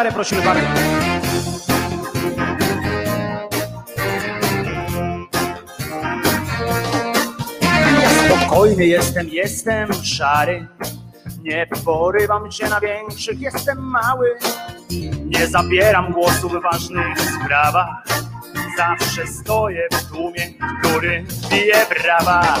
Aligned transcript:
gitarę 0.00 0.12
prosimy 0.12 0.42
bardzo. 0.42 0.66
Ja 8.02 8.10
spokojny 8.10 8.86
jestem, 8.86 9.28
jestem 9.28 9.92
szary. 10.04 10.66
Nie 11.42 11.66
porywam 11.84 12.52
się 12.52 12.68
na 12.68 12.80
większych, 12.80 13.40
jestem 13.40 13.78
mały. 13.78 14.38
Nie 15.24 15.46
zabieram 15.46 16.12
głosu 16.12 16.48
w 16.48 16.62
ważnych 16.62 17.20
sprawach. 17.20 18.04
Zawsze 18.76 19.26
stoję 19.26 19.88
w 19.92 20.08
tłumie, 20.08 20.50
który 20.82 21.24
bije 21.50 21.86
brawa. 22.02 22.60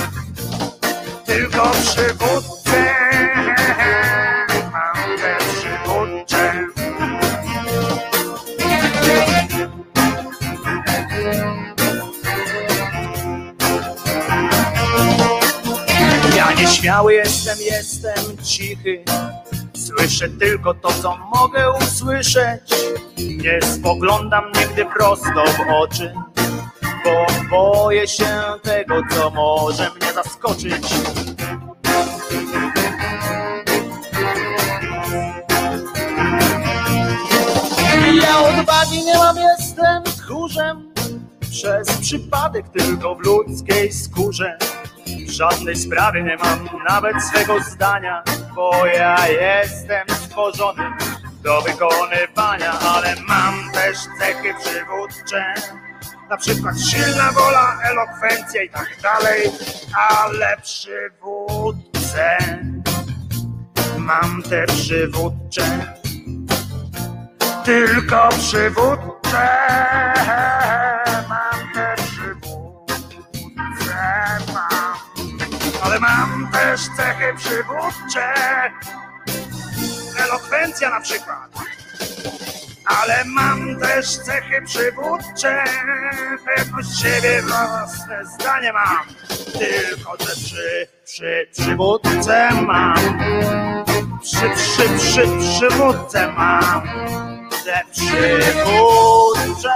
tylko 1.31 1.71
przywódcę. 1.71 2.93
Mam 4.71 5.17
te 5.17 5.37
przywódcze. 5.53 6.67
Ja 16.35 16.53
nieśmiały 16.53 17.13
jestem, 17.13 17.57
jestem 17.61 18.37
cichy. 18.43 19.03
Słyszę 19.73 20.29
tylko 20.29 20.73
to, 20.73 20.89
co 21.01 21.17
mogę 21.35 21.71
usłyszeć. 21.71 22.61
Nie 23.17 23.59
spoglądam 23.61 24.43
nigdy 24.59 24.85
prosto 24.85 25.43
w 25.45 25.59
oczy, 25.83 26.13
bo 27.03 27.25
boję 27.49 28.07
się 28.07 28.41
tego, 28.63 29.01
co 29.09 29.29
może 29.29 29.89
mnie 29.89 30.13
zaskoczyć. 30.13 30.85
Ja 38.21 38.39
odwagi 38.39 39.05
nie 39.05 39.17
mam, 39.17 39.37
jestem 39.37 40.03
tchórzem. 40.03 40.93
Przez 41.51 41.97
przypadek 41.97 42.69
tylko 42.69 43.15
w 43.15 43.19
ludzkiej 43.19 43.93
skórze. 43.93 44.57
W 45.27 45.31
żadnej 45.31 45.75
sprawie 45.75 46.23
nie 46.23 46.37
mam 46.37 46.69
nawet 46.89 47.23
swego 47.23 47.59
zdania, 47.59 48.23
bo 48.55 48.85
ja 48.85 49.27
jestem 49.27 50.09
stworzony 50.09 50.83
do 51.43 51.61
wykonywania, 51.61 52.71
ale 52.79 53.15
mam 53.27 53.71
też 53.71 53.97
cechy 54.19 54.53
przywódcze. 54.59 55.53
Na 56.31 56.37
przykład 56.37 56.75
silna 56.81 57.31
wola, 57.31 57.77
elokwencja 57.83 58.63
i 58.63 58.69
tak 58.69 58.87
dalej, 59.03 59.51
ale 59.95 60.57
przywódcę 60.61 62.37
mam 63.97 64.43
te 64.43 64.65
przywódcze, 64.65 65.95
tylko 67.65 68.29
przywódcze. 68.29 69.49
Mam 71.29 71.73
te 71.73 71.95
przywódce 72.03 72.95
mam, 74.53 74.97
ale 75.83 75.99
mam 75.99 76.49
też 76.51 76.81
cechy 76.97 77.33
przywódcze, 77.37 78.33
elokwencja 80.17 80.89
na 80.89 81.01
przykład. 81.01 81.51
Ale 82.85 83.25
mam 83.25 83.79
też 83.79 84.17
cechy 84.17 84.61
przywódcze, 84.65 85.63
pewność 86.45 87.01
siebie, 87.01 87.41
własne 87.41 88.25
zdanie 88.25 88.73
mam. 88.73 89.05
Tylko 89.59 90.17
że 90.19 90.35
przy, 90.35 90.87
przy 91.05 91.47
przywódce 91.51 92.49
mam, 92.61 92.95
przy, 94.21 94.49
przy, 94.55 94.89
przy 94.97 95.27
przywódce 95.39 96.31
mam, 96.31 96.81
te 97.65 97.81
przywódcze, 97.91 99.69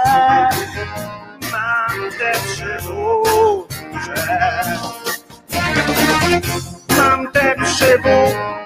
mam 1.52 2.10
te 2.18 2.32
przywódcze. 2.32 3.76
Mam 6.96 7.32
te 7.32 7.54
przywódcze, 7.64 8.65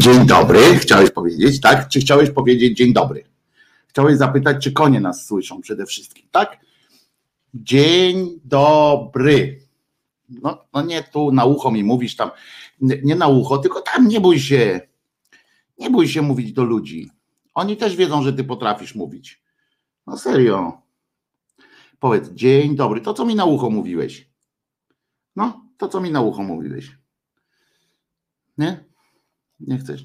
Dzień 0.00 0.26
dobry, 0.26 0.60
chciałeś 0.78 1.10
powiedzieć, 1.10 1.60
tak? 1.60 1.88
Czy 1.88 2.00
chciałeś 2.00 2.30
powiedzieć 2.30 2.76
dzień 2.76 2.92
dobry? 2.92 3.24
Chciałeś 3.88 4.16
zapytać, 4.16 4.64
czy 4.64 4.72
konie 4.72 5.00
nas 5.00 5.26
słyszą 5.26 5.60
przede 5.60 5.86
wszystkim, 5.86 6.28
tak? 6.30 6.58
Dzień 7.54 8.40
dobry. 8.44 9.60
No, 10.28 10.64
no 10.72 10.82
nie 10.82 11.02
tu 11.02 11.32
na 11.32 11.44
ucho 11.44 11.70
mi 11.70 11.84
mówisz 11.84 12.16
tam, 12.16 12.30
nie 12.80 13.16
na 13.16 13.28
ucho, 13.28 13.58
tylko 13.58 13.80
tam 13.80 14.08
nie 14.08 14.20
bój 14.20 14.40
się. 14.40 14.80
Nie 15.78 15.90
bój 15.90 16.08
się 16.08 16.22
mówić 16.22 16.52
do 16.52 16.64
ludzi. 16.64 17.10
Oni 17.54 17.76
też 17.76 17.96
wiedzą, 17.96 18.22
że 18.22 18.32
ty 18.32 18.44
potrafisz 18.44 18.94
mówić. 18.94 19.42
No 20.06 20.18
serio. 20.18 20.82
Powiedz, 21.98 22.30
dzień 22.30 22.76
dobry. 22.76 23.00
To, 23.00 23.14
co 23.14 23.24
mi 23.24 23.34
na 23.34 23.44
ucho 23.44 23.70
mówiłeś. 23.70 24.30
No, 25.36 25.64
to, 25.76 25.88
co 25.88 26.00
mi 26.00 26.10
na 26.10 26.20
ucho 26.20 26.42
mówiłeś. 26.42 26.90
Nie? 28.58 28.89
Nie 29.60 29.78
chcesz. 29.78 30.04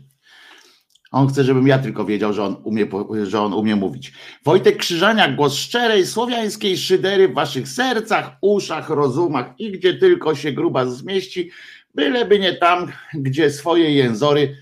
On 1.11 1.27
chce, 1.27 1.43
żebym 1.43 1.67
ja 1.67 1.79
tylko 1.79 2.05
wiedział, 2.05 2.33
że 2.33 2.43
on 2.43 2.55
umie, 2.63 2.87
że 3.23 3.41
on 3.41 3.53
umie 3.53 3.75
mówić. 3.75 4.13
Wojtek 4.45 4.77
Krzyżaniak, 4.77 5.35
głos 5.35 5.55
szczerej 5.55 6.07
słowiańskiej 6.07 6.77
szydery 6.77 7.27
w 7.27 7.33
waszych 7.33 7.67
sercach, 7.67 8.31
uszach, 8.41 8.89
rozumach 8.89 9.59
i 9.59 9.71
gdzie 9.71 9.93
tylko 9.93 10.35
się 10.35 10.51
gruba 10.51 10.85
zmieści, 10.85 11.51
byleby 11.95 12.39
nie 12.39 12.53
tam, 12.53 12.91
gdzie 13.13 13.51
swoje 13.51 13.91
jęzory 13.91 14.57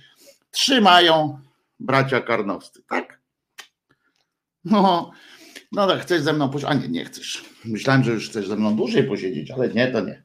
trzymają 0.52 1.40
bracia 1.80 2.22
karnowscy, 2.22 2.84
tak? 2.90 3.20
No, 4.66 5.12
no 5.72 5.88
tak, 5.88 6.02
chcesz 6.02 6.22
ze 6.22 6.34
mną 6.34 6.50
posiedzieć? 6.50 6.72
A 6.72 6.74
nie, 6.74 6.88
nie 6.88 7.06
chcesz. 7.06 7.46
Myślałem, 7.66 8.04
że 8.04 8.12
już 8.12 8.30
chcesz 8.30 8.48
ze 8.48 8.56
mną 8.56 8.76
dłużej 8.76 9.04
posiedzieć, 9.04 9.52
ale 9.52 9.70
nie, 9.70 9.88
to 9.88 10.02
nie. 10.02 10.24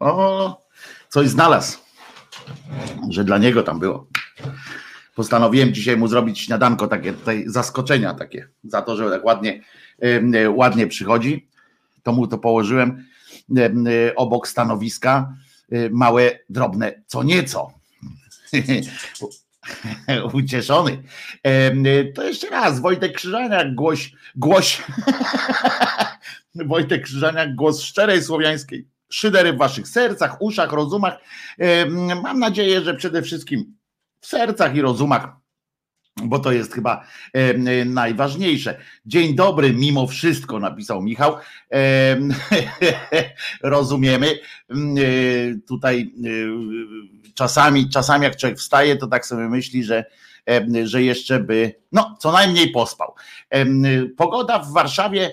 O, 0.00 0.66
coś 1.08 1.28
znalazł 1.28 1.89
że 3.10 3.24
dla 3.24 3.38
niego 3.38 3.62
tam 3.62 3.78
było. 3.78 4.06
Postanowiłem 5.14 5.74
dzisiaj 5.74 5.96
mu 5.96 6.08
zrobić 6.08 6.40
śniadanko, 6.40 6.88
takie 6.88 7.12
tutaj 7.12 7.44
zaskoczenia 7.46 8.14
takie, 8.14 8.48
za 8.64 8.82
to, 8.82 8.96
że 8.96 9.10
tak 9.10 9.24
ładnie, 9.24 9.62
ładnie 10.48 10.86
przychodzi. 10.86 11.48
To 12.02 12.12
mu 12.12 12.26
to 12.26 12.38
położyłem 12.38 13.04
em, 13.56 13.84
obok 14.16 14.48
stanowiska, 14.48 15.34
e, 15.72 15.90
małe, 15.90 16.38
drobne, 16.50 17.02
co 17.06 17.22
nieco. 17.22 17.72
Ucieszony. 20.32 21.02
To 22.14 22.22
jeszcze 22.22 22.50
raz, 22.50 22.80
Wojtek 22.80 23.12
Krzyżaniak, 23.12 23.74
głoś, 23.74 24.12
głoś, 24.36 24.82
Wojtek 26.54 27.02
Krzyżaniak, 27.02 27.54
głos 27.54 27.82
szczerej 27.82 28.22
słowiańskiej 28.22 28.88
szydery 29.10 29.52
w 29.52 29.58
waszych 29.58 29.88
sercach, 29.88 30.42
uszach, 30.42 30.72
rozumach. 30.72 31.18
Em, 31.58 32.20
Mam 32.22 32.38
nadzieję, 32.38 32.80
że 32.80 32.94
przede 32.94 33.22
wszystkim 33.22 33.76
w 34.20 34.26
sercach 34.26 34.76
i 34.76 34.80
rozumach, 34.80 35.28
bo 36.22 36.38
to 36.38 36.52
jest 36.52 36.74
chyba 36.74 37.04
em, 37.32 37.92
najważniejsze. 37.94 38.80
Dzień 39.06 39.34
dobry, 39.34 39.72
mimo 39.72 40.06
wszystko, 40.06 40.58
napisał 40.58 41.02
Michał. 41.02 41.36
Em, 41.70 42.34
Rozumiemy. 43.62 44.38
Em, 44.68 44.94
e, 44.98 45.02
Tutaj 45.68 46.12
e, 46.24 47.32
czasami, 47.34 47.88
czasami 47.88 48.24
jak 48.24 48.36
człowiek 48.36 48.58
wstaje, 48.58 48.96
to 48.96 49.06
tak 49.06 49.26
sobie 49.26 49.48
myśli, 49.48 49.84
że, 49.84 50.04
że 50.84 51.02
jeszcze 51.02 51.40
by 51.40 51.74
No, 51.92 52.16
co 52.20 52.32
najmniej 52.32 52.70
pospał. 52.70 53.14
Pogoda 54.16 54.58
w 54.58 54.72
Warszawie 54.72 55.32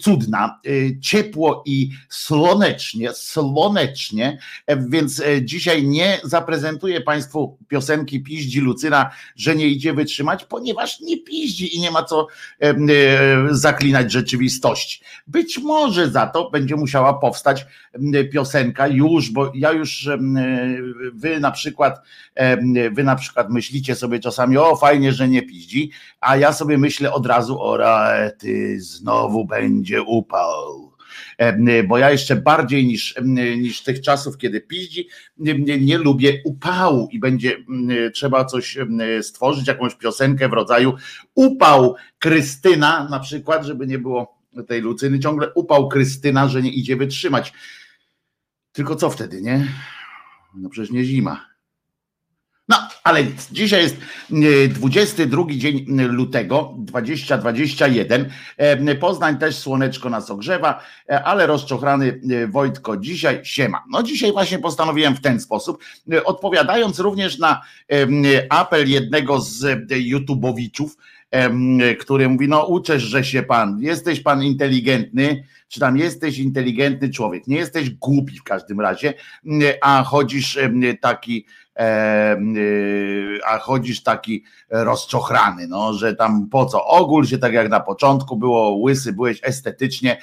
cudna, 0.00 0.60
y, 0.66 0.98
ciepło 1.00 1.62
i 1.66 1.90
słonecznie, 2.08 3.12
słonecznie, 3.12 4.38
e, 4.66 4.88
więc 4.88 5.20
e, 5.20 5.44
dzisiaj 5.44 5.86
nie 5.86 6.20
zaprezentuję 6.24 7.00
Państwu 7.00 7.58
piosenki 7.68 8.22
Piździ 8.22 8.60
Lucyna, 8.60 9.10
że 9.36 9.56
nie 9.56 9.66
idzie 9.66 9.92
wytrzymać, 9.92 10.44
ponieważ 10.44 11.00
nie 11.00 11.22
piździ 11.22 11.76
i 11.76 11.80
nie 11.80 11.90
ma 11.90 12.04
co 12.04 12.26
e, 12.60 12.74
zaklinać 13.50 14.12
rzeczywistości. 14.12 15.04
Być 15.26 15.58
może 15.58 16.10
za 16.10 16.26
to 16.26 16.50
będzie 16.50 16.76
musiała 16.76 17.14
powstać 17.14 17.66
piosenka 18.32 18.88
już, 18.88 19.30
bo 19.30 19.52
ja 19.54 19.72
już 19.72 20.08
wy 21.12 21.40
na 21.40 21.50
przykład 21.50 22.00
wy 22.92 23.04
na 23.04 23.16
przykład 23.16 23.50
myślicie 23.50 23.94
sobie 23.94 24.18
czasami, 24.18 24.56
o 24.56 24.76
fajnie, 24.76 25.12
że 25.12 25.28
nie 25.28 25.42
piździ, 25.42 25.90
a 26.20 26.36
ja 26.36 26.52
sobie 26.52 26.78
myślę 26.78 27.12
od 27.12 27.26
razu, 27.26 27.62
o 27.62 27.78
ty 28.38 28.80
znowu 28.80 29.44
będzie 29.44 29.63
będzie 29.64 30.02
upał. 30.02 30.92
Bo 31.88 31.98
ja 31.98 32.10
jeszcze 32.10 32.36
bardziej 32.36 32.86
niż, 32.86 33.14
niż 33.56 33.82
tych 33.82 34.00
czasów, 34.00 34.38
kiedy 34.38 34.60
piździ, 34.60 35.08
nie, 35.36 35.78
nie 35.78 35.98
lubię 35.98 36.42
upału 36.44 37.08
i 37.12 37.18
będzie 37.18 37.56
trzeba 38.14 38.44
coś 38.44 38.78
stworzyć, 39.22 39.68
jakąś 39.68 39.94
piosenkę 39.94 40.48
w 40.48 40.52
rodzaju 40.52 40.94
upał 41.34 41.94
Krystyna, 42.18 43.08
na 43.10 43.20
przykład, 43.20 43.64
żeby 43.64 43.86
nie 43.86 43.98
było 43.98 44.38
tej 44.68 44.80
Lucyny, 44.80 45.18
ciągle 45.18 45.52
upał 45.54 45.88
Krystyna, 45.88 46.48
że 46.48 46.62
nie 46.62 46.72
idzie 46.72 46.96
wytrzymać. 46.96 47.52
Tylko 48.72 48.96
co 48.96 49.10
wtedy, 49.10 49.42
nie? 49.42 49.66
No 50.54 50.68
przecież 50.68 50.90
nie 50.90 51.04
zima. 51.04 51.53
Ale. 53.04 53.24
Dzisiaj 53.52 53.82
jest 53.82 53.96
22 54.68 55.42
e, 55.42 55.56
dzień 55.56 55.86
lutego 55.88 56.74
2021. 56.78 58.30
E, 58.56 58.94
Poznań 58.94 59.38
też 59.38 59.56
słoneczko 59.56 60.10
nas 60.10 60.30
ogrzewa, 60.30 60.80
e, 61.08 61.24
ale 61.24 61.46
rozczochrany 61.46 62.20
Wojtko 62.48 62.96
dzisiaj 62.96 63.40
siema. 63.42 63.84
No 63.90 64.02
dzisiaj 64.02 64.32
właśnie 64.32 64.58
postanowiłem 64.58 65.16
w 65.16 65.20
ten 65.20 65.40
sposób, 65.40 65.84
odpowiadając 66.24 66.98
również 66.98 67.38
na 67.38 67.62
apel 68.48 68.90
jednego 68.90 69.40
z 69.40 69.66
YouTubowiczów, 69.90 70.96
który 72.00 72.28
mówi, 72.28 72.48
no 72.48 72.66
uczesz, 72.66 73.02
że 73.02 73.24
się 73.24 73.42
pan, 73.42 73.78
jesteś 73.80 74.20
pan 74.20 74.42
inteligentny, 74.42 75.44
czy 75.68 75.80
tam 75.80 75.96
jesteś 75.96 76.38
inteligentny 76.38 77.10
człowiek, 77.10 77.46
nie 77.46 77.56
jesteś 77.56 77.90
głupi 77.90 78.38
w 78.38 78.42
każdym 78.42 78.80
razie, 78.80 79.14
a 79.82 80.02
chodzisz 80.02 80.58
taki 81.00 81.46
a 83.46 83.58
chodzisz 83.58 84.02
taki 84.02 84.44
rozczochrany, 84.70 85.66
no, 85.66 85.92
że 85.94 86.14
tam 86.14 86.48
po 86.48 86.66
co 86.66 86.86
ogól 86.86 87.26
się 87.26 87.38
tak 87.38 87.52
jak 87.52 87.68
na 87.68 87.80
początku 87.80 88.36
było, 88.36 88.76
łysy 88.76 89.12
byłeś 89.12 89.40
estetycznie, 89.42 90.18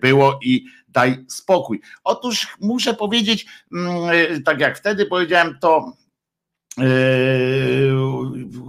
było 0.00 0.38
i 0.42 0.64
daj 0.88 1.24
spokój. 1.28 1.80
Otóż 2.04 2.56
muszę 2.60 2.94
powiedzieć, 2.94 3.46
mm, 3.72 4.42
tak 4.42 4.60
jak 4.60 4.78
wtedy 4.78 5.06
powiedziałem, 5.06 5.58
to 5.60 5.92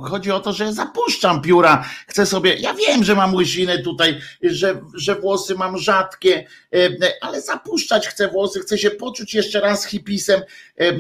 chodzi 0.02 0.32
o 0.32 0.40
to, 0.40 0.54
że 0.54 0.74
zapuszczam 0.74 1.42
pióra, 1.42 1.86
chcę 2.08 2.26
sobie, 2.26 2.56
ja 2.56 2.74
wiem, 2.74 3.04
że 3.04 3.16
mam 3.16 3.36
łysinę 3.36 3.80
tutaj, 3.80 4.20
że, 4.44 4.82
że 4.94 5.16
włosy 5.16 5.56
mam 5.56 5.78
rzadkie, 5.78 6.48
yy, 6.72 6.98
ale 7.22 7.42
zapuszczać 7.42 8.08
chcę 8.08 8.28
włosy, 8.28 8.60
chcę 8.60 8.78
się 8.78 8.92
poczuć 8.92 9.34
jeszcze 9.34 9.60
raz 9.60 9.86
hipisem, 9.86 10.42
yy, 10.78 10.92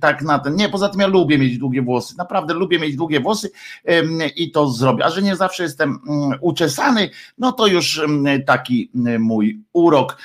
tak 0.00 0.22
na 0.22 0.38
ten, 0.38 0.54
nie, 0.54 0.68
poza 0.68 0.88
tym 0.88 1.00
ja 1.00 1.06
lubię 1.06 1.38
mieć 1.38 1.58
długie 1.58 1.82
włosy, 1.82 2.14
naprawdę 2.18 2.54
lubię 2.54 2.78
mieć 2.78 2.96
długie 2.96 3.20
włosy 3.20 3.50
i 4.36 4.50
to 4.50 4.68
zrobię, 4.68 5.04
a 5.04 5.10
że 5.10 5.22
nie 5.22 5.36
zawsze 5.36 5.62
jestem 5.62 5.98
uczesany, 6.40 7.10
no 7.38 7.52
to 7.52 7.66
już 7.66 8.00
taki 8.46 8.90
mój 9.18 9.60
urok. 9.72 10.16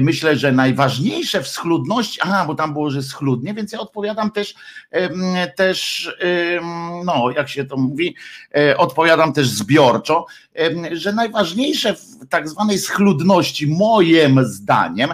Myślę, 0.00 0.36
że 0.36 0.52
najważniejsze 0.52 1.42
w 1.42 1.48
schludności, 1.48 2.20
aha, 2.22 2.44
bo 2.46 2.54
tam 2.54 2.72
było, 2.72 2.90
że 2.90 3.02
schludnie, 3.02 3.54
więc 3.54 3.72
ja 3.72 3.78
odpowiadam 3.78 4.30
też 4.30 4.54
też, 5.56 6.10
no 7.04 7.30
jak 7.36 7.48
się 7.48 7.64
to 7.64 7.76
mówi, 7.76 8.14
e, 8.56 8.76
odpowiadam 8.76 9.32
też 9.32 9.48
zbiorczo, 9.48 10.26
że 10.92 11.12
najważniejsze 11.12 11.94
w 11.94 12.28
tak 12.28 12.48
zwanej 12.48 12.78
schludności, 12.78 13.66
moim 13.66 14.44
zdaniem, 14.44 15.10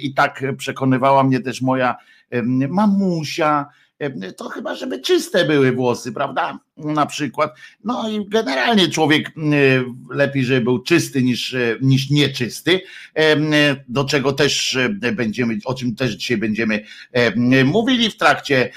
i 0.00 0.14
tak 0.14 0.42
przekonywała 0.58 1.24
mnie 1.24 1.40
też 1.40 1.62
moja 1.62 1.96
mamusia, 2.68 3.66
to 4.36 4.48
chyba, 4.48 4.74
żeby 4.74 5.00
czyste 5.00 5.44
były 5.44 5.72
włosy, 5.72 6.12
prawda? 6.12 6.58
Na 6.76 7.06
przykład. 7.06 7.54
No 7.84 8.08
i 8.08 8.28
generalnie 8.28 8.88
człowiek 8.88 9.32
lepiej, 10.10 10.44
żeby 10.44 10.60
był 10.60 10.82
czysty 10.82 11.22
niż, 11.22 11.56
niż 11.80 12.10
nieczysty, 12.10 12.80
do 13.88 14.04
czego 14.04 14.32
też 14.32 14.78
będziemy, 15.12 15.58
o 15.64 15.74
czym 15.74 15.94
też 15.94 16.12
dzisiaj 16.12 16.36
będziemy 16.36 16.84
mówili 17.64 18.10
w 18.10 18.16
trakcie 18.16 18.70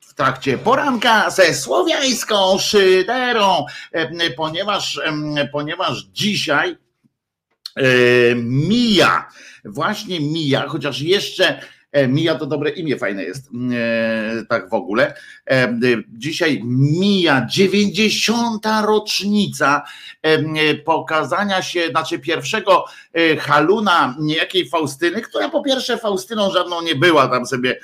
w 0.00 0.14
trakcie 0.14 0.58
poranka 0.58 1.30
ze 1.30 1.54
słowiańską 1.54 2.58
szyderą, 2.58 3.66
ponieważ, 4.36 5.00
ponieważ 5.52 6.06
dzisiaj 6.12 6.76
mija, 8.36 9.28
właśnie 9.64 10.20
mija, 10.20 10.68
chociaż 10.68 11.00
jeszcze 11.00 11.60
E, 11.83 11.83
mija 12.08 12.34
to 12.34 12.46
dobre 12.46 12.70
imię, 12.70 12.96
fajne 12.96 13.24
jest, 13.24 13.50
e, 13.72 14.44
tak 14.48 14.70
w 14.70 14.74
ogóle. 14.74 15.14
E, 15.50 15.78
dzisiaj 16.12 16.60
mija 16.64 17.46
90. 17.50 18.66
rocznica 18.86 19.82
pokazania 20.84 21.62
się, 21.62 21.88
znaczy 21.88 22.18
pierwszego 22.18 22.84
haluna 23.38 24.16
niejakiej 24.20 24.68
Faustyny, 24.68 25.20
która 25.20 25.48
po 25.48 25.62
pierwsze 25.62 25.98
Faustyną 25.98 26.50
żadną 26.50 26.82
nie 26.82 26.94
była, 26.94 27.28
tam 27.28 27.46
sobie 27.46 27.80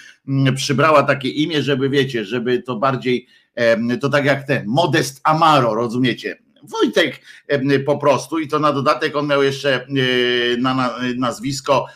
przybrała 0.57 1.03
takie 1.03 1.29
imię, 1.29 1.63
żeby 1.63 1.89
wiecie, 1.89 2.25
żeby 2.25 2.63
to 2.63 2.77
bardziej, 2.77 3.27
to 4.01 4.09
tak 4.09 4.25
jak 4.25 4.47
ten, 4.47 4.65
Modest 4.67 5.21
Amaro, 5.25 5.75
rozumiecie? 5.75 6.37
Wojtek 6.63 7.21
po 7.87 7.99
prostu 7.99 8.39
i 8.39 8.49
to 8.49 8.59
na 8.59 8.73
dodatek 8.73 9.17
on 9.17 9.27
miał 9.27 9.43
jeszcze 9.43 9.87
na 10.59 10.95
nazwisko 11.17 11.87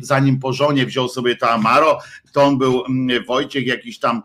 zanim 0.00 0.38
po 0.40 0.52
żonie 0.52 0.86
wziął 0.86 1.08
sobie 1.08 1.36
to 1.36 1.50
Amaro, 1.50 1.98
to 2.32 2.44
on 2.44 2.58
był 2.58 2.82
Wojciech 3.26 3.66
jakiś 3.66 3.98
tam 3.98 4.22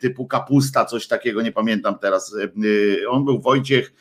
typu 0.00 0.26
kapusta, 0.26 0.84
coś 0.84 1.06
takiego, 1.06 1.42
nie 1.42 1.52
pamiętam 1.52 1.98
teraz. 1.98 2.34
Y, 2.64 3.10
on 3.10 3.24
był 3.24 3.40
Wojciech 3.40 3.92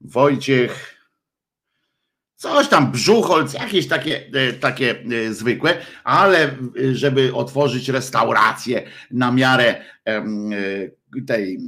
Wojciech 0.00 1.02
coś 2.42 2.68
tam, 2.68 2.92
brzucholc, 2.92 3.54
jakieś 3.54 3.88
takie, 3.88 4.26
e, 4.32 4.52
takie 4.52 4.94
e, 5.00 5.32
zwykłe, 5.34 5.76
ale 6.04 6.56
żeby 6.92 7.34
otworzyć 7.34 7.88
restaurację 7.88 8.82
na 9.10 9.32
miarę 9.32 9.84
e, 10.06 10.24
tej 11.26 11.58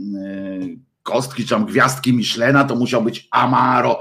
kostki 1.04 1.42
czy 1.42 1.50
tam 1.50 1.66
gwiazdki 1.66 2.12
Michelena, 2.12 2.64
to 2.64 2.76
musiał 2.76 3.02
być 3.02 3.28
Amaro 3.30 4.00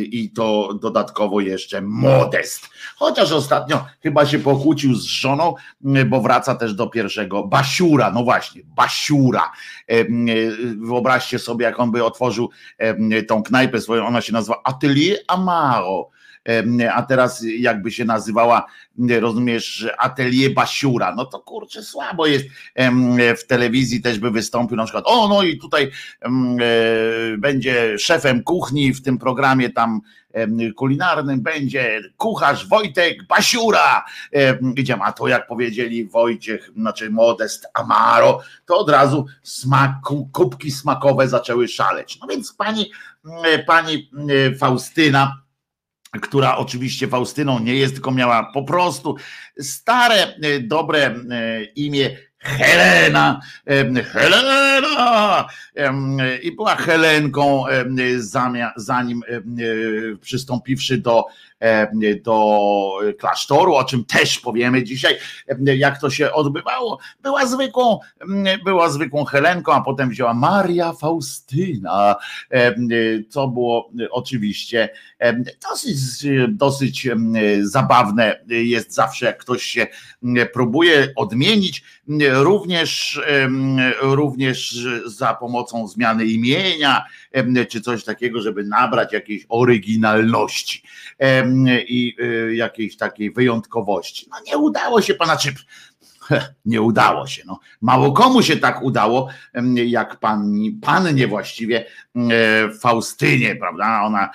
i 0.00 0.32
to 0.36 0.74
dodatkowo 0.74 1.40
jeszcze 1.40 1.80
Modest. 1.80 2.68
Chociaż 2.96 3.32
ostatnio 3.32 3.86
chyba 4.02 4.26
się 4.26 4.38
pokłócił 4.38 4.94
z 4.94 5.04
żoną, 5.04 5.54
bo 6.06 6.20
wraca 6.20 6.54
też 6.54 6.74
do 6.74 6.86
pierwszego 6.86 7.44
Basiura. 7.44 8.10
No 8.10 8.24
właśnie, 8.24 8.62
Basiura. 8.64 9.52
Wyobraźcie 10.76 11.38
sobie, 11.38 11.64
jak 11.64 11.80
on 11.80 11.90
by 11.90 12.04
otworzył 12.04 12.50
tą 13.28 13.42
knajpę 13.42 13.80
swoją, 13.80 14.06
ona 14.06 14.20
się 14.20 14.32
nazywa 14.32 14.60
Atelier 14.64 15.18
Amaro 15.28 16.10
a 16.94 17.02
teraz 17.02 17.44
jakby 17.58 17.90
się 17.90 18.04
nazywała, 18.04 18.66
rozumiesz, 19.20 19.88
Atelier 19.98 20.54
Basiura, 20.54 21.14
no 21.14 21.24
to 21.24 21.38
kurczę 21.38 21.82
słabo 21.82 22.26
jest 22.26 22.46
w 23.38 23.46
telewizji 23.46 24.02
też 24.02 24.18
by 24.18 24.30
wystąpił 24.30 24.76
na 24.76 24.84
przykład, 24.84 25.04
o 25.06 25.28
no 25.28 25.42
i 25.42 25.58
tutaj 25.58 25.90
e, 26.22 26.30
będzie 27.38 27.98
szefem 27.98 28.42
kuchni 28.42 28.92
w 28.92 29.02
tym 29.02 29.18
programie 29.18 29.70
tam 29.70 30.00
kulinarnym 30.76 31.40
będzie 31.40 32.00
kucharz 32.16 32.68
Wojtek 32.68 33.26
Basiura. 33.26 34.04
Widziałem, 34.62 35.02
a 35.02 35.12
to 35.12 35.28
jak 35.28 35.46
powiedzieli 35.46 36.08
Wojciech, 36.08 36.70
znaczy 36.76 37.10
Modest 37.10 37.66
Amaro, 37.74 38.40
to 38.66 38.78
od 38.78 38.90
razu 38.90 39.26
smak, 39.42 39.90
kubki 40.32 40.70
smakowe 40.70 41.28
zaczęły 41.28 41.68
szaleć. 41.68 42.18
No 42.20 42.26
więc 42.26 42.52
pani, 42.52 42.90
pani 43.66 44.10
Faustyna, 44.58 45.45
która 46.22 46.56
oczywiście 46.56 47.08
Faustyną 47.08 47.58
nie 47.58 47.74
jest, 47.74 47.94
tylko 47.94 48.10
miała 48.10 48.50
po 48.54 48.62
prostu 48.62 49.16
stare, 49.60 50.34
e, 50.42 50.60
dobre 50.60 51.06
e, 51.06 51.64
imię 51.64 52.16
Helena, 52.38 53.40
Helena! 54.04 55.46
I 56.42 56.52
była 56.52 56.76
Helenką 56.76 57.64
zanim 58.76 59.22
przystąpiwszy 60.20 60.98
do 60.98 61.24
do 62.24 62.58
klasztoru, 63.18 63.74
o 63.74 63.84
czym 63.84 64.04
też 64.04 64.38
powiemy 64.38 64.84
dzisiaj, 64.84 65.16
jak 65.58 66.00
to 66.00 66.10
się 66.10 66.32
odbywało. 66.32 66.98
Była 67.22 67.46
zwykłą, 67.46 67.98
była 68.64 68.90
zwykłą 68.90 69.24
Helenką, 69.24 69.72
a 69.72 69.80
potem 69.80 70.10
wzięła 70.10 70.34
Maria 70.34 70.92
Faustyna, 70.92 72.16
co 73.28 73.48
było 73.48 73.90
oczywiście 74.10 74.88
dosyć, 75.68 75.96
dosyć 76.48 77.08
zabawne 77.60 78.40
jest 78.48 78.94
zawsze, 78.94 79.26
jak 79.26 79.38
ktoś 79.38 79.62
się 79.62 79.86
próbuje 80.52 81.12
odmienić, 81.16 81.84
również, 82.32 83.20
również 84.00 84.86
za 85.06 85.34
pomocą 85.34 85.88
zmiany 85.88 86.26
imienia, 86.26 87.04
czy 87.68 87.80
coś 87.80 88.04
takiego, 88.04 88.42
żeby 88.42 88.64
nabrać 88.64 89.12
jakiejś 89.12 89.46
oryginalności 89.48 90.82
i 91.88 92.16
y, 92.20 92.54
jakiejś 92.56 92.96
takiej 92.96 93.30
wyjątkowości. 93.30 94.26
No 94.30 94.36
nie 94.46 94.58
udało 94.58 95.02
się 95.02 95.14
pana, 95.14 95.36
nie 96.64 96.82
udało 96.82 97.26
się. 97.26 97.42
No. 97.46 97.60
Mało 97.80 98.12
komu 98.12 98.42
się 98.42 98.56
tak 98.56 98.82
udało, 98.82 99.28
jak 99.74 100.16
pani, 100.16 100.72
pannie 100.72 101.26
właściwie 101.26 101.84
Faustynie, 102.80 103.56
prawda? 103.56 104.02
Ona 104.02 104.30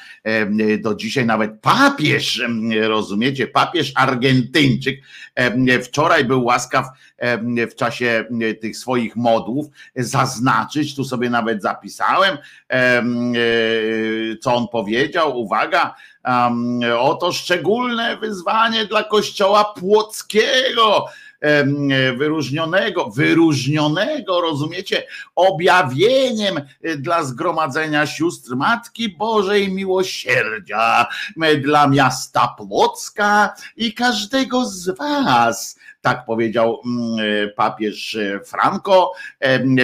do 0.79 0.95
dzisiaj 0.95 1.25
nawet 1.25 1.62
papież, 1.62 2.41
rozumiecie, 2.81 3.48
papież 3.48 3.91
Argentyńczyk 3.95 5.01
wczoraj 5.83 6.25
był 6.25 6.43
łaskaw 6.43 6.86
w 7.71 7.75
czasie 7.75 8.25
tych 8.62 8.77
swoich 8.77 9.15
modłów 9.15 9.65
zaznaczyć, 9.95 10.95
tu 10.95 11.03
sobie 11.03 11.29
nawet 11.29 11.62
zapisałem, 11.62 12.38
e, 12.69 13.03
co 14.41 14.55
on 14.55 14.67
powiedział. 14.67 15.39
Uwaga, 15.39 15.95
oto 17.00 17.31
szczególne 17.31 18.17
wyzwanie 18.17 18.86
dla 18.86 19.03
kościoła 19.03 19.74
płockiego 19.79 21.05
wyróżnionego, 22.17 23.05
wyróżnionego, 23.05 24.41
rozumiecie, 24.41 25.03
objawieniem 25.36 26.62
dla 26.98 27.24
zgromadzenia 27.24 28.07
sióstr 28.07 28.55
Matki 28.55 29.10
Bożej 29.10 29.71
Miłosierdzia, 29.71 31.07
dla 31.62 31.88
miasta 31.88 32.55
Płocka 32.57 33.53
i 33.77 33.93
każdego 33.93 34.65
z 34.65 34.98
was. 34.98 35.79
Tak 36.01 36.25
powiedział 36.25 36.81
papież 37.55 38.17
Franco. 38.45 39.12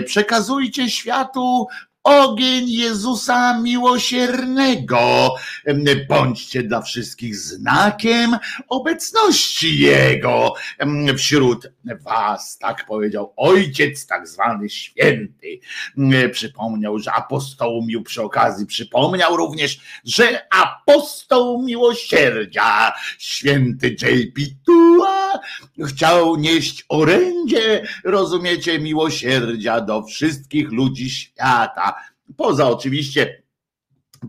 Przekazujcie 0.06 0.90
światu 0.90 1.68
ogień 2.08 2.70
Jezusa 2.70 3.62
miłosiernego. 3.62 5.36
Bądźcie 6.10 6.64
dla 6.64 6.82
wszystkich 6.82 7.36
znakiem 7.36 8.38
obecności 8.68 9.80
Jego 9.80 10.54
wśród 11.18 11.72
Was, 11.96 12.58
tak 12.58 12.86
powiedział 12.86 13.34
Ojciec, 13.38 14.08
tak 14.08 14.28
zwany 14.28 14.70
święty. 14.70 15.60
Przypomniał, 16.32 17.00
że 17.00 17.12
apostoł 17.12 17.86
mił 17.86 18.04
przy 18.04 18.22
okazji, 18.22 18.66
przypomniał 18.66 19.38
również, 19.38 19.80
że 20.06 20.48
apostoł 20.54 21.64
miłosierdzia, 21.64 22.94
święty 23.18 23.90
J.P. 23.90 24.42
Tua, 24.66 25.40
chciał 25.88 26.36
nieść 26.36 26.86
orędzie, 26.90 27.88
rozumiecie, 28.04 28.80
miłosierdzia 28.80 29.82
do 29.82 30.04
wszystkich 30.04 30.72
ludzi 30.72 31.10
świata 31.10 31.96
Poza 32.38 32.70
oczywiście 32.70 33.44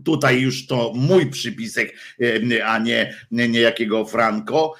Tutaj 0.05 0.41
już 0.41 0.67
to 0.67 0.93
mój 0.95 1.29
przypisek, 1.29 1.93
a 2.65 2.79
nie, 2.79 3.15
nie 3.31 3.59
jakiego 3.59 4.05
Franco, 4.05 4.73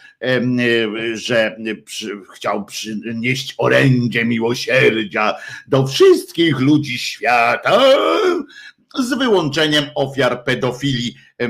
że 1.14 1.58
przy, 1.86 2.22
chciał 2.36 2.66
przynieść 2.66 3.56
orędzie 3.58 4.26
miłosierdzia 4.26 5.36
do 5.68 5.88
wszystkich 5.88 6.60
ludzi 6.60 7.00
świata, 7.00 7.82
z 8.96 9.14
wyłączeniem 9.18 9.86
ofiar 9.96 10.44
pedofilii, 10.44 11.16
e, 11.40 11.48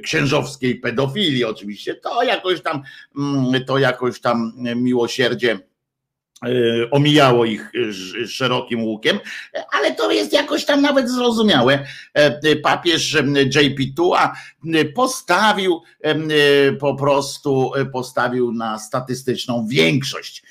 księżowskiej 0.00 0.74
pedofilii 0.74 1.44
oczywiście. 1.44 1.94
To 1.94 2.22
jakoś 2.22 2.62
tam, 2.62 2.82
mm, 3.18 3.64
to 3.64 3.78
jakoś 3.78 4.20
tam 4.20 4.52
miłosierdzie 4.76 5.58
omijało 6.90 7.44
ich 7.44 7.72
e, 8.22 8.26
szerokim 8.26 8.84
łukiem, 8.84 9.18
ale 9.72 9.94
to 9.94 10.12
jest 10.12 10.32
jakoś 10.32 10.64
tam 10.64 10.82
nawet 10.82 11.10
zrozumiałe. 11.10 11.86
E, 12.14 12.56
papież 12.56 13.16
JP 13.54 13.96
Tua 13.96 14.32
postawił 14.94 15.82
po 16.80 16.94
prostu 16.94 17.72
postawił 17.92 18.52
na 18.52 18.78
statystyczną 18.78 19.66
większość. 19.66 20.42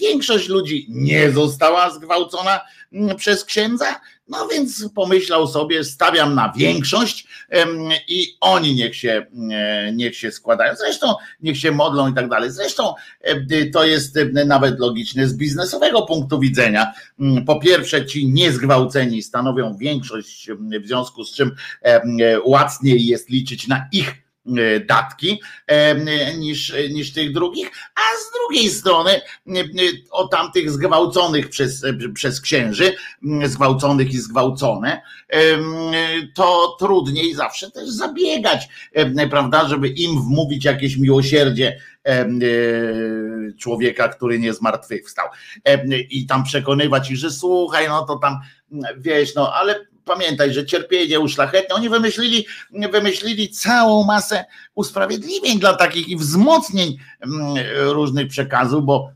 Większość 0.00 0.48
ludzi 0.48 0.86
nie 0.88 1.30
została 1.30 1.90
zgwałcona 1.90 2.60
przez 3.16 3.44
księdza, 3.44 4.00
no 4.28 4.48
więc 4.48 4.88
pomyślał 4.94 5.48
sobie, 5.48 5.84
stawiam 5.84 6.34
na 6.34 6.52
większość 6.56 7.26
i 8.08 8.36
oni 8.40 8.74
niech 8.74 8.96
się, 8.96 9.26
niech 9.92 10.16
się 10.16 10.32
składają. 10.32 10.74
Zresztą 10.76 11.14
niech 11.40 11.58
się 11.58 11.72
modlą 11.72 12.10
i 12.10 12.14
tak 12.14 12.28
dalej. 12.28 12.50
Zresztą 12.50 12.94
to 13.72 13.84
jest 13.84 14.18
nawet 14.46 14.78
logiczne 14.78 15.28
z 15.28 15.36
biznesowego 15.36 16.02
punktu 16.02 16.38
widzenia. 16.38 16.92
Po 17.46 17.60
pierwsze, 17.60 18.06
ci 18.06 18.26
niezgwałceni 18.26 19.22
stanowią 19.22 19.76
większość, 19.76 20.48
w 20.82 20.86
związku 20.86 21.24
z 21.24 21.34
czym 21.34 21.54
łatwiej 22.44 23.06
jest 23.06 23.30
liczyć 23.30 23.68
na 23.68 23.88
ich 23.92 24.14
E, 24.14 24.29
datki 24.86 25.40
e, 25.66 26.34
niż, 26.36 26.74
niż 26.90 27.12
tych 27.12 27.32
drugich, 27.32 27.70
a 27.94 28.00
z 28.00 28.32
drugiej 28.38 28.70
strony 28.70 29.10
e, 29.10 29.22
o 30.10 30.28
tamtych 30.28 30.70
zgwałconych 30.70 31.48
przez, 31.48 31.82
przez 32.14 32.40
księży, 32.40 32.94
zgwałconych 33.44 34.12
i 34.12 34.18
zgwałcone, 34.18 35.02
to 36.34 36.76
trudniej 36.78 37.34
zawsze 37.34 37.70
też 37.70 37.88
zabiegać, 37.88 38.68
prawda, 39.30 39.68
żeby 39.68 39.88
im 39.88 40.22
wmówić 40.22 40.64
jakieś 40.64 40.96
miłosierdzie 40.96 41.80
człowieka, 43.58 44.08
który 44.08 44.38
nie 44.38 44.54
zmartwychwstał. 44.54 45.28
I 46.10 46.26
tam 46.26 46.44
przekonywać 46.44 47.10
ich, 47.10 47.16
że 47.16 47.30
słuchaj, 47.30 47.88
no 47.88 48.06
to 48.06 48.16
tam 48.16 48.38
wiesz, 48.98 49.34
no 49.34 49.54
ale 49.54 49.86
pamiętaj, 50.04 50.52
że 50.52 50.66
cierpienie 50.66 51.20
uszlachetne, 51.20 51.74
oni 51.74 51.88
wymyślili, 51.88 52.46
wymyślili 52.92 53.48
całą 53.48 54.04
masę 54.04 54.44
usprawiedliwień 54.74 55.60
dla 55.60 55.76
takich 55.76 56.08
i 56.08 56.16
wzmocnień 56.16 56.96
mm, 57.20 57.54
różnych 57.76 58.28
przekazów, 58.28 58.84
bo 58.84 59.10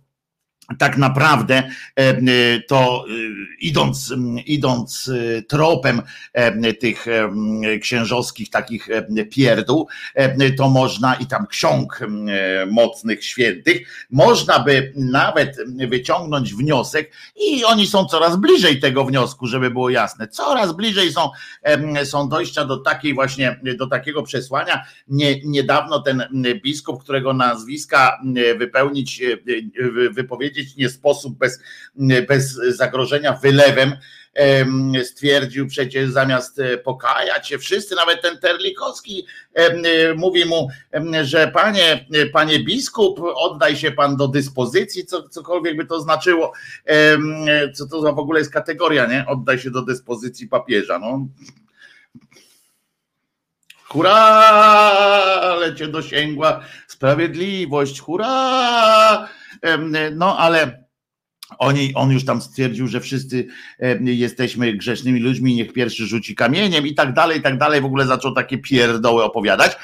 tak 0.79 0.97
naprawdę 0.99 1.55
e, 1.55 1.71
e, 1.97 2.21
to 2.69 3.05
e, 3.09 3.13
idąc, 3.61 4.15
idąc 4.47 5.11
tropem 5.49 6.03
tych 6.81 7.07
księżowskich 7.81 8.51
takich 8.51 8.89
pierdół, 9.31 9.89
to 10.57 10.69
można 10.69 11.15
i 11.15 11.27
tam 11.27 11.47
ksiąg 11.47 12.01
mocnych 12.71 13.25
świętych, 13.25 14.07
można 14.11 14.59
by 14.59 14.93
nawet 14.97 15.57
wyciągnąć 15.89 16.55
wniosek 16.55 17.13
i 17.37 17.65
oni 17.65 17.87
są 17.87 18.05
coraz 18.05 18.37
bliżej 18.37 18.81
tego 18.81 19.05
wniosku, 19.05 19.47
żeby 19.47 19.71
było 19.71 19.91
jasne. 19.91 20.29
Coraz 20.29 20.77
bliżej 20.77 21.13
są, 21.13 21.31
są 22.05 22.29
dojścia 22.29 22.65
do 22.65 22.77
takiej 22.77 23.15
właśnie, 23.15 23.61
do 23.77 23.87
takiego 23.87 24.23
przesłania. 24.23 24.85
Nie, 25.09 25.41
niedawno 25.45 26.01
ten 26.01 26.25
biskup, 26.63 27.03
którego 27.03 27.33
nazwiska 27.33 28.19
wypełnić, 28.59 29.23
wypowiedzieć 30.11 30.54
powiedzieć, 30.55 30.77
nie 30.77 30.89
sposób 30.89 31.39
bez, 31.39 31.61
bez 32.29 32.53
zagrożenia 32.55 33.33
wylewem 33.33 33.93
stwierdził 35.05 35.67
przecież 35.67 36.11
zamiast 36.11 36.59
e, 36.59 36.79
pokajać 36.79 37.49
się 37.49 37.59
wszyscy, 37.59 37.95
nawet 37.95 38.23
ten 38.23 38.39
Terlikowski 38.39 39.27
e, 39.55 40.15
mówi 40.15 40.45
mu, 40.45 40.69
że 41.23 41.49
panie, 41.49 42.07
panie 42.33 42.59
biskup, 42.59 43.21
oddaj 43.35 43.77
się 43.77 43.91
pan 43.91 44.17
do 44.17 44.29
dyspozycji, 44.29 45.07
co, 45.07 45.29
cokolwiek 45.29 45.77
by 45.77 45.87
to 45.87 46.01
znaczyło, 46.01 46.53
co 47.75 47.87
to 47.87 48.15
w 48.15 48.19
ogóle 48.19 48.39
jest 48.39 48.53
kategoria, 48.53 49.07
nie? 49.07 49.25
Oddaj 49.27 49.59
się 49.59 49.71
do 49.71 49.83
dyspozycji 49.83 50.49
papieża, 50.49 50.99
no. 50.99 51.27
Hurra, 53.89 54.15
ale 55.43 55.75
cię 55.75 55.89
dosięgła 55.89 56.61
sprawiedliwość, 56.89 58.01
hurra! 58.01 59.29
No 60.13 60.39
ale 60.39 60.85
oni, 61.59 61.95
on 61.95 62.11
już 62.11 62.25
tam 62.25 62.43
stwierdził, 62.43 62.89
że 62.89 63.01
wszyscy 63.01 63.47
jesteśmy 64.01 64.73
grzesznymi 64.73 65.21
ludźmi, 65.21 65.55
niech 65.55 65.73
pierwszy 65.73 66.07
rzuci 66.07 66.35
kamieniem 66.35 66.87
i 66.87 66.95
tak 66.95 67.13
dalej, 67.13 67.39
i 67.39 67.43
tak 67.43 67.59
dalej. 67.59 67.81
W 67.81 67.85
ogóle 67.85 68.07
zaczął 68.07 68.35
takie 68.35 68.59
pierdoły 68.59 69.25
opowiadać 69.25 69.77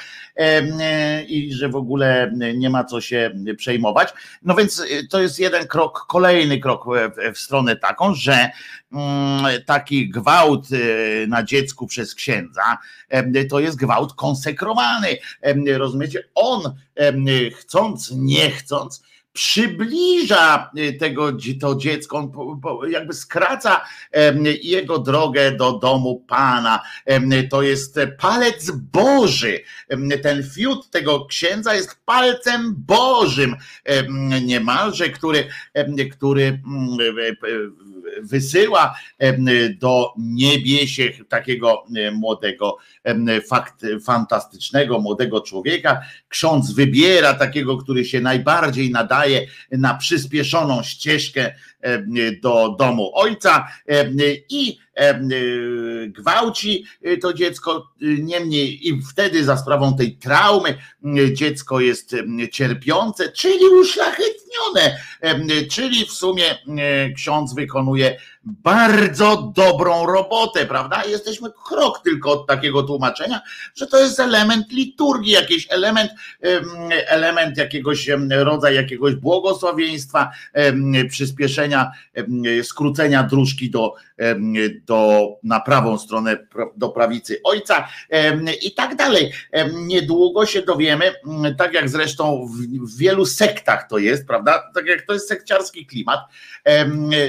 i 1.27 1.53
że 1.53 1.69
w 1.69 1.75
ogóle 1.75 2.33
nie 2.55 2.69
ma 2.69 2.83
co 2.83 3.01
się 3.01 3.31
przejmować. 3.57 4.09
No 4.41 4.55
więc 4.55 4.85
to 5.09 5.21
jest 5.21 5.39
jeden 5.39 5.67
krok, 5.67 6.05
kolejny 6.07 6.59
krok 6.59 6.85
w 7.35 7.37
stronę 7.37 7.75
taką, 7.75 8.15
że 8.15 8.49
mm, 8.93 9.61
taki 9.65 10.09
gwałt 10.09 10.67
na 11.27 11.43
dziecku 11.43 11.87
przez 11.87 12.15
księdza 12.15 12.77
to 13.49 13.59
jest 13.59 13.77
gwałt 13.77 14.13
konsekrowany. 14.13 15.17
Rozumiecie? 15.77 16.23
On 16.35 16.61
chcąc, 17.55 18.13
nie 18.15 18.51
chcąc, 18.51 19.03
przybliża 19.33 20.71
y, 20.77 20.93
tego 20.93 21.31
to 21.61 21.75
dziecko, 21.75 22.31
jakby 22.89 23.13
skraca 23.13 23.85
jego 24.63 24.99
drogę 24.99 25.51
do 25.51 25.71
domu 25.71 26.25
Pana. 26.27 26.83
To 27.49 27.61
jest 27.61 27.99
palec 28.19 28.71
Boży. 28.71 29.59
Ten 30.23 30.43
fiut 30.43 30.89
tego 30.89 31.25
księdza 31.25 31.73
jest 31.73 32.01
palcem 32.05 32.75
Bożym 32.77 33.55
niemalże, 34.41 35.09
który, 35.09 35.47
który 36.11 36.43
mm, 36.43 36.97
wysyła 38.21 38.95
do 39.79 40.13
niebiesie 40.17 41.11
takiego 41.29 41.85
młodego, 42.13 42.77
fakt, 43.49 43.85
fantastycznego 44.05 44.99
młodego 44.99 45.41
człowieka. 45.41 46.01
Ksiądz 46.29 46.71
wybiera 46.73 47.33
takiego, 47.33 47.77
który 47.77 48.05
się 48.05 48.21
najbardziej 48.21 48.91
nadaje 48.91 49.47
na 49.71 49.93
przyspieszoną 49.93 50.83
ścieżkę 50.83 51.53
do 52.41 52.75
domu 52.79 53.11
ojca 53.13 53.67
i 54.49 54.77
gwałci 56.07 56.85
to 57.21 57.33
dziecko, 57.33 57.91
niemniej 58.01 58.87
i 58.87 59.01
wtedy 59.11 59.43
za 59.43 59.57
sprawą 59.57 59.95
tej 59.95 60.17
traumy 60.17 60.77
dziecko 61.33 61.79
jest 61.79 62.15
cierpiące, 62.51 63.31
czyli 63.31 63.67
uszlachetnione, 63.67 64.97
czyli 65.69 66.05
w 66.05 66.11
sumie 66.11 66.43
ksiądz 67.15 67.53
wykonuje 67.53 68.17
bardzo 68.43 69.53
dobrą 69.55 70.05
robotę, 70.05 70.65
prawda? 70.65 71.03
Jesteśmy 71.05 71.49
krok 71.65 72.01
tylko 72.03 72.31
od 72.31 72.47
takiego 72.47 72.83
tłumaczenia, 72.83 73.41
że 73.75 73.87
to 73.87 73.99
jest 73.99 74.19
element 74.19 74.71
liturgii, 74.71 75.31
jakiś 75.31 75.67
element, 75.69 76.11
element 77.07 77.57
jakiegoś 77.57 78.09
rodzaju 78.29 78.75
jakiegoś 78.75 79.15
błogosławieństwa, 79.15 80.31
przyspieszenia, 81.09 81.91
skrócenia 82.63 83.23
dróżki 83.23 83.69
do, 83.69 83.93
do 84.85 85.27
na 85.43 85.59
prawą 85.59 85.97
stronę, 85.97 86.37
do 86.75 86.89
prawicy 86.89 87.41
ojca 87.43 87.87
i 88.61 88.71
tak 88.71 88.95
dalej. 88.95 89.33
Niedługo 89.73 90.45
się 90.45 90.61
dowiemy, 90.61 91.13
tak 91.57 91.73
jak 91.73 91.89
zresztą 91.89 92.47
w 92.71 92.97
wielu 92.97 93.25
sektach 93.25 93.87
to 93.87 93.97
jest, 93.97 94.27
prawda? 94.27 94.71
Tak 94.73 94.85
jak 94.85 95.01
to 95.01 95.13
jest 95.13 95.27
sekciarski 95.27 95.85
klimat, 95.85 96.19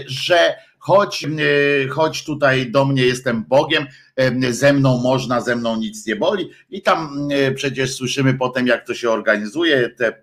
że 0.07 0.55
chodź, 0.83 1.25
e, 1.25 1.89
chodź 1.89 2.25
tutaj 2.25 2.71
do 2.71 2.85
mnie, 2.85 3.07
jestem 3.07 3.45
Bogiem, 3.45 3.87
e, 4.17 4.53
ze 4.53 4.73
mną 4.73 4.99
można, 4.99 5.41
ze 5.41 5.57
mną 5.57 5.77
nic 5.77 6.07
nie 6.07 6.17
boli. 6.17 6.51
I 6.71 6.83
tam 6.83 7.29
e, 7.33 7.53
przecież 7.53 7.95
słyszymy 7.95 8.35
potem, 8.35 8.67
jak 8.67 8.87
to 8.87 8.95
się 8.95 9.11
organizuje, 9.11 9.89
te 9.89 10.23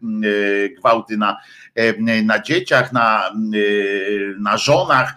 gwałty 0.78 1.18
na, 1.18 1.38
na 2.24 2.42
dzieciach, 2.42 2.94
na, 2.94 3.34
na 4.40 4.58
żonach 4.58 5.14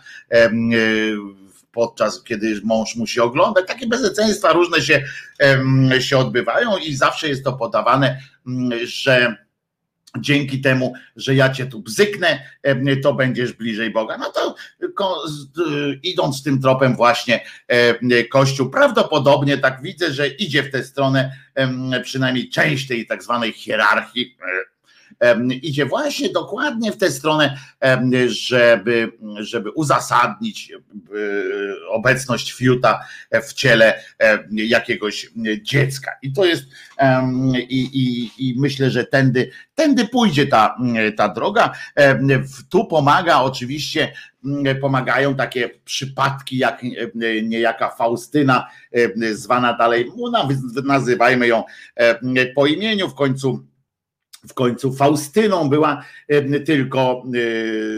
podczas 1.73 2.23
kiedy 2.23 2.61
mąż 2.65 2.97
musi 2.97 3.21
oglądać. 3.21 3.67
Takie 3.67 3.87
bezeceństwa 3.87 4.53
różne 4.53 4.81
się, 4.81 5.05
się 6.01 6.19
odbywają 6.19 6.77
i 6.77 6.95
zawsze 6.95 7.29
jest 7.29 7.45
to 7.45 7.53
podawane, 7.53 8.21
że 8.85 9.37
dzięki 10.19 10.61
temu, 10.61 10.95
że 11.17 11.35
ja 11.35 11.55
cię 11.55 11.67
tu 11.67 11.81
bzyknę, 11.81 12.41
to 13.03 13.15
będziesz 13.15 13.53
bliżej 13.53 13.91
Boga. 13.91 14.19
No 14.19 14.33
to 14.33 14.57
idąc 16.03 16.43
tym 16.43 16.61
tropem 16.61 16.97
właśnie 16.97 17.45
Kościół 18.31 18.71
prawdopodobnie 18.71 19.59
tak 19.59 19.83
widzę, 19.83 20.13
że 20.13 20.29
idzie 20.29 20.63
w 20.63 20.71
tę 20.71 20.85
stronę 20.85 21.37
przynajmniej 22.03 22.49
część 22.49 22.89
tej 22.89 23.07
tak 23.07 23.23
zwanej 23.23 23.53
hierarchii 23.53 24.37
idzie 25.63 25.87
właśnie 25.87 26.29
dokładnie 26.29 26.93
w 26.93 26.97
tę 26.97 27.11
stronę, 27.11 27.59
żeby, 28.27 29.13
żeby 29.41 29.71
uzasadnić 29.71 30.73
obecność 31.91 32.53
fiuta 32.53 33.01
w 33.49 33.53
ciele 33.53 34.03
jakiegoś 34.51 35.31
dziecka. 35.63 36.11
I 36.23 36.33
to 36.33 36.45
jest 36.45 36.65
i, 37.69 37.81
i, 37.93 38.31
i 38.49 38.61
myślę, 38.61 38.91
że 38.91 39.05
tędy, 39.05 39.51
tędy 39.75 40.07
pójdzie 40.07 40.47
ta, 40.47 40.77
ta 41.17 41.29
droga. 41.29 41.73
Tu 42.69 42.85
pomaga 42.85 43.41
oczywiście 43.41 44.13
pomagają 44.81 45.35
takie 45.35 45.71
przypadki 45.85 46.59
jak 46.59 46.83
niejaka 47.43 47.91
Faustyna, 47.91 48.69
zwana 49.33 49.73
dalej, 49.73 50.11
nazywajmy 50.85 51.47
ją 51.47 51.65
po 52.55 52.67
imieniu, 52.67 53.09
w 53.09 53.15
końcu 53.15 53.72
w 54.49 54.55
końcu 54.55 54.93
Faustyną 54.93 55.69
była 55.69 56.05
tylko 56.67 57.25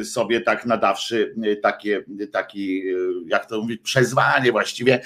e, 0.01 0.05
sobie 0.05 0.41
tak 0.41 0.67
nadawszy 0.67 1.35
e, 1.45 1.57
takie, 1.57 2.05
taki, 2.33 2.79
e, 2.79 2.95
jak 3.27 3.47
to 3.47 3.61
mówić, 3.61 3.81
przezwanie 3.83 4.53
właściwie. 4.53 5.01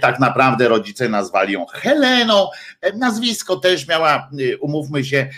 Tak 0.00 0.20
naprawdę 0.20 0.68
rodzice 0.68 1.08
nazwali 1.08 1.52
ją 1.52 1.66
Heleną. 1.66 2.48
Nazwisko 2.96 3.56
też 3.56 3.88
miała, 3.88 4.30
umówmy 4.60 5.04
się, 5.04 5.28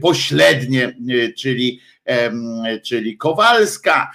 pośrednie, 0.00 0.96
czyli 1.36 1.80
czyli 2.82 3.16
Kowalska, 3.16 4.10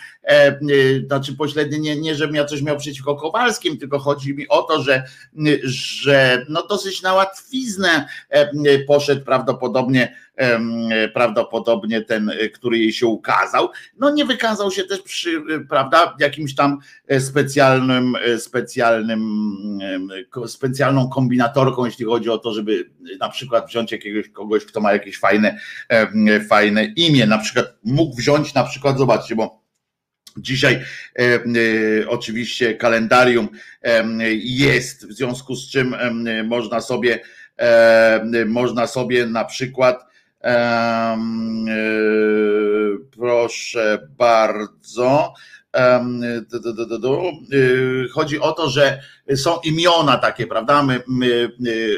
znaczy 1.07 1.35
pośrednie, 1.35 1.79
nie, 1.79 1.95
nie 1.95 2.15
żebym 2.15 2.35
ja 2.35 2.45
coś 2.45 2.61
miał 2.61 2.77
przeciwko 2.77 3.15
Kowalskim, 3.15 3.77
tylko 3.77 3.99
chodzi 3.99 4.35
mi 4.35 4.47
o 4.47 4.61
to, 4.61 4.81
że, 4.83 5.03
że 5.63 6.45
no 6.49 6.67
dosyć 6.67 7.01
na 7.01 7.13
łatwiznę 7.13 8.07
poszedł 8.87 9.25
prawdopodobnie 9.25 10.15
prawdopodobnie 11.13 12.01
ten, 12.01 12.31
który 12.53 12.77
jej 12.77 12.93
się 12.93 13.07
ukazał, 13.07 13.69
no 13.97 14.09
nie 14.09 14.25
wykazał 14.25 14.71
się 14.71 14.83
też 14.83 15.01
przy, 15.01 15.43
prawda, 15.69 16.15
jakimś 16.19 16.55
tam 16.55 16.79
specjalnym, 17.19 18.13
specjalnym, 18.37 19.21
specjalną 20.47 21.09
kombinatorką, 21.09 21.85
jeśli 21.85 22.05
chodzi 22.05 22.29
o 22.29 22.37
to, 22.37 22.53
żeby 22.53 22.89
na 23.19 23.29
przykład 23.29 23.67
wziąć 23.67 23.91
jakiegoś 23.91 24.29
kogoś, 24.29 24.65
kto 24.65 24.81
ma 24.81 24.93
jakieś 24.93 25.19
fajne, 25.19 25.59
fajne 26.49 26.85
imię, 26.85 27.25
na 27.25 27.37
przykład 27.37 27.65
mógł 27.83 28.15
wziąć 28.15 28.53
na 28.53 28.63
przykład, 28.63 28.97
zobaczcie, 28.97 29.35
bo 29.35 29.61
Dzisiaj 30.37 30.73
e, 30.73 31.23
e, 31.23 31.39
oczywiście 32.07 32.75
kalendarium 32.75 33.49
e, 33.83 34.03
jest, 34.43 35.07
w 35.07 35.13
związku 35.13 35.55
z 35.55 35.69
czym 35.69 35.93
e, 35.93 36.43
można 36.43 36.81
sobie 36.81 37.19
e, 37.57 38.45
można 38.45 38.87
sobie 38.87 39.25
na 39.25 39.45
przykład 39.45 40.03
e, 40.03 40.10
proszę 43.17 44.07
bardzo. 44.17 45.33
Chodzi 48.13 48.39
o 48.39 48.51
to, 48.51 48.69
że 48.69 49.01
są 49.35 49.59
imiona 49.63 50.17
takie, 50.17 50.47
prawda? 50.47 50.83
My, 50.83 51.03
my, 51.07 51.49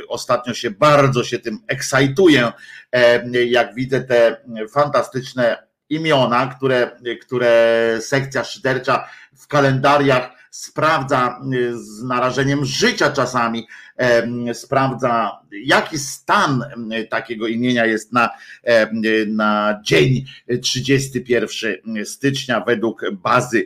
ostatnio 0.08 0.54
się 0.54 0.72
bardzo 0.72 1.24
się 1.24 1.40
tym 1.40 1.60
ekscytuję, 1.68 2.52
jak 3.48 3.76
widzę 3.76 4.02
te 4.02 4.42
fantastyczne 4.74 5.68
imiona, 5.90 6.48
które, 6.58 6.92
które 7.22 7.98
sekcja 8.02 8.44
szydercza 8.44 9.08
w 9.38 9.48
kalendariach 9.48 10.43
sprawdza 10.54 11.42
z 11.74 12.04
narażeniem 12.04 12.66
życia 12.66 13.12
czasami, 13.12 13.68
sprawdza 14.54 15.40
jaki 15.52 16.00
stan 16.00 16.64
takiego 17.10 17.48
imienia 17.48 17.86
jest 17.86 18.14
na, 18.14 18.30
na 19.28 19.80
dzień 19.84 20.26
31 20.62 22.06
stycznia 22.06 22.60
według 22.60 23.02
bazy 23.12 23.66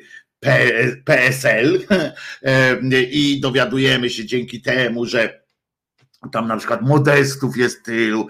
PSL 1.06 1.86
i 3.12 3.40
dowiadujemy 3.42 4.10
się 4.10 4.26
dzięki 4.26 4.62
temu, 4.62 5.06
że 5.06 5.42
tam 6.32 6.48
na 6.48 6.58
przykład 6.58 6.82
modestów 6.82 7.58
jest 7.58 7.86
tylu 7.86 8.28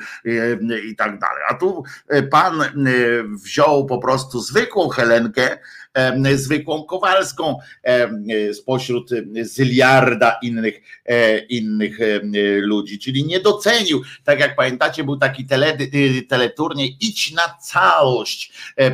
i 0.92 0.96
tak 0.96 1.20
dalej. 1.20 1.44
A 1.50 1.54
tu 1.54 1.84
pan 2.32 2.64
wziął 3.44 3.86
po 3.86 3.98
prostu 3.98 4.40
zwykłą 4.40 4.90
Helenkę 4.90 5.58
zwykłą 6.36 6.84
Kowalską 6.84 7.60
spośród 8.54 9.10
zyliarda 9.42 10.40
innych, 10.44 10.82
innych 11.50 11.98
ludzi, 12.62 13.00
czyli 13.00 13.26
nie 13.26 13.40
docenił, 13.40 14.02
tak 14.24 14.40
jak 14.40 14.56
pamiętacie, 14.56 15.04
był 15.04 15.18
taki 15.18 15.46
tele, 15.46 15.78
teleturniej 16.30 16.98
Idź 17.00 17.32
na 17.34 17.58
całość, 17.62 18.54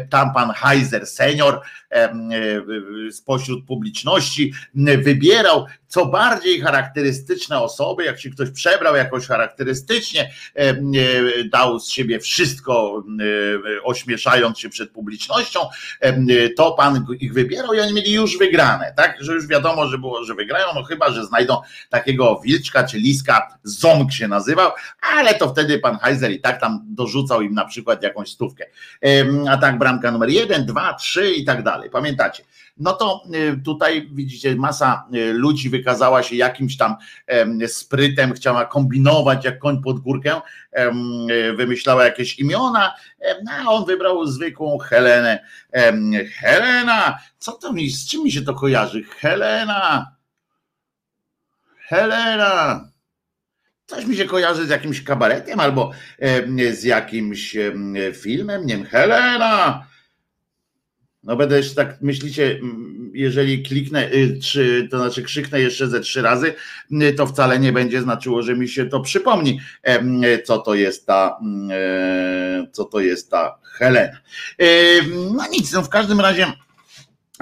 tam 0.09 0.33
pan 0.33 0.51
Heiser 0.51 1.07
senior 1.07 1.61
spośród 3.11 3.65
publiczności 3.65 4.53
wybierał 4.97 5.65
co 5.87 6.05
bardziej 6.05 6.61
charakterystyczne 6.61 7.61
osoby, 7.61 8.03
jak 8.03 8.19
się 8.19 8.29
ktoś 8.29 8.49
przebrał 8.49 8.95
jakoś 8.95 9.27
charakterystycznie, 9.27 10.31
dał 11.51 11.79
z 11.79 11.89
siebie 11.89 12.19
wszystko, 12.19 13.03
ośmieszając 13.83 14.59
się 14.59 14.69
przed 14.69 14.91
publicznością, 14.91 15.59
to 16.57 16.71
pan 16.71 16.92
ich 17.19 17.33
wybierał 17.33 17.73
i 17.73 17.79
oni 17.79 17.93
mieli 17.93 18.13
już 18.13 18.37
wygrane, 18.37 18.93
tak? 18.97 19.17
Że 19.19 19.33
już 19.33 19.47
wiadomo, 19.47 19.87
że 19.87 19.97
było, 19.97 20.23
że 20.23 20.35
wygrają, 20.35 20.67
no 20.75 20.83
chyba, 20.83 21.11
że 21.11 21.25
znajdą 21.25 21.61
takiego 21.89 22.41
wilczka 22.43 22.83
czy 22.83 22.97
liska, 22.97 23.57
ząg 23.63 24.11
się 24.11 24.27
nazywał, 24.27 24.71
ale 25.17 25.33
to 25.33 25.49
wtedy 25.49 25.79
pan 25.79 25.97
Heiser 25.97 26.31
i 26.31 26.41
tak 26.41 26.61
tam 26.61 26.81
dorzucał 26.85 27.41
im 27.41 27.53
na 27.53 27.65
przykład 27.65 28.03
jakąś 28.03 28.29
stówkę. 28.29 28.65
A 29.49 29.57
tak 29.57 29.77
bramka 29.77 30.11
numer 30.11 30.29
jeden, 30.29 30.65
dwa, 30.65 30.93
trzy 30.93 31.31
i 31.31 31.45
tak 31.45 31.63
dalej. 31.63 31.89
Pamiętacie? 31.89 32.43
No 32.77 32.93
to 32.93 33.23
y, 33.35 33.63
tutaj 33.63 34.09
widzicie, 34.13 34.55
masa 34.55 35.07
y, 35.15 35.33
ludzi 35.33 35.69
wykazała 35.69 36.23
się 36.23 36.35
jakimś 36.35 36.77
tam 36.77 36.95
sprytem, 37.67 38.33
chciała 38.33 38.65
kombinować 38.65 39.45
jak 39.45 39.59
koń 39.59 39.81
pod 39.81 39.99
górkę, 39.99 40.41
y, 41.29 41.53
wymyślała 41.53 42.05
jakieś 42.05 42.39
imiona, 42.39 42.95
no, 43.43 43.51
a 43.51 43.71
on 43.71 43.85
wybrał 43.85 44.27
zwykłą 44.27 44.77
Helenę. 44.77 45.45
Helena, 46.35 47.19
co 47.37 47.51
to 47.51 47.73
mi, 47.73 47.89
z 47.89 48.07
czym 48.07 48.23
mi 48.23 48.31
się 48.31 48.41
to 48.41 48.53
kojarzy? 48.53 49.03
Helena, 49.03 50.15
Helena. 51.87 52.89
Coś 53.85 54.05
mi 54.05 54.15
się 54.15 54.25
kojarzy 54.25 54.65
z 54.65 54.69
jakimś 54.69 55.03
kabaretem 55.03 55.59
albo 55.59 55.91
z 56.71 56.83
jakimś 56.83 57.57
filmem, 58.21 58.65
nie 58.65 58.77
wiem, 58.77 58.85
Helena. 58.85 59.87
No 61.23 61.35
będę 61.35 61.57
jeszcze 61.57 61.75
tak, 61.75 62.01
myślicie, 62.01 62.59
jeżeli 63.13 63.63
kliknę, 63.63 64.09
czy, 64.43 64.87
to 64.91 64.97
znaczy 64.97 65.23
krzyknę 65.23 65.61
jeszcze 65.61 65.87
ze 65.87 65.99
trzy 65.99 66.21
razy, 66.21 66.53
to 67.17 67.27
wcale 67.27 67.59
nie 67.59 67.73
będzie 67.73 68.01
znaczyło, 68.01 68.41
że 68.41 68.55
mi 68.55 68.69
się 68.69 68.85
to 68.85 68.99
przypomni, 68.99 69.59
co 70.43 70.57
to 70.57 70.73
jest 70.73 71.05
ta, 71.05 71.39
co 72.71 72.85
to 72.85 72.99
jest 72.99 73.31
ta 73.31 73.57
Helena. 73.63 74.17
No 75.33 75.43
nic, 75.51 75.73
no 75.73 75.81
w 75.81 75.89
każdym 75.89 76.19
razie 76.19 76.53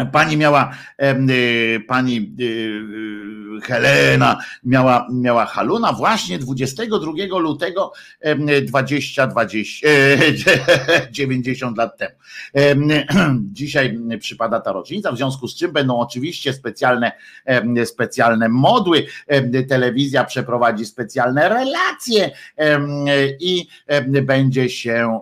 Pani 0.05 0.37
miała, 0.37 0.71
y, 1.01 1.79
pani 1.87 2.35
y, 2.39 2.43
y, 2.43 3.61
Helena 3.61 4.37
miała, 4.63 5.07
miała 5.11 5.45
haluna 5.45 5.93
właśnie 5.93 6.39
22 6.39 7.39
lutego 7.39 7.93
2020, 8.67 9.87
90 11.11 11.77
lat 11.77 11.97
temu. 11.97 12.15
Dzisiaj 13.51 13.99
przypada 14.19 14.59
ta 14.59 14.71
rocznica, 14.71 15.11
w 15.11 15.17
związku 15.17 15.47
z 15.47 15.55
czym 15.55 15.71
będą 15.71 15.99
oczywiście 15.99 16.53
specjalne, 16.53 17.11
specjalne 17.85 18.49
modły. 18.49 19.05
Telewizja 19.69 20.23
przeprowadzi 20.23 20.85
specjalne 20.85 21.49
relacje 21.49 22.31
i 23.39 23.67
będzie 24.21 24.69
się 24.69 25.19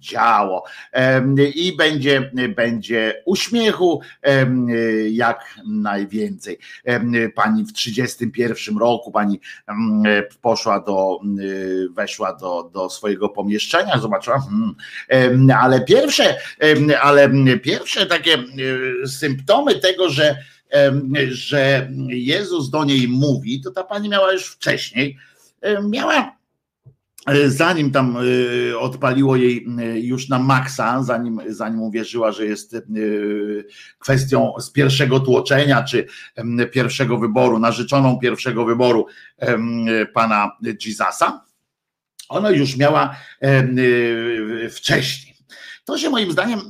działo 0.00 0.64
i 1.54 1.76
będzie, 1.76 2.30
będzie 2.56 3.22
uśmiechu 3.26 4.00
jak 5.10 5.54
najwięcej. 5.66 6.58
Pani 7.34 7.64
w 7.64 7.72
31 7.72 8.78
roku, 8.78 9.12
pani 9.12 9.40
poszła 10.40 10.80
do, 10.80 11.20
weszła 11.90 12.34
do, 12.34 12.70
do 12.74 12.90
swojego 12.90 13.28
pomieszczenia, 13.28 13.98
zobaczyła, 13.98 14.40
hmm, 14.40 15.50
ale 15.50 15.84
pierwsze, 15.84 16.36
ale 17.02 17.30
pierwsze 17.62 18.06
takie 18.06 18.38
symptomy 19.06 19.74
tego, 19.74 20.08
że 20.08 20.36
że 21.30 21.88
Jezus 22.08 22.70
do 22.70 22.84
niej 22.84 23.08
mówi, 23.08 23.60
to 23.60 23.70
ta 23.70 23.84
pani 23.84 24.08
miała 24.08 24.32
już 24.32 24.46
wcześniej, 24.46 25.16
miała 25.88 26.39
zanim 27.46 27.90
tam 27.90 28.16
e, 28.16 28.78
odpaliło 28.78 29.36
jej 29.36 29.66
e, 29.78 30.00
już 30.00 30.28
na 30.28 30.38
maksa, 30.38 31.02
zanim, 31.02 31.40
zanim 31.48 31.82
uwierzyła, 31.82 32.32
że 32.32 32.46
jest 32.46 32.76
kwestią 33.98 34.52
z 34.60 34.70
pierwszego 34.70 35.20
tłoczenia, 35.20 35.82
czy 35.82 36.06
pierwszego 36.72 37.18
wyboru, 37.18 37.58
narzeczoną 37.58 38.18
pierwszego 38.18 38.64
wyboru 38.64 39.06
pana 40.14 40.50
Jezusa, 40.86 41.44
ona 42.28 42.50
już 42.50 42.76
miała 42.76 43.16
wcześniej. 44.70 45.34
To 45.84 45.98
się 45.98 46.10
moim 46.10 46.32
zdaniem, 46.32 46.60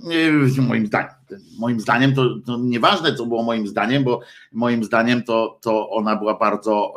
moim 0.59 0.87
zdaniem, 0.87 1.11
moim 1.59 1.81
zdaniem 1.81 2.15
to, 2.15 2.39
to 2.47 2.59
nieważne, 2.59 3.15
co 3.15 3.27
było 3.27 3.43
moim 3.43 3.67
zdaniem, 3.67 4.05
bo 4.05 4.21
moim 4.53 4.85
zdaniem 4.85 5.23
to, 5.23 5.59
to 5.63 5.91
ona 5.91 6.17
była 6.17 6.35
bardzo 6.35 6.95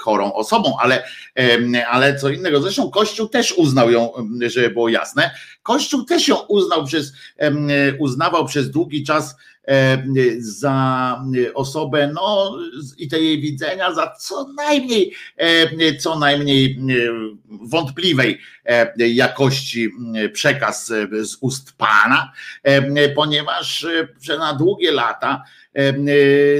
chorą 0.00 0.32
osobą, 0.32 0.74
ale, 0.80 1.04
ale 1.88 2.18
co 2.18 2.28
innego. 2.28 2.60
Zresztą 2.60 2.90
Kościół 2.90 3.28
też 3.28 3.52
uznał 3.52 3.90
ją, 3.90 4.12
żeby 4.46 4.70
było 4.70 4.88
jasne. 4.88 5.30
Kościół 5.62 6.04
też 6.04 6.28
ją 6.28 6.36
uznał 6.36 6.84
przez, 6.84 7.12
uznawał 7.98 8.46
przez 8.46 8.70
długi 8.70 9.04
czas 9.04 9.36
za 10.38 11.20
osobę, 11.54 12.10
no 12.14 12.56
i 12.98 13.08
te 13.08 13.20
jej 13.20 13.40
widzenia 13.40 13.94
za 13.94 14.14
co 14.18 14.46
najmniej, 14.56 15.14
co 16.00 16.18
najmniej 16.18 16.80
wątpliwej 17.48 18.40
jakości 18.96 19.90
przekaz 20.32 20.86
z 21.22 21.36
ust 21.40 21.72
Pana, 21.76 22.32
ponieważ 23.14 23.86
na 24.38 24.54
długie 24.54 24.92
lata, 24.92 25.42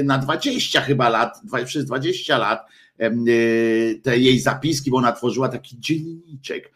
na 0.03 0.17
20 0.17 0.81
chyba 0.81 1.09
lat, 1.09 1.41
przez 1.65 1.85
20 1.85 2.37
lat 2.37 2.67
Y, 3.27 3.99
te 4.03 4.17
jej 4.17 4.39
zapiski, 4.39 4.91
bo 4.91 4.97
ona 4.97 5.11
tworzyła 5.11 5.49
taki 5.49 5.79
dzienniczek, 5.79 6.71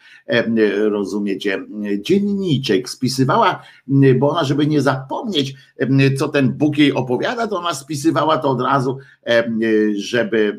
rozumiecie, 0.89 1.65
dzienniczek, 1.99 2.89
spisywała, 2.89 3.63
bo 4.19 4.29
ona, 4.29 4.43
żeby 4.43 4.67
nie 4.67 4.81
zapomnieć, 4.81 5.53
co 6.17 6.27
ten 6.27 6.53
Bóg 6.53 6.77
jej 6.77 6.93
opowiada, 6.93 7.47
to 7.47 7.59
ona 7.59 7.73
spisywała 7.73 8.37
to 8.37 8.49
od 8.49 8.61
razu, 8.61 8.97
żeby 9.95 10.57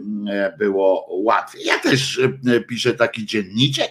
było 0.59 1.07
łatwiej. 1.11 1.65
Ja 1.65 1.79
też 1.79 2.21
piszę 2.69 2.95
taki 2.95 3.27
dzienniczek, 3.27 3.91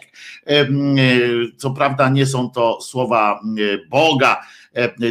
co 1.57 1.71
prawda 1.71 2.09
nie 2.09 2.25
są 2.25 2.49
to 2.49 2.81
słowa 2.81 3.39
Boga, 3.89 4.41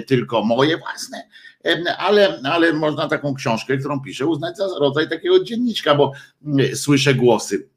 tylko 0.06 0.44
moje 0.44 0.78
własne, 0.78 1.28
ale, 1.98 2.40
ale 2.44 2.72
można 2.72 3.08
taką 3.08 3.34
książkę, 3.34 3.76
którą 3.76 4.00
piszę, 4.00 4.26
uznać 4.26 4.56
za 4.56 4.66
rodzaj 4.80 5.08
takiego 5.08 5.44
dzienniczka, 5.44 5.94
bo 5.94 6.12
mm, 6.46 6.76
słyszę 6.76 7.14
głosy 7.14 7.68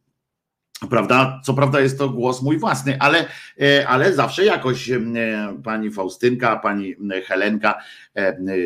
prawda? 0.90 1.42
Co 1.44 1.54
prawda 1.54 1.80
jest 1.80 1.98
to 1.98 2.10
głos 2.10 2.42
mój 2.42 2.58
własny, 2.58 2.98
ale, 3.00 3.26
e, 3.62 3.88
ale 3.88 4.14
zawsze 4.14 4.46
jakoś 4.46 4.90
e, 4.90 5.02
pani 5.64 5.92
Faustynka, 5.92 6.56
pani 6.56 6.96
Helenka, 7.26 7.82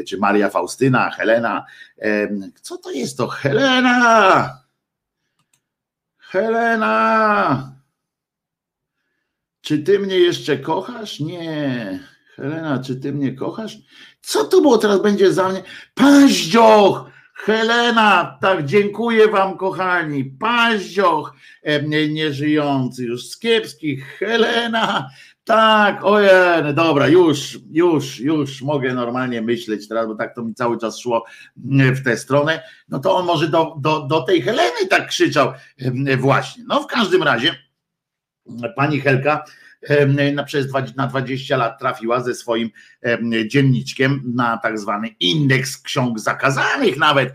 czy 0.07 0.17
Maria 0.17 0.49
Faustyna, 0.49 1.09
Helena, 1.09 1.65
co 2.61 2.77
to 2.77 2.91
jest 2.91 3.17
to? 3.17 3.27
Helena! 3.27 4.61
Helena! 6.17 7.71
Czy 9.61 9.79
ty 9.79 9.99
mnie 9.99 10.19
jeszcze 10.19 10.57
kochasz? 10.57 11.19
Nie. 11.19 11.99
Helena, 12.37 12.83
czy 12.83 12.95
ty 12.95 13.13
mnie 13.13 13.33
kochasz? 13.33 13.77
Co 14.21 14.43
to 14.43 14.61
było 14.61 14.77
teraz 14.77 15.01
będzie 15.01 15.33
za 15.33 15.49
mnie? 15.49 15.63
Paździoch! 15.93 17.11
Helena, 17.33 18.37
tak, 18.41 18.65
dziękuję 18.65 19.27
wam, 19.27 19.57
kochani. 19.57 20.25
Paździoch, 20.25 21.33
nieżyjący 22.09 23.03
już 23.03 23.29
z 23.29 23.39
kiepskich. 23.39 24.17
Helena, 24.19 25.09
tak, 25.43 25.99
ojej, 26.03 26.29
dobra, 26.73 27.07
już, 27.07 27.57
już, 27.71 28.19
już 28.19 28.61
mogę 28.61 28.93
normalnie 28.93 29.41
myśleć 29.41 29.87
teraz, 29.87 30.07
bo 30.07 30.15
tak 30.15 30.35
to 30.35 30.43
mi 30.43 30.53
cały 30.53 30.77
czas 30.77 30.99
szło 30.99 31.25
w 31.95 32.03
tę 32.03 32.17
stronę. 32.17 32.63
No 32.89 32.99
to 32.99 33.15
on 33.15 33.25
może 33.25 33.47
do, 33.47 33.75
do, 33.79 34.07
do 34.07 34.21
tej 34.21 34.41
Heleny 34.41 34.87
tak 34.89 35.07
krzyczał 35.07 35.53
właśnie. 36.17 36.63
No 36.67 36.81
w 36.81 36.87
każdym 36.87 37.23
razie 37.23 37.55
pani 38.75 39.01
Helka 39.01 39.43
na, 40.33 40.43
przez 40.43 40.67
na 40.95 41.07
20 41.07 41.57
lat 41.57 41.79
trafiła 41.79 42.21
ze 42.21 42.35
swoim 42.35 42.69
dzienniczkiem 43.47 44.21
na 44.35 44.57
tak 44.57 44.79
zwany 44.79 45.07
indeks 45.19 45.77
ksiąg 45.81 46.19
zakazanych 46.19 46.97
nawet 46.97 47.33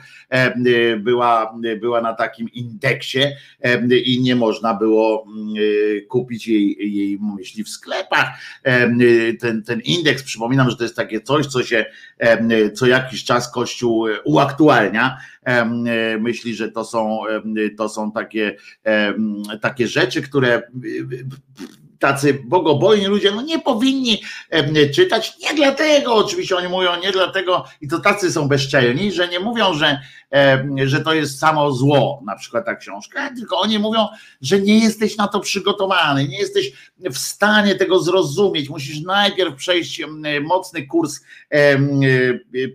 była, 0.98 1.54
była 1.80 2.00
na 2.00 2.14
takim 2.14 2.48
indeksie 2.48 3.20
i 4.04 4.20
nie 4.20 4.36
można 4.36 4.74
było 4.74 5.26
kupić 6.08 6.48
jej, 6.48 6.76
jej 6.94 7.18
myśli 7.36 7.64
w 7.64 7.68
sklepach. 7.68 8.28
Ten, 9.40 9.62
ten 9.62 9.80
indeks, 9.80 10.22
przypominam, 10.22 10.70
że 10.70 10.76
to 10.76 10.82
jest 10.82 10.96
takie 10.96 11.20
coś, 11.20 11.46
co 11.46 11.62
się 11.62 11.84
co 12.74 12.86
jakiś 12.86 13.24
czas 13.24 13.52
Kościół 13.52 14.06
uaktualnia. 14.24 15.16
Myśli, 16.20 16.54
że 16.54 16.72
to 16.72 16.84
są, 16.84 17.20
to 17.76 17.88
są 17.88 18.12
takie, 18.12 18.56
takie 19.60 19.88
rzeczy, 19.88 20.22
które 20.22 20.62
tacy 22.02 22.42
bogobojni 22.44 23.06
ludzie 23.06 23.30
no 23.30 23.42
nie 23.42 23.58
powinni 23.58 24.22
czytać. 24.94 25.32
Nie 25.42 25.54
dlatego, 25.54 26.14
oczywiście 26.14 26.56
oni 26.56 26.68
mówią, 26.68 26.90
nie 27.02 27.12
dlatego, 27.12 27.64
i 27.80 27.88
to 27.88 27.98
tacy 27.98 28.32
są 28.32 28.48
bezczelni, 28.48 29.12
że 29.12 29.28
nie 29.28 29.40
mówią, 29.40 29.74
że, 29.74 30.00
że 30.84 31.00
to 31.00 31.14
jest 31.14 31.38
samo 31.38 31.72
zło, 31.72 32.22
na 32.26 32.36
przykład 32.36 32.66
ta 32.66 32.76
książka, 32.76 33.30
tylko 33.36 33.60
oni 33.60 33.78
mówią, 33.78 34.08
że 34.40 34.60
nie 34.60 34.78
jesteś 34.78 35.16
na 35.16 35.28
to 35.28 35.40
przygotowany, 35.40 36.28
nie 36.28 36.38
jesteś 36.38 36.72
w 36.98 37.18
stanie 37.18 37.74
tego 37.74 38.00
zrozumieć. 38.00 38.68
Musisz 38.68 39.00
najpierw 39.00 39.54
przejść 39.54 40.02
mocny 40.42 40.86
kurs 40.86 41.20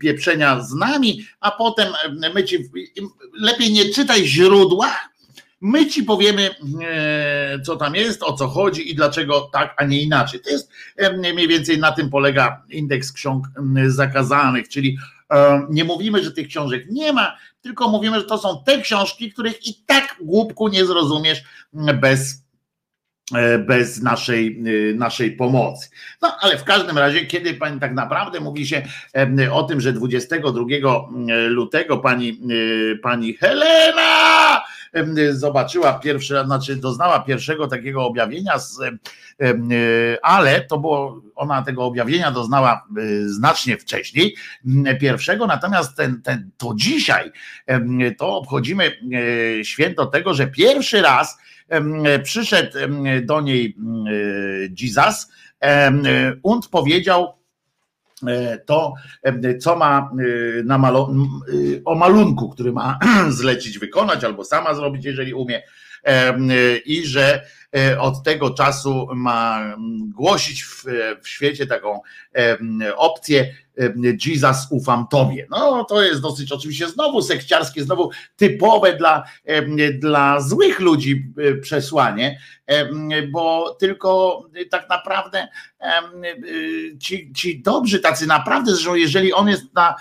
pieprzenia 0.01 0.61
z 0.61 0.73
nami, 0.73 1.25
a 1.39 1.51
potem 1.51 1.93
my 2.33 2.43
ci 2.43 2.57
lepiej 3.33 3.71
nie 3.71 3.89
czytaj 3.89 4.25
źródła 4.25 4.91
My 5.61 5.85
ci 5.85 6.03
powiemy, 6.03 6.49
e, 6.83 7.59
co 7.59 7.75
tam 7.75 7.95
jest, 7.95 8.23
o 8.23 8.33
co 8.33 8.47
chodzi 8.47 8.91
i 8.91 8.95
dlaczego 8.95 9.49
tak, 9.53 9.73
a 9.77 9.85
nie 9.85 10.01
inaczej. 10.01 10.39
To 10.39 10.49
jest 10.49 10.71
e, 10.95 11.17
mniej 11.17 11.47
więcej 11.47 11.79
na 11.79 11.91
tym 11.91 12.09
polega 12.09 12.63
indeks 12.69 13.11
ksiąg 13.11 13.47
zakazanych, 13.87 14.69
czyli 14.69 14.97
e, 15.31 15.67
nie 15.69 15.83
mówimy, 15.83 16.23
że 16.23 16.31
tych 16.31 16.47
książek 16.47 16.85
nie 16.91 17.13
ma, 17.13 17.37
tylko 17.61 17.89
mówimy, 17.89 18.19
że 18.19 18.25
to 18.25 18.37
są 18.37 18.63
te 18.65 18.81
książki, 18.81 19.31
których 19.31 19.67
i 19.67 19.83
tak 19.85 20.15
głupku 20.21 20.67
nie 20.67 20.85
zrozumiesz 20.85 21.43
bez 22.01 22.47
bez 23.67 24.01
naszej, 24.01 24.63
naszej 24.95 25.31
pomocy. 25.31 25.89
No 26.21 26.37
ale 26.39 26.57
w 26.57 26.63
każdym 26.63 26.97
razie, 26.97 27.25
kiedy 27.25 27.53
pani 27.53 27.79
tak 27.79 27.93
naprawdę 27.93 28.39
mówi 28.39 28.67
się 28.67 28.81
o 29.51 29.63
tym, 29.63 29.81
że 29.81 29.93
22 29.93 30.63
lutego 31.49 31.97
pani, 31.97 32.39
pani 33.01 33.33
Helena 33.33 34.61
zobaczyła 35.31 35.93
pierwszy, 35.93 36.43
znaczy 36.45 36.75
doznała 36.75 37.19
pierwszego 37.19 37.67
takiego 37.67 38.05
objawienia, 38.05 38.59
z, 38.59 38.79
ale 40.21 40.61
to 40.61 40.77
było, 40.77 41.21
ona 41.35 41.61
tego 41.61 41.83
objawienia 41.83 42.31
doznała 42.31 42.87
znacznie 43.25 43.77
wcześniej, 43.77 44.35
pierwszego, 44.99 45.47
natomiast 45.47 45.95
ten, 45.95 46.21
ten, 46.21 46.51
to 46.57 46.73
dzisiaj 46.75 47.31
to 48.17 48.37
obchodzimy 48.37 48.91
święto 49.63 50.05
tego, 50.05 50.33
że 50.33 50.47
pierwszy 50.47 51.01
raz 51.01 51.37
przyszedł 52.23 52.77
do 53.23 53.41
niej 53.41 53.77
Jesus 54.81 55.31
und 56.43 56.67
powiedział, 56.67 57.36
E, 57.36 57.36
to, 58.65 58.93
e, 59.23 59.57
co 59.57 59.75
ma 59.75 60.09
e, 60.59 60.63
na 60.63 60.77
malo, 60.77 61.13
o 61.85 61.95
malunku, 61.95 62.49
który 62.49 62.71
ma 62.71 62.99
zlecić 63.29 63.79
wykonać 63.79 64.23
albo 64.23 64.45
sama 64.45 64.73
zrobić, 64.73 65.05
jeżeli 65.05 65.33
umie, 65.33 65.61
i 66.85 67.05
że 67.05 67.41
od 67.99 68.23
tego 68.23 68.49
czasu 68.49 69.07
ma 69.15 69.75
głosić 70.07 70.63
w, 70.63 70.85
w 71.21 71.27
świecie 71.27 71.67
taką 71.67 72.01
opcję 72.95 73.53
Jesus 74.25 74.67
ufam 74.69 75.07
Tobie. 75.11 75.47
No 75.49 75.83
to 75.83 76.03
jest 76.03 76.21
dosyć 76.21 76.51
oczywiście 76.51 76.89
znowu 76.89 77.21
sekciarskie, 77.21 77.83
znowu 77.83 78.11
typowe 78.35 78.95
dla, 78.95 79.23
dla 79.93 80.41
złych 80.41 80.79
ludzi 80.79 81.33
przesłanie, 81.61 82.39
bo 83.31 83.75
tylko 83.79 84.41
tak 84.69 84.89
naprawdę 84.89 85.47
ci, 86.99 87.33
ci 87.33 87.61
dobrzy 87.61 87.99
tacy 87.99 88.27
naprawdę, 88.27 88.75
że 88.75 88.99
jeżeli 88.99 89.33
on 89.33 89.47
jest 89.47 89.73
na, 89.73 89.95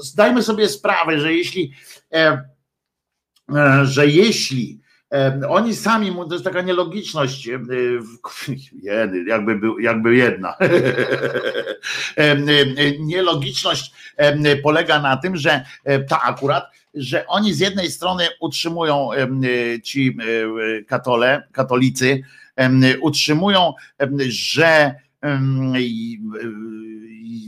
zdajmy 0.00 0.42
sobie 0.42 0.68
sprawę, 0.68 1.20
że 1.20 1.34
jeśli 1.34 1.72
że 3.82 4.06
jeśli 4.06 4.80
oni 5.48 5.74
sami, 5.74 6.14
to 6.28 6.32
jest 6.32 6.44
taka 6.44 6.62
nielogiczność, 6.62 7.46
jakby, 9.26 9.56
był, 9.56 9.78
jakby 9.78 10.16
jedna. 10.16 10.56
Nielogiczność 13.00 13.92
polega 14.62 15.00
na 15.02 15.16
tym, 15.16 15.36
że 15.36 15.64
ta 16.08 16.22
akurat, 16.22 16.64
że 16.94 17.26
oni 17.26 17.54
z 17.54 17.58
jednej 17.58 17.90
strony 17.90 18.28
utrzymują 18.40 19.10
ci 19.82 20.16
katole, 20.86 21.48
katolicy, 21.52 22.22
utrzymują, 23.00 23.74
że 24.28 24.94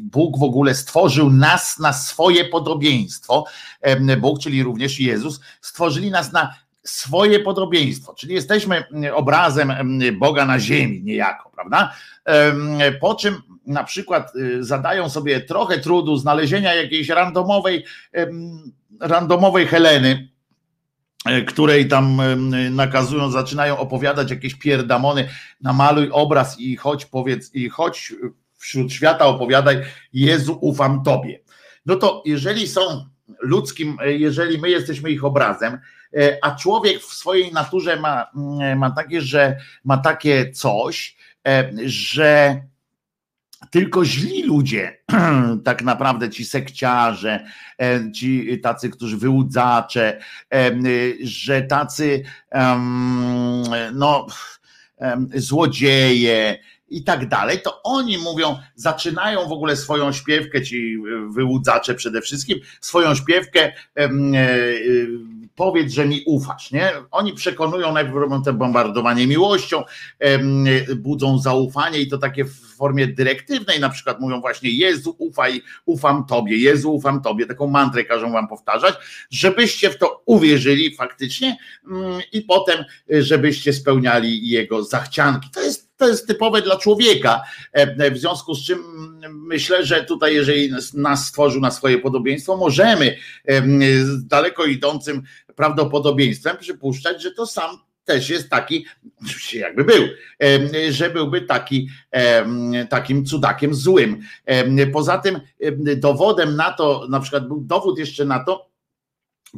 Bóg 0.03 0.39
w 0.39 0.43
ogóle 0.43 0.75
stworzył 0.75 1.31
nas 1.31 1.79
na 1.79 1.93
swoje 1.93 2.45
podobieństwo. 2.45 3.45
Bóg, 4.21 4.39
czyli 4.41 4.63
również 4.63 5.01
Jezus, 5.01 5.41
stworzyli 5.61 6.11
nas 6.11 6.33
na 6.33 6.55
swoje 6.85 7.41
podobieństwo, 7.41 8.15
czyli 8.15 8.35
jesteśmy 8.35 8.85
obrazem 9.15 9.73
Boga 10.19 10.47
na 10.47 10.59
ziemi 10.59 11.03
niejako, 11.03 11.51
prawda? 11.51 11.93
Po 13.01 13.15
czym 13.15 13.43
na 13.67 13.85
przykład 13.85 14.37
y, 14.37 14.65
zadają 14.65 15.09
sobie 15.09 15.41
trochę 15.41 15.79
trudu 15.79 16.17
znalezienia 16.17 16.75
jakiejś 16.75 17.09
randomowej, 17.09 17.85
randomowej 19.01 19.67
Heleny, 19.67 20.29
e, 21.27 21.43
której 21.43 21.89
tam 21.89 22.21
nakazują, 22.71 23.31
zaczynają 23.31 23.79
opowiadać 23.79 24.31
jakieś 24.31 24.55
pierdamony, 24.55 25.29
namaluj 25.61 26.09
obraz 26.13 26.61
i 26.61 26.77
chodź 26.77 27.05
powiedz, 27.05 27.55
i 27.55 27.69
chodź 27.69 28.13
wśród 28.63 28.93
świata 28.93 29.27
opowiadaj, 29.27 29.83
Jezu 30.13 30.59
ufam 30.61 31.03
Tobie. 31.03 31.41
No 31.87 31.97
to 31.97 32.23
jeżeli 32.27 32.69
są 32.69 32.81
ludzkim, 33.41 33.99
e, 34.01 34.13
jeżeli 34.13 34.59
my 34.59 34.71
jesteśmy 34.71 35.11
ich 35.11 35.25
obrazem, 35.25 35.79
a 36.43 36.55
człowiek 36.55 37.03
w 37.03 37.15
swojej 37.15 37.53
naturze 37.53 38.01
ma, 38.01 38.27
mm, 38.37 38.79
ma 38.79 38.91
takie, 38.91 39.21
że 39.21 39.57
ma 39.85 39.99
takie 39.99 40.51
coś, 40.51 41.17
e, 41.49 41.71
że 41.85 42.63
tylko 43.71 44.05
źli 44.05 44.43
ludzie, 44.43 44.99
tak 45.65 45.83
naprawdę 45.83 46.31
ci 46.31 46.45
sekciarze, 46.45 47.45
e, 47.81 48.13
ci 48.13 48.61
tacy, 48.61 48.91
którzy 48.91 49.17
wyłudzacze, 49.17 50.21
że 51.23 51.63
tacy 51.63 52.23
no, 53.93 54.27
złodzieje, 55.35 56.59
i 56.93 57.05
tak 57.05 57.29
dalej, 57.29 57.63
to 57.63 57.83
oni 57.83 58.19
mówią, 58.19 58.59
zaczynają 58.75 59.49
w 59.49 59.53
ogóle 59.53 59.77
swoją 59.77 60.13
śpiewkę, 60.13 60.63
ci 60.63 60.99
wyłudzacze 61.31 61.95
przede 61.95 62.21
wszystkim, 62.21 62.59
swoją 62.81 63.15
śpiewkę 63.15 63.73
powiedz, 65.55 65.93
że 65.93 66.07
mi 66.07 66.23
ufasz, 66.27 66.71
nie? 66.71 66.93
Oni 67.11 67.33
przekonują, 67.33 67.93
najpierw 67.93 68.17
robią 68.17 68.43
to 68.43 68.53
bombardowanie 68.53 69.27
miłością, 69.27 69.85
budzą 70.97 71.39
zaufanie 71.39 71.99
i 71.99 72.09
to 72.09 72.19
takie 72.19 72.45
w 72.45 72.55
formie 72.55 73.07
dyrektywnej, 73.07 73.81
na 73.81 73.89
przykład 73.89 74.21
mówią 74.21 74.41
właśnie 74.41 74.71
Jezu 74.71 75.17
ufaj, 75.19 75.63
ufam 75.85 76.27
Tobie, 76.27 76.57
Jezu 76.57 76.95
ufam 76.95 77.23
Tobie, 77.23 77.47
taką 77.47 77.67
mantrę 77.67 78.05
każą 78.05 78.33
wam 78.33 78.49
powtarzać, 78.49 78.95
żebyście 79.31 79.91
w 79.91 79.99
to 79.99 80.23
uwierzyli 80.27 80.97
faktycznie 80.97 81.57
mm, 81.91 82.21
i 82.33 82.43
potem, 82.43 82.85
e, 83.13 83.23
żebyście 83.23 83.73
spełniali 83.73 84.49
Jego 84.49 84.85
zachcianki. 84.85 85.51
To 85.51 85.61
jest 85.61 85.92
to 86.03 86.09
jest 86.09 86.27
typowe 86.27 86.63
dla 86.63 86.77
człowieka. 86.77 87.43
E, 87.73 88.11
w 88.11 88.19
związku 88.19 88.55
z 88.55 88.65
czym 88.65 88.79
mm, 88.79 89.47
myślę, 89.47 89.87
że 89.87 90.05
tutaj, 90.05 90.35
jeżeli 90.35 90.73
nas 90.95 91.27
stworzył 91.27 91.61
na 91.61 91.71
swoje 91.71 91.99
podobieństwo, 91.99 92.57
możemy 92.57 93.17
z 94.03 94.27
daleko 94.27 94.65
idącym 94.65 95.23
prawdopodobieństwem 95.57 96.57
przypuszczać, 96.57 97.23
że 97.23 97.31
to 97.31 97.47
sam 97.47 97.79
też 98.05 98.31
jest 98.31 98.51
taki, 98.51 98.87
jakby 99.53 99.85
był, 99.85 100.03
że 100.91 101.11
byłby 101.11 101.41
taki, 101.41 101.89
takim 102.89 103.25
cudakiem 103.25 103.75
złym. 103.75 104.21
Poza 104.93 105.19
tym 105.19 105.41
dowodem 105.97 106.57
na 106.57 106.73
to, 106.73 107.07
na 107.11 107.21
przykład 107.21 107.49
był 107.49 107.61
dowód 107.61 107.99
jeszcze 107.99 108.25
na 108.25 108.45
to, 108.45 108.73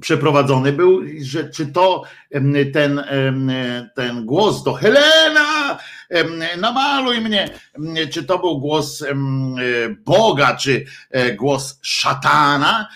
przeprowadzony 0.01 0.73
był, 0.73 1.01
że 1.21 1.51
czy 1.51 1.67
to 1.67 2.03
ten, 2.73 3.05
ten 3.95 4.27
głos 4.27 4.63
do 4.63 4.73
Helena 4.73 5.44
Namaluj 6.59 7.21
mnie, 7.21 7.49
czy 8.13 8.25
to 8.25 8.39
był 8.39 8.59
głos 8.59 9.05
Boga, 10.05 10.57
czy 10.57 10.85
głos 11.37 11.79
szatana, 11.83 12.89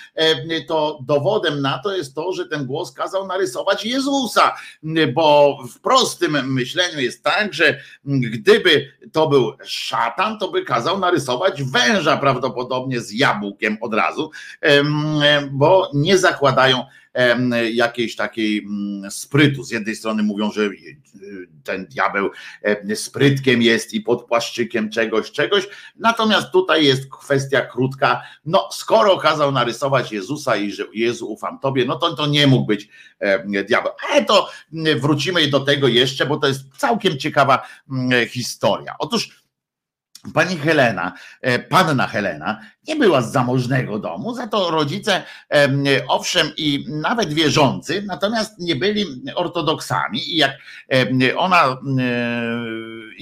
to 0.69 0.99
dowodem 1.03 1.63
na 1.63 1.79
to 1.79 1.97
jest 1.97 2.15
to, 2.15 2.33
że 2.33 2.47
ten 2.47 2.67
głos 2.67 2.93
kazał 2.93 3.27
narysować 3.27 3.85
Jezusa, 3.85 4.55
bo 5.15 5.59
w 5.75 5.81
prostym 5.81 6.53
myśleniu 6.53 7.01
jest 7.01 7.25
tak, 7.25 7.55
że 7.55 7.79
gdyby 8.05 8.93
to 9.13 9.29
był 9.29 9.53
szatan, 9.65 10.39
to 10.39 10.49
by 10.49 10.65
kazał 10.65 10.99
narysować 10.99 11.63
węża 11.63 12.17
prawdopodobnie 12.17 13.01
z 13.01 13.13
jabłkiem 13.13 13.79
od 13.81 13.95
razu, 13.95 14.31
bo 15.51 15.91
nie 15.95 16.19
zakładają 16.19 16.85
jakiejś 17.73 18.17
takiej 18.17 18.59
mm, 18.59 19.11
sprytu. 19.11 19.63
Z 19.63 19.71
jednej 19.71 19.97
strony 19.97 20.23
mówią, 20.23 20.53
że 20.53 20.69
ten 21.65 21.87
diabeł 21.87 22.31
sprytkiem 22.95 23.63
jest 23.63 23.95
i 23.95 24.01
pod 24.01 24.25
płaszczykiem 24.25 24.91
czegoś, 24.91 25.31
czegoś, 25.31 25.69
natomiast 25.97 26.53
tutaj 26.53 26.85
jest 26.85 27.11
kwestia 27.11 27.61
krótka, 27.61 28.23
no 28.45 28.69
skoro 28.73 29.17
kazał 29.17 29.53
narysować 29.53 30.13
Jezusa 30.13 30.57
i 30.57 30.73
że 30.73 30.85
Jezu 30.95 31.33
ufam 31.33 31.59
Tobie, 31.59 31.85
no 31.85 31.97
to 31.97 32.15
to 32.15 32.27
nie 32.27 32.47
mógł 32.47 32.67
być 32.67 32.89
diabeł. 33.69 33.93
Ale 34.11 34.25
to 34.25 34.51
wrócimy 35.01 35.49
do 35.49 35.61
tego 35.61 35.89
jeszcze, 35.89 36.27
bo 36.27 36.37
to 36.37 36.49
jest 36.49 36.61
całkiem 36.77 37.19
ciekawa 37.19 37.69
historia. 38.29 38.95
Otóż 38.99 39.48
Pani 40.35 40.57
Helena, 40.57 41.13
e, 41.41 41.59
panna 41.59 42.07
Helena, 42.07 42.61
nie 42.89 42.97
była 42.97 43.23
z 43.23 43.33
zamożnego 43.33 43.99
domu, 43.99 44.35
za 44.35 44.47
to 44.47 44.71
rodzice, 44.71 45.23
owszem, 46.09 46.53
i 46.57 46.85
nawet 46.89 47.33
wierzący, 47.33 48.03
natomiast 48.07 48.59
nie 48.59 48.77
byli 48.77 49.05
ortodoksami. 49.35 50.35
I 50.35 50.37
jak 50.37 50.53
ona 51.37 51.77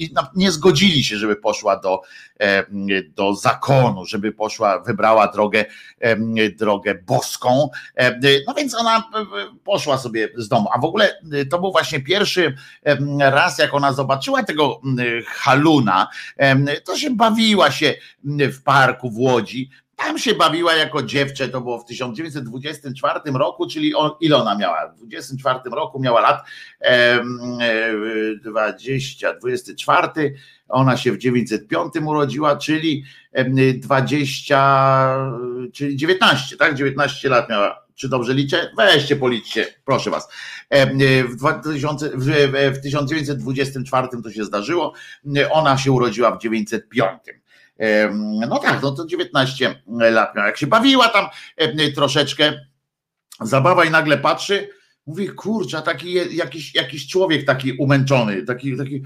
e, 0.01 0.27
nie 0.35 0.51
zgodzili 0.51 1.03
się, 1.03 1.17
żeby 1.17 1.35
poszła 1.35 1.79
do, 1.79 2.01
do 3.15 3.35
zakonu, 3.35 4.05
żeby 4.05 4.31
poszła, 4.31 4.79
wybrała 4.79 5.27
drogę, 5.27 5.65
drogę 6.55 6.95
boską. 6.95 7.69
No 8.47 8.53
więc 8.53 8.75
ona 8.75 9.09
poszła 9.63 9.97
sobie 9.97 10.29
z 10.37 10.47
domu. 10.47 10.69
A 10.73 10.79
w 10.79 10.85
ogóle 10.85 11.19
to 11.49 11.59
był 11.59 11.71
właśnie 11.71 11.99
pierwszy 11.99 12.55
raz, 13.19 13.57
jak 13.57 13.73
ona 13.73 13.93
zobaczyła 13.93 14.43
tego 14.43 14.81
haluna, 15.25 16.07
to 16.85 16.97
się 16.97 17.09
bawiła 17.09 17.71
się 17.71 17.93
w 18.23 18.63
parku 18.63 19.09
w 19.11 19.19
Łodzi. 19.19 19.69
Tam 19.97 20.17
się 20.17 20.33
bawiła 20.33 20.73
jako 20.73 21.03
dziewczę, 21.03 21.49
to 21.49 21.61
było 21.61 21.79
w 21.79 21.85
1924 21.85 23.19
roku, 23.33 23.67
czyli 23.67 23.95
on, 23.95 24.11
ile 24.19 24.37
ona 24.37 24.57
miała? 24.57 24.87
W 24.87 24.95
24 24.95 25.59
roku 25.71 25.99
miała 25.99 26.21
lat 26.21 26.45
e, 26.81 27.19
20, 28.43 29.33
24, 29.33 30.07
ona 30.69 30.97
się 30.97 31.11
w 31.11 31.17
905 31.17 31.93
urodziła, 32.05 32.55
czyli 32.57 33.03
20, 33.75 35.31
czyli 35.73 35.95
19, 35.95 36.57
tak? 36.57 36.75
19 36.75 37.29
lat 37.29 37.49
miała 37.49 37.87
czy 37.95 38.09
dobrze 38.09 38.33
liczę? 38.33 38.71
Weźcie, 38.77 39.15
policzcie, 39.15 39.65
proszę 39.85 40.09
was. 40.09 40.29
W, 41.29 41.35
2000, 41.35 42.11
w 42.71 42.81
1924 42.83 44.07
to 44.23 44.31
się 44.31 44.45
zdarzyło, 44.45 44.93
ona 45.51 45.77
się 45.77 45.91
urodziła 45.91 46.35
w 46.35 46.41
905. 46.41 47.19
No 48.47 48.59
tak, 48.59 48.81
no 48.81 48.91
to 48.91 49.05
19 49.05 49.81
lat 49.87 50.35
miała. 50.35 50.47
Jak 50.47 50.57
się 50.57 50.67
bawiła 50.67 51.09
tam 51.09 51.25
troszeczkę, 51.95 52.53
zabawa 53.41 53.85
i 53.85 53.91
nagle 53.91 54.17
patrzy, 54.17 54.69
mówi, 55.07 55.29
kurczę, 55.29 55.81
taki 55.81 56.13
jakiś, 56.35 56.75
jakiś 56.75 57.07
człowiek 57.07 57.45
taki 57.45 57.73
umęczony, 57.73 58.43
taki, 58.43 58.77
taki 58.77 59.03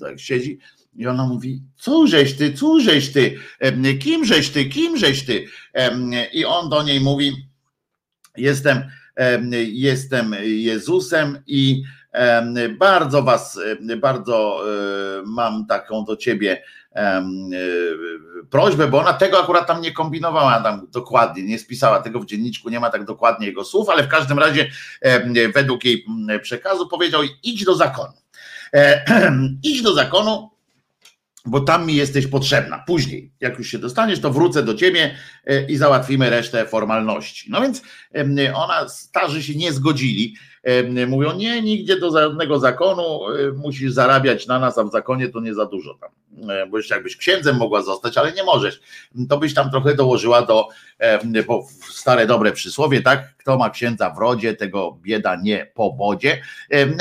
tak 0.00 0.20
siedzi 0.20 0.58
i 0.96 1.06
ona 1.06 1.26
mówi, 1.26 1.62
cóżeś 1.76 2.36
ty, 2.36 2.52
cóżeś 2.52 3.12
ty, 3.12 3.38
kimżeś 4.00 4.50
ty, 4.50 4.64
kimżeś 4.64 5.26
ty. 5.26 5.44
I 6.32 6.44
on 6.44 6.70
do 6.70 6.82
niej 6.82 7.00
mówi, 7.00 7.46
jestem, 8.36 8.82
jestem 9.72 10.36
Jezusem 10.44 11.42
i 11.46 11.82
bardzo 12.78 13.22
was, 13.22 13.60
bardzo 13.96 14.62
e, 14.64 15.22
mam 15.26 15.66
taką 15.66 16.04
do 16.04 16.16
ciebie 16.16 16.62
e, 16.94 17.24
prośbę, 18.50 18.88
bo 18.88 19.00
ona 19.00 19.12
tego 19.12 19.42
akurat 19.42 19.66
tam 19.66 19.80
nie 19.80 19.92
kombinowała 19.92 20.60
tam 20.60 20.86
dokładnie, 20.92 21.42
nie 21.42 21.58
spisała 21.58 22.00
tego 22.00 22.20
w 22.20 22.26
dzienniczku, 22.26 22.70
nie 22.70 22.80
ma 22.80 22.90
tak 22.90 23.04
dokładnie 23.04 23.46
jego 23.46 23.64
słów, 23.64 23.88
ale 23.88 24.02
w 24.02 24.08
każdym 24.08 24.38
razie 24.38 24.70
według 25.54 25.84
jej 25.84 26.06
przekazu 26.42 26.88
powiedział 26.88 27.20
idź 27.42 27.64
do 27.64 27.74
zakonu. 27.74 28.12
E, 28.74 29.04
idź 29.62 29.82
do 29.82 29.94
zakonu, 29.94 30.50
bo 31.46 31.60
tam 31.60 31.86
mi 31.86 31.94
jesteś 31.94 32.26
potrzebna. 32.26 32.84
Później, 32.86 33.32
jak 33.40 33.58
już 33.58 33.68
się 33.68 33.78
dostaniesz, 33.78 34.20
to 34.20 34.30
wrócę 34.30 34.62
do 34.62 34.74
ciebie 34.74 35.14
i 35.68 35.76
załatwimy 35.76 36.30
resztę 36.30 36.66
formalności. 36.66 37.50
No 37.50 37.60
więc 37.60 37.82
ona, 38.54 38.88
starzy 38.88 39.42
się 39.42 39.54
nie 39.54 39.72
zgodzili. 39.72 40.34
Mówią, 41.06 41.36
nie, 41.36 41.62
nigdzie 41.62 42.00
do 42.00 42.10
żadnego 42.10 42.58
zakonu, 42.58 43.20
musisz 43.56 43.92
zarabiać 43.92 44.46
na 44.46 44.58
nas, 44.58 44.78
a 44.78 44.84
w 44.84 44.90
zakonie 44.90 45.28
to 45.28 45.40
nie 45.40 45.54
za 45.54 45.66
dużo 45.66 45.94
tam. 45.94 46.10
Bo 46.70 46.76
jeszcze 46.76 46.94
jakbyś 46.94 47.16
księdzem 47.16 47.56
mogła 47.56 47.82
zostać, 47.82 48.18
ale 48.18 48.32
nie 48.32 48.44
możesz. 48.44 48.80
To 49.28 49.38
byś 49.38 49.54
tam 49.54 49.70
trochę 49.70 49.94
dołożyła 49.94 50.42
do, 50.42 50.68
bo 51.46 51.66
stare 51.90 52.26
dobre 52.26 52.52
przysłowie, 52.52 53.02
tak? 53.02 53.36
Kto 53.36 53.58
ma 53.58 53.70
księdza 53.70 54.10
w 54.10 54.18
rodzie, 54.18 54.54
tego 54.54 54.98
bieda 55.02 55.36
nie 55.42 55.70
po 55.74 55.92
bodzie. 55.92 56.42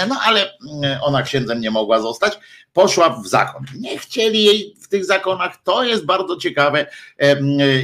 No 0.07 0.19
ale 0.23 0.57
ona 1.01 1.23
księdzem 1.23 1.61
nie 1.61 1.71
mogła 1.71 2.01
zostać 2.01 2.39
poszła 2.73 3.21
w 3.23 3.27
zakon. 3.27 3.65
Nie 3.79 3.97
chcieli 3.97 4.43
jej 4.43 4.75
w 4.89 4.91
tych 4.91 5.05
zakonach, 5.05 5.63
to 5.63 5.83
jest 5.83 6.05
bardzo 6.05 6.37
ciekawe 6.37 6.85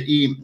i, 0.08 0.36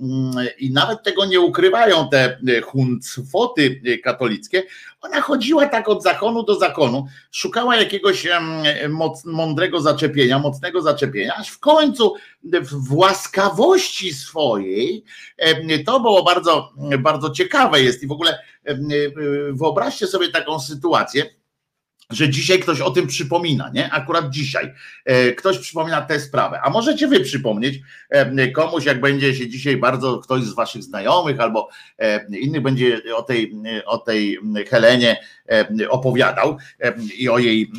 i 0.59 0.71
nawet 0.71 1.03
tego 1.03 1.25
nie 1.25 1.39
ukrywają 1.39 2.09
te 2.09 2.39
huncwoty 2.63 3.81
katolickie. 4.03 4.63
Ona 5.01 5.21
chodziła 5.21 5.65
tak 5.65 5.89
od 5.89 6.03
zakonu 6.03 6.43
do 6.43 6.55
zakonu, 6.55 7.07
szukała 7.31 7.75
jakiegoś 7.75 8.27
mądrego 9.25 9.81
zaczepienia, 9.81 10.39
mocnego 10.39 10.81
zaczepienia, 10.81 11.35
aż 11.35 11.49
w 11.49 11.59
końcu 11.59 12.15
w 12.61 12.93
łaskawości 12.93 14.13
swojej, 14.13 15.03
to 15.85 15.99
było 15.99 16.23
bardzo, 16.23 16.73
bardzo 16.99 17.29
ciekawe 17.29 17.81
jest 17.81 18.03
i 18.03 18.07
w 18.07 18.11
ogóle 18.11 18.39
wyobraźcie 19.51 20.07
sobie 20.07 20.29
taką 20.29 20.59
sytuację, 20.59 21.40
że 22.11 22.29
dzisiaj 22.29 22.59
ktoś 22.59 22.81
o 22.81 22.91
tym 22.91 23.07
przypomina, 23.07 23.71
nie? 23.73 23.91
Akurat 23.91 24.29
dzisiaj 24.29 24.73
e, 25.05 25.31
ktoś 25.31 25.57
przypomina 25.57 26.01
tę 26.01 26.19
sprawę. 26.19 26.59
A 26.63 26.69
możecie 26.69 27.07
wy 27.07 27.19
przypomnieć 27.19 27.79
e, 28.09 28.47
komuś, 28.47 28.85
jak 28.85 29.01
będzie 29.01 29.35
się 29.35 29.49
dzisiaj 29.49 29.77
bardzo 29.77 30.17
ktoś 30.17 30.43
z 30.43 30.53
waszych 30.53 30.83
znajomych 30.83 31.39
albo 31.39 31.69
e, 31.97 32.37
innych 32.37 32.61
będzie 32.61 33.01
o 33.15 33.21
tej, 33.21 33.53
o 33.85 33.97
tej 33.97 34.37
Helenie 34.69 35.17
opowiadał 35.89 36.57
i 37.17 37.29
o 37.29 37.39
jej 37.39 37.71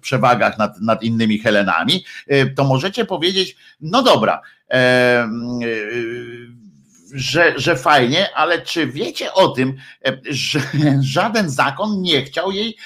przewagach 0.00 0.58
nad, 0.58 0.80
nad 0.80 1.02
innymi 1.02 1.38
Helenami, 1.38 2.04
to 2.56 2.64
możecie 2.64 3.04
powiedzieć, 3.04 3.56
no 3.80 4.02
dobra, 4.02 4.42
że, 7.14 7.54
że 7.56 7.76
fajnie, 7.76 8.34
ale 8.34 8.62
czy 8.62 8.86
wiecie 8.86 9.32
o 9.32 9.48
tym, 9.48 9.76
że 10.30 10.60
żaden 11.00 11.50
zakon 11.50 12.02
nie 12.02 12.22
chciał 12.24 12.52
jej 12.52 12.76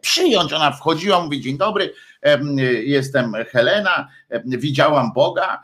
przyjąć. 0.00 0.52
Ona 0.52 0.72
wchodziła, 0.72 1.20
mówi 1.20 1.40
dzień 1.40 1.58
dobry, 1.58 1.94
jestem 2.84 3.32
Helena, 3.50 4.08
widziałam 4.44 5.12
Boga 5.12 5.62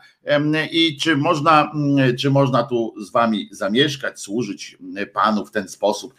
i 0.71 0.97
czy 1.01 1.17
można, 1.17 1.71
czy 2.19 2.29
można 2.29 2.63
tu 2.63 2.93
z 2.97 3.11
wami 3.11 3.49
zamieszkać, 3.51 4.19
służyć 4.19 4.77
Panu 5.13 5.45
w 5.45 5.51
ten 5.51 5.67
sposób. 5.67 6.13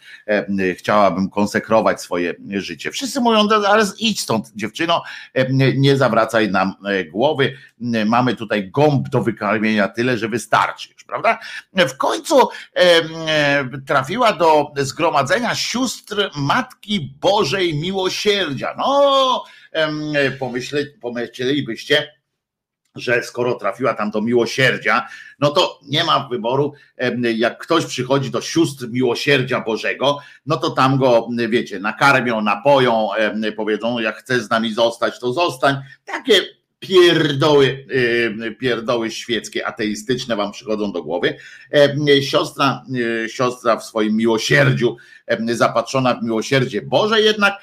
Chciałabym 0.77 1.29
konsekrować 1.29 2.01
swoje 2.01 2.33
życie. 2.49 2.91
Wszyscy 2.91 3.21
mówią, 3.21 3.47
ale 3.67 3.85
idź 3.99 4.21
stąd 4.21 4.51
dziewczyno, 4.55 5.03
nie 5.75 5.97
zawracaj 5.97 6.51
nam 6.51 6.73
e, 6.85 7.05
głowy. 7.05 7.57
Mamy 8.05 8.35
tutaj 8.35 8.71
gąb 8.71 9.09
do 9.09 9.23
wykarmienia 9.23 9.87
tyle, 9.87 10.17
że 10.17 10.29
wystarczy 10.29 10.97
prawda? 11.07 11.39
W 11.73 11.97
końcu 11.97 12.49
trafiła 13.87 14.33
do 14.33 14.71
zgromadzenia 14.77 15.55
sióstr 15.55 16.29
Matki 16.35 17.15
Bożej 17.21 17.75
Miłosierdzia. 17.75 18.75
No, 18.77 19.43
pomyśle, 20.39 20.85
pomyślelibyście, 21.01 22.13
że 22.95 23.23
skoro 23.23 23.55
trafiła 23.55 23.93
tam 23.93 24.11
do 24.11 24.21
miłosierdzia, 24.21 25.07
no 25.39 25.49
to 25.49 25.79
nie 25.83 26.03
ma 26.03 26.27
wyboru. 26.27 26.73
Jak 27.35 27.57
ktoś 27.57 27.85
przychodzi 27.85 28.31
do 28.31 28.41
sióstr 28.41 28.87
miłosierdzia 28.89 29.61
Bożego, 29.61 30.19
no 30.45 30.57
to 30.57 30.69
tam 30.69 30.97
go, 30.97 31.27
wiecie, 31.49 31.79
nakarmią, 31.79 32.41
napoją, 32.41 33.09
powiedzą, 33.55 33.99
jak 33.99 34.17
chcesz 34.17 34.41
z 34.41 34.49
nami 34.49 34.73
zostać, 34.73 35.19
to 35.19 35.33
zostań. 35.33 35.75
Takie 36.05 36.41
pierdoły, 36.79 37.87
pierdoły 38.59 39.11
świeckie, 39.11 39.67
ateistyczne 39.67 40.35
wam 40.35 40.51
przychodzą 40.51 40.91
do 40.91 41.03
głowy. 41.03 41.37
Siostra, 42.21 42.83
siostra 43.27 43.77
w 43.77 43.83
swoim 43.83 44.15
miłosierdziu, 44.15 44.97
zapatrzona 45.47 46.13
w 46.13 46.23
miłosierdzie 46.23 46.81
Boże 46.81 47.21
jednak 47.21 47.53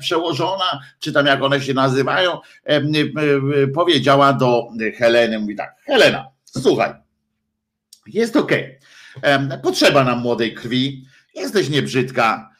przełożona, 0.00 0.80
czy 0.98 1.12
tam 1.12 1.26
jak 1.26 1.42
one 1.42 1.60
się 1.60 1.74
nazywają, 1.74 2.38
powiedziała 3.74 4.32
do 4.32 4.68
Heleny, 4.96 5.38
mówi 5.38 5.56
tak, 5.56 5.74
Helena, 5.84 6.26
słuchaj, 6.44 6.92
jest 8.06 8.36
okay. 8.36 8.78
potrzeba 9.62 10.04
nam 10.04 10.18
młodej 10.18 10.54
krwi, 10.54 11.04
jesteś 11.34 11.68
niebrzydka, 11.68 12.50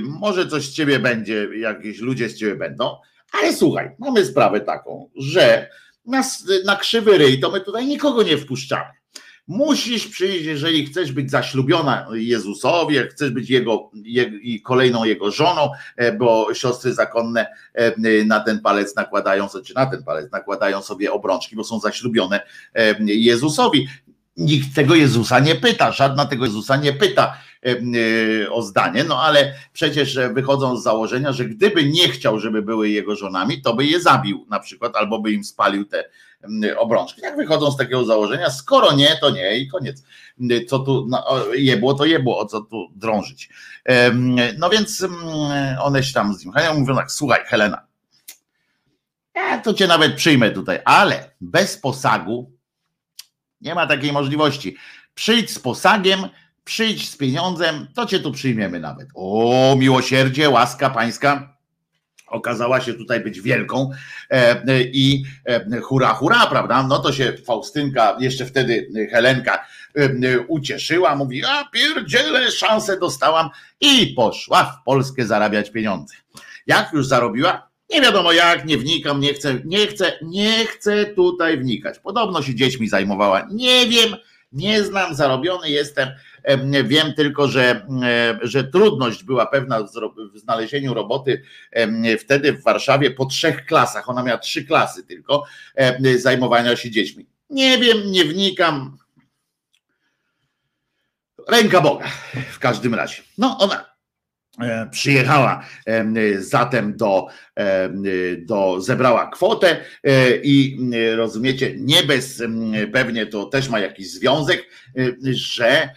może 0.00 0.46
coś 0.46 0.62
z 0.62 0.72
ciebie 0.72 0.98
będzie, 0.98 1.48
jakieś 1.60 1.98
ludzie 1.98 2.28
z 2.28 2.36
ciebie 2.38 2.56
będą, 2.56 2.96
ale 3.32 3.52
słuchaj, 3.52 3.90
mamy 3.98 4.24
sprawę 4.24 4.60
taką, 4.60 5.10
że 5.16 5.68
na, 6.06 6.22
na 6.64 6.76
krzywy 6.76 7.18
ryj 7.18 7.40
to 7.40 7.50
my 7.50 7.60
tutaj 7.60 7.86
nikogo 7.86 8.22
nie 8.22 8.38
wpuszczamy. 8.38 8.98
Musisz 9.48 10.06
przyjść, 10.06 10.44
jeżeli 10.44 10.86
chcesz 10.86 11.12
być 11.12 11.30
zaślubiona 11.30 12.06
Jezusowi, 12.12 12.98
chcesz 12.98 13.30
być 13.30 13.50
jego, 13.50 13.90
i 14.42 14.62
kolejną 14.62 15.04
jego 15.04 15.30
żoną, 15.30 15.70
e, 15.96 16.12
bo 16.12 16.54
siostry 16.54 16.94
zakonne 16.94 17.46
e, 17.74 18.24
na 18.24 18.40
ten 18.40 18.60
palec 18.60 18.96
nakładają, 18.96 19.48
czy 19.64 19.74
na 19.74 19.86
ten 19.86 20.02
palec 20.02 20.32
nakładają 20.32 20.82
sobie 20.82 21.12
obrączki, 21.12 21.56
bo 21.56 21.64
są 21.64 21.80
zaślubione 21.80 22.40
e, 22.74 22.94
Jezusowi. 23.04 23.88
Nikt 24.36 24.74
tego 24.74 24.94
Jezusa 24.94 25.40
nie 25.40 25.54
pyta, 25.54 25.92
żadna 25.92 26.26
tego 26.26 26.44
Jezusa 26.44 26.76
nie 26.76 26.92
pyta 26.92 27.38
o 28.50 28.62
zdanie, 28.62 29.04
no 29.04 29.22
ale 29.22 29.54
przecież 29.72 30.18
wychodzą 30.32 30.76
z 30.76 30.82
założenia, 30.82 31.32
że 31.32 31.44
gdyby 31.44 31.84
nie 31.84 32.08
chciał, 32.08 32.40
żeby 32.40 32.62
były 32.62 32.88
jego 32.88 33.16
żonami, 33.16 33.62
to 33.62 33.74
by 33.74 33.84
je 33.86 34.00
zabił 34.00 34.46
na 34.50 34.60
przykład, 34.60 34.96
albo 34.96 35.18
by 35.18 35.32
im 35.32 35.44
spalił 35.44 35.84
te 35.84 36.04
obrączki. 36.76 37.20
Jak 37.20 37.36
wychodzą 37.36 37.70
z 37.70 37.76
takiego 37.76 38.04
założenia, 38.04 38.50
skoro 38.50 38.92
nie, 38.92 39.16
to 39.20 39.30
nie 39.30 39.58
i 39.58 39.68
koniec. 39.68 40.02
Co 40.68 40.78
tu 40.78 41.06
no, 41.08 41.24
jebło, 41.54 41.94
to 41.94 42.04
jebło, 42.04 42.38
o 42.38 42.46
co 42.46 42.60
tu 42.60 42.88
drążyć. 42.96 43.48
No 44.58 44.70
więc 44.70 45.06
one 45.80 46.02
się 46.02 46.14
tam 46.14 46.34
z 46.34 46.44
nim 46.44 46.54
mówią 46.78 46.96
tak, 46.96 47.12
słuchaj 47.12 47.40
Helena, 47.46 47.86
ja 49.34 49.58
to 49.58 49.74
cię 49.74 49.86
nawet 49.86 50.14
przyjmę 50.14 50.50
tutaj, 50.50 50.80
ale 50.84 51.30
bez 51.40 51.76
posagu 51.76 52.52
nie 53.60 53.74
ma 53.74 53.86
takiej 53.86 54.12
możliwości. 54.12 54.76
Przyjdź 55.14 55.50
z 55.50 55.58
posagiem, 55.58 56.28
przyjdź 56.68 57.10
z 57.10 57.16
pieniądzem, 57.16 57.86
to 57.94 58.06
cię 58.06 58.20
tu 58.20 58.32
przyjmiemy 58.32 58.80
nawet. 58.80 59.08
O, 59.14 59.76
miłosierdzie, 59.78 60.50
łaska 60.50 60.90
pańska 60.90 61.56
okazała 62.26 62.80
się 62.80 62.94
tutaj 62.94 63.20
być 63.20 63.40
wielką 63.40 63.90
e, 64.30 64.82
i 64.82 65.24
e, 65.44 65.80
hura, 65.80 66.14
hura, 66.14 66.46
prawda? 66.46 66.82
No 66.82 66.98
to 66.98 67.12
się 67.12 67.32
Faustynka, 67.46 68.16
jeszcze 68.20 68.46
wtedy 68.46 68.88
Helenka 69.10 69.66
e, 69.94 70.40
ucieszyła, 70.40 71.16
mówi, 71.16 71.44
a 71.44 71.64
pierdziele, 71.72 72.50
szansę 72.50 72.98
dostałam 72.98 73.48
i 73.80 74.06
poszła 74.06 74.64
w 74.64 74.84
Polskę 74.84 75.26
zarabiać 75.26 75.70
pieniądze. 75.70 76.14
Jak 76.66 76.92
już 76.92 77.06
zarobiła? 77.06 77.68
Nie 77.90 78.00
wiadomo 78.00 78.32
jak, 78.32 78.64
nie 78.64 78.78
wnikam, 78.78 79.20
nie 79.20 79.34
chcę, 79.34 79.60
nie 79.64 79.86
chcę, 79.86 80.12
nie 80.22 80.66
chcę 80.66 81.06
tutaj 81.06 81.58
wnikać. 81.58 81.98
Podobno 81.98 82.42
się 82.42 82.54
dziećmi 82.54 82.88
zajmowała, 82.88 83.46
nie 83.52 83.86
wiem, 83.86 84.16
nie 84.52 84.84
znam, 84.84 85.14
zarobiony 85.14 85.70
jestem, 85.70 86.08
Wiem 86.84 87.14
tylko, 87.14 87.48
że, 87.48 87.86
że 88.42 88.64
trudność 88.64 89.24
była 89.24 89.46
pewna 89.46 89.82
w 90.34 90.38
znalezieniu 90.38 90.94
roboty 90.94 91.42
wtedy 92.20 92.52
w 92.52 92.62
Warszawie 92.62 93.10
po 93.10 93.26
trzech 93.26 93.66
klasach. 93.66 94.08
Ona 94.08 94.22
miała 94.22 94.38
trzy 94.38 94.64
klasy 94.64 95.06
tylko 95.06 95.44
zajmowania 96.16 96.76
się 96.76 96.90
dziećmi. 96.90 97.26
Nie 97.50 97.78
wiem, 97.78 97.98
nie 98.10 98.24
wnikam. 98.24 98.98
Ręka 101.48 101.80
Boga 101.80 102.06
w 102.52 102.58
każdym 102.58 102.94
razie. 102.94 103.22
No, 103.38 103.58
ona 103.58 103.98
E, 104.60 104.88
przyjechała 104.90 105.64
zatem 106.38 106.96
do, 106.96 107.26
do, 108.38 108.80
zebrała 108.80 109.30
kwotę 109.30 109.76
e, 110.04 110.36
i 110.36 110.78
rozumiecie, 111.16 111.74
nie 111.76 112.02
bez, 112.02 112.42
pewnie 112.92 113.26
to 113.26 113.44
też 113.44 113.68
ma 113.68 113.80
jakiś 113.80 114.10
związek, 114.10 114.66
e, 114.98 115.02
że 115.22 115.88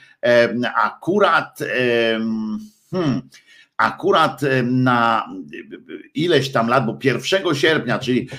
akurat 0.76 1.60
hmm, 2.92 3.30
akurat 3.78 4.42
na 4.64 5.30
ileś 6.14 6.52
tam 6.52 6.68
lat, 6.68 6.86
bo 6.86 6.98
1 7.04 7.56
sierpnia, 7.56 8.00
czyli 8.00 8.30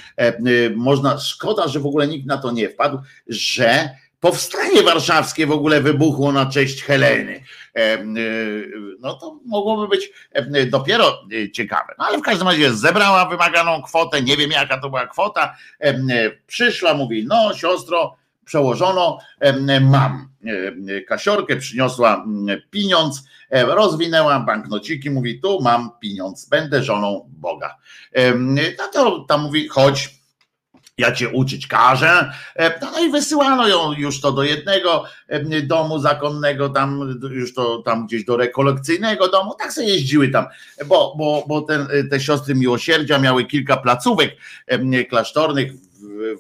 można, 0.77 1.19
szkoda, 1.19 1.69
że 1.69 1.81
w 1.81 1.87
ogóle 1.87 2.09
nikt 2.09 2.27
na 2.27 2.39
to 2.39 2.51
nie 2.51 2.69
wpadł, 2.69 2.99
że 3.27 3.91
powstanie 4.23 4.83
warszawskie 4.83 5.47
w 5.47 5.53
ogóle 5.53 5.81
wybuchło 5.81 6.33
na 6.33 6.47
cześć 6.47 6.83
Heleny. 6.83 7.45
E, 7.77 8.05
no 9.01 9.15
to 9.15 9.41
mogłoby 9.47 9.89
być 9.89 10.13
dopiero 10.67 11.23
e, 11.33 11.51
ciekawe. 11.51 11.95
No 11.99 12.05
ale 12.05 12.19
w 12.19 12.23
każdym 12.23 12.49
razie 12.49 12.75
zebrała 12.75 13.29
wymaganą 13.29 13.83
kwotę, 13.83 14.23
nie 14.23 14.37
wiem 14.37 14.51
jaka 14.51 14.81
to 14.81 14.89
była 14.89 15.07
kwota. 15.07 15.57
Przyszła, 16.47 16.95
mówi, 16.95 17.27
no 17.29 17.55
siostro, 17.55 18.17
przełożono, 18.45 19.19
mam 19.81 20.29
kasiorkę, 21.09 21.57
przyniosła 21.57 22.25
pieniądz, 22.71 23.23
rozwinęła 23.51 24.41
banknociki, 24.41 25.11
mówi, 25.11 25.41
tu 25.41 25.63
mam 25.63 25.91
pieniądz, 26.01 26.49
będę 26.49 26.83
żoną 26.83 27.31
Boga. 27.33 27.77
No 28.37 28.89
to 28.93 29.25
tam 29.29 29.43
mówi, 29.43 29.69
chodź, 29.69 30.23
ja 30.99 31.13
cię 31.13 31.29
uczyć 31.29 31.67
każę. 31.67 32.33
E, 32.57 32.81
no 32.81 33.05
i 33.05 33.11
wysyłano 33.11 33.69
ją 33.69 33.93
już 33.93 34.21
to 34.21 34.33
do 34.33 34.43
jednego 34.43 35.05
domu 35.63 35.99
zakonnego, 35.99 36.69
tam 36.69 37.19
już 37.31 37.55
to 37.55 37.83
tam 37.83 38.07
gdzieś 38.07 38.25
do 38.25 38.37
rekolekcyjnego 38.37 39.29
domu, 39.29 39.55
tak 39.59 39.73
sobie 39.73 39.89
jeździły 39.89 40.29
tam, 40.29 40.47
bo, 40.87 41.15
bo, 41.19 41.45
bo 41.49 41.61
ten, 41.61 41.87
te 42.11 42.21
siostry 42.21 42.55
miłosierdzia 42.55 43.19
miały 43.19 43.45
kilka 43.45 43.77
placówek 43.77 44.37
klasztornych 45.09 45.73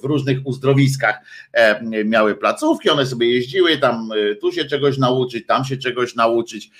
w 0.02 0.04
różnych 0.04 0.38
uzdrowiskach 0.44 1.20
miały 2.04 2.34
placówki, 2.34 2.90
one 2.90 3.06
sobie 3.06 3.32
jeździły 3.32 3.78
tam, 3.78 4.10
tu 4.40 4.52
się 4.52 4.64
czegoś 4.64 4.98
nauczyć, 4.98 5.46
tam 5.46 5.64
się 5.64 5.76
czegoś 5.76 6.14
nauczyć 6.14 6.70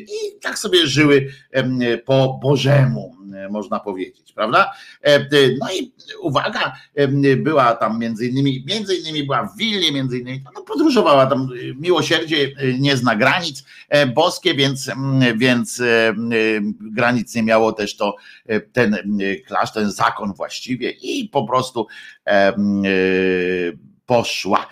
i 0.00 0.40
tak 0.40 0.58
sobie 0.58 0.86
żyły 0.86 1.28
po 2.04 2.38
Bożemu, 2.42 3.15
można 3.50 3.80
powiedzieć, 3.80 4.32
prawda? 4.32 4.72
No 5.60 5.72
i 5.72 5.92
uwaga, 6.20 6.72
była 7.36 7.74
tam 7.74 7.98
między 7.98 8.26
innymi, 8.26 8.64
między 8.66 8.96
innymi 8.96 9.24
była 9.24 9.42
w 9.42 9.56
Wilnie, 9.56 9.92
między 9.92 10.18
innymi 10.18 10.42
no, 10.54 10.62
podróżowała 10.62 11.26
tam, 11.26 11.48
miłosierdzie 11.76 12.52
nie 12.78 12.96
zna 12.96 13.16
granic 13.16 13.64
boskie, 14.14 14.54
więc, 14.54 14.90
więc 15.36 15.82
granic 16.80 17.34
nie 17.34 17.42
miało 17.42 17.72
też 17.72 17.96
to 17.96 18.16
ten 18.72 19.18
klasztor, 19.46 19.82
ten 19.82 19.92
zakon 19.92 20.32
właściwie 20.32 20.90
i 20.90 21.28
po 21.28 21.46
prostu 21.46 21.86
poszła. 24.06 24.66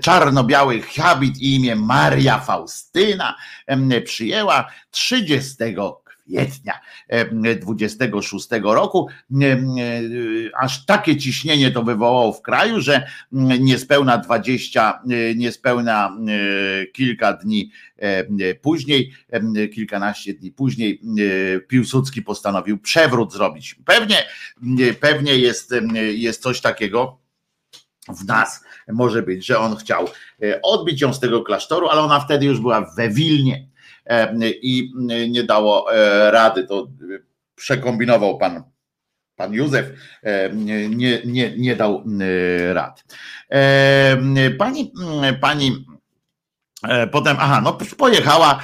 Czarno-biały 0.00 0.82
habit 0.82 1.38
i 1.38 1.54
imię 1.54 1.76
Maria 1.76 2.38
Faustyna 2.38 3.36
przyjęła 4.04 4.70
30 4.90 5.56
kwietnia 6.30 6.80
26 7.60 8.48
roku. 8.62 9.08
Aż 10.60 10.86
takie 10.86 11.16
ciśnienie 11.16 11.70
to 11.70 11.82
wywołało 11.82 12.32
w 12.32 12.42
kraju, 12.42 12.80
że 12.80 13.06
niespełna 13.60 14.18
20, 14.18 15.02
niespełna 15.36 16.16
kilka 16.92 17.32
dni 17.32 17.70
później, 18.62 19.12
kilkanaście 19.74 20.34
dni 20.34 20.52
później 20.52 21.00
Piłsudski 21.68 22.22
postanowił 22.22 22.78
przewrót 22.78 23.32
zrobić. 23.32 23.76
Pewnie, 23.84 24.16
pewnie 25.00 25.36
jest, 25.36 25.74
jest 26.14 26.42
coś 26.42 26.60
takiego 26.60 27.20
w 28.08 28.24
nas 28.24 28.64
może 28.88 29.22
być, 29.22 29.46
że 29.46 29.58
on 29.58 29.76
chciał 29.76 30.08
odbić 30.62 31.00
ją 31.00 31.14
z 31.14 31.20
tego 31.20 31.42
klasztoru, 31.42 31.88
ale 31.88 32.00
ona 32.00 32.20
wtedy 32.20 32.46
już 32.46 32.60
była 32.60 32.92
we 32.96 33.08
Wilnie 33.08 33.69
i 34.62 34.92
nie 35.28 35.44
dało 35.44 35.94
e, 35.94 36.30
rady. 36.30 36.64
To 36.64 36.88
przekombinował 37.54 38.38
pan 38.38 38.62
pan 39.36 39.54
Józef 39.54 39.86
nie, 40.54 41.20
nie, 41.24 41.56
nie 41.56 41.76
dał 41.76 42.04
e, 42.20 42.74
rad. 42.74 43.04
Pani, 44.58 44.92
pani 45.40 45.86
e, 45.86 45.89
Potem, 47.12 47.36
aha, 47.40 47.60
no 47.60 47.78
pojechała 47.98 48.62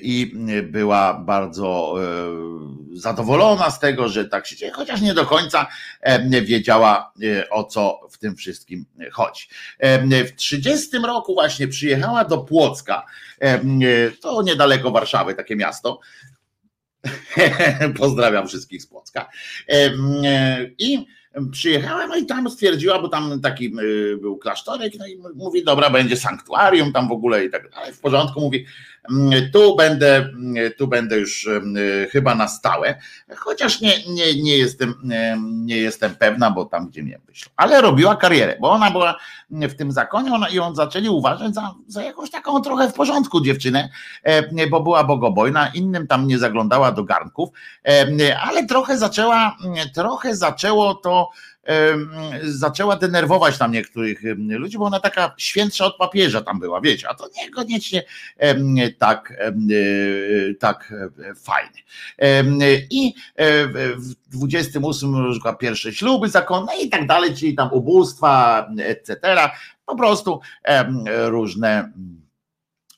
i 0.00 0.32
była 0.62 1.14
bardzo 1.14 1.94
zadowolona 2.92 3.70
z 3.70 3.80
tego, 3.80 4.08
że 4.08 4.24
tak 4.24 4.46
się 4.46 4.56
dzieje, 4.56 4.72
chociaż 4.72 5.00
nie 5.00 5.14
do 5.14 5.26
końca 5.26 5.66
wiedziała 6.42 7.12
o 7.50 7.64
co 7.64 8.00
w 8.10 8.18
tym 8.18 8.36
wszystkim 8.36 8.86
chodzi. 9.12 9.48
W 10.26 10.32
30 10.36 10.98
roku 10.98 11.34
właśnie 11.34 11.68
przyjechała 11.68 12.24
do 12.24 12.38
Płocka, 12.38 13.06
to 14.20 14.42
niedaleko 14.42 14.90
Warszawy, 14.90 15.34
takie 15.34 15.56
miasto. 15.56 16.00
Pozdrawiam 17.98 18.48
wszystkich 18.48 18.82
z 18.82 18.86
Płocka. 18.86 19.28
E, 19.68 19.90
I 20.78 21.06
przyjechałem, 21.50 22.08
no 22.08 22.16
i 22.16 22.26
tam 22.26 22.50
stwierdziła, 22.50 23.02
bo 23.02 23.08
tam 23.08 23.40
taki 23.40 23.72
y, 23.80 24.16
był 24.16 24.38
klasztorek, 24.38 24.92
no 24.98 25.06
i 25.06 25.18
mówi, 25.34 25.64
dobra, 25.64 25.90
będzie 25.90 26.16
sanktuarium 26.16 26.92
tam 26.92 27.08
w 27.08 27.12
ogóle 27.12 27.44
i 27.44 27.50
tak 27.50 27.70
dalej. 27.70 27.92
W 27.92 28.00
porządku, 28.00 28.40
mówi, 28.40 28.66
tu 29.52 29.76
będę, 29.76 30.16
mm, 30.16 30.72
tu 30.78 30.88
będę 30.88 31.18
już 31.18 31.46
y, 31.46 32.08
chyba 32.12 32.34
na 32.34 32.48
stałe, 32.48 33.00
chociaż 33.36 33.80
nie, 33.80 33.92
nie, 34.08 34.42
nie, 34.42 34.58
jestem, 34.58 34.94
nie 35.42 35.76
jestem 35.76 36.14
pewna, 36.14 36.50
bo 36.50 36.64
tam 36.64 36.88
gdzie 36.88 37.02
mnie 37.02 37.20
wyszło. 37.26 37.52
Ale 37.56 37.80
robiła 37.80 38.16
karierę, 38.16 38.56
bo 38.60 38.70
ona 38.70 38.90
była 38.90 39.16
w 39.50 39.74
tym 39.74 39.92
zakonie 39.92 40.34
ona, 40.34 40.48
i 40.48 40.58
on 40.58 40.74
zaczęli 40.74 41.08
uważać 41.08 41.54
za, 41.54 41.74
za 41.86 42.02
jakąś 42.02 42.30
taką 42.30 42.60
trochę 42.60 42.88
w 42.88 42.94
porządku 42.94 43.40
dziewczynę, 43.40 43.88
e, 44.22 44.66
bo 44.66 44.80
była 44.80 45.04
bogobojna, 45.04 45.68
innym 45.74 46.06
tam 46.06 46.26
nie 46.26 46.38
zaglądała 46.38 46.92
do 46.92 47.04
garnków, 47.04 47.48
e, 47.88 48.38
ale 48.38 48.66
trochę 48.66 48.98
zaczęła, 48.98 49.56
trochę 49.94 50.36
zaczęło 50.36 50.94
to 50.94 51.30
zaczęła 52.42 52.96
denerwować 52.96 53.58
tam 53.58 53.72
niektórych 53.72 54.22
ludzi, 54.48 54.78
bo 54.78 54.84
ona 54.84 55.00
taka 55.00 55.34
świętsza 55.38 55.84
od 55.84 55.96
papieża 55.96 56.40
tam 56.40 56.60
była, 56.60 56.80
wiecie, 56.80 57.08
a 57.08 57.14
to 57.14 57.28
niekoniecznie 57.42 58.02
tak, 58.98 59.32
e, 59.38 59.52
tak 60.54 60.94
fajnie. 61.36 61.82
I 62.90 63.14
w 63.96 64.14
28 64.28 65.16
różka 65.16 65.52
pierwsze 65.52 65.92
śluby 65.92 66.28
zakonne 66.28 66.76
i 66.82 66.88
tak 66.88 67.06
dalej, 67.06 67.34
czyli 67.34 67.54
tam 67.54 67.72
ubóstwa, 67.72 68.66
etc. 68.78 69.20
Po 69.86 69.96
prostu 69.96 70.40
różne 71.06 71.92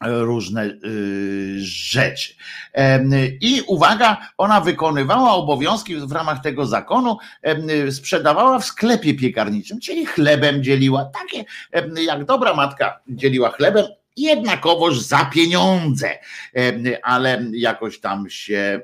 różne 0.04 0.64
y, 0.64 1.56
rzeczy. 1.58 2.34
I 3.40 3.62
uwaga, 3.66 4.16
ona 4.38 4.60
wykonywała 4.60 5.32
obowiązki 5.32 5.96
w 5.96 6.12
ramach 6.12 6.42
tego 6.42 6.66
zakonu, 6.66 7.18
sprzedawała 7.90 8.58
w 8.58 8.64
sklepie 8.64 9.14
piekarniczym, 9.14 9.80
czyli 9.80 10.06
chlebem 10.06 10.62
dzieliła, 10.62 11.04
takie 11.04 11.44
jak 12.02 12.24
dobra 12.24 12.54
matka 12.54 13.00
dzieliła 13.08 13.50
chlebem, 13.50 13.84
jednakowoż 14.16 15.00
za 15.00 15.24
pieniądze, 15.24 16.18
ale 17.02 17.44
jakoś 17.52 18.00
tam 18.00 18.30
się 18.30 18.80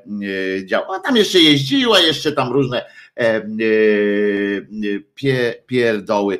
e, 0.59 0.65
działo. 0.65 0.95
A 0.95 0.99
tam 0.99 1.17
jeszcze 1.17 1.39
jeździła, 1.39 1.99
jeszcze 1.99 2.31
tam 2.31 2.51
różne 2.51 2.85
pie, 5.15 5.55
pierdoły, 5.67 6.39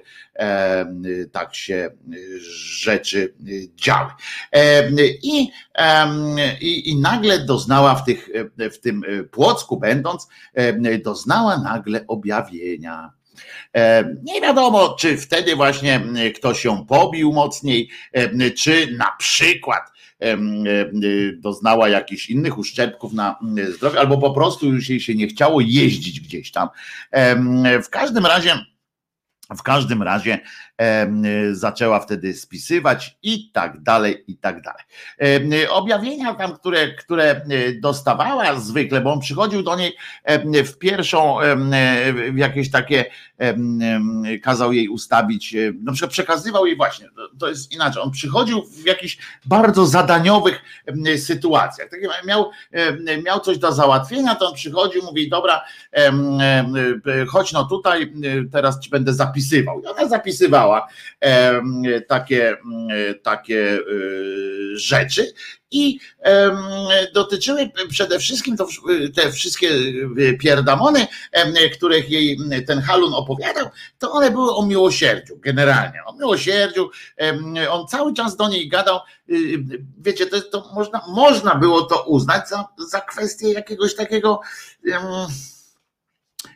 tak 1.32 1.56
się 1.56 1.90
rzeczy 2.80 3.34
działy. 3.76 4.10
I, 5.24 5.52
i, 6.62 6.90
I 6.90 7.00
nagle 7.00 7.40
doznała 7.40 7.96
w, 7.96 8.06
tych, 8.06 8.30
w 8.58 8.78
tym 8.80 9.02
Płocku 9.32 9.80
będąc, 9.80 10.28
doznała 11.04 11.58
nagle 11.58 12.08
objawienia 12.08 13.20
nie 14.24 14.42
wiadomo, 14.42 14.96
czy 15.00 15.18
wtedy 15.18 15.56
właśnie 15.56 16.02
ktoś 16.36 16.66
ją 16.66 16.86
pobił 16.86 17.34
mocniej, 17.34 17.90
czy 18.58 18.96
na 18.98 19.16
przykład 19.20 19.84
doznała 21.38 21.90
jakichś 21.90 22.30
innych 22.30 22.58
uszczerbków 22.58 23.14
na 23.14 23.40
zdrowie, 23.76 24.00
albo 24.00 24.18
po 24.18 24.32
prostu 24.32 24.66
już 24.66 24.90
jej 24.90 25.00
się 25.00 25.16
nie 25.16 25.28
chciało 25.28 25.62
jeździć 25.62 26.20
gdzieś 26.20 26.52
tam. 26.52 26.70
W 27.84 27.90
każdym 27.90 28.26
razie, 28.26 28.66
w 29.58 29.64
każdym 29.64 30.04
razie 30.04 30.40
zaczęła 31.52 32.00
wtedy 32.00 32.34
spisywać 32.34 33.18
i 33.24 33.52
tak 33.52 33.82
dalej, 33.82 34.24
i 34.28 34.38
tak 34.38 34.62
dalej. 34.62 34.84
Objawienia 35.70 36.34
tam, 36.34 36.56
które, 36.56 36.94
które 36.94 37.42
dostawała 37.82 38.60
zwykle, 38.60 39.02
bo 39.02 39.14
on 39.14 39.20
przychodził 39.20 39.64
do 39.64 39.76
niej 39.76 39.96
w 40.66 40.78
pierwszą, 40.78 41.38
w 42.32 42.38
jakieś 42.38 42.72
takie, 42.72 43.06
kazał 44.44 44.74
jej 44.74 44.90
ustawić, 44.90 45.56
na 45.84 45.92
przykład 45.92 46.12
przekazywał 46.12 46.66
jej 46.66 46.78
właśnie, 46.78 47.10
to 47.40 47.50
jest 47.50 47.72
inaczej, 47.72 48.04
on 48.04 48.12
przychodził 48.12 48.66
w 48.66 48.86
jakichś 48.86 49.18
bardzo 49.46 49.86
zadaniowych 49.86 50.62
sytuacjach. 51.18 51.90
Miał, 52.26 52.52
miał 53.26 53.40
coś 53.40 53.58
do 53.58 53.72
załatwienia, 53.72 54.36
to 54.36 54.50
on 54.50 54.56
przychodził, 54.56 55.04
mówi, 55.04 55.30
dobra, 55.30 55.62
chodź 57.28 57.54
no 57.54 57.66
tutaj, 57.66 58.14
teraz 58.52 58.80
ci 58.80 58.90
będę 58.90 59.14
zapisywał. 59.14 59.82
I 59.82 59.86
ona 59.86 60.08
zapisywała 60.08 60.69
takie, 62.08 62.58
takie 63.24 63.80
y, 63.80 64.78
rzeczy. 64.78 65.34
I 65.72 66.00
dotyczyły 67.14 67.72
przede 67.90 68.20
wszystkim 68.20 68.58
to, 68.58 68.68
te 69.16 69.32
wszystkie 69.32 69.70
pierdamony, 70.40 71.08
których 71.74 72.10
jej 72.10 72.38
ten 72.68 72.82
Halun 72.82 73.14
opowiadał, 73.14 73.66
to 74.00 74.12
one 74.12 74.32
były 74.32 74.56
o 74.56 74.66
miłosierdziu 74.66 75.40
generalnie, 75.40 76.00
o 76.06 76.14
miłosierdziu, 76.14 76.90
on 77.70 77.88
cały 77.88 78.14
czas 78.14 78.36
do 78.36 78.50
niej 78.50 78.70
gadał, 78.70 79.00
y, 79.30 79.64
wiecie, 79.98 80.26
to, 80.26 80.42
to 80.42 80.72
można, 80.74 81.02
można 81.08 81.56
było 81.56 81.82
to 81.82 82.04
uznać 82.04 82.50
za, 82.50 82.68
za 82.78 83.02
kwestię 83.02 83.54
jakiegoś 83.54 83.96
takiego 83.96 84.42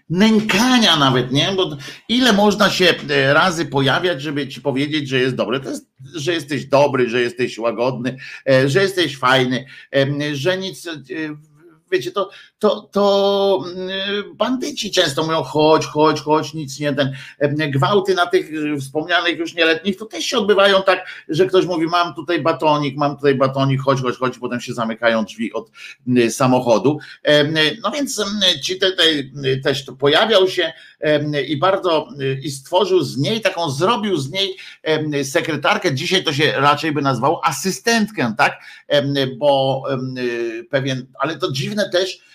nękania 0.09 0.95
nawet, 0.95 1.31
nie? 1.31 1.53
Bo 1.57 1.77
ile 2.09 2.33
można 2.33 2.69
się 2.69 2.93
e, 3.09 3.33
razy 3.33 3.65
pojawiać, 3.65 4.21
żeby 4.21 4.47
ci 4.47 4.61
powiedzieć, 4.61 5.09
że 5.09 5.19
jest 5.19 5.35
dobry? 5.35 5.59
Jest, 5.65 5.89
że 6.15 6.33
jesteś 6.33 6.65
dobry, 6.65 7.09
że 7.09 7.21
jesteś 7.21 7.57
łagodny, 7.59 8.17
e, 8.49 8.69
że 8.69 8.81
jesteś 8.81 9.17
fajny, 9.17 9.65
że 10.33 10.57
nic 10.57 10.87
e, 10.87 11.01
wiecie, 11.91 12.11
to, 12.11 12.29
to, 12.63 12.89
to 12.91 13.63
mm, 13.75 14.35
bandyci 14.35 14.91
często 14.91 15.23
mówią, 15.23 15.43
chodź, 15.43 15.85
chodź, 15.85 16.21
chodź, 16.21 16.53
nic 16.53 16.79
nie 16.79 16.93
ten. 16.93 17.13
Gwałty 17.71 18.15
na 18.15 18.25
tych 18.25 18.51
wspomnianych 18.79 19.39
już 19.39 19.53
nieletnich 19.53 19.97
to 19.97 20.05
też 20.05 20.25
się 20.25 20.37
odbywają 20.37 20.83
tak, 20.83 21.23
że 21.29 21.45
ktoś 21.45 21.65
mówi, 21.65 21.85
mam 21.85 22.13
tutaj 22.13 22.41
batonik, 22.41 22.97
mam 22.97 23.15
tutaj 23.15 23.35
batonik, 23.35 23.81
chodź, 23.81 24.01
chodź, 24.01 24.17
chodź, 24.17 24.37
potem 24.37 24.61
się 24.61 24.73
zamykają 24.73 25.25
drzwi 25.25 25.53
od 25.53 25.71
samochodu. 26.29 26.99
No 27.83 27.91
więc 27.91 28.23
ci 28.61 28.79
tutaj 28.79 29.31
też 29.63 29.85
to 29.85 29.93
pojawiał 29.93 30.47
się 30.47 30.73
i 31.47 31.57
bardzo 31.57 32.07
i 32.43 32.51
stworzył 32.51 33.01
z 33.01 33.17
niej 33.17 33.41
taką, 33.41 33.69
zrobił 33.69 34.17
z 34.17 34.31
niej 34.31 34.57
sekretarkę, 35.23 35.95
dzisiaj 35.95 36.23
to 36.23 36.33
się 36.33 36.51
raczej 36.55 36.91
by 36.91 37.01
nazwało 37.01 37.45
asystentkę, 37.45 38.33
tak? 38.37 38.59
Bo 39.37 39.83
pewien, 40.69 41.05
ale 41.19 41.37
to 41.37 41.51
dziwne 41.51 41.89
też 41.89 42.33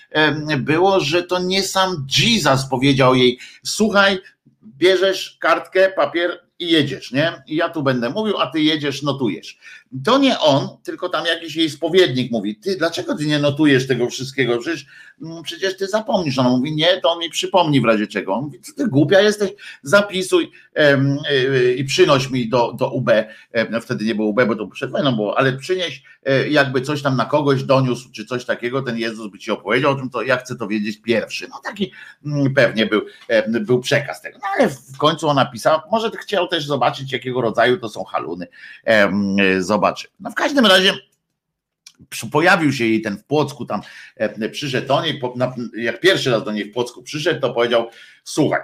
było, 0.59 1.01
że 1.01 1.23
to 1.23 1.39
nie 1.39 1.63
sam 1.63 2.07
Jesus 2.19 2.69
powiedział 2.71 3.15
jej, 3.15 3.39
słuchaj, 3.65 4.19
bierzesz 4.63 5.37
kartkę, 5.41 5.91
papier 5.91 6.49
i 6.59 6.71
jedziesz, 6.71 7.13
nie? 7.13 7.43
I 7.47 7.57
ja 7.57 7.69
tu 7.69 7.83
będę 7.83 8.11
mówił, 8.11 8.39
a 8.39 8.47
ty 8.47 8.61
jedziesz, 8.61 9.03
notujesz. 9.03 9.59
To 10.05 10.18
nie 10.18 10.39
on, 10.39 10.68
tylko 10.82 11.09
tam 11.09 11.26
jakiś 11.26 11.57
jej 11.57 11.70
spowiednik 11.70 12.32
mówi, 12.32 12.57
ty 12.57 12.76
dlaczego 12.76 13.16
ty 13.16 13.26
nie 13.26 13.39
notujesz 13.39 13.86
tego 13.86 14.11
wszystkiego? 14.11 14.59
Przecież, 14.59 14.86
mm, 15.22 15.43
przecież 15.43 15.76
ty 15.76 15.86
zapomnisz. 15.86 16.39
Ona 16.39 16.49
mówi, 16.49 16.74
nie, 16.74 17.01
to 17.01 17.12
on 17.12 17.18
mi 17.18 17.30
przypomni 17.30 17.80
w 17.80 17.84
razie 17.84 18.07
czego. 18.07 18.34
On 18.34 18.45
mówi, 18.45 18.59
ty 18.76 18.89
głupia 18.89 19.20
jesteś, 19.20 19.51
zapisuj 19.82 20.51
em, 20.74 21.18
y, 21.30 21.74
i 21.78 21.84
przynoś 21.84 22.30
mi 22.30 22.49
do, 22.49 22.72
do 22.72 22.91
UB, 22.91 23.11
em, 23.53 23.80
wtedy 23.80 24.05
nie 24.05 24.14
było 24.14 24.28
UB, 24.28 24.41
bo 24.47 24.57
to 24.57 24.66
przed 24.66 24.91
wojną 24.91 25.16
było, 25.16 25.39
ale 25.39 25.53
przynieś 25.53 26.03
e, 26.24 26.49
jakby 26.49 26.80
coś 26.80 27.03
tam 27.03 27.16
na 27.16 27.24
kogoś 27.24 27.62
doniósł, 27.62 28.11
czy 28.12 28.24
coś 28.24 28.45
takiego, 28.45 28.82
ten 28.82 28.99
Jezus 28.99 29.32
by 29.32 29.39
ci 29.39 29.51
opowiedział 29.51 29.93
o 29.93 29.95
tym, 29.95 30.11
to 30.11 30.22
ja 30.22 30.36
chcę 30.36 30.57
to 30.57 30.68
wiedzieć 30.68 31.03
pierwszy. 31.03 31.49
No 31.49 31.61
taki 31.64 31.93
mm, 32.26 32.55
pewnie 32.55 32.86
był, 32.86 33.03
był 33.61 33.80
przekaz 33.80 34.22
tego. 34.22 34.39
No 34.43 34.49
ale 34.59 34.68
w 34.68 34.99
końcu 34.99 35.28
ona 35.28 35.47
pisała, 35.47 35.82
może 35.91 36.11
chciał 36.11 36.49
też 36.49 36.66
zobaczyć, 36.66 37.12
jakiego 37.12 37.41
rodzaju 37.41 37.76
to 37.76 37.89
są 37.89 38.05
haluny. 38.05 38.47
Zobaczyć 39.59 39.78
zobaczy. 39.79 40.09
No 40.20 40.31
w 40.31 40.35
każdym 40.35 40.66
razie 40.66 40.95
pojawił 42.31 42.72
się 42.72 42.85
jej 42.85 43.03
ten 43.03 43.18
w 43.18 43.24
Płocku, 43.24 43.64
tam 43.64 43.81
e, 44.16 44.49
przyszedł 44.49 44.89
do 44.89 45.03
niej, 45.03 45.20
jak 45.76 46.01
pierwszy 46.01 46.31
raz 46.31 46.45
do 46.45 46.53
niej 46.53 46.64
w 46.64 46.72
Płocku 46.72 47.03
przyszedł, 47.03 47.41
to 47.41 47.55
powiedział, 47.55 47.91
słuchaj, 48.24 48.61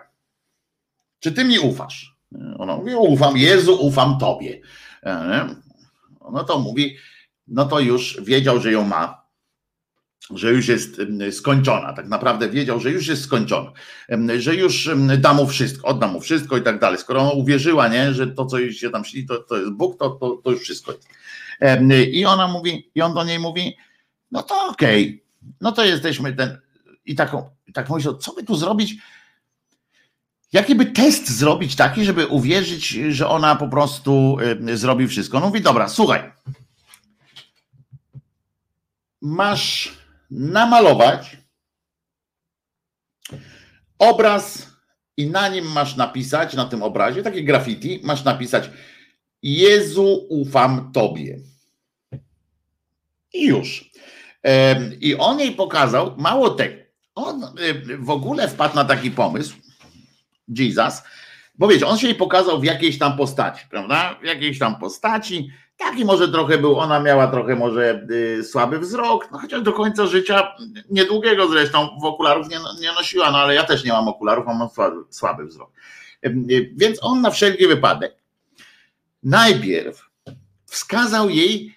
czy 1.20 1.32
ty 1.32 1.44
mi 1.44 1.58
ufasz? 1.58 2.16
Ona 2.58 2.76
mówi, 2.76 2.94
ufam 2.94 3.36
Jezu, 3.36 3.86
ufam 3.86 4.18
Tobie. 4.18 4.60
E, 5.02 5.48
no 6.32 6.44
to 6.44 6.58
mówi, 6.58 6.96
no 7.48 7.64
to 7.64 7.80
już 7.80 8.20
wiedział, 8.22 8.60
że 8.60 8.72
ją 8.72 8.84
ma, 8.84 9.23
że 10.30 10.52
już 10.52 10.68
jest 10.68 11.00
skończona. 11.32 11.92
Tak 11.92 12.08
naprawdę 12.08 12.48
wiedział, 12.48 12.80
że 12.80 12.90
już 12.90 13.06
jest 13.06 13.24
skończona, 13.24 13.72
że 14.38 14.54
już 14.54 14.90
da 15.18 15.34
mu 15.34 15.46
wszystko, 15.46 15.86
odda 15.86 16.06
mu 16.06 16.20
wszystko 16.20 16.56
i 16.56 16.62
tak 16.62 16.80
dalej. 16.80 16.98
Skoro 16.98 17.20
ona 17.20 17.30
uwierzyła, 17.30 17.88
nie, 17.88 18.14
że 18.14 18.26
to, 18.26 18.46
co 18.46 18.72
się 18.72 18.90
tam 18.90 19.04
śni, 19.04 19.26
to, 19.26 19.38
to 19.38 19.56
jest 19.56 19.70
Bóg, 19.70 19.98
to, 19.98 20.10
to, 20.10 20.40
to 20.44 20.50
już 20.50 20.60
wszystko 20.60 20.92
jest. 20.92 21.08
I 22.12 22.24
ona 22.24 22.48
mówi, 22.48 22.90
i 22.94 23.02
on 23.02 23.14
do 23.14 23.24
niej 23.24 23.38
mówi, 23.38 23.76
no 24.30 24.42
to 24.42 24.66
okej, 24.68 25.06
okay, 25.08 25.52
no 25.60 25.72
to 25.72 25.84
jesteśmy 25.84 26.32
ten. 26.32 26.58
I 27.06 27.14
taką, 27.14 27.50
tak 27.74 27.90
myślał, 27.90 28.16
co 28.16 28.32
by 28.32 28.44
tu 28.44 28.56
zrobić? 28.56 28.94
Jaki 30.52 30.74
by 30.74 30.86
test 30.86 31.30
zrobić 31.30 31.76
taki, 31.76 32.04
żeby 32.04 32.26
uwierzyć, 32.26 32.88
że 32.88 33.28
ona 33.28 33.56
po 33.56 33.68
prostu 33.68 34.36
zrobi 34.74 35.08
wszystko? 35.08 35.40
No 35.40 35.46
mówi, 35.46 35.60
dobra, 35.60 35.88
słuchaj. 35.88 36.32
Masz 39.22 40.03
namalować 40.34 41.36
obraz 43.98 44.70
i 45.16 45.26
na 45.30 45.48
nim 45.48 45.72
masz 45.72 45.96
napisać, 45.96 46.54
na 46.54 46.64
tym 46.64 46.82
obrazie, 46.82 47.22
takie 47.22 47.44
graffiti, 47.44 48.00
masz 48.04 48.24
napisać 48.24 48.70
Jezu, 49.42 50.26
ufam 50.28 50.92
Tobie. 50.92 51.38
I 53.32 53.46
już. 53.46 53.90
I 55.00 55.14
on 55.14 55.40
jej 55.40 55.52
pokazał, 55.52 56.14
mało 56.18 56.50
tego, 56.50 56.74
on 57.14 57.54
w 57.98 58.10
ogóle 58.10 58.48
wpadł 58.48 58.74
na 58.74 58.84
taki 58.84 59.10
pomysł, 59.10 59.56
Jesus, 60.48 61.02
bo 61.54 61.68
wiecie, 61.68 61.86
on 61.86 61.98
się 61.98 62.06
jej 62.06 62.16
pokazał 62.16 62.60
w 62.60 62.64
jakiejś 62.64 62.98
tam 62.98 63.16
postaci, 63.16 63.64
prawda? 63.70 64.18
W 64.22 64.24
jakiejś 64.24 64.58
tam 64.58 64.78
postaci, 64.78 65.50
Taki 65.76 66.04
może 66.04 66.28
trochę 66.28 66.58
był, 66.58 66.78
ona 66.78 67.00
miała 67.00 67.26
trochę 67.26 67.56
może 67.56 68.06
y, 68.10 68.44
słaby 68.44 68.78
wzrok, 68.78 69.28
no 69.32 69.38
chociaż 69.38 69.62
do 69.62 69.72
końca 69.72 70.06
życia, 70.06 70.56
niedługiego 70.90 71.48
zresztą, 71.48 71.88
w 72.02 72.04
okularów 72.04 72.48
nie, 72.48 72.58
nie 72.80 72.92
nosiła, 72.92 73.30
no 73.30 73.38
ale 73.38 73.54
ja 73.54 73.64
też 73.64 73.84
nie 73.84 73.92
mam 73.92 74.08
okularów, 74.08 74.46
mam 74.46 74.68
słaby, 74.70 74.96
słaby 75.10 75.46
wzrok. 75.46 75.70
Y, 76.26 76.72
więc 76.76 76.98
on 77.02 77.20
na 77.20 77.30
wszelki 77.30 77.66
wypadek 77.66 78.16
najpierw 79.22 80.10
wskazał 80.66 81.30
jej, 81.30 81.74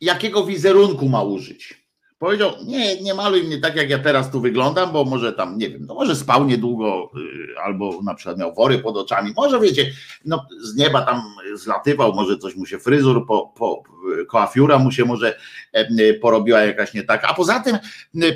jakiego 0.00 0.44
wizerunku 0.44 1.08
ma 1.08 1.22
użyć. 1.22 1.83
Powiedział, 2.18 2.52
nie, 2.66 3.02
nie 3.02 3.14
maluj 3.14 3.42
mnie 3.44 3.58
tak, 3.60 3.76
jak 3.76 3.90
ja 3.90 3.98
teraz 3.98 4.30
tu 4.30 4.40
wyglądam, 4.40 4.92
bo 4.92 5.04
może 5.04 5.32
tam, 5.32 5.58
nie 5.58 5.70
wiem, 5.70 5.86
no 5.86 5.94
może 5.94 6.16
spał 6.16 6.44
niedługo, 6.44 7.10
y, 7.16 7.60
albo 7.60 8.02
na 8.02 8.14
przykład 8.14 8.38
miał 8.38 8.54
wory 8.54 8.78
pod 8.78 8.96
oczami, 8.96 9.32
może 9.36 9.60
wiecie, 9.60 9.92
no 10.24 10.46
z 10.62 10.76
nieba 10.76 11.02
tam 11.02 11.22
zlatywał, 11.54 12.14
może 12.14 12.38
coś 12.38 12.56
mu 12.56 12.66
się 12.66 12.78
fryzur, 12.78 13.26
po, 13.26 13.52
po, 13.56 13.82
koafiura 14.28 14.78
mu 14.78 14.92
się 14.92 15.04
może 15.04 15.38
e, 15.72 16.14
porobiła 16.14 16.60
jakaś 16.60 16.94
nie 16.94 17.02
tak. 17.02 17.24
A 17.24 17.34
poza 17.34 17.60
tym, 17.60 17.78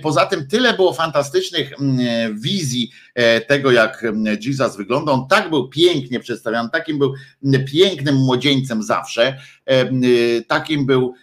poza 0.03 0.26
tym 0.26 0.47
tyle 0.47 0.74
było 0.74 0.93
fantastycznych 0.93 1.72
wizji 2.33 2.91
e, 3.14 3.41
tego, 3.41 3.70
jak 3.70 4.05
Jesus 4.41 4.76
wygląda. 4.76 5.12
On 5.12 5.29
tak 5.29 5.51
był 5.51 5.68
pięknie 5.68 6.20
przedstawiany, 6.20 6.68
takim 6.72 6.99
był 6.99 7.14
pięknym 7.72 8.16
młodzieńcem 8.16 8.83
zawsze, 8.83 9.39
e, 9.66 9.91
takim 10.47 10.87
był 10.87 11.14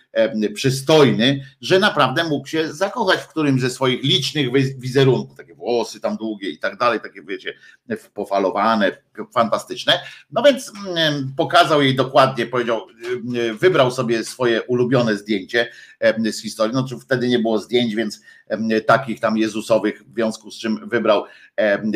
przystojny, 0.54 1.46
że 1.62 1.80
naprawdę 1.80 2.24
mógł 2.24 2.48
się 2.48 2.74
zakochać 2.74 3.20
w 3.20 3.28
którymś 3.28 3.62
ze 3.62 3.70
swoich 3.70 4.04
licznych 4.04 4.48
wizerunków, 4.80 5.38
takie 5.38 5.55
włosy 5.66 6.00
tam 6.00 6.18
długie 6.18 6.50
i 6.50 6.60
tak 6.60 6.78
dalej, 6.78 7.00
takie 7.00 7.22
wiecie, 7.24 7.54
pofalowane, 8.14 8.92
fantastyczne. 9.34 10.00
No 10.32 10.44
więc 10.44 10.72
pokazał 11.38 11.82
jej 11.82 11.96
dokładnie, 11.96 12.46
powiedział, 12.46 12.88
wybrał 13.60 13.92
sobie 13.92 14.24
swoje 14.24 14.64
ulubione 14.64 15.18
zdjęcie 15.18 15.72
z 16.26 16.42
historii, 16.42 16.76
no 16.76 16.86
wtedy 17.00 17.28
nie 17.28 17.40
było 17.40 17.60
zdjęć, 17.60 17.96
więc 17.96 18.22
takich 18.86 19.20
tam 19.20 19.38
Jezusowych, 19.38 20.04
w 20.04 20.14
związku 20.14 20.52
z 20.52 20.60
czym 20.60 20.90
wybrał 20.90 21.26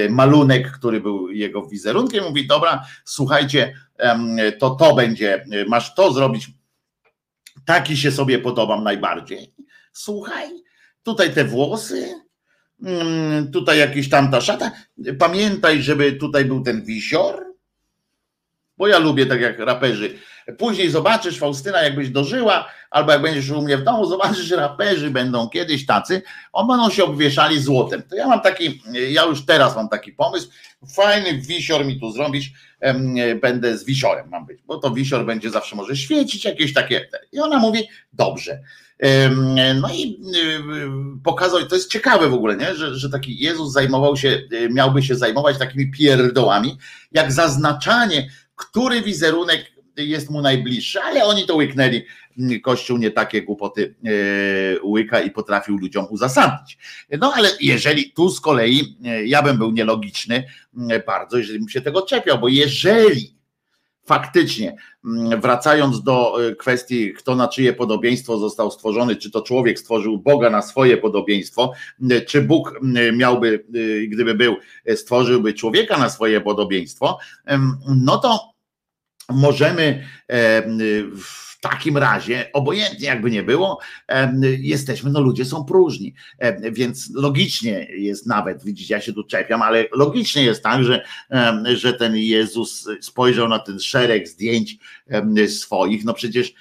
malunek, 0.10 0.72
który 0.72 1.02
był 1.02 1.30
jego 1.30 1.66
wizerunkiem, 1.66 2.24
mówi, 2.24 2.48
dobra, 2.48 2.86
słuchajcie, 3.06 3.74
to 4.60 4.70
to 4.70 4.96
będzie, 4.96 5.46
masz 5.68 5.96
to 5.96 6.14
zrobić, 6.14 6.48
taki 7.66 7.98
się 7.98 8.12
sobie 8.12 8.40
podobam 8.40 8.84
najbardziej. 8.84 9.54
Słuchaj, 9.94 10.50
tutaj 11.04 11.34
te 11.34 11.46
włosy, 11.46 11.98
mm, 11.98 12.29
tutaj 13.54 13.80
jakiś 13.80 14.10
tam 14.10 14.32
ta 14.32 14.42
szata. 14.42 14.72
Pamiętaj, 15.20 15.82
żeby 15.82 16.14
tutaj 16.14 16.46
był 16.46 16.64
ten 16.64 16.86
wisior, 16.86 17.46
bo 18.78 18.88
ja 18.88 19.00
lubię 19.00 19.26
tak 19.26 19.42
jak 19.42 19.60
raperzy. 19.60 20.20
Później 20.58 20.90
zobaczysz, 20.90 21.40
Faustyna, 21.40 21.82
jakbyś 21.82 22.10
dożyła, 22.10 22.70
albo 22.90 23.12
jak 23.12 23.22
będziesz 23.22 23.50
u 23.50 23.62
mnie 23.62 23.78
w 23.78 23.84
domu, 23.84 24.06
zobaczysz, 24.06 24.46
że 24.46 24.56
raperzy 24.56 25.12
będą 25.12 25.50
kiedyś 25.50 25.86
tacy, 25.86 26.22
on 26.54 26.68
będą 26.68 26.90
się 26.90 27.04
obwieszali 27.04 27.62
złotem. 27.62 28.04
To 28.10 28.16
ja 28.16 28.28
mam 28.28 28.42
taki, 28.42 28.82
ja 29.10 29.26
już 29.26 29.46
teraz 29.46 29.76
mam 29.76 29.90
taki 29.90 30.12
pomysł, 30.12 30.50
fajny 30.96 31.42
wisior 31.42 31.86
mi 31.86 32.00
tu 32.00 32.12
zrobić, 32.12 32.54
będę 33.42 33.78
z 33.78 33.86
wisiorem 33.86 34.30
mam 34.30 34.46
być, 34.46 34.62
bo 34.62 34.78
to 34.78 34.92
wisior 34.92 35.26
będzie 35.26 35.50
zawsze 35.50 35.76
może 35.76 35.96
świecić, 35.96 36.46
jakieś 36.46 36.74
takie. 36.74 37.10
I 37.32 37.40
ona 37.40 37.60
mówi, 37.60 37.88
dobrze. 38.14 38.60
No 39.82 39.90
i 39.94 40.22
pokazał, 41.24 41.66
to 41.66 41.76
jest 41.76 41.92
ciekawe 41.92 42.30
w 42.30 42.34
ogóle, 42.34 42.58
nie? 42.58 42.76
Że, 42.76 42.96
że 42.96 43.10
taki 43.10 43.40
Jezus 43.40 43.74
zajmował 43.74 44.18
się, 44.18 44.42
y, 44.54 44.70
miałby 44.70 45.04
się 45.04 45.16
zajmować 45.16 45.58
takimi 45.58 45.92
pierdołami, 45.92 46.78
jak 47.12 47.32
zaznaczanie, 47.32 48.30
który 48.56 49.02
wizerunek 49.02 49.72
jest 49.98 50.30
mu 50.30 50.42
najbliższy, 50.42 51.00
ale 51.02 51.24
oni 51.26 51.46
to 51.46 51.56
łyknęli. 51.56 52.06
Kościół 52.64 52.98
nie 52.98 53.12
takie 53.12 53.42
głupoty 53.42 53.96
e, 54.06 54.10
łyka 54.84 55.22
i 55.22 55.32
potrafił 55.32 55.78
ludziom 55.78 56.06
uzasadnić. 56.10 56.78
No 57.20 57.34
ale 57.36 57.50
jeżeli 57.62 58.12
tu 58.12 58.30
z 58.30 58.42
kolei 58.42 58.98
e, 59.06 59.26
ja 59.26 59.44
bym 59.44 59.58
był 59.58 59.72
nielogiczny 59.72 60.44
bardzo, 61.08 61.38
jeżeli 61.38 61.60
bym 61.60 61.70
się 61.70 61.82
tego 61.82 62.02
czepiał, 62.02 62.40
bo 62.40 62.48
jeżeli 62.48 63.39
faktycznie, 64.10 64.76
wracając 65.42 66.04
do 66.04 66.48
e, 66.48 66.56
kwestii, 66.56 67.14
kto 67.14 67.36
na 67.36 67.48
czyje 67.48 67.74
podobieństwo 67.74 68.38
został 68.38 68.72
stworzony, 68.72 69.16
czy 69.16 69.32
to 69.32 69.42
człowiek 69.42 69.80
stworzył 69.80 70.18
Boga 70.18 70.50
na 70.50 70.62
swoje 70.62 70.98
podobieństwo, 70.98 71.74
czy 72.28 72.42
Bóg 72.42 72.80
miałby, 73.14 73.66
gdyby 74.08 74.36
był, 74.36 74.56
stworzyłby 74.96 75.54
człowieka 75.54 75.98
na 75.98 76.10
swoje 76.10 76.42
podobieństwo, 76.42 77.20
no 77.88 78.18
to 78.18 78.54
możemy 79.30 80.04
w 81.22 81.49
takim 81.62 81.98
razie, 81.98 82.50
obojętnie 82.54 83.08
jakby 83.08 83.32
nie 83.32 83.44
było, 83.44 83.80
jesteśmy, 84.60 85.12
no 85.12 85.22
ludzie 85.22 85.46
są 85.46 85.66
próżni, 85.66 86.14
więc 86.72 87.12
logicznie 87.16 87.88
jest 87.90 88.28
nawet, 88.28 88.64
widzicie, 88.64 88.94
ja 88.94 89.02
się 89.02 89.14
tu 89.14 89.24
czepiam, 89.24 89.62
ale 89.62 89.86
logicznie 89.92 90.44
jest 90.44 90.64
tak, 90.64 90.84
że, 90.84 91.06
że 91.76 91.94
ten 91.94 92.18
Jezus 92.18 92.88
spojrzał 93.02 93.48
na 93.48 93.60
ten 93.60 93.80
szereg 93.80 94.28
zdjęć 94.28 94.78
swoich, 95.48 96.06
no 96.06 96.14
przecież 96.14 96.54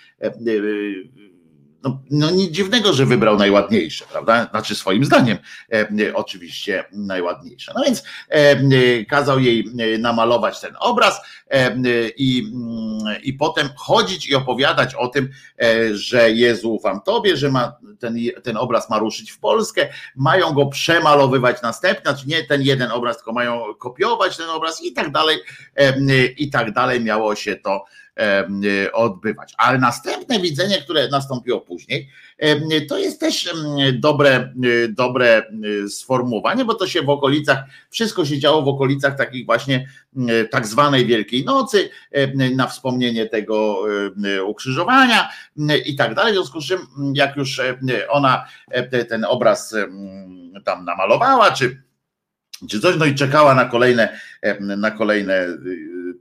no, 1.82 2.00
no 2.10 2.30
nic 2.30 2.50
dziwnego, 2.50 2.92
że 2.92 3.06
wybrał 3.06 3.36
najładniejsze, 3.36 4.04
prawda? 4.12 4.48
Znaczy 4.50 4.74
swoim 4.74 5.04
zdaniem 5.04 5.38
e, 5.72 6.14
oczywiście 6.14 6.84
najładniejsze. 6.92 7.72
No 7.76 7.84
więc 7.84 8.04
e, 8.28 9.04
kazał 9.04 9.40
jej 9.40 9.68
e, 9.78 9.98
namalować 9.98 10.60
ten 10.60 10.74
obraz 10.80 11.20
e, 11.50 11.76
i, 12.16 12.52
mm, 12.54 13.22
i 13.22 13.32
potem 13.32 13.68
chodzić 13.76 14.28
i 14.28 14.34
opowiadać 14.34 14.94
o 14.94 15.08
tym, 15.08 15.30
e, 15.62 15.94
że 15.94 16.30
Jezu 16.30 16.74
ufam 16.74 17.00
Tobie, 17.00 17.36
że 17.36 17.50
ma, 17.50 17.72
ten, 17.98 18.16
ten 18.42 18.56
obraz 18.56 18.90
ma 18.90 18.98
ruszyć 18.98 19.30
w 19.30 19.38
Polskę, 19.38 19.88
mają 20.16 20.52
go 20.52 20.66
przemalowywać 20.66 21.62
następnie, 21.62 22.02
znaczy 22.02 22.28
nie 22.28 22.44
ten 22.44 22.62
jeden 22.62 22.90
obraz, 22.90 23.16
tylko 23.16 23.32
mają 23.32 23.74
kopiować 23.74 24.36
ten 24.36 24.48
obraz 24.50 24.82
i 24.82 24.92
tak 24.92 25.12
dalej, 25.12 25.38
e, 25.76 26.26
i 26.26 26.50
tak 26.50 26.72
dalej 26.72 27.00
miało 27.00 27.34
się 27.34 27.56
to 27.56 27.84
E, 28.07 28.07
odbywać. 28.92 29.54
Ale 29.58 29.78
następne 29.78 30.40
widzenie, 30.40 30.78
które 30.82 31.08
nastąpiło 31.08 31.60
później, 31.60 32.08
to 32.88 32.98
jest 32.98 33.20
też 33.20 33.54
dobre, 33.92 34.30
e, 34.34 34.88
dobre 34.88 35.42
e, 35.84 35.88
sformułowanie, 35.88 36.64
bo 36.64 36.74
to 36.74 36.86
się 36.86 37.02
w 37.02 37.10
okolicach, 37.10 37.58
wszystko 37.90 38.24
się 38.24 38.38
działo 38.38 38.62
w 38.62 38.68
okolicach 38.68 39.16
takich 39.16 39.46
właśnie 39.46 39.88
tak 40.50 40.66
zwanej 40.66 41.06
Wielkiej 41.06 41.44
Nocy, 41.44 41.90
na 42.56 42.66
wspomnienie 42.66 43.26
tego 43.26 43.84
ukrzyżowania 44.46 45.28
i 45.86 45.96
tak 45.96 46.14
dalej. 46.14 46.32
W 46.32 46.36
związku 46.36 46.60
z 46.60 46.66
czym, 46.66 46.78
jak 47.14 47.36
już 47.36 47.60
ona 48.08 48.44
ten 49.08 49.24
obraz 49.24 49.74
tam 50.64 50.84
namalowała, 50.84 51.50
czy, 51.50 51.82
czy 52.70 52.80
coś, 52.80 52.96
no 52.98 53.04
i 53.04 53.14
czekała 53.14 53.54
na 53.54 53.64
kolejne, 53.64 54.20
na 54.60 54.90
kolejne 54.90 55.46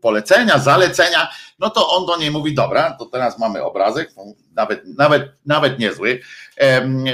polecenia, 0.01 0.59
zalecenia, 0.59 1.27
no 1.59 1.69
to 1.69 1.89
on 1.89 2.05
do 2.05 2.17
niej 2.17 2.31
mówi, 2.31 2.53
dobra, 2.53 2.95
to 2.99 3.05
teraz 3.05 3.39
mamy 3.39 3.63
obrazek, 3.63 4.11
nawet, 4.55 4.97
nawet, 4.97 5.31
nawet 5.45 5.79
niezły, 5.79 6.19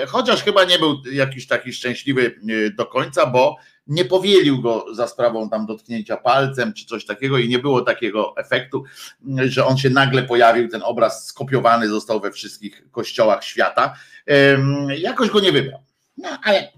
chociaż 0.07 0.43
chyba 0.43 0.63
nie 0.63 0.79
był 0.79 1.01
jakiś 1.11 1.47
taki 1.47 1.73
szczęśliwy 1.73 2.25
e, 2.25 2.69
do 2.69 2.85
końca, 2.85 3.25
bo 3.25 3.57
nie 3.87 4.05
powielił 4.05 4.61
go 4.61 4.85
za 4.93 5.07
sprawą 5.07 5.49
tam 5.49 5.65
dotknięcia 5.65 6.17
palcem 6.17 6.73
czy 6.73 6.85
coś 6.85 7.05
takiego 7.05 7.37
i 7.37 7.49
nie 7.49 7.59
było 7.59 7.81
takiego 7.81 8.33
efektu, 8.37 8.83
że 9.45 9.65
on 9.65 9.77
się 9.77 9.89
nagle 9.89 10.23
pojawił, 10.23 10.69
ten 10.69 10.81
obraz 10.83 11.27
skopiowany 11.27 11.87
został 11.87 12.19
we 12.19 12.31
wszystkich 12.31 12.91
kościołach 12.91 13.43
świata. 13.43 13.95
Jakoś 14.97 15.29
go 15.29 15.39
nie 15.39 15.51
wybrał. 15.51 15.79
No 16.17 16.29
ale 16.43 16.71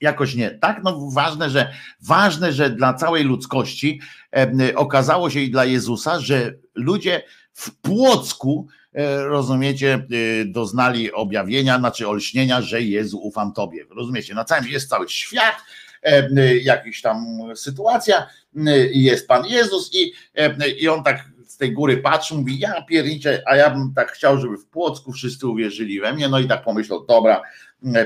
jakoś 0.00 0.34
nie 0.34 0.50
tak. 0.50 0.80
No 0.84 1.10
ważne, 1.10 1.50
że 1.50 1.72
ważne, 2.00 2.52
że 2.52 2.70
dla 2.70 2.94
całej 2.94 3.24
ludzkości 3.24 4.00
e, 4.36 4.74
okazało 4.74 5.30
się 5.30 5.40
i 5.40 5.50
dla 5.50 5.64
Jezusa, 5.64 6.20
że 6.20 6.54
ludzie 6.74 7.22
w 7.52 7.74
Płocku 7.74 8.66
e, 8.94 9.24
rozumiecie, 9.24 9.94
e, 9.94 10.44
doznali 10.44 11.12
objawienia, 11.12 11.78
znaczy 11.78 12.08
olśnienia, 12.08 12.62
że 12.62 12.82
Jezu 12.82 13.18
ufam 13.18 13.52
Tobie. 13.52 13.84
Rozumiecie, 13.90 14.34
na 14.34 14.44
całym 14.44 14.68
jest 14.68 14.88
cały 14.88 15.08
świat, 15.08 15.54
jakiś 16.62 17.02
tam 17.02 17.26
sytuacja, 17.54 18.26
jest 18.92 19.28
Pan 19.28 19.46
Jezus 19.46 19.90
i, 19.94 20.12
i 20.80 20.88
on 20.88 21.04
tak 21.04 21.24
tej 21.58 21.72
góry 21.72 21.96
patrzy, 21.96 22.34
mówi, 22.34 22.58
ja 22.58 22.82
pierniczę, 22.82 23.42
a 23.46 23.56
ja 23.56 23.70
bym 23.70 23.92
tak 23.96 24.12
chciał, 24.12 24.40
żeby 24.40 24.56
w 24.56 24.66
Płocku 24.66 25.12
wszyscy 25.12 25.46
uwierzyli 25.46 26.00
we 26.00 26.12
mnie, 26.12 26.28
no 26.28 26.38
i 26.38 26.48
tak 26.48 26.64
pomyślał, 26.64 27.06
dobra, 27.06 27.42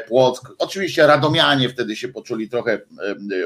Płock. 0.08 0.52
Oczywiście 0.58 1.06
radomianie 1.06 1.68
wtedy 1.68 1.96
się 1.96 2.08
poczuli 2.08 2.48
trochę 2.48 2.80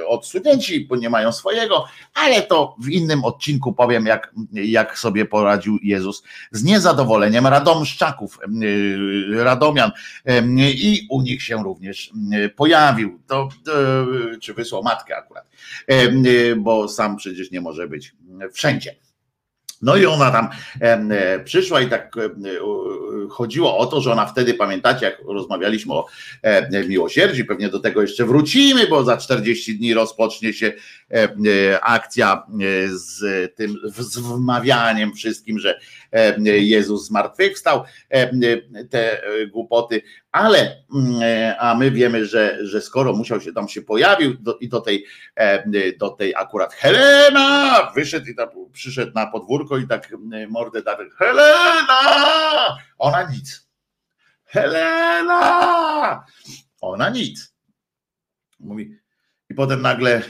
odsunięci, 0.06 0.80
bo 0.80 0.96
nie 0.96 1.10
mają 1.10 1.32
swojego, 1.32 1.84
ale 2.14 2.42
to 2.42 2.76
w 2.80 2.88
innym 2.88 3.24
odcinku 3.24 3.72
powiem, 3.72 4.06
jak, 4.06 4.34
jak 4.52 4.98
sobie 4.98 5.24
poradził 5.24 5.78
Jezus 5.82 6.22
z 6.50 6.64
niezadowoleniem 6.64 7.46
radomszczaków, 7.46 8.38
radomian 9.36 9.90
i 10.58 11.06
u 11.10 11.22
nich 11.22 11.42
się 11.42 11.62
również 11.64 12.12
pojawił. 12.56 13.20
To, 13.26 13.48
czy 14.40 14.54
wysłał 14.54 14.82
matkę 14.82 15.16
akurat, 15.16 15.50
bo 16.56 16.88
sam 16.88 17.16
przecież 17.16 17.50
nie 17.50 17.60
może 17.60 17.88
być 17.88 18.14
wszędzie. 18.52 18.94
No 19.82 19.96
i 19.96 20.06
ona 20.06 20.30
tam 20.30 20.48
e, 20.80 21.40
przyszła 21.40 21.80
i 21.80 21.88
tak 21.88 22.16
e, 22.16 22.30
chodziło 23.28 23.78
o 23.78 23.86
to, 23.86 24.00
że 24.00 24.12
ona 24.12 24.26
wtedy, 24.26 24.54
pamiętacie, 24.54 25.06
jak 25.06 25.22
rozmawialiśmy 25.28 25.94
o 25.94 26.06
e, 26.42 26.84
miłosierdziu, 26.88 27.44
pewnie 27.44 27.68
do 27.68 27.80
tego 27.80 28.02
jeszcze 28.02 28.24
wrócimy, 28.24 28.86
bo 28.86 29.04
za 29.04 29.16
40 29.16 29.78
dni 29.78 29.94
rozpocznie 29.94 30.52
się 30.52 30.66
e, 30.66 30.74
e, 31.14 31.80
akcja 31.80 32.42
e, 32.48 32.88
z 32.88 33.54
tym 33.54 33.76
wmawianiem 34.22 35.14
wszystkim, 35.14 35.58
że 35.58 35.80
Jezus 36.44 37.06
zmartwychwstał, 37.06 37.84
te 38.90 39.22
głupoty, 39.52 40.02
ale 40.32 40.76
mm, 40.94 41.54
a 41.58 41.74
my 41.74 41.90
wiemy, 41.90 42.26
że, 42.26 42.66
że 42.66 42.80
skoro 42.80 43.12
musiał 43.12 43.40
się 43.40 43.52
tam 43.52 43.68
się 43.68 43.82
pojawił 43.82 44.34
do, 44.34 44.58
i 44.58 44.68
do 44.68 44.80
tej, 44.80 45.06
do 45.98 46.10
tej 46.10 46.34
akurat 46.34 46.74
Helena 46.74 47.92
wyszedł 47.94 48.26
i 48.26 48.34
tam, 48.34 48.48
przyszedł 48.72 49.12
na 49.14 49.26
podwórko 49.26 49.78
i 49.78 49.86
tak 49.86 50.12
mordę 50.48 50.82
dał 50.82 50.96
Helena! 51.18 52.76
Ona 52.98 53.30
nic. 53.30 53.68
Helena! 54.44 56.24
Ona 56.80 57.10
nic. 57.10 57.54
Mówi. 58.60 59.05
Potem 59.56 59.82
nagle 59.82 60.22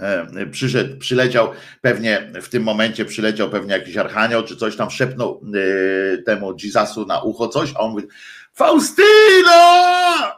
e, 0.00 0.46
przyszedł, 0.46 0.98
przyleciał 0.98 1.50
pewnie 1.80 2.32
w 2.42 2.48
tym 2.48 2.62
momencie 2.62 3.04
przyleciał 3.04 3.50
pewnie 3.50 3.72
jakiś 3.72 3.96
archanioł, 3.96 4.42
czy 4.42 4.56
coś 4.56 4.76
tam 4.76 4.90
szepnął 4.90 5.40
e, 5.44 6.22
temu 6.22 6.56
Jezusu 6.62 7.06
na 7.06 7.22
ucho 7.22 7.48
coś, 7.48 7.72
a 7.74 7.78
on 7.78 7.90
mówi 7.90 8.06
Faustyno! 8.52 9.86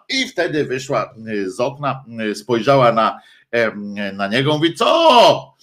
I 0.09 0.29
wtedy 0.29 0.65
wyszła 0.65 1.15
e, 1.27 1.51
z 1.51 1.61
okna, 1.61 2.05
spojrzała 2.35 2.93
na, 2.93 3.21
na 4.13 4.29
niego, 4.29 4.53
mówi 4.53 4.75
co? 4.75 5.55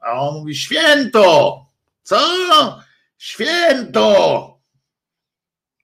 A 0.00 0.20
on 0.20 0.34
mówi 0.34 0.54
święto! 0.54 1.58
Co? 2.02 2.18
Święto! 3.18 4.58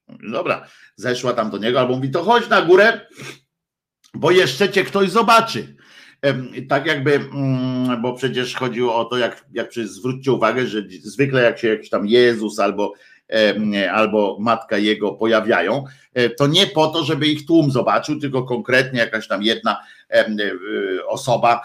Dobra, 0.09 0.67
zeszła 0.97 1.33
tam 1.33 1.51
do 1.51 1.59
niego, 1.59 1.81
albo 1.81 1.95
mówi, 1.95 2.11
to 2.11 2.23
chodź 2.23 2.49
na 2.49 2.63
górę, 2.63 3.01
bo 4.15 4.31
jeszcze 4.31 4.71
cię 4.71 4.85
ktoś 4.85 5.11
zobaczy. 5.11 5.78
Tak 6.69 6.87
jakby, 6.87 7.15
mm, 7.15 8.03
bo 8.03 8.13
przecież 8.13 8.55
chodziło 8.55 8.97
o 8.97 9.05
to, 9.05 9.19
jak, 9.19 9.45
jak 9.53 9.73
zwróćcie 9.73 10.33
uwagę, 10.33 10.67
że 10.67 10.83
zwykle 11.03 11.43
jak 11.43 11.59
się 11.59 11.69
jakiś 11.69 11.91
tam 11.91 12.07
Jezus 12.07 12.59
albo 12.59 12.93
albo 13.93 14.37
matka 14.41 14.79
jego 14.79 15.13
pojawiają, 15.13 15.85
e, 16.15 16.31
to 16.31 16.47
nie 16.47 16.67
po 16.67 16.87
to, 16.87 17.05
żeby 17.05 17.27
ich 17.27 17.47
tłum 17.47 17.71
zobaczył, 17.71 18.21
tylko 18.21 18.43
konkretnie 18.43 19.01
jakaś 19.01 19.29
tam 19.29 19.43
jedna 19.43 19.79
e, 20.11 20.27
osoba, 21.07 21.63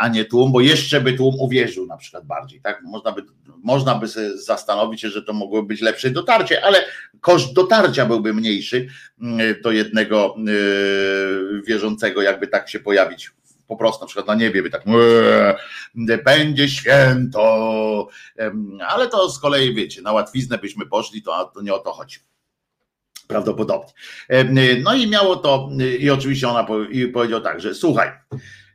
a 0.00 0.08
nie 0.08 0.24
tłum, 0.24 0.52
bo 0.52 0.60
jeszcze 0.60 1.00
by 1.00 1.12
tłum 1.12 1.34
uwierzył 1.38 1.86
na 1.86 1.96
przykład 1.96 2.26
bardziej. 2.26 2.60
Tak? 2.60 2.82
Można, 2.82 3.12
by, 3.12 3.22
można 3.62 3.94
by 3.94 4.06
zastanowić 4.34 5.00
się, 5.00 5.08
że 5.08 5.22
to 5.22 5.32
mogłoby 5.32 5.68
być 5.68 5.80
lepsze 5.80 6.10
dotarcie, 6.10 6.64
ale 6.64 6.84
koszt 7.20 7.54
dotarcia 7.54 8.06
byłby 8.06 8.34
mniejszy 8.34 8.88
do 9.62 9.72
jednego 9.72 10.36
e, 10.36 11.62
wierzącego, 11.66 12.22
jakby 12.22 12.46
tak 12.46 12.68
się 12.68 12.80
pojawić 12.80 13.30
po 13.72 13.78
prostu 13.78 14.00
na 14.00 14.06
przykład 14.06 14.26
na 14.26 14.34
niebie 14.34 14.62
by 14.62 14.70
tak 14.70 14.82
będzie 16.24 16.68
święto, 16.68 18.08
ale 18.88 19.08
to 19.08 19.30
z 19.30 19.38
kolei 19.38 19.74
wiecie, 19.74 20.02
na 20.02 20.12
łatwiznę 20.12 20.58
byśmy 20.58 20.86
poszli, 20.86 21.22
to, 21.22 21.50
to 21.54 21.62
nie 21.62 21.74
o 21.74 21.78
to 21.78 21.92
chodzi 21.92 22.18
prawdopodobnie. 23.26 23.92
No 24.82 24.94
i 24.94 25.10
miało 25.10 25.36
to, 25.36 25.70
i 25.98 26.10
oczywiście 26.10 26.48
ona 26.48 26.66
powiedział 27.12 27.40
tak, 27.40 27.60
że 27.60 27.74
słuchaj, 27.74 28.10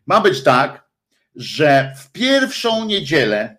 ma 0.05 0.21
być 0.21 0.43
tak, 0.43 0.87
że 1.35 1.93
w 1.97 2.11
pierwszą 2.11 2.85
niedzielę 2.85 3.57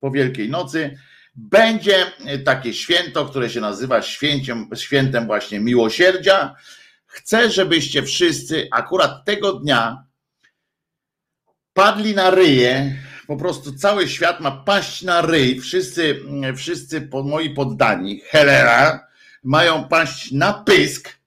po 0.00 0.10
Wielkiej 0.10 0.50
Nocy 0.50 0.98
będzie 1.34 2.12
takie 2.44 2.74
święto, 2.74 3.26
które 3.26 3.50
się 3.50 3.60
nazywa 3.60 4.02
święciem, 4.02 4.68
świętem 4.74 5.26
właśnie 5.26 5.60
miłosierdzia. 5.60 6.54
Chcę, 7.06 7.50
żebyście 7.50 8.02
wszyscy 8.02 8.68
akurat 8.72 9.24
tego 9.24 9.52
dnia 9.52 10.04
padli 11.76 12.14
na 12.14 12.30
ryje, 12.30 12.96
po 13.26 13.36
prostu 13.36 13.72
cały 13.72 14.08
świat 14.08 14.40
ma 14.40 14.50
paść 14.50 15.02
na 15.02 15.20
ryj, 15.22 15.60
wszyscy, 15.60 16.20
wszyscy 16.56 17.08
moi 17.24 17.50
poddani, 17.50 18.20
Helena, 18.20 19.00
mają 19.42 19.88
paść 19.88 20.32
na 20.32 20.52
pysk, 20.52 21.18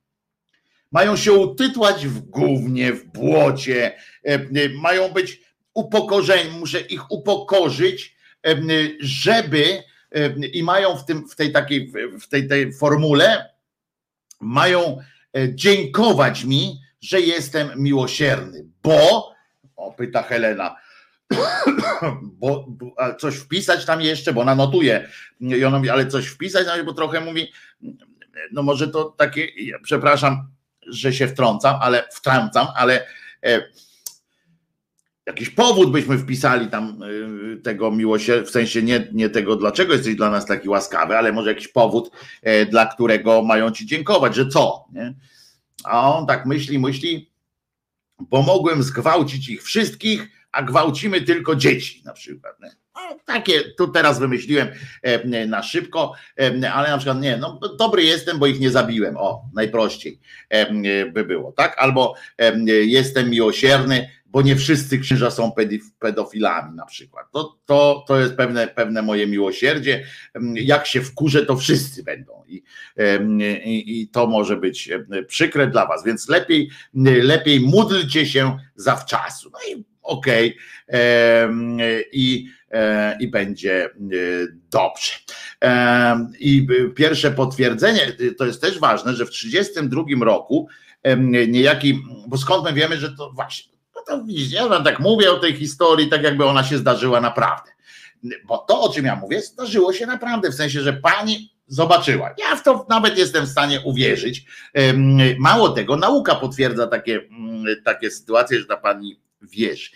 mają 0.91 1.15
się 1.15 1.33
utytłać 1.33 2.07
w 2.07 2.19
gównie, 2.19 2.93
w 2.93 3.05
błocie, 3.05 3.97
e, 4.25 4.33
e, 4.33 4.69
mają 4.81 5.09
być 5.09 5.41
upokorzeni, 5.73 6.51
muszę 6.59 6.81
ich 6.81 7.11
upokorzyć, 7.11 8.15
e, 8.47 8.55
żeby 8.99 9.83
i 10.53 10.63
mają 10.63 10.97
w, 10.97 11.05
tym, 11.05 11.27
w 11.29 11.35
tej 11.35 11.51
takiej, 11.51 11.91
w 12.21 12.27
tej, 12.27 12.47
tej 12.47 12.73
formule, 12.73 13.49
mają 14.41 14.97
dziękować 15.49 16.43
mi, 16.43 16.81
że 17.01 17.21
jestem 17.21 17.69
miłosierny, 17.75 18.65
bo 18.83 19.31
o, 19.79 19.91
pyta 19.91 20.23
Helena. 20.23 20.75
bo, 22.39 22.65
bo 22.69 22.95
coś 23.19 23.35
wpisać 23.35 23.85
tam 23.85 24.01
jeszcze, 24.01 24.33
bo 24.33 24.41
ona 24.41 24.55
notuje. 24.55 25.09
I 25.41 25.65
ona 25.65 25.77
mówi, 25.77 25.89
ale 25.89 26.07
coś 26.07 26.27
wpisać, 26.27 26.67
bo 26.85 26.93
trochę 26.93 27.21
mówi, 27.21 27.51
no 28.51 28.63
może 28.63 28.87
to 28.87 29.03
takie, 29.03 29.47
przepraszam, 29.83 30.47
że 30.87 31.13
się 31.13 31.27
wtrącam, 31.27 31.75
ale 31.81 32.07
wtrącam, 32.11 32.67
ale 32.75 33.07
e, 33.43 33.61
jakiś 35.25 35.49
powód 35.49 35.91
byśmy 35.91 36.17
wpisali 36.17 36.67
tam 36.67 37.03
e, 37.03 37.57
tego 37.57 37.91
miłosierdzia, 37.91 38.45
w 38.45 38.49
sensie 38.49 38.83
nie, 38.83 39.07
nie 39.13 39.29
tego, 39.29 39.55
dlaczego 39.55 39.93
jesteś 39.93 40.15
dla 40.15 40.29
nas 40.29 40.45
taki 40.45 40.69
łaskawy, 40.69 41.17
ale 41.17 41.31
może 41.31 41.49
jakiś 41.49 41.67
powód, 41.67 42.11
e, 42.41 42.65
dla 42.65 42.85
którego 42.85 43.41
mają 43.41 43.71
ci 43.71 43.85
dziękować, 43.85 44.35
że 44.35 44.47
co? 44.47 44.85
Nie? 44.93 45.13
A 45.83 46.17
on 46.17 46.27
tak 46.27 46.45
myśli, 46.45 46.79
myśli, 46.79 47.28
bo 48.19 48.41
mogłem 48.41 48.83
zgwałcić 48.83 49.49
ich 49.49 49.63
wszystkich, 49.63 50.27
a 50.51 50.63
gwałcimy 50.63 51.21
tylko 51.21 51.55
dzieci 51.55 52.01
na 52.05 52.13
przykład. 52.13 52.55
No, 52.59 52.69
takie 53.25 53.63
tu 53.77 53.87
teraz 53.87 54.19
wymyśliłem 54.19 54.67
e, 55.01 55.45
na 55.47 55.63
szybko, 55.63 56.13
e, 56.39 56.73
ale 56.73 56.89
na 56.89 56.97
przykład 56.97 57.21
nie, 57.21 57.37
no 57.37 57.59
dobry 57.79 58.03
jestem, 58.03 58.39
bo 58.39 58.47
ich 58.47 58.59
nie 58.59 58.71
zabiłem. 58.71 59.17
O, 59.17 59.41
najprościej 59.53 60.19
e, 60.49 61.05
by 61.05 61.23
było, 61.23 61.51
tak? 61.51 61.75
Albo 61.77 62.15
jestem 62.65 63.29
miłosierny, 63.29 64.09
bo 64.31 64.41
nie 64.41 64.55
wszyscy 64.55 64.99
księża 64.99 65.31
są 65.31 65.51
pedofilami 65.99 66.75
na 66.75 66.85
przykład. 66.85 67.31
To, 67.31 67.59
to, 67.65 68.05
to 68.07 68.19
jest 68.19 68.33
pewne, 68.33 68.67
pewne 68.67 69.01
moje 69.01 69.27
miłosierdzie. 69.27 70.03
Jak 70.53 70.87
się 70.87 71.01
wkurzę, 71.01 71.45
to 71.45 71.55
wszyscy 71.55 72.03
będą. 72.03 72.43
I, 72.47 72.63
i, 73.65 74.01
I, 74.01 74.07
to 74.07 74.27
może 74.27 74.57
być 74.57 74.89
przykre 75.27 75.67
dla 75.67 75.85
was, 75.85 76.03
więc 76.05 76.29
lepiej, 76.29 76.69
lepiej 77.23 77.59
módlcie 77.59 78.25
się 78.25 78.57
zawczasu. 78.75 79.49
No 79.53 79.59
i 79.69 79.83
okej. 80.01 80.57
Okay. 80.87 82.03
I, 82.11 82.47
e, 82.71 83.17
I 83.19 83.27
będzie 83.27 83.85
e, 83.85 83.89
dobrze. 84.71 85.11
I 86.39 86.67
pierwsze 86.95 87.31
potwierdzenie, 87.31 88.01
to 88.37 88.45
jest 88.45 88.61
też 88.61 88.79
ważne, 88.79 89.13
że 89.13 89.25
w 89.25 89.29
1932 89.29 90.25
roku 90.25 90.67
niejaki, 91.47 91.99
bo 92.27 92.37
skąd 92.37 92.63
my 92.63 92.73
wiemy, 92.73 92.97
że 92.97 93.11
to 93.15 93.31
właśnie 93.31 93.78
to 94.09 94.23
widzicie, 94.23 94.55
ja 94.55 94.83
tak 94.83 94.99
mówię 94.99 95.31
o 95.31 95.39
tej 95.39 95.53
historii, 95.53 96.09
tak 96.09 96.23
jakby 96.23 96.45
ona 96.45 96.63
się 96.63 96.77
zdarzyła 96.77 97.21
naprawdę. 97.21 97.71
Bo 98.45 98.57
to, 98.57 98.81
o 98.81 98.93
czym 98.93 99.05
ja 99.05 99.15
mówię, 99.15 99.41
zdarzyło 99.41 99.93
się 99.93 100.05
naprawdę, 100.05 100.51
w 100.51 100.55
sensie, 100.55 100.81
że 100.81 100.93
pani 100.93 101.53
zobaczyła. 101.67 102.33
Ja 102.37 102.55
w 102.55 102.63
to 102.63 102.85
nawet 102.89 103.17
jestem 103.17 103.45
w 103.45 103.49
stanie 103.49 103.81
uwierzyć. 103.81 104.45
Mało 105.39 105.69
tego, 105.69 105.95
nauka 105.95 106.35
potwierdza 106.35 106.87
takie, 106.87 107.19
mm, 107.31 107.65
takie 107.83 108.11
sytuacje, 108.11 108.59
że 108.59 108.65
ta 108.65 108.77
pani 108.77 109.19
wiesz. 109.41 109.91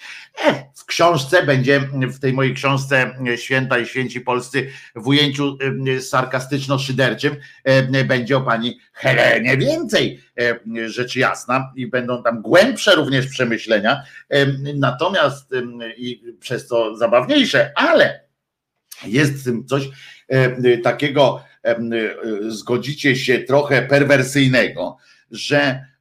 E, 0.46 0.64
w 0.76 0.86
książce 0.86 1.46
będzie, 1.46 1.80
w 1.94 2.20
tej 2.20 2.34
mojej 2.34 2.54
książce 2.54 3.16
Święta 3.36 3.80
i 3.80 3.86
Święci 3.86 4.22
Polscy 4.22 4.70
w 4.96 5.08
ujęciu 5.08 5.58
sarkastyczno-szyderczym 6.00 7.36
będzie 8.08 8.38
o 8.38 8.42
pani 8.42 8.80
Helenie 8.94 9.58
więcej, 9.58 10.24
rzecz 10.86 11.16
jasna, 11.16 11.72
i 11.76 11.88
będą 11.88 12.24
tam 12.24 12.42
głębsze 12.42 12.96
również 12.96 13.28
przemyślenia, 13.28 14.04
natomiast 14.76 15.52
i 15.98 16.24
przez 16.40 16.68
to 16.68 16.98
zabawniejsze, 16.98 17.72
ale 17.76 18.24
jest 19.06 19.34
w 19.34 19.44
tym 19.44 19.66
coś 19.66 19.90
takiego, 20.84 21.44
zgodzicie 22.48 23.16
się, 23.16 23.40
trochę 23.40 23.82
perwersyjnego, 23.82 24.98
że 25.32 25.93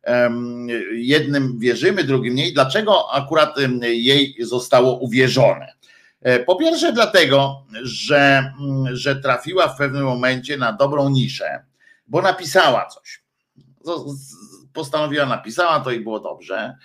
jednym 0.92 1.58
wierzymy, 1.58 2.04
drugim 2.04 2.34
nie. 2.34 2.52
Dlaczego 2.52 3.12
akurat 3.12 3.56
jej 3.82 4.36
zostało 4.40 4.98
uwierzone? 4.98 5.72
E, 6.22 6.38
po 6.40 6.56
pierwsze, 6.56 6.92
dlatego, 6.92 7.64
że, 7.82 8.52
mm, 8.60 8.96
że 8.96 9.16
trafiła 9.16 9.68
w 9.68 9.78
pewnym 9.78 10.04
momencie 10.04 10.56
na 10.56 10.72
dobrą 10.72 11.08
niszę, 11.08 11.64
bo 12.06 12.22
napisała 12.22 12.86
coś. 12.86 13.22
Postanowiła, 14.72 15.26
napisała 15.26 15.80
to 15.80 15.90
i 15.90 16.00
było 16.00 16.20
dobrze. 16.20 16.76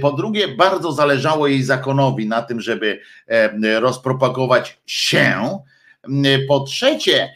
Po 0.00 0.12
drugie, 0.12 0.48
bardzo 0.48 0.92
zależało 0.92 1.46
jej 1.46 1.62
zakonowi 1.62 2.28
na 2.28 2.42
tym, 2.42 2.60
żeby 2.60 3.00
rozpropagować 3.80 4.80
się. 4.86 5.58
Po 6.48 6.60
trzecie, 6.60 7.32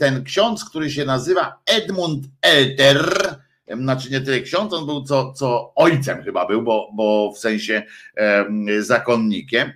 ten 0.00 0.24
ksiądz, 0.24 0.64
który 0.64 0.90
się 0.90 1.04
nazywa 1.04 1.58
Edmund 1.66 2.24
Elter, 2.42 3.34
znaczy 3.68 4.10
nie 4.10 4.20
tyle 4.20 4.40
ksiądz, 4.40 4.72
on 4.72 4.86
był 4.86 5.02
co, 5.02 5.32
co 5.32 5.72
ojcem 5.74 6.22
chyba 6.22 6.46
był, 6.46 6.62
bo, 6.62 6.90
bo 6.94 7.32
w 7.32 7.38
sensie 7.38 7.82
zakonnikiem. 8.78 9.72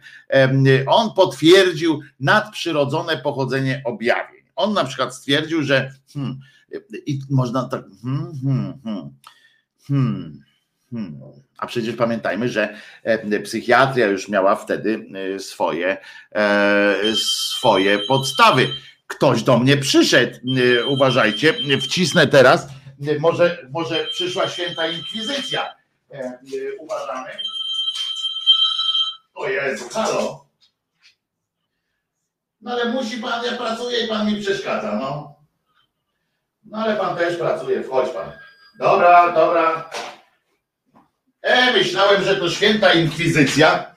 On 0.87 1.15
potwierdził 1.17 2.01
nadprzyrodzone 2.21 3.17
pochodzenie 3.17 3.83
objawień. 3.85 4.43
On 4.57 4.75
na 4.75 4.85
przykład 4.85 5.15
stwierdził, 5.15 5.63
że 5.63 5.91
hmm, 6.15 6.39
i 7.07 7.21
można 7.31 7.69
tak 7.69 7.85
hmm, 8.03 8.33
hmm, 8.43 8.81
hmm, 8.85 9.11
hmm, 9.87 10.41
hmm. 10.91 11.21
A 11.59 11.67
przecież 11.67 11.97
pamiętajmy, 11.97 12.49
że 12.49 12.77
psychiatria 13.45 14.07
już 14.07 14.29
miała 14.29 14.57
wtedy 14.57 15.07
e, 15.35 15.39
swoje, 15.39 15.97
e, 16.33 16.95
swoje 17.17 17.99
podstawy. 18.09 18.67
Ktoś 19.07 19.43
do 19.43 19.59
mnie 19.59 19.77
przyszedł, 19.77 20.37
e, 20.37 20.87
uważajcie, 20.87 21.55
wcisnę 21.81 22.27
teraz 22.27 22.69
może, 23.21 23.59
może 23.71 24.07
przyszła 24.07 24.49
święta 24.49 24.87
inkwizycja. 24.87 25.75
E, 26.13 26.19
e, 26.19 26.39
uważamy. 26.79 27.31
O 29.35 29.49
Jezu, 29.49 29.89
halo. 29.89 30.47
No 32.61 32.73
ale 32.73 32.85
musi 32.85 33.19
pan, 33.19 33.45
ja 33.45 33.53
pracuję 33.53 34.05
i 34.05 34.09
pan 34.09 34.27
mi 34.27 34.41
przeszkadza, 34.41 34.97
no. 34.97 35.35
No 36.65 36.79
ale 36.79 36.97
pan 36.97 37.17
też 37.17 37.37
pracuje, 37.37 37.83
wchodź 37.85 38.11
pan. 38.11 38.33
Dobra, 38.79 39.33
dobra. 39.33 39.91
E, 41.43 41.73
myślałem, 41.73 42.25
że 42.25 42.37
to 42.37 42.51
święta 42.51 42.93
inkwizycja. 42.93 43.95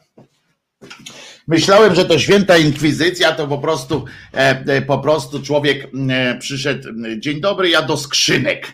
Myślałem, 1.48 1.96
że 1.96 2.06
to 2.06 2.20
święta 2.20 2.58
inkwizycja, 2.58 3.32
to 3.32 3.48
po 3.48 3.58
prostu, 3.58 4.06
e, 4.34 4.64
e, 4.68 4.82
po 4.82 5.00
prostu 5.00 5.42
człowiek 5.42 5.88
e, 6.10 6.38
przyszedł. 6.40 6.90
Dzień 7.18 7.42
dobry, 7.42 7.70
ja 7.70 7.82
do 7.82 7.98
skrzynek. 7.98 8.68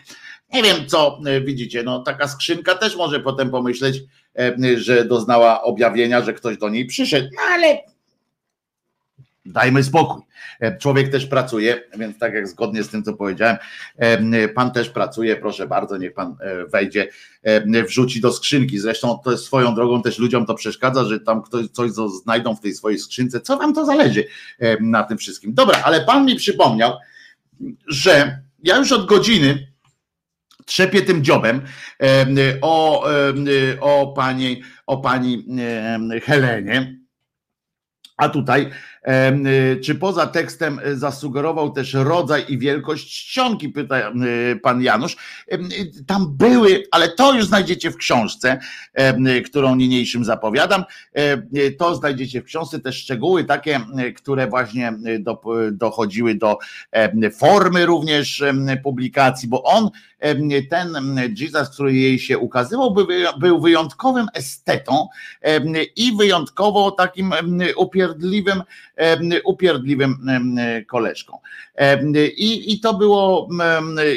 Nie 0.52 0.62
wiem, 0.62 0.76
co 0.86 1.20
widzicie. 1.44 1.82
No, 1.82 2.02
taka 2.02 2.28
skrzynka 2.28 2.74
też 2.74 2.96
może 2.96 3.20
potem 3.20 3.50
pomyśleć, 3.50 4.00
że 4.76 5.04
doznała 5.04 5.62
objawienia, 5.62 6.22
że 6.22 6.32
ktoś 6.32 6.58
do 6.58 6.68
niej 6.68 6.86
przyszedł, 6.86 7.28
no 7.36 7.42
ale 7.54 7.78
dajmy 9.52 9.84
spokój. 9.84 10.22
Człowiek 10.80 11.12
też 11.12 11.26
pracuje, 11.26 11.82
więc 11.98 12.18
tak 12.18 12.34
jak 12.34 12.48
zgodnie 12.48 12.82
z 12.82 12.88
tym, 12.88 13.02
co 13.02 13.14
powiedziałem, 13.14 13.56
pan 14.54 14.70
też 14.70 14.88
pracuje, 14.90 15.36
proszę 15.36 15.66
bardzo, 15.66 15.96
niech 15.96 16.14
pan 16.14 16.36
wejdzie, 16.72 17.08
wrzuci 17.86 18.20
do 18.20 18.32
skrzynki. 18.32 18.78
Zresztą 18.78 19.18
to 19.24 19.30
jest 19.30 19.44
swoją 19.44 19.74
drogą 19.74 20.02
też 20.02 20.18
ludziom 20.18 20.46
to 20.46 20.54
przeszkadza, 20.54 21.04
że 21.04 21.20
tam 21.20 21.42
ktoś 21.42 21.68
coś 21.68 21.90
znajdą 22.22 22.56
w 22.56 22.60
tej 22.60 22.74
swojej 22.74 22.98
skrzynce. 22.98 23.40
Co 23.40 23.56
wam 23.56 23.74
to 23.74 23.84
zależy 23.84 24.24
na 24.80 25.02
tym 25.02 25.18
wszystkim? 25.18 25.54
Dobra, 25.54 25.82
ale 25.84 26.04
pan 26.04 26.26
mi 26.26 26.36
przypomniał, 26.36 26.92
że 27.86 28.40
ja 28.62 28.76
już 28.76 28.92
od 28.92 29.06
godziny 29.06 29.68
trzepie 30.64 31.02
tym 31.02 31.24
dziobem 31.24 31.60
o, 32.60 33.06
o 33.80 34.12
pani, 34.16 34.62
o 34.86 34.98
pani 34.98 35.46
Helenie. 36.22 36.98
A 38.16 38.28
tutaj 38.28 38.70
czy 39.84 39.94
poza 39.94 40.26
tekstem 40.26 40.80
y, 40.86 40.98
zasugerował 40.98 41.70
też 41.70 41.94
rodzaj 41.94 42.44
i 42.48 42.58
wielkość 42.58 43.28
czcionki, 43.28 43.68
pyta 43.68 44.12
y, 44.52 44.60
pan 44.62 44.82
Janusz. 44.82 45.16
Tam 46.06 46.36
były, 46.36 46.84
ale 46.90 47.08
to 47.08 47.34
już 47.34 47.46
znajdziecie 47.46 47.90
w 47.90 47.96
książce, 47.96 48.58
którą 49.46 49.76
niniejszym 49.76 50.24
zapowiadam. 50.24 50.84
To 51.78 51.94
znajdziecie 51.94 52.42
w 52.42 52.44
książce 52.44 52.80
te 52.80 52.92
szczegóły 52.92 53.44
takie, 53.44 53.80
które 54.16 54.46
właśnie 54.46 54.92
do, 55.18 55.40
dochodziły 55.72 56.34
do 56.34 56.58
formy 57.38 57.86
również 57.86 58.44
publikacji, 58.82 59.48
bo 59.48 59.62
on, 59.62 59.90
ten 60.70 60.96
Jesus, 61.40 61.68
który 61.68 61.94
jej 61.94 62.18
się 62.18 62.38
ukazywał, 62.38 62.94
był 63.40 63.60
wyjątkowym 63.60 64.26
estetą 64.34 65.08
i 65.96 66.16
wyjątkowo 66.16 66.90
takim 66.90 67.32
upierdliwym 67.76 68.62
upierdliwym 69.44 70.16
koleżką. 70.86 71.38
I, 72.36 72.72
I 72.72 72.80
to 72.80 72.94
było 72.94 73.48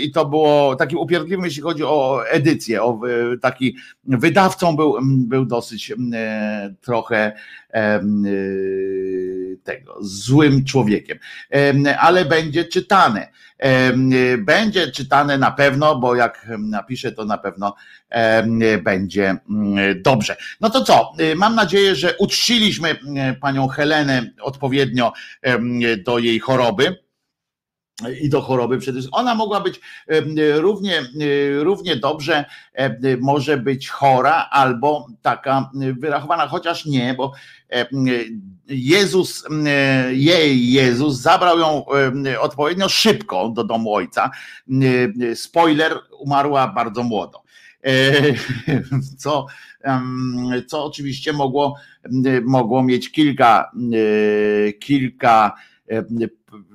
i 0.01 0.11
to 0.11 0.25
było 0.25 0.75
takim 0.75 0.97
upierdliwym, 0.97 1.45
jeśli 1.45 1.61
chodzi 1.61 1.83
o 1.83 2.21
edycję, 2.29 2.83
o 2.83 2.99
taki 3.41 3.75
wydawcą 4.03 4.75
był, 4.75 4.97
był 5.03 5.45
dosyć 5.45 5.93
trochę 6.81 7.31
tego 9.63 9.97
złym 10.01 10.65
człowiekiem, 10.65 11.17
ale 11.99 12.25
będzie 12.25 12.65
czytane. 12.65 13.27
Będzie 14.37 14.91
czytane 14.91 15.37
na 15.37 15.51
pewno, 15.51 15.95
bo 15.95 16.15
jak 16.15 16.47
napiszę, 16.59 17.11
to 17.11 17.25
na 17.25 17.37
pewno 17.37 17.75
będzie 18.83 19.37
dobrze. 19.95 20.35
No 20.61 20.69
to 20.69 20.83
co? 20.83 21.13
Mam 21.35 21.55
nadzieję, 21.55 21.95
że 21.95 22.17
uczciliśmy 22.17 22.95
panią 23.41 23.67
Helenę 23.67 24.31
odpowiednio 24.41 25.13
do 26.05 26.19
jej 26.19 26.39
choroby 26.39 27.00
i 28.21 28.29
do 28.29 28.41
choroby 28.41 28.77
przede 28.77 28.95
wszystkim. 28.95 29.19
Ona 29.19 29.35
mogła 29.35 29.61
być 29.61 29.81
równie, 30.55 31.01
równie 31.59 31.95
dobrze, 31.95 32.45
może 33.19 33.57
być 33.57 33.89
chora 33.89 34.47
albo 34.51 35.07
taka 35.21 35.69
wyrachowana, 35.73 36.47
chociaż 36.47 36.85
nie, 36.85 37.13
bo 37.13 37.31
Jezus, 38.67 39.45
jej 40.11 40.71
Jezus 40.71 41.21
zabrał 41.21 41.59
ją 41.59 41.85
odpowiednio 42.39 42.89
szybko 42.89 43.49
do 43.49 43.63
domu 43.63 43.93
ojca. 43.93 44.31
Spoiler, 45.35 45.99
umarła 46.19 46.67
bardzo 46.67 47.03
młodo. 47.03 47.43
E, 47.83 48.13
co, 49.23 49.45
co 50.67 50.85
oczywiście 50.85 51.33
mogło, 51.33 51.75
mogło 52.45 52.83
mieć 52.83 53.11
kilka, 53.11 53.71
kilka 54.79 55.55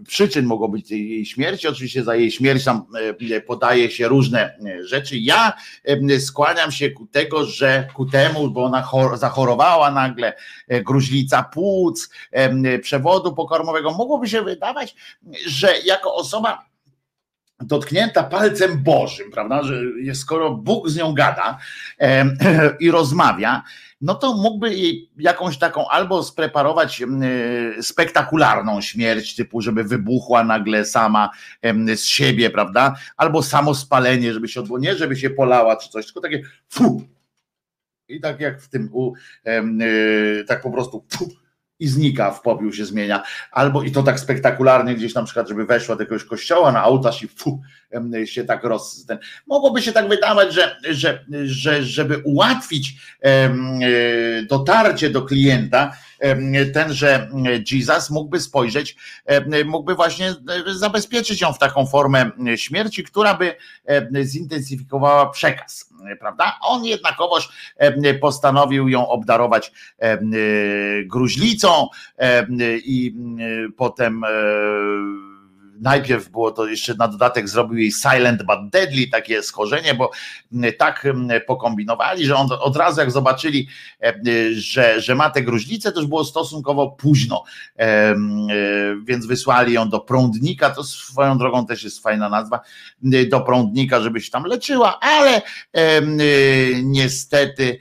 przyczyn 0.07 0.47
mogło 0.47 0.69
być 0.69 0.91
jej 0.91 1.27
śmierci. 1.27 1.69
Oczywiście 1.69 2.05
za 2.05 2.15
jej 2.15 2.31
śmierć 2.31 2.65
tam 2.65 2.87
e, 3.31 3.41
podaje 3.41 3.91
się 3.91 4.09
różne 4.09 4.59
e, 4.59 4.85
rzeczy. 4.85 5.19
Ja 5.19 5.53
e, 5.85 6.21
skłaniam 6.21 6.73
się 6.73 6.91
ku 6.91 7.07
tego, 7.07 7.45
że 7.45 7.89
ku 7.95 8.07
temu, 8.07 8.51
bo 8.51 8.65
ona 8.65 8.89
zachorowała 9.15 9.91
nagle, 9.91 10.33
gruźlica 10.69 11.43
płuc, 11.43 12.11
przewodu 12.83 13.35
pokarmowego, 13.35 13.93
mogłoby 13.93 14.29
się 14.29 14.43
wydawać, 14.43 14.95
że 15.47 15.79
jako 15.85 16.15
osoba 16.15 16.67
dotknięta 17.61 18.23
palcem 18.23 18.83
Bożym, 18.83 19.31
prawda, 19.31 19.63
że 19.63 19.81
skoro 20.15 20.51
Bóg 20.55 20.89
z 20.89 20.97
nią 20.97 21.15
gada 21.15 21.59
e, 22.01 22.25
i 22.81 22.91
rozmawia, 22.91 23.63
no 24.01 24.15
to 24.15 24.35
mógłby 24.35 24.75
jej 24.75 25.11
jakąś 25.19 25.59
taką 25.59 25.89
albo 25.89 26.23
spreparować 26.23 27.03
e, 27.03 27.07
spektakularną 27.83 28.81
śmierć, 28.81 29.37
typu, 29.37 29.61
żeby 29.61 29.85
wybuchła 29.85 30.45
nagle 30.45 30.85
sama 30.85 31.31
z 31.97 32.05
siebie, 32.05 32.51
prawda, 32.51 32.95
albo 33.17 33.43
samo 33.43 33.75
spalenie, 33.75 34.33
żeby 34.33 34.49
się 34.49 34.61
odbyło, 34.61 34.79
nie 34.79 34.95
żeby 34.95 35.17
się 35.17 35.31
polała 35.31 35.77
czy 35.77 35.89
coś, 35.89 36.05
tylko 36.05 36.21
takie 36.21 36.43
fu, 36.69 37.03
i 38.09 38.21
tak 38.21 38.41
jak 38.41 38.63
w 38.63 38.69
tym, 38.69 38.89
u, 38.93 39.13
e, 39.45 40.45
tak 40.45 40.63
po 40.63 40.71
prostu 40.71 41.05
fu, 41.09 41.29
i 41.79 41.89
znika, 41.89 42.31
w 42.31 42.43
popiół 42.43 42.73
się 42.73 42.85
zmienia, 42.85 43.23
albo 43.51 43.83
i 43.83 43.91
to 43.91 44.03
tak 44.03 44.21
spektakularnie 44.21 44.95
gdzieś 44.95 45.15
na 45.15 45.23
przykład, 45.23 45.49
żeby 45.49 45.67
weszła 45.67 45.97
do 45.97 46.03
jakiegoś 46.03 46.25
kościoła 46.25 46.73
na 46.73 46.85
ołtarz 46.85 47.23
i 47.23 47.29
fu, 47.29 47.63
się 48.25 48.45
tak 48.45 48.65
roz... 48.65 49.07
Mogłoby 49.47 49.83
się 49.83 49.93
tak 49.93 50.09
wydawać, 50.09 50.55
że, 50.55 50.77
że, 50.91 51.25
że 51.45 51.85
żeby 51.85 52.19
ułatwić 52.19 52.95
e, 53.23 53.51
dotarcie 54.43 55.11
do 55.11 55.23
klienta, 55.23 55.93
tenże 56.75 57.29
Jesus 57.73 58.11
mógłby 58.11 58.41
spojrzeć, 58.41 58.97
mógłby 59.65 59.95
właśnie 59.95 60.29
e, 60.29 60.35
zabezpieczyć 60.75 61.41
ją 61.41 61.53
w 61.53 61.59
taką 61.59 61.87
formę 61.87 62.31
śmierci, 62.57 63.05
która 63.05 63.35
by 63.35 63.57
zintensyfikowała 64.25 65.31
przekaz, 65.31 65.91
prawda? 66.21 66.59
On 66.63 66.85
jednakowoż 66.85 67.49
postanowił 68.21 68.89
ją 68.89 69.09
obdarować 69.09 69.73
gruźlicą 71.07 71.89
i 72.85 73.15
potem 73.77 74.23
najpierw 75.81 76.29
było 76.29 76.51
to 76.51 76.67
jeszcze 76.67 76.95
na 76.95 77.09
dodatek 77.09 77.49
zrobił 77.49 77.79
jej 77.79 77.93
Silent 77.93 78.43
but 78.43 78.71
Deadly, 78.73 79.07
takie 79.13 79.43
schorzenie, 79.43 79.95
bo 79.95 80.11
tak 80.79 81.07
pokombinowali, 81.47 82.27
że 82.27 82.37
on 82.37 82.49
od 82.61 82.77
razu 82.77 83.01
jak 83.01 83.11
zobaczyli, 83.11 83.69
że, 84.53 85.01
że 85.01 85.15
ma 85.15 85.31
tę 85.31 85.43
gruźlicę, 85.43 85.93
to 85.93 86.01
już 86.01 86.09
było 86.09 86.25
stosunkowo 86.25 86.91
późno, 86.91 87.45
więc 89.05 89.27
wysłali 89.27 89.73
ją 89.73 89.89
do 89.89 90.01
prądnika, 90.01 90.71
to 90.71 90.85
swoją 90.85 91.39
drogą 91.39 91.67
też 91.67 91.85
jest 91.85 92.03
fajna 92.03 92.29
nazwa, 92.29 92.61
do 93.29 93.41
prądnika, 93.41 94.01
żeby 94.01 94.21
się 94.21 94.31
tam 94.31 94.45
leczyła, 94.45 95.01
ale 95.01 95.43
niestety, 96.83 97.79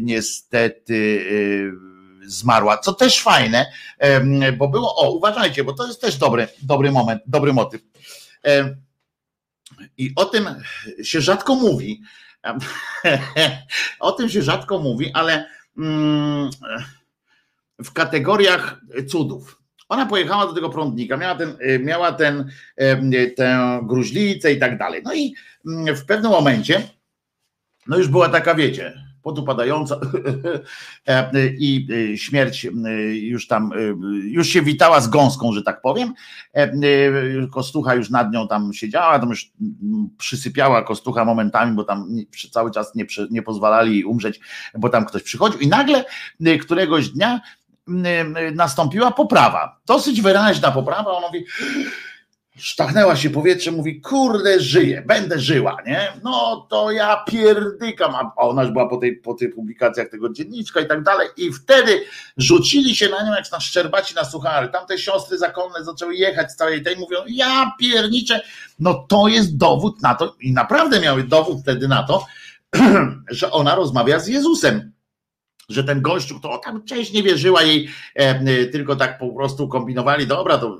niestety 0.00 1.24
zmarła, 2.28 2.78
co 2.78 2.92
też 2.92 3.22
fajne, 3.22 3.66
bo 4.58 4.68
było, 4.68 4.96
o 4.96 5.10
uważajcie, 5.10 5.64
bo 5.64 5.72
to 5.72 5.86
jest 5.86 6.00
też 6.00 6.16
dobry, 6.16 6.48
dobry 6.62 6.92
moment, 6.92 7.22
dobry 7.26 7.52
motyw. 7.52 7.80
I 9.98 10.12
o 10.16 10.24
tym 10.24 10.48
się 11.02 11.20
rzadko 11.20 11.54
mówi, 11.54 12.02
o 14.00 14.12
tym 14.12 14.28
się 14.28 14.42
rzadko 14.42 14.78
mówi, 14.78 15.10
ale 15.14 15.46
mm, 15.78 16.50
w 17.78 17.92
kategoriach 17.92 18.80
cudów. 19.08 19.62
Ona 19.88 20.06
pojechała 20.06 20.46
do 20.46 20.52
tego 20.52 20.70
prądnika, 20.70 21.16
miała 21.16 21.34
ten, 21.34 21.56
miała 21.80 22.12
ten, 22.12 22.50
tę 23.36 23.80
gruźlicę 23.82 24.52
i 24.52 24.58
tak 24.58 24.78
dalej. 24.78 25.02
No 25.04 25.14
i 25.14 25.34
mm, 25.66 25.96
w 25.96 26.04
pewnym 26.04 26.30
momencie, 26.30 26.88
no 27.86 27.98
już 27.98 28.08
była 28.08 28.28
taka, 28.28 28.54
wiecie, 28.54 29.07
podupadająca. 29.28 30.00
E, 31.06 31.30
i 31.46 31.88
e, 32.12 32.18
śmierć 32.18 32.66
e, 32.66 32.70
już 33.16 33.46
tam, 33.46 33.70
już 34.22 34.48
się 34.48 34.62
witała 34.62 35.00
z 35.00 35.08
gąską, 35.08 35.52
że 35.52 35.62
tak 35.62 35.80
powiem. 35.80 36.14
Kostucha 37.52 37.94
już 37.94 38.10
nad 38.10 38.32
nią 38.32 38.48
tam 38.48 38.72
siedziała, 38.72 39.18
tam 39.18 39.28
już 39.28 39.50
przysypiała 40.18 40.82
kostucha 40.82 41.24
momentami, 41.24 41.76
bo 41.76 41.84
tam 41.84 42.08
cały 42.50 42.70
czas 42.70 42.94
nie, 42.94 43.06
nie 43.30 43.42
pozwalali 43.42 44.04
umrzeć, 44.04 44.40
bo 44.78 44.88
tam 44.88 45.04
ktoś 45.04 45.22
przychodził. 45.22 45.60
I 45.60 45.68
nagle 45.68 46.04
któregoś 46.60 47.08
dnia 47.08 47.40
nastąpiła 48.54 49.10
poprawa, 49.10 49.80
dosyć 49.86 50.22
wyraźna 50.22 50.70
poprawa, 50.70 51.10
on 51.10 51.22
mówi 51.22 51.44
sztachnęła 52.58 53.16
się 53.16 53.30
powietrze, 53.30 53.70
mówi, 53.70 54.00
kurde, 54.00 54.60
żyję, 54.60 55.02
będę 55.06 55.38
żyła, 55.38 55.76
nie? 55.86 56.12
No 56.24 56.66
to 56.70 56.90
ja 56.90 57.24
pierdykam, 57.28 58.14
a 58.14 58.32
ona 58.36 58.62
już 58.62 58.72
była 58.72 58.88
po, 58.88 58.96
tej, 58.96 59.16
po 59.16 59.34
tych 59.34 59.54
publikacjach 59.54 60.08
tego 60.08 60.28
dzienniczka 60.28 60.80
i 60.80 60.86
tak 60.86 61.02
dalej. 61.02 61.28
I 61.36 61.52
wtedy 61.52 62.04
rzucili 62.36 62.96
się 62.96 63.08
na 63.08 63.22
nią 63.22 63.34
jak 63.34 63.52
na 63.52 63.60
szczerbaci 63.60 64.14
na 64.14 64.24
suchary, 64.24 64.68
tamte 64.68 64.98
siostry 64.98 65.38
zakonne 65.38 65.84
zaczęły 65.84 66.14
jechać 66.14 66.52
z 66.52 66.56
całej 66.56 66.82
tej, 66.82 66.96
mówią, 66.96 67.18
ja 67.28 67.72
pierniczę, 67.80 68.40
no 68.78 68.94
to 69.08 69.28
jest 69.28 69.56
dowód 69.56 70.02
na 70.02 70.14
to 70.14 70.36
i 70.40 70.52
naprawdę 70.52 71.00
miały 71.00 71.22
dowód 71.22 71.58
wtedy 71.62 71.88
na 71.88 72.02
to, 72.02 72.26
że 73.30 73.50
ona 73.50 73.74
rozmawia 73.74 74.18
z 74.18 74.28
Jezusem, 74.28 74.92
że 75.68 75.84
ten 75.84 76.02
gościu, 76.02 76.40
to 76.40 76.58
tam 76.58 76.82
nie 77.14 77.22
wierzyła 77.22 77.62
jej, 77.62 77.88
e, 78.14 78.66
tylko 78.66 78.96
tak 78.96 79.18
po 79.18 79.28
prostu 79.28 79.68
kombinowali, 79.68 80.26
dobra, 80.26 80.58
to 80.58 80.78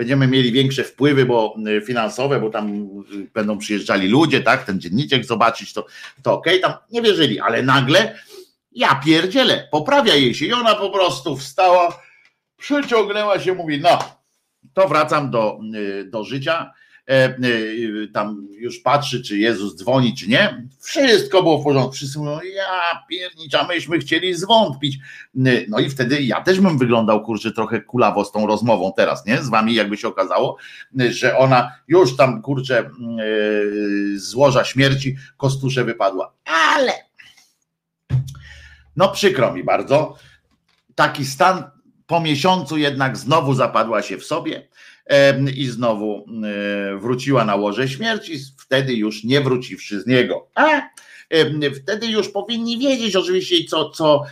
będziemy 0.00 0.26
mieli 0.26 0.52
większe 0.52 0.84
wpływy 0.84 1.26
bo 1.26 1.56
y, 1.68 1.80
finansowe, 1.80 2.40
bo 2.40 2.50
tam 2.50 2.68
y, 3.12 3.30
będą 3.34 3.58
przyjeżdżali 3.58 4.08
ludzie, 4.08 4.40
tak, 4.40 4.64
ten 4.64 4.80
dzienniczek 4.80 5.24
zobaczyć, 5.24 5.72
to, 5.72 5.86
to 6.22 6.32
okej, 6.32 6.62
okay, 6.62 6.70
tam 6.70 6.80
nie 6.90 7.02
wierzyli, 7.02 7.40
ale 7.40 7.62
nagle 7.62 8.18
ja 8.72 8.94
pierdzielę, 9.04 9.68
poprawia 9.70 10.14
jej 10.14 10.34
się 10.34 10.46
i 10.46 10.52
ona 10.52 10.74
po 10.74 10.90
prostu 10.90 11.36
wstała, 11.36 12.02
przyciągnęła 12.56 13.40
się, 13.40 13.54
mówi, 13.54 13.80
no, 13.80 13.98
to 14.74 14.88
wracam 14.88 15.30
do, 15.30 15.60
y, 15.74 16.04
do 16.04 16.24
życia, 16.24 16.72
tam 18.12 18.48
już 18.50 18.78
patrzy, 18.78 19.22
czy 19.22 19.38
Jezus 19.38 19.76
dzwoni, 19.76 20.14
czy 20.14 20.28
nie. 20.28 20.68
Wszystko 20.80 21.42
było 21.42 21.58
w 21.58 21.64
porządku. 21.64 21.92
Wszyscy 21.92 22.18
mówią, 22.18 22.40
ja 22.54 23.02
piernicza, 23.08 23.66
myśmy 23.66 23.98
chcieli 23.98 24.34
zwątpić. 24.34 24.96
E, 24.96 25.50
no 25.68 25.78
i 25.78 25.90
wtedy 25.90 26.22
ja 26.22 26.40
też 26.40 26.60
bym 26.60 26.78
wyglądał, 26.78 27.24
kurczę, 27.24 27.52
trochę 27.52 27.80
kulawo 27.80 28.24
z 28.24 28.32
tą 28.32 28.46
rozmową 28.46 28.92
teraz, 28.96 29.26
nie? 29.26 29.42
Z 29.42 29.48
wami 29.48 29.74
jakby 29.74 29.96
się 29.96 30.08
okazało, 30.08 30.56
że 31.10 31.38
ona 31.38 31.72
już 31.88 32.16
tam, 32.16 32.42
kurczę, 32.42 32.90
złoża 34.14 34.64
śmierci, 34.64 35.16
kostusze 35.36 35.84
wypadła. 35.84 36.32
Ale 36.76 36.92
no 38.96 39.08
przykro 39.08 39.52
mi 39.52 39.64
bardzo, 39.64 40.16
taki 40.94 41.24
stan 41.24 41.70
po 42.06 42.20
miesiącu 42.20 42.76
jednak 42.76 43.16
znowu 43.16 43.54
zapadła 43.54 44.02
się 44.02 44.18
w 44.18 44.24
sobie 44.24 44.68
i 45.56 45.66
znowu 45.66 46.24
wróciła 47.00 47.44
na 47.44 47.56
łoże 47.56 47.88
śmierci, 47.88 48.32
wtedy 48.58 48.94
już 48.94 49.24
nie 49.24 49.40
wróciwszy 49.40 50.00
z 50.00 50.06
niego. 50.06 50.48
A 50.54 50.80
wtedy 51.82 52.06
już 52.06 52.28
powinni 52.28 52.78
wiedzieć 52.78 53.16
oczywiście, 53.16 53.64
co, 53.64 53.90
co, 53.90 54.22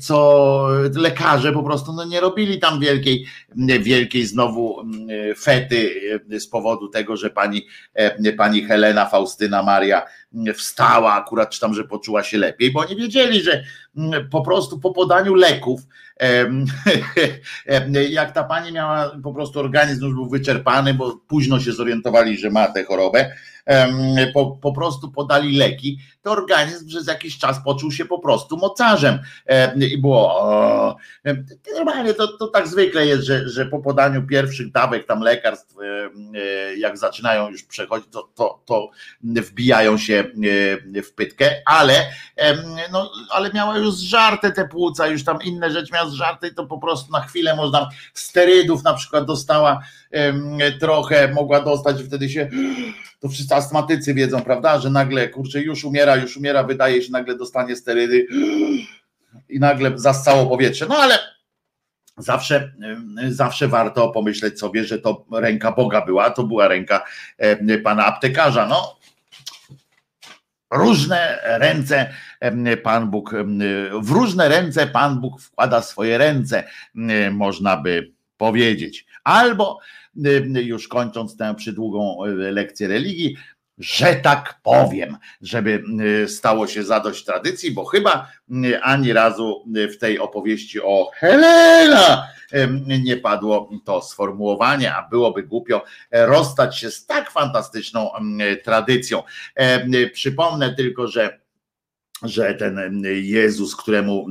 co 0.00 0.66
lekarze 0.94 1.52
po 1.52 1.62
prostu 1.62 1.92
no 1.92 2.04
nie 2.04 2.20
robili 2.20 2.58
tam 2.58 2.80
wielkiej, 2.80 3.26
wielkiej 3.80 4.26
znowu 4.26 4.82
fety 5.38 6.00
z 6.38 6.46
powodu 6.48 6.88
tego, 6.88 7.16
że 7.16 7.30
pani, 7.30 7.66
pani 8.36 8.62
Helena 8.62 9.06
Faustyna 9.06 9.62
Maria 9.62 10.02
wstała 10.54 11.12
akurat, 11.14 11.50
czy 11.50 11.60
tam, 11.60 11.74
że 11.74 11.84
poczuła 11.84 12.22
się 12.22 12.38
lepiej, 12.38 12.70
bo 12.70 12.80
oni 12.80 12.96
wiedzieli, 12.96 13.42
że 13.42 13.64
po 14.30 14.42
prostu 14.42 14.80
po 14.80 14.90
podaniu 14.90 15.34
leków 15.34 15.80
jak 18.10 18.32
ta 18.32 18.44
pani 18.44 18.72
miała 18.72 19.12
po 19.22 19.34
prostu 19.34 19.60
organizm 19.60 20.04
już 20.04 20.14
był 20.14 20.28
wyczerpany, 20.28 20.94
bo 20.94 21.16
późno 21.28 21.60
się 21.60 21.72
zorientowali, 21.72 22.38
że 22.38 22.50
ma 22.50 22.66
tę 22.66 22.84
chorobę, 22.84 23.32
po, 24.34 24.46
po 24.50 24.72
prostu 24.72 25.10
podali 25.10 25.56
leki, 25.56 25.98
to 26.22 26.30
organizm 26.30 26.88
przez 26.88 27.06
jakiś 27.06 27.38
czas 27.38 27.64
poczuł 27.64 27.92
się 27.92 28.04
po 28.04 28.18
prostu 28.18 28.56
mocarzem. 28.56 29.18
I 29.90 29.98
było 29.98 30.96
normalnie 31.74 32.14
to, 32.14 32.28
to 32.38 32.48
tak 32.48 32.68
zwykle 32.68 33.06
jest, 33.06 33.22
że, 33.22 33.48
że 33.48 33.66
po 33.66 33.78
podaniu 33.78 34.26
pierwszych 34.26 34.72
dawek 34.72 35.06
tam 35.06 35.20
lekarstw 35.20 35.76
e, 35.78 36.76
jak 36.76 36.98
zaczynają 36.98 37.50
już 37.50 37.62
przechodzić, 37.62 38.08
to, 38.12 38.30
to, 38.34 38.62
to 38.64 38.90
wbijają 39.22 39.98
się 39.98 40.24
w 41.04 41.12
pytkę, 41.14 41.62
ale 41.66 42.06
no, 42.92 43.10
ale 43.30 43.50
miała 43.52 43.78
już 43.78 43.94
zżarte 43.94 44.52
te 44.52 44.68
płuca, 44.68 45.06
już 45.06 45.24
tam 45.24 45.38
inne 45.42 45.70
rzeczy 45.70 45.92
miała 45.92 46.10
zżarte 46.10 46.50
to 46.50 46.66
po 46.66 46.78
prostu 46.78 47.12
na 47.12 47.20
chwilę 47.20 47.56
można 47.56 47.88
sterydów 48.14 48.84
na 48.84 48.94
przykład 48.94 49.24
dostała 49.24 49.82
trochę, 50.80 51.28
mogła 51.28 51.60
dostać 51.60 52.02
wtedy 52.02 52.28
się 52.28 52.48
to 53.20 53.28
wszyscy 53.28 53.54
astmatycy 53.54 54.14
wiedzą, 54.14 54.42
prawda, 54.42 54.78
że 54.78 54.90
nagle, 54.90 55.28
kurczę, 55.28 55.60
już 55.60 55.84
umiera, 55.84 56.16
już 56.16 56.36
umiera, 56.36 56.64
wydaje 56.64 57.02
się, 57.02 57.12
nagle 57.12 57.36
dostanie 57.36 57.76
sterydy 57.76 58.26
i 59.48 59.58
nagle 59.58 59.92
zastało 59.94 60.46
powietrze. 60.46 60.86
No 60.88 60.96
ale 60.96 61.18
zawsze, 62.18 62.72
zawsze 63.28 63.68
warto 63.68 64.08
pomyśleć 64.08 64.58
sobie, 64.58 64.84
że 64.84 64.98
to 64.98 65.24
ręka 65.32 65.72
Boga 65.72 66.06
była, 66.06 66.30
to 66.30 66.44
była 66.44 66.68
ręka 66.68 67.04
pana 67.84 68.06
aptekarza. 68.06 68.66
No, 68.66 68.98
różne 70.70 71.38
ręce 71.44 72.10
Pan 72.82 73.10
Bóg, 73.10 73.34
w 74.00 74.10
różne 74.10 74.48
ręce 74.48 74.86
Pan 74.86 75.20
Bóg 75.20 75.40
wkłada 75.40 75.82
swoje 75.82 76.18
ręce, 76.18 76.64
można 77.30 77.76
by 77.76 78.12
powiedzieć. 78.36 79.06
Albo 79.24 79.78
już 80.54 80.88
kończąc 80.88 81.36
tę 81.36 81.54
przydługą 81.54 82.24
e, 82.24 82.28
lekcję 82.30 82.88
religii, 82.88 83.36
że 83.78 84.14
tak 84.14 84.60
powiem, 84.62 85.16
żeby 85.40 85.84
stało 86.26 86.66
się 86.66 86.84
zadość 86.84 87.24
tradycji, 87.24 87.70
bo 87.70 87.84
chyba 87.84 88.28
ani 88.82 89.12
razu 89.12 89.64
w 89.92 89.98
tej 89.98 90.18
opowieści 90.18 90.80
o 90.80 91.10
Helena 91.14 92.28
nie 93.02 93.16
padło 93.16 93.70
to 93.84 94.02
sformułowanie, 94.02 94.94
a 94.94 95.08
byłoby 95.08 95.42
głupio 95.42 95.84
rozstać 96.12 96.78
się 96.78 96.90
z 96.90 97.06
tak 97.06 97.30
fantastyczną 97.30 98.10
tradycją. 98.64 99.22
Przypomnę 100.12 100.74
tylko, 100.74 101.08
że 101.08 101.39
że 102.22 102.54
ten 102.54 103.02
Jezus, 103.22 103.76
któremu 103.76 104.26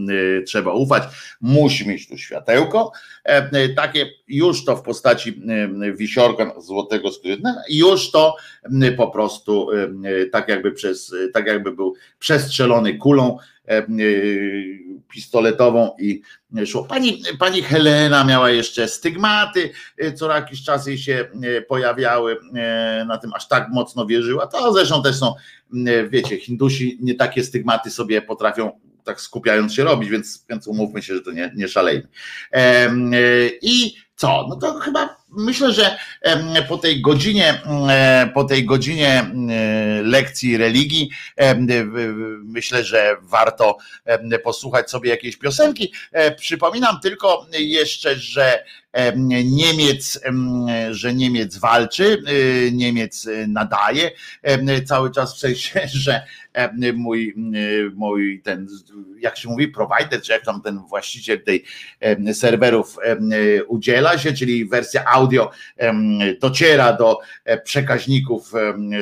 trzeba 0.45 0.73
ufać, 0.73 1.03
musi 1.41 1.87
mieć 1.87 2.07
tu 2.07 2.17
światełko, 2.17 2.91
e, 3.23 3.69
takie 3.69 4.09
już 4.27 4.65
to 4.65 4.75
w 4.75 4.81
postaci 4.81 5.41
wisiorka 5.95 6.53
złotego 6.61 7.11
skórna, 7.11 7.63
już 7.69 8.11
to 8.11 8.35
po 8.97 9.07
prostu 9.07 9.67
tak 10.31 10.49
jakby 10.49 10.71
przez, 10.71 11.15
tak 11.33 11.47
jakby 11.47 11.71
był 11.71 11.95
przestrzelony 12.19 12.97
kulą 12.97 13.37
E, 13.58 13.58
pistoletową 15.09 15.95
i 15.99 16.21
szło. 16.65 16.83
Pani, 16.83 17.23
pani 17.39 17.61
Helena 17.61 18.23
miała 18.23 18.49
jeszcze 18.49 18.87
stygmaty, 18.87 19.71
e, 19.97 20.13
co 20.13 20.31
jakiś 20.31 20.63
czas 20.63 20.87
jej 20.87 20.97
się 20.97 21.27
e, 21.43 21.61
pojawiały, 21.61 22.37
na 23.07 23.17
tym 23.17 23.33
aż 23.33 23.47
tak 23.47 23.69
mocno 23.69 24.05
wierzyła. 24.05 24.47
To 24.47 24.73
zresztą 24.73 25.03
też 25.03 25.15
są, 25.15 25.33
wiecie, 26.09 26.37
Hindusi 26.37 26.97
nie 27.01 27.15
takie 27.15 27.43
stygmaty 27.43 27.91
sobie 27.91 28.21
potrafią 28.21 28.79
tak 29.03 29.21
skupiając 29.21 29.73
się 29.73 29.83
robić, 29.83 30.09
więc, 30.09 30.45
więc 30.49 30.67
umówmy 30.67 31.01
się, 31.01 31.15
że 31.15 31.21
to 31.21 31.31
nie, 31.31 31.51
nie 31.55 31.67
szalejmy. 31.67 32.07
I 33.61 33.93
co? 34.15 34.45
No 34.49 34.55
to 34.55 34.73
chyba 34.73 35.18
myślę, 35.31 35.73
że 35.73 35.97
po 36.67 36.77
tej 36.77 37.01
godzinie, 37.01 37.61
po 38.33 38.43
tej 38.43 38.65
godzinie 38.65 39.31
lekcji 40.03 40.57
religii, 40.57 41.09
myślę, 42.43 42.83
że 42.83 43.15
warto 43.21 43.77
posłuchać 44.43 44.89
sobie 44.89 45.09
jakiejś 45.09 45.37
piosenki. 45.37 45.93
Przypominam 46.37 46.99
tylko 46.99 47.45
jeszcze, 47.53 48.15
że 48.15 48.63
Niemiec, 49.45 50.19
że 50.91 51.13
Niemiec 51.13 51.57
walczy, 51.57 52.23
Niemiec 52.71 53.27
nadaje 53.47 54.11
cały 54.85 55.11
czas 55.11 55.35
w 55.35 55.39
sensie, 55.39 55.81
że 55.93 56.21
mój, 56.93 57.35
mój 57.95 58.41
ten, 58.43 58.67
jak 59.19 59.37
się 59.37 59.49
mówi, 59.49 59.67
provider, 59.67 60.21
czy 60.21 60.31
jak 60.31 60.45
tam 60.45 60.61
ten 60.61 60.79
właściciel 60.79 61.43
tej 61.43 61.63
serwerów 62.33 62.97
udziela 63.67 64.17
się, 64.17 64.33
czyli 64.33 64.65
wersja 64.65 65.05
audio 65.05 65.51
dociera 66.41 66.93
do 66.93 67.19
e, 67.45 67.61
przekaźników 67.61 68.51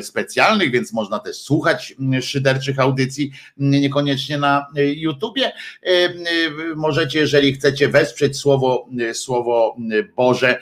specjalnych, 0.02 0.72
więc 0.72 0.94
można 0.94 1.20
też 1.20 1.38
słuchać 1.38 1.96
szyderczych 2.22 2.80
audycji, 2.80 3.32
niekoniecznie 3.58 4.38
na 4.38 4.68
YouTubie. 4.76 5.52
Możecie, 6.76 7.20
jeżeli 7.20 7.54
chcecie 7.54 7.90
wesprzeć 7.90 8.38
słowo, 8.38 8.90
słowo 9.14 9.77
Boże 10.16 10.60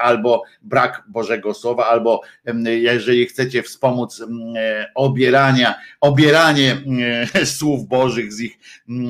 albo 0.00 0.42
brak 0.62 1.04
Bożego 1.08 1.54
Słowa, 1.54 1.86
albo 1.86 2.20
jeżeli 2.64 3.26
chcecie 3.26 3.62
wspomóc 3.62 4.24
obierania, 4.94 5.74
obieranie 6.00 6.76
słów 7.58 7.88
Bożych 7.88 8.32
z 8.32 8.40
ich, 8.40 8.58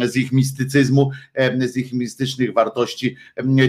z 0.05 0.17
ich 0.17 0.33
mistycyzmu, 0.33 1.11
z 1.59 1.77
ich 1.77 1.93
mistycznych 1.93 2.53
wartości, 2.53 3.17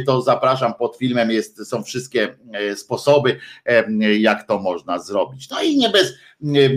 to 0.06 0.22
zapraszam 0.22 0.74
pod 0.74 0.98
filmem, 0.98 1.32
jest, 1.32 1.70
są 1.70 1.84
wszystkie 1.84 2.36
e, 2.54 2.76
sposoby, 2.76 3.40
jak 4.20 4.48
to 4.48 4.60
można 4.60 5.00
zrobić. 5.00 5.50
No 5.50 5.62
i 5.62 5.78
nie 5.78 5.90
bez, 5.90 6.14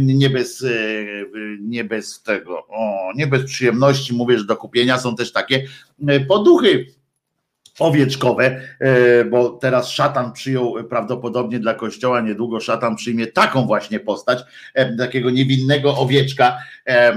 nie 0.00 0.30
bez, 0.30 0.64
e, 0.64 0.68
nie 1.60 1.84
bez 1.84 2.22
tego, 2.22 2.66
o, 2.68 3.12
nie 3.16 3.26
bez 3.26 3.44
przyjemności 3.44 4.14
mówię, 4.14 4.38
że 4.38 4.44
do 4.44 4.56
kupienia 4.56 4.98
są 4.98 5.16
też 5.16 5.32
takie 5.32 5.64
e, 6.08 6.20
poduchy 6.20 6.86
owieczkowe, 7.78 8.60
e, 8.80 9.24
bo 9.24 9.50
teraz 9.50 9.88
szatan 9.88 10.32
przyjął 10.32 10.74
prawdopodobnie 10.88 11.58
dla 11.58 11.74
kościoła, 11.74 12.20
niedługo 12.20 12.60
szatan 12.60 12.96
przyjmie 12.96 13.26
taką 13.26 13.66
właśnie 13.66 14.00
postać, 14.00 14.38
e, 14.74 14.96
takiego 14.96 15.30
niewinnego 15.30 15.96
owieczka 15.96 16.58
e, 16.86 17.14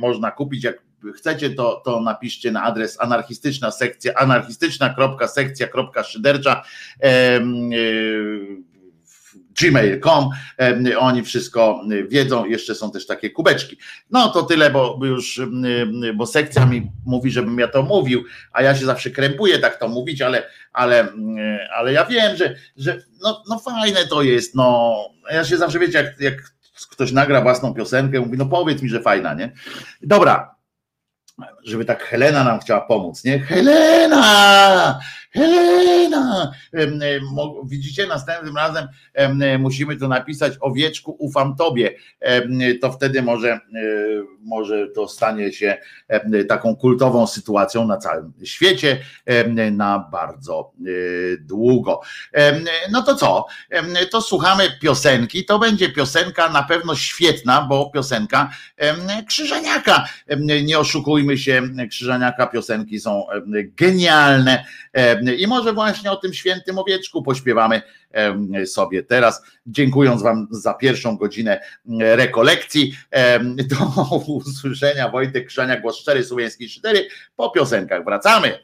można 0.00 0.30
kupić, 0.30 0.64
jak 0.64 0.82
chcecie, 1.16 1.50
to, 1.50 1.82
to 1.84 2.00
napiszcie 2.00 2.52
na 2.52 2.62
adres 2.62 3.00
anarchistyczna 3.00 3.70
sekcja, 3.70 4.14
anarchistyczna.sekcja.szydercza 4.14 6.62
gmail.com, 9.62 10.30
oni 10.98 11.22
wszystko 11.22 11.80
wiedzą, 12.08 12.44
jeszcze 12.44 12.74
są 12.74 12.90
też 12.90 13.06
takie 13.06 13.30
kubeczki. 13.30 13.76
No 14.10 14.28
to 14.28 14.42
tyle, 14.42 14.70
bo 14.70 14.98
już, 15.02 15.40
bo 16.14 16.26
sekcja 16.26 16.66
mi 16.66 16.90
mówi, 17.06 17.30
żebym 17.30 17.58
ja 17.58 17.68
to 17.68 17.82
mówił, 17.82 18.24
a 18.52 18.62
ja 18.62 18.76
się 18.76 18.86
zawsze 18.86 19.10
krępuję 19.10 19.58
tak 19.58 19.78
to 19.78 19.88
mówić, 19.88 20.22
ale, 20.22 20.42
ale, 20.72 21.08
ale 21.76 21.92
ja 21.92 22.04
wiem, 22.04 22.36
że, 22.36 22.54
że 22.76 23.02
no, 23.22 23.42
no 23.48 23.58
fajne 23.58 24.06
to 24.06 24.22
jest, 24.22 24.54
no 24.54 24.94
ja 25.30 25.44
się 25.44 25.56
zawsze 25.56 25.78
wiecie, 25.78 25.98
jak, 25.98 26.20
jak 26.20 26.52
ktoś 26.90 27.12
nagra 27.12 27.40
własną 27.40 27.74
piosenkę, 27.74 28.20
mówi, 28.20 28.38
no 28.38 28.46
powiedz 28.46 28.82
mi, 28.82 28.88
że 28.88 29.00
fajna, 29.00 29.34
nie? 29.34 29.52
Dobra, 30.02 30.54
żeby 31.64 31.84
tak 31.84 32.02
Helena 32.02 32.44
nam 32.44 32.60
chciała 32.60 32.80
pomóc, 32.80 33.24
nie? 33.24 33.38
Helena! 33.38 34.98
Helena! 35.32 36.52
Widzicie, 37.64 38.06
następnym 38.06 38.56
razem 38.56 38.88
musimy 39.58 39.96
to 39.96 40.08
napisać 40.08 40.52
owieczku, 40.60 41.16
ufam 41.18 41.56
tobie. 41.56 41.90
To 42.80 42.92
wtedy 42.92 43.22
może, 43.22 43.60
może 44.42 44.88
to 44.88 45.08
stanie 45.08 45.52
się 45.52 45.78
taką 46.48 46.76
kultową 46.76 47.26
sytuacją 47.26 47.86
na 47.86 47.96
całym 47.96 48.32
świecie 48.44 48.98
na 49.72 50.08
bardzo 50.12 50.72
długo. 51.40 52.00
No 52.92 53.02
to 53.02 53.14
co? 53.14 53.46
To 54.10 54.22
słuchamy 54.22 54.64
piosenki. 54.80 55.44
To 55.44 55.58
będzie 55.58 55.88
piosenka 55.88 56.48
na 56.48 56.62
pewno 56.62 56.94
świetna, 56.94 57.66
bo 57.68 57.90
piosenka 57.90 58.50
Krzyżaniaka. 59.28 60.08
Nie 60.64 60.78
oszukujmy 60.78 61.38
się, 61.38 61.62
Krzyżaniaka 61.90 62.46
piosenki 62.46 63.00
są 63.00 63.26
genialne 63.76 64.64
i 65.38 65.46
może 65.46 65.72
właśnie 65.72 66.12
o 66.12 66.16
tym 66.16 66.34
świętym 66.34 66.78
owieczku 66.78 67.22
pośpiewamy 67.22 67.82
sobie 68.66 69.02
teraz, 69.02 69.42
dziękując 69.66 70.22
Wam 70.22 70.48
za 70.50 70.74
pierwszą 70.74 71.16
godzinę 71.16 71.60
rekolekcji. 71.98 72.96
Do 73.70 73.76
usłyszenia 74.26 75.08
Wojtek 75.08 75.46
Krzania, 75.46 75.80
głos 75.80 75.98
4, 75.98 76.24
Słowiański 76.24 76.68
4. 76.68 77.08
Po 77.36 77.50
piosenkach 77.50 78.04
wracamy. 78.04 78.58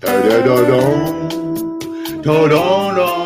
Da 0.00 0.22
da 2.94 3.25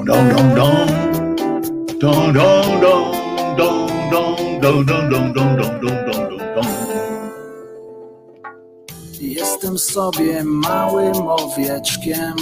Dong, 0.00 0.06
dong, 0.06 0.54
dong, 0.54 0.54
dong. 0.54 0.88
Dong, 2.00 2.32
dong, 2.32 2.80
dong, 2.80 3.12
dong, 3.56 4.10
dong, 4.10 4.60
dong, 4.60 4.86
dong, 4.86 5.08
dong, 5.10 5.34
dong, 5.34 5.56
dong, 5.56 6.06
dong, 6.06 6.54
dong. 6.54 6.66
Jestem 9.20 9.78
sobie 9.78 10.44
małym 10.44 11.16
owieczkiem. 11.28 12.34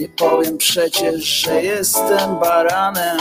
Nie 0.00 0.08
powiem 0.08 0.58
przecież, 0.58 1.24
że 1.24 1.62
jestem 1.62 2.38
baranem. 2.40 3.18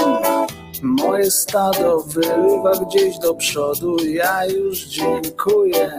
Moje 0.82 1.32
stado 1.32 2.00
wyrywa 2.00 2.72
gdzieś 2.86 3.18
do 3.18 3.34
przodu. 3.34 3.98
Ja 4.06 4.46
już 4.46 4.80
dziękuję. 4.80 5.92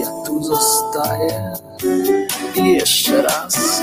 Ja 0.00 0.10
tu 0.26 0.42
zostaję. 0.42 1.52
I 2.54 2.72
jeszcze 2.72 3.22
raz 3.22 3.82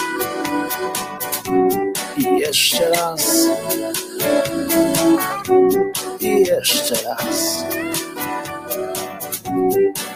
Jeszcze 2.51 2.89
raz. 2.89 3.47
I 6.19 6.43
jeszcze 6.43 6.95
raz. 6.95 7.65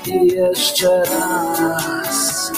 I 0.05 0.27
jeszcze 0.27 1.03
raz. 1.03 2.51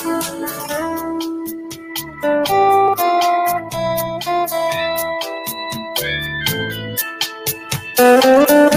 siebie 7.97 8.76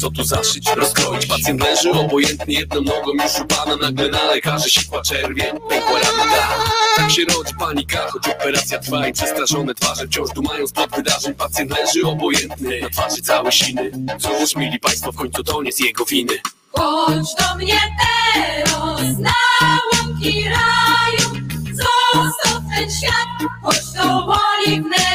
Co 0.00 0.10
tu 0.10 0.24
zaszyć, 0.24 0.70
rozkroić 0.76 1.26
Pacjent 1.26 1.62
leży 1.62 1.90
obojętnie 1.90 2.54
jedną 2.54 2.80
nogą 2.80 3.12
już 3.12 3.40
u 3.40 3.44
pana 3.46 3.76
Nagle 3.76 4.08
na 4.08 4.24
lekarzy 4.24 4.70
sikła 4.70 5.02
czerwień, 5.02 5.46
pękła 5.68 6.00
rana. 6.00 6.24
Da 6.30 6.48
Tak 6.96 7.10
się 7.10 7.22
rodzi 7.24 7.54
panika, 7.58 8.06
choć 8.10 8.28
operacja 8.28 8.78
trwa 8.78 9.08
I 9.08 9.12
przestraszone 9.12 9.74
twarze 9.74 10.06
wciąż 10.06 10.30
dumają 10.30 10.66
spod 10.66 10.90
wydarzeń. 10.96 11.34
Pacjent 11.34 11.70
leży 11.70 12.06
obojętny, 12.06 12.80
na 12.80 12.90
twarzy 12.90 13.22
całe 13.22 13.52
siny. 13.52 13.90
Cóż, 14.20 14.56
mili 14.56 14.78
państwo, 14.80 15.12
w 15.12 15.16
końcu 15.16 15.44
to 15.44 15.62
nie 15.62 15.72
z 15.72 15.80
jego 15.80 16.04
winy. 16.04 16.34
Chodź 16.72 17.34
do 17.38 17.56
mnie 17.56 17.80
teraz 18.02 19.18
na 19.18 19.34
łąki 19.94 20.44
raju, 20.44 21.46
zostaw 21.72 22.62
ten 22.76 22.90
świat, 22.90 23.50
chodź 23.62 23.92
do 23.96 24.26
oliwnego 24.26 25.09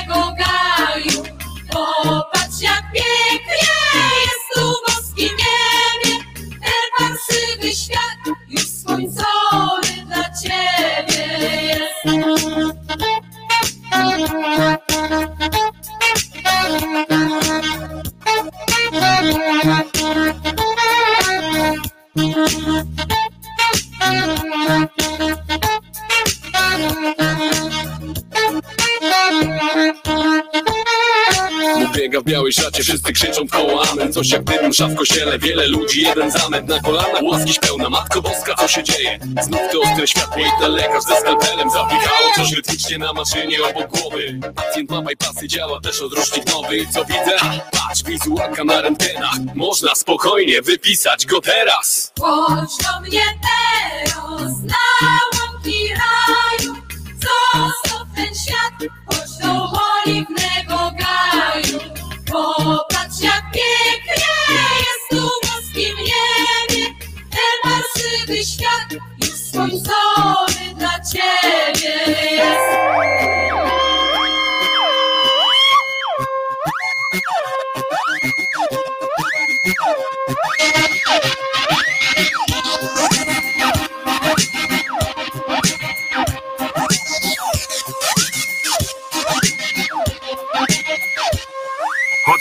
białej 32.25 32.53
szacie, 32.53 32.83
wszyscy 32.83 33.13
krzyczą 33.13 33.45
w 33.47 33.49
koło 33.49 33.89
amen. 33.91 34.13
Coś 34.13 34.29
jak 34.29 34.43
dym, 34.43 34.69
msza 34.69 34.87
w 34.87 34.95
kościele, 34.95 35.39
wiele 35.39 35.67
ludzi, 35.67 36.01
jeden 36.01 36.31
zamęt 36.31 36.69
Na 36.69 36.79
kolanach. 36.79 37.23
Łaskiś 37.23 37.59
pełna, 37.59 37.89
Matko 37.89 38.21
Boska, 38.21 38.55
co 38.55 38.67
się 38.67 38.83
dzieje? 38.83 39.19
Znów 39.41 39.61
to 39.71 39.81
ostre 39.81 40.07
światło 40.07 40.41
i 40.41 40.61
ten 40.61 40.71
lekarz 40.71 41.03
ze 41.03 41.15
skalpelem 41.19 41.69
Zapikało 41.69 42.31
coś 42.35 42.51
rytmicznie 42.51 42.97
na 42.97 43.13
maszynie 43.13 43.57
obok 43.63 43.99
głowy. 43.99 44.39
Pacjent 44.55 44.89
ma 44.91 45.01
bypassy, 45.01 45.47
działa 45.47 45.81
też 45.81 46.01
odrusznik 46.01 46.53
nowy 46.53 46.87
Co 46.93 47.05
widzę? 47.05 47.37
Patrz, 47.71 48.03
wizualka 48.03 48.63
na 48.63 48.81
rentenach 48.81 49.35
Można 49.55 49.95
spokojnie 49.95 50.61
wypisać 50.61 51.25
go 51.25 51.41
teraz. 51.41 52.13
Chodź 52.19 52.69
do 52.83 53.01
mnie 53.01 53.23
teraz 53.41 54.53
na 54.63 55.19
łąki 55.39 55.89
raju, 55.89 56.75
ten 58.15 58.35
świat, 58.35 58.91
chodź 59.05 59.37
do 59.41 59.71
oliwnego 60.05 60.44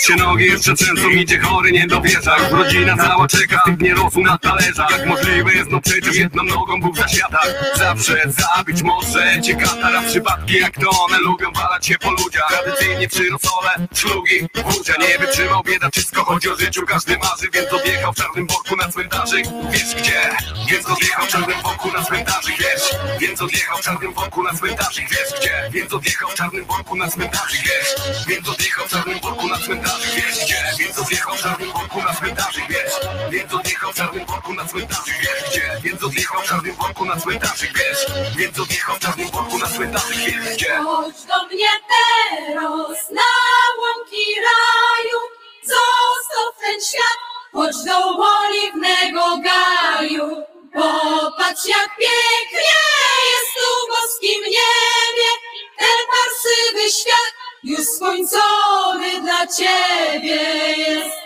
się 0.05 0.16
nogi 0.16 0.44
jeszcze 0.44 0.74
trzęsą, 0.74 1.09
idzie 1.09 1.39
chory, 1.40 1.72
nie 1.72 1.86
dowierza 1.86 2.36
rodzina 2.51 2.97
cała 2.97 3.28
czeka, 3.28 3.62
nie 3.81 3.94
rosł 3.94 4.20
na 4.20 4.39
talerzach. 4.39 4.90
Jak 4.90 5.06
możliwe 5.06 5.55
jest, 5.55 5.70
no 5.70 5.81
przecież 5.81 6.16
jedną 6.16 6.43
nogą 6.43 6.81
był 6.81 6.93
w 6.93 6.97
zaświatach 6.97 7.48
Zawsze 7.76 8.22
zabić 8.26 8.82
może 8.82 9.40
cię 9.43 9.55
katara 9.56 10.02
Przypadki 10.02 10.55
jak 10.60 10.74
to 10.74 10.90
one 10.90 11.18
lubią 11.18 11.52
walać 11.52 11.86
się 11.86 11.98
po 11.98 12.10
ludziach. 12.10 12.48
Tradycyjnie 12.48 13.09
przy 13.09 13.31
rosole, 13.31 13.70
szlugi, 13.94 14.48
wódzia 14.64 14.94
Nie 15.01 15.18
wytrzymał 15.18 15.62
bieda, 15.62 15.90
wszystko 15.90 16.24
chodzi 16.24 16.51
o 16.51 16.56
życiu. 16.56 16.86
Każdy 16.86 17.18
marzy, 17.18 17.51
więc 17.52 17.72
odjechał 17.72 18.12
w 18.12 18.16
czarnym 18.16 18.47
worku 18.47 18.76
na 18.76 18.89
cmentarzyk. 18.89 19.47
Wiesz 19.70 19.94
gdzie? 19.94 20.20
Więc 20.70 20.86
odjechał 20.86 21.26
w 21.26 21.28
czarnym 21.28 21.62
worku 21.62 21.93
na 21.93 22.05
cmentarzyk. 22.05 22.59
Wiesz? 22.59 22.90
Więc 23.20 23.43
odjechał 23.43 23.78
w 23.78 23.81
czarnym 23.81 24.14
worku 24.14 24.43
na 24.43 24.55
cmentarzyk. 24.55 25.09
Wiesz 25.10 25.40
gdzie? 25.40 25.70
Więc 25.72 25.93
odjechał 25.93 26.28
w 26.28 26.35
czarnym 26.35 26.64
worku 26.64 26.97
na 26.97 27.10
cmentarzyk. 27.10 27.60
Wiesz? 27.62 28.26
Więc 28.28 28.48
odjechał 28.48 28.86
w 28.86 28.90
czarnym 28.90 29.20
worku 29.20 29.48
na 29.48 29.59
cmentarzyk 29.59 29.94
Gdzie? 29.99 30.57
Więc 30.79 30.99
odjechał 30.99 31.35
w 31.35 31.41
czarnym 31.43 31.73
worku 31.73 32.03
na 32.03 32.15
cmentarzyk 32.15 32.65
Wiesz? 32.69 32.93
Więc 33.31 33.55
odjechał 33.55 33.93
w 33.93 33.95
czarnym 33.95 34.27
worku 34.27 34.55
na 34.55 34.65
cmentarzyk 34.66 35.15
Wiesz? 35.19 35.57
Więc 35.83 36.03
odjechał 36.05 36.41
w 36.43 36.49
czarnym 36.49 36.77
worku 36.77 37.05
na 37.05 37.16
cmentarzyk 37.21 37.79
Wiesz? 37.79 38.07
Więc 38.37 38.59
odjechał 38.59 38.97
w 38.97 38.99
czarnym 38.99 39.31
worku 39.31 39.59
na 39.59 39.66
cmentarzyk 39.66 40.16
Wiesz? 40.16 40.69
Chodź 40.85 41.23
do 41.25 41.47
mnie 41.47 41.69
teraz 41.93 43.11
na 43.11 43.31
łąki 43.81 44.25
raju, 44.47 45.21
zostaw 45.62 46.61
ten 46.61 46.81
świat, 46.81 47.19
chodź 47.53 47.77
do 47.87 47.99
oliwnego 48.39 49.39
gaju. 49.45 50.45
Popatrz 50.75 51.66
jak 51.66 51.89
pięknie 51.99 52.81
jest 53.31 53.53
tu 53.57 53.69
w 53.81 53.89
boskim 53.91 54.43
niebie, 54.43 55.31
ten 55.79 55.99
parsywy 56.11 56.91
świat 56.93 57.33
już 57.65 57.81
skończony 57.81 59.23
dla 59.23 59.47
ciebie 59.47 60.41
jest. 60.77 61.23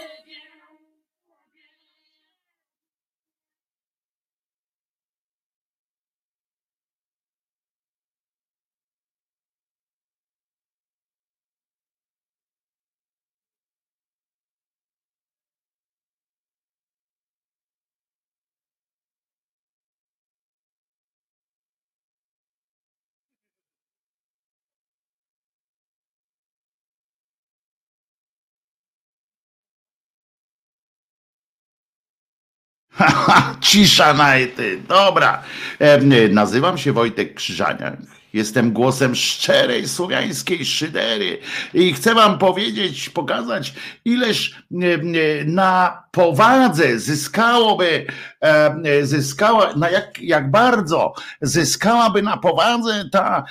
Cisza 33.61 34.15
na 34.15 34.33
ty. 34.57 34.79
Dobra. 34.89 35.43
E, 35.79 36.29
Nazywam 36.29 36.79
się 36.79 36.93
Wojtek 36.93 37.35
Krzyżaniak 37.35 38.18
Jestem 38.33 38.73
głosem 38.73 39.15
szczerej 39.15 39.89
słowiańskiej 39.89 40.65
szydery 40.65 41.39
i 41.75 41.93
chcę 41.93 42.15
wam 42.15 42.39
powiedzieć, 42.39 43.11
pokazać, 43.11 43.75
ileż 44.05 44.51
e, 44.73 44.95
e, 44.95 44.99
na 45.45 46.03
powadze 46.11 46.99
zyskałoby, 46.99 48.07
e, 48.41 49.07
zyskała, 49.07 49.75
na 49.77 49.91
jak, 49.91 50.21
jak 50.21 50.51
bardzo 50.51 51.15
zyskałaby 51.41 52.23
na 52.23 52.37
powadze 52.37 53.05
ta 53.13 53.45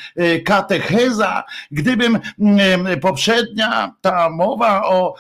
katecheza, 0.46 1.44
gdybym 1.72 2.20
poprzednia 3.02 3.94
ta 4.02 4.30
mowa 4.30 4.84
o, 4.86 5.16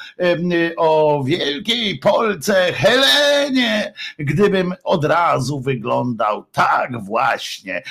o 0.77 1.23
wielkiej 1.23 1.99
Polce 1.99 2.73
Helenie, 2.73 3.93
gdybym 4.19 4.73
od 4.84 5.05
razu 5.05 5.59
wyglądał 5.59 6.45
tak 6.51 7.03
właśnie, 7.03 7.84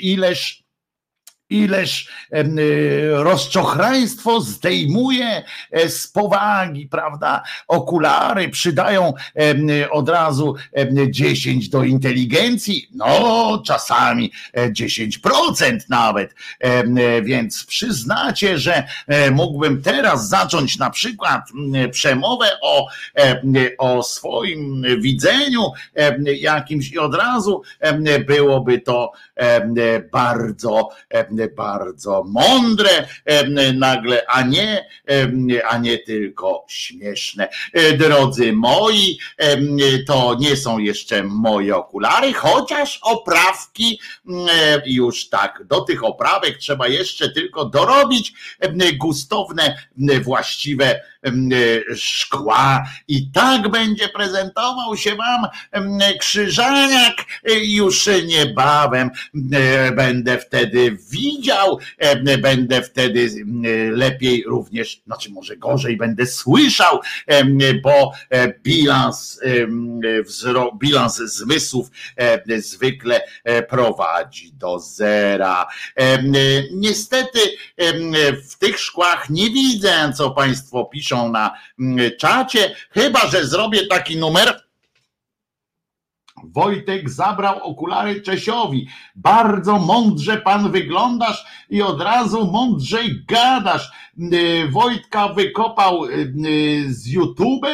ileż 0.00 0.65
Ileż 1.50 2.08
y, 2.34 3.10
rozczochraństwo 3.10 4.40
zdejmuje 4.40 5.42
e, 5.70 5.88
z 5.88 6.08
powagi, 6.08 6.88
prawda? 6.88 7.42
Okulary 7.68 8.48
przydają 8.48 9.14
od 9.90 10.08
razu 10.08 10.54
10 11.10 11.68
do 11.68 11.84
inteligencji, 11.84 12.88
no 12.94 13.62
czasami 13.66 14.32
10% 14.54 15.64
e, 15.64 15.78
nawet. 15.88 16.34
Więc 17.22 17.66
przyznacie, 17.66 18.58
że 18.58 18.84
e, 19.06 19.30
mógłbym 19.30 19.82
teraz 19.82 20.28
zacząć 20.28 20.78
na 20.78 20.90
przykład 20.90 21.42
przemowę 21.92 22.46
o, 22.62 22.88
o 23.78 24.02
swoim 24.02 24.84
widzeniu 25.00 25.72
jakimś 26.40 26.92
i 26.92 26.98
od 26.98 27.14
razu 27.14 27.62
byłoby 28.26 28.80
to 28.80 29.12
bardzo 30.12 30.88
bardzo 31.56 32.24
mądre 32.24 32.90
nagle, 33.74 34.22
a 34.28 34.42
nie, 34.42 34.86
a 35.68 35.78
nie 35.78 35.98
tylko 35.98 36.64
śmieszne. 36.68 37.48
E, 37.72 37.92
drodzy 37.92 38.52
moi, 38.52 39.18
to 40.06 40.36
nie 40.40 40.56
są 40.56 40.78
jeszcze 40.78 41.22
moje 41.22 41.76
okulary, 41.76 42.32
chociaż 42.32 42.98
oprawki 43.02 44.00
e, 44.28 44.82
już 44.86 45.28
tak, 45.28 45.64
do 45.64 45.80
tych 45.80 46.04
oprawek 46.04 46.58
trzeba 46.58 46.88
jeszcze 46.88 47.30
tylko 47.30 47.64
dorobić 47.64 48.32
gustowne, 48.98 49.78
właściwe 50.20 51.00
E, 51.15 51.15
szkła. 51.96 52.84
I 53.08 53.30
tak 53.30 53.70
będzie 53.70 54.08
prezentował 54.08 54.96
się 54.96 55.16
wam 55.16 55.46
krzyżaniak 56.20 57.14
już 57.62 58.08
niebawem. 58.26 59.10
E, 59.52 59.92
będę 59.92 60.38
wtedy 60.38 60.98
widział, 61.10 61.78
będę 62.42 62.82
wtedy 62.82 63.30
lepiej 63.90 64.44
również, 64.46 65.02
znaczy 65.06 65.30
może 65.30 65.56
gorzej 65.56 65.96
będę 65.96 66.26
słyszał, 66.26 67.00
bo 67.82 68.12
e, 68.30 68.60
bilans, 68.62 69.40
bilans 70.78 71.16
zmysłów 71.16 71.90
zwykle 72.58 73.20
prowadzi 73.68 74.52
do 74.52 74.78
zera. 74.78 75.66
Niestety 76.72 77.38
w 78.50 78.58
tych 78.58 78.78
szkłach 78.78 79.30
nie 79.30 79.50
widzę, 79.50 80.12
co 80.16 80.30
Państwo 80.30 80.84
piszą, 80.84 81.15
piszą 81.16 81.32
na 81.32 81.54
mm, 81.80 82.10
czacie, 82.18 82.74
chyba 82.90 83.20
że 83.26 83.46
zrobię 83.46 83.86
taki 83.86 84.16
numer. 84.16 84.62
Wojtek 86.44 87.10
zabrał 87.10 87.62
okulary 87.62 88.22
Czesiowi. 88.22 88.88
Bardzo 89.14 89.78
mądrze 89.78 90.36
pan 90.36 90.72
wyglądasz 90.72 91.44
i 91.70 91.82
od 91.82 92.00
razu 92.00 92.46
mądrzej 92.52 93.24
gadasz. 93.28 93.90
Y, 94.18 94.68
Wojtka 94.70 95.28
wykopał 95.28 96.04
y, 96.04 96.32
y, 96.46 96.94
z 96.94 97.06
YouTube. 97.06 97.66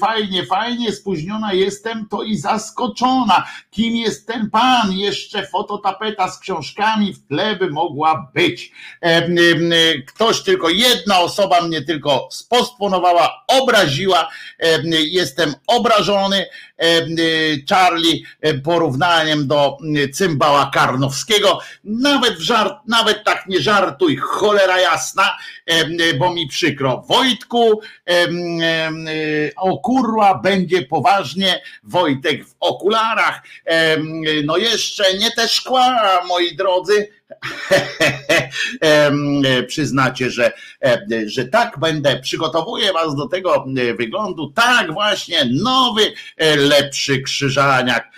Fajnie, 0.00 0.46
fajnie, 0.46 0.92
spóźniona 0.92 1.52
jestem, 1.52 2.06
to 2.10 2.22
i 2.22 2.36
zaskoczona. 2.36 3.46
Kim 3.70 3.96
jest 3.96 4.26
ten 4.26 4.50
pan? 4.50 4.92
Jeszcze 4.92 5.46
fototapeta 5.46 6.30
z 6.30 6.38
książkami 6.38 7.12
w 7.12 7.26
tle 7.26 7.56
by 7.56 7.70
mogła 7.70 8.30
być. 8.34 8.72
Ktoś 10.06 10.42
tylko, 10.42 10.68
jedna 10.68 11.18
osoba 11.18 11.60
mnie 11.60 11.82
tylko 11.82 12.28
spostponowała, 12.30 13.44
obraziła. 13.48 14.28
Jestem 14.90 15.54
obrażony. 15.66 16.46
Charlie 17.68 18.22
porównaniem 18.64 19.46
do 19.46 19.78
cymbała 20.12 20.70
Karnowskiego. 20.74 21.58
Nawet 21.84 22.34
w 22.34 22.40
żart, 22.40 22.74
nawet 22.88 23.24
tak 23.24 23.46
nie 23.46 23.60
żartuj, 23.60 24.16
cholera 24.16 24.80
jasna 24.80 25.25
bo 26.18 26.34
mi 26.34 26.48
przykro. 26.48 27.04
Wojtku, 27.08 27.80
o 29.56 29.78
kurwa, 29.78 30.34
będzie 30.34 30.82
poważnie. 30.82 31.62
Wojtek 31.82 32.46
w 32.46 32.54
okularach. 32.60 33.42
No 34.44 34.56
jeszcze 34.56 35.18
nie 35.18 35.30
te 35.30 35.48
szkła, 35.48 36.00
moi 36.28 36.56
drodzy. 36.56 37.08
Przyznacie, 39.68 40.30
że, 40.30 40.52
że 41.26 41.44
tak 41.44 41.78
będę, 41.78 42.20
przygotowuję 42.20 42.92
was 42.92 43.16
do 43.16 43.28
tego 43.28 43.64
wyglądu, 43.98 44.52
tak 44.54 44.92
właśnie, 44.92 45.44
nowy, 45.62 46.12
e, 46.36 46.56
lepszy 46.56 47.22
krzyżaniak, 47.22 48.08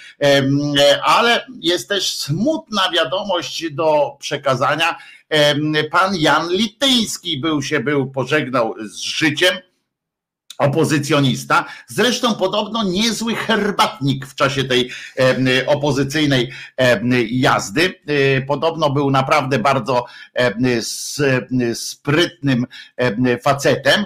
ale 1.02 1.47
jest 1.60 1.89
też 1.89 2.16
smutna 2.16 2.90
wiadomość 2.90 3.70
do 3.70 4.16
przekazania, 4.20 4.98
Pan 5.91 6.17
Jan 6.17 6.49
Lityński 6.51 7.41
był 7.41 7.63
się 7.63 7.81
był, 7.81 8.11
pożegnał 8.11 8.75
z 8.79 8.97
życiem 8.97 9.55
opozycjonista. 10.59 11.65
Zresztą 11.87 12.35
podobno 12.35 12.85
niezły 12.85 13.35
herbatnik 13.35 14.27
w 14.27 14.35
czasie 14.35 14.65
tej 14.65 14.91
opozycyjnej 15.67 16.53
jazdy. 17.31 17.95
E, 18.07 18.41
podobno 18.41 18.91
był 18.91 19.11
naprawdę 19.11 19.59
bardzo 19.59 20.05
sprytnym 21.75 22.67
facetem 23.43 24.05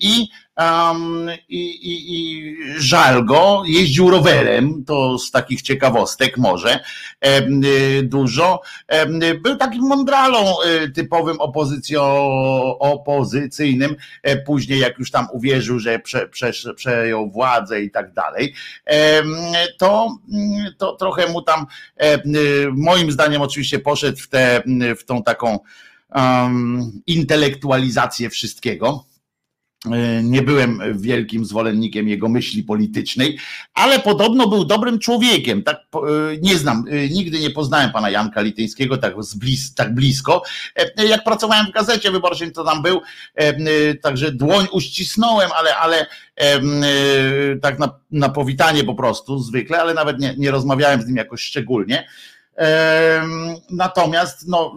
i 0.00 0.28
um, 0.60 1.30
i, 1.48 1.70
i, 1.70 2.14
i 2.14 2.56
żal 2.78 3.24
go, 3.24 3.62
jeździł 3.66 4.10
rowerem, 4.10 4.84
to 4.84 5.18
z 5.18 5.30
takich 5.30 5.62
ciekawostek 5.62 6.38
może 6.38 6.80
um, 7.22 7.60
dużo. 8.02 8.60
Um, 8.88 9.20
był 9.42 9.56
takim 9.56 9.82
mądralą 9.82 10.38
um, 10.44 10.92
typowym 10.92 11.40
opozycjo, 11.40 12.00
opozycyjnym, 12.78 13.96
później 14.46 14.80
jak 14.80 14.98
już 14.98 15.10
tam 15.10 15.26
uwierzył, 15.32 15.78
że 15.78 15.98
prze, 15.98 16.28
prze, 16.28 16.74
przejął 16.74 17.30
władzę 17.30 17.82
i 17.82 17.90
tak 17.90 18.12
dalej, 18.12 18.54
to, 19.78 20.18
to 20.78 20.96
trochę 20.96 21.32
mu 21.32 21.42
tam 21.42 21.66
moim 22.72 23.12
zdaniem 23.12 23.42
oczywiście 23.42 23.78
poszedł 23.78 24.18
w, 24.18 24.28
tę 24.28 24.62
w 24.98 25.04
tą 25.04 25.22
taką 25.22 25.58
intelektualizację 27.06 28.30
wszystkiego. 28.30 29.04
E, 29.06 29.09
nie 30.22 30.42
byłem 30.42 30.80
wielkim 30.94 31.44
zwolennikiem 31.44 32.08
jego 32.08 32.28
myśli 32.28 32.62
politycznej, 32.62 33.38
ale 33.74 33.98
podobno 33.98 34.48
był 34.48 34.64
dobrym 34.64 34.98
człowiekiem. 34.98 35.62
Tak, 35.62 35.76
e, 35.94 35.98
nie 36.42 36.58
znam, 36.58 36.84
e, 36.90 37.08
nigdy 37.08 37.38
nie 37.38 37.50
poznałem 37.50 37.92
pana 37.92 38.10
Janka 38.10 38.40
Lityńskiego 38.40 38.96
tak, 38.96 39.14
blis, 39.36 39.74
tak 39.74 39.94
blisko. 39.94 40.42
Jak 41.08 41.24
pracowałem 41.24 41.66
w 41.66 41.72
gazecie 41.72 42.10
wyborczej, 42.10 42.52
to 42.52 42.64
tam 42.64 42.82
był, 42.82 43.00
także 44.02 44.32
dłoń 44.32 44.66
uścisnąłem, 44.72 45.50
ale, 45.58 45.76
ale 45.76 46.06
tak 47.62 47.78
na, 47.78 47.98
na 48.10 48.28
powitanie 48.28 48.84
po 48.84 48.94
prostu 48.94 49.38
zwykle, 49.38 49.80
ale 49.80 49.94
nawet 49.94 50.18
nie, 50.18 50.34
nie 50.38 50.50
rozmawiałem 50.50 51.02
z 51.02 51.06
nim 51.06 51.16
jakoś 51.16 51.40
szczególnie. 51.40 52.06
Natomiast 53.70 54.48
no 54.48 54.74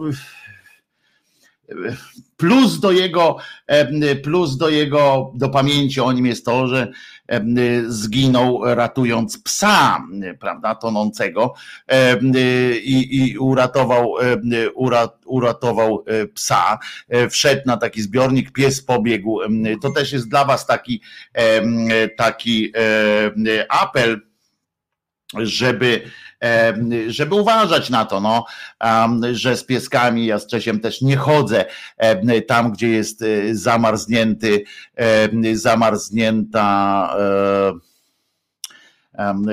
Plus 2.36 2.80
do 2.80 2.92
jego, 2.92 3.36
plus 4.22 4.56
do 4.56 4.68
jego, 4.68 5.32
do 5.34 5.48
pamięci 5.48 6.00
o 6.00 6.12
nim 6.12 6.26
jest 6.26 6.44
to, 6.44 6.66
że 6.66 6.92
zginął 7.86 8.74
ratując 8.74 9.38
psa, 9.38 10.02
prawda, 10.40 10.74
tonącego 10.74 11.54
i, 12.82 13.18
i 13.18 13.38
uratował, 13.38 14.14
uratował 15.24 16.04
e, 16.06 16.26
psa. 16.26 16.78
E, 17.08 17.28
wszedł 17.28 17.62
na 17.66 17.76
taki 17.76 18.02
zbiornik, 18.02 18.52
pies 18.52 18.82
pobiegł. 18.82 19.38
To 19.82 19.90
też 19.90 20.12
jest 20.12 20.28
dla 20.28 20.44
was 20.44 20.66
taki, 20.66 21.00
taki 22.16 22.72
apel, 23.68 24.20
żeby 25.36 26.10
żeby 27.06 27.34
uważać 27.34 27.90
na 27.90 28.04
to, 28.04 28.20
no, 28.20 28.44
że 29.32 29.56
z 29.56 29.64
pieskami 29.64 30.26
ja 30.26 30.38
z 30.38 30.46
Czesiem 30.46 30.80
też 30.80 31.02
nie 31.02 31.16
chodzę 31.16 31.64
tam, 32.46 32.72
gdzie 32.72 32.88
jest 32.88 33.22
e, 33.22 33.54
zamarznięty, 33.54 34.64
zamarznięta 35.52 37.08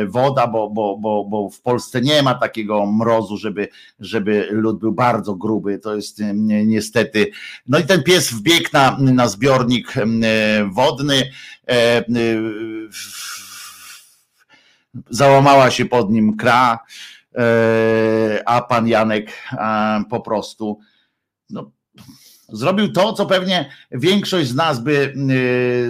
woda, 0.08 0.48
bo, 0.48 0.70
bo, 0.70 0.98
bo, 0.98 1.26
bo 1.26 1.50
w 1.50 1.62
Polsce 1.62 2.02
nie 2.02 2.24
ma 2.24 2.36
takiego 2.36 2.86
mrozu, 2.86 3.38
żeby, 3.38 3.68
żeby 4.00 4.48
lód 4.52 4.80
był 4.80 4.92
bardzo 4.92 5.36
gruby. 5.36 5.80
To 5.80 5.96
jest 5.96 6.22
niestety. 6.66 7.32
No 7.68 7.80
i 7.80 7.84
ten 7.84 8.04
pies 8.04 8.34
wbiegł 8.34 8.70
na, 8.74 8.98
na 9.00 9.28
zbiornik 9.28 9.94
wodny. 10.72 11.32
Załamała 15.10 15.72
się 15.72 15.86
pod 15.86 16.12
nim 16.12 16.38
kra, 16.38 16.80
a 18.46 18.62
pan 18.62 18.88
Janek 18.88 19.32
po 20.10 20.22
prostu 20.22 20.80
no, 21.50 21.72
zrobił 22.50 22.92
to, 22.92 23.14
co 23.14 23.26
pewnie 23.26 23.72
większość 23.92 24.50
z 24.50 24.56
nas 24.56 24.80
by 24.80 25.14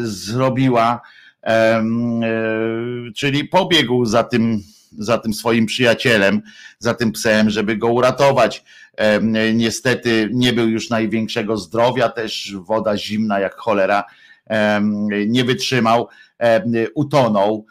zrobiła 0.03 1.01
E, 1.43 1.83
czyli 3.15 3.47
pobiegł 3.47 4.05
za 4.05 4.23
tym, 4.23 4.63
za 4.97 5.17
tym 5.17 5.33
swoim 5.33 5.65
przyjacielem, 5.65 6.41
za 6.79 6.93
tym 6.93 7.11
psem, 7.11 7.49
żeby 7.49 7.77
go 7.77 7.87
uratować. 7.87 8.63
Niestety 9.53 10.29
nie 10.33 10.53
był 10.53 10.69
już 10.69 10.89
największego 10.89 11.57
zdrowia, 11.57 12.09
też 12.09 12.55
woda 12.55 12.97
zimna 12.97 13.39
jak 13.39 13.55
cholera 13.55 14.03
nie 15.27 15.43
wytrzymał, 15.43 16.07
utonął. 16.95 17.65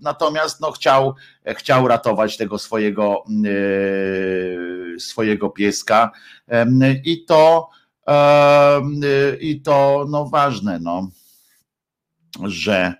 Natomiast 0.00 0.60
no, 0.60 0.72
chciał, 0.72 1.14
chciał 1.46 1.88
ratować 1.88 2.36
tego 2.36 2.58
swojego, 2.58 3.24
e, 3.46 5.00
swojego 5.00 5.50
pieska 5.50 6.10
i 7.04 7.24
to, 7.24 7.68
i 9.40 9.60
to 9.60 10.06
no, 10.10 10.28
ważne. 10.28 10.78
No 10.78 11.10
że 12.44 12.94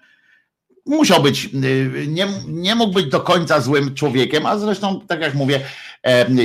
musiał 0.87 1.23
być, 1.23 1.45
y, 1.45 2.07
nie, 2.09 2.29
nie 2.49 2.75
mógł 2.75 2.93
być 2.93 3.07
do 3.07 3.21
końca 3.21 3.61
złym 3.61 3.95
człowiekiem, 3.95 4.47
a 4.47 4.59
zresztą, 4.59 5.01
tak 5.07 5.21
jak 5.21 5.35
mówię, 5.35 5.57
e, 5.57 5.65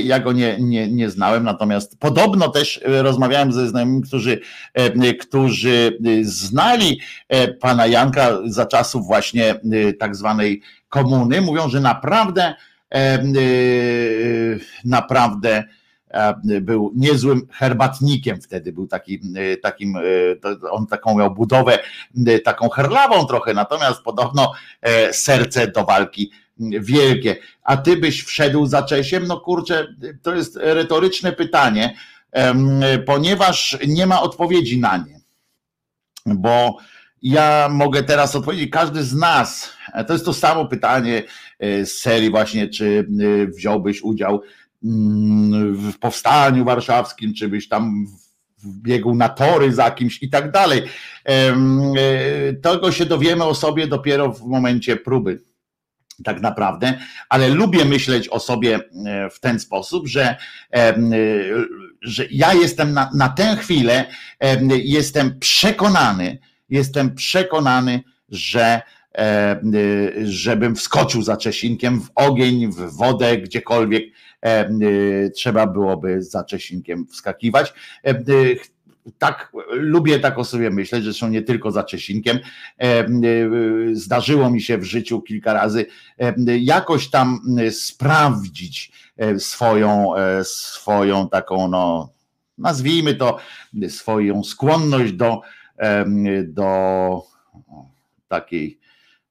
ja 0.04 0.20
go 0.20 0.32
nie, 0.32 0.56
nie, 0.60 0.88
nie 0.88 1.10
znałem, 1.10 1.44
natomiast 1.44 1.98
podobno 1.98 2.48
też 2.48 2.80
rozmawiałem 2.84 3.52
ze 3.52 3.68
znajomymi, 3.68 4.02
którzy, 4.02 4.40
e, 4.74 5.14
którzy 5.14 5.98
znali 6.22 7.00
e, 7.28 7.48
pana 7.48 7.86
Janka 7.86 8.38
za 8.46 8.66
czasów 8.66 9.06
właśnie 9.06 9.60
tak 9.98 10.16
zwanej 10.16 10.62
komuny, 10.88 11.40
mówią, 11.40 11.68
że 11.68 11.80
naprawdę 11.80 12.54
naprawdę 14.84 15.64
był 16.60 16.92
niezłym 16.96 17.46
herbatnikiem 17.52 18.40
wtedy, 18.40 18.72
był 18.72 18.86
taki, 18.86 19.20
e, 19.36 19.56
takim, 19.56 19.96
e, 19.96 20.00
on 20.70 20.86
taką 20.86 21.18
miał 21.18 21.34
budowę, 21.34 21.78
e, 22.26 22.38
taką 22.38 22.68
herlawą 22.68 23.26
trochę, 23.26 23.54
natomiast 23.54 24.02
podobno 24.02 24.52
serce 25.12 25.68
do 25.68 25.84
walki 25.84 26.30
wielkie. 26.80 27.36
A 27.62 27.76
ty 27.76 27.96
byś 27.96 28.22
wszedł 28.22 28.66
za 28.66 28.82
Czesiem? 28.82 29.26
No 29.26 29.40
kurczę, 29.40 29.94
to 30.22 30.34
jest 30.34 30.58
retoryczne 30.62 31.32
pytanie, 31.32 31.96
ponieważ 33.06 33.78
nie 33.86 34.06
ma 34.06 34.22
odpowiedzi 34.22 34.80
na 34.80 34.96
nie. 34.96 35.20
Bo 36.26 36.76
ja 37.22 37.68
mogę 37.70 38.02
teraz 38.02 38.36
odpowiedzieć, 38.36 38.70
każdy 38.70 39.02
z 39.02 39.14
nas, 39.14 39.72
to 40.06 40.12
jest 40.12 40.24
to 40.24 40.34
samo 40.34 40.66
pytanie 40.66 41.22
z 41.60 41.90
serii 41.90 42.30
właśnie, 42.30 42.68
czy 42.68 43.06
wziąłbyś 43.56 44.02
udział 44.02 44.42
w 45.72 45.98
powstaniu 46.00 46.64
warszawskim, 46.64 47.34
czy 47.34 47.48
byś 47.48 47.68
tam 47.68 48.06
biegł 48.64 49.14
na 49.14 49.28
tory 49.28 49.72
za 49.72 49.90
kimś 49.90 50.22
i 50.22 50.30
tak 50.30 50.50
dalej. 50.50 50.82
E, 51.24 51.54
tego 52.62 52.92
się 52.92 53.06
dowiemy 53.06 53.44
o 53.44 53.54
sobie 53.54 53.86
dopiero 53.86 54.32
w 54.32 54.42
momencie 54.42 54.96
próby. 54.96 55.40
Tak 56.24 56.40
naprawdę, 56.40 56.98
ale 57.28 57.48
lubię 57.48 57.84
myśleć 57.84 58.28
o 58.28 58.40
sobie 58.40 58.76
e, 59.06 59.30
w 59.30 59.40
ten 59.40 59.60
sposób, 59.60 60.06
że, 60.06 60.36
e, 60.74 60.94
że 62.02 62.26
ja 62.30 62.54
jestem 62.54 62.92
na, 62.92 63.10
na 63.14 63.28
tę 63.28 63.56
chwilę, 63.56 64.04
jestem 64.70 65.38
przekonany, 65.38 66.38
jestem 66.68 67.14
przekonany, 67.14 68.02
że 68.28 68.82
żebym 70.22 70.76
wskoczył 70.76 71.22
za 71.22 71.36
Czesinkiem 71.36 72.00
w 72.00 72.10
ogień, 72.14 72.72
w 72.72 72.96
wodę, 72.96 73.38
gdziekolwiek, 73.38 74.04
E, 74.44 74.48
e, 74.48 75.30
trzeba 75.30 75.66
byłoby 75.66 76.22
za 76.22 76.44
Czesinkiem 76.44 77.06
wskakiwać. 77.06 77.72
E, 79.08 79.12
tak, 79.18 79.52
lubię 79.70 80.20
tak 80.20 80.38
o 80.38 80.44
sobie 80.44 80.70
myśleć, 80.70 81.04
zresztą 81.04 81.28
nie 81.28 81.42
tylko 81.42 81.70
za 81.70 81.84
Czesinkiem. 81.84 82.38
Zdarzyło 83.92 84.50
mi 84.50 84.62
się 84.62 84.78
w 84.78 84.84
życiu 84.84 85.22
kilka 85.22 85.52
razy 85.52 85.86
jakoś 86.60 87.10
tam 87.10 87.40
sprawdzić 87.70 88.92
swoją, 89.38 90.12
swoją 90.42 91.28
taką, 91.28 91.68
no, 91.68 92.12
nazwijmy 92.58 93.14
to, 93.14 93.38
swoją 93.88 94.44
skłonność 94.44 95.12
do, 95.12 95.40
do 96.44 97.22
takiej, 98.28 98.78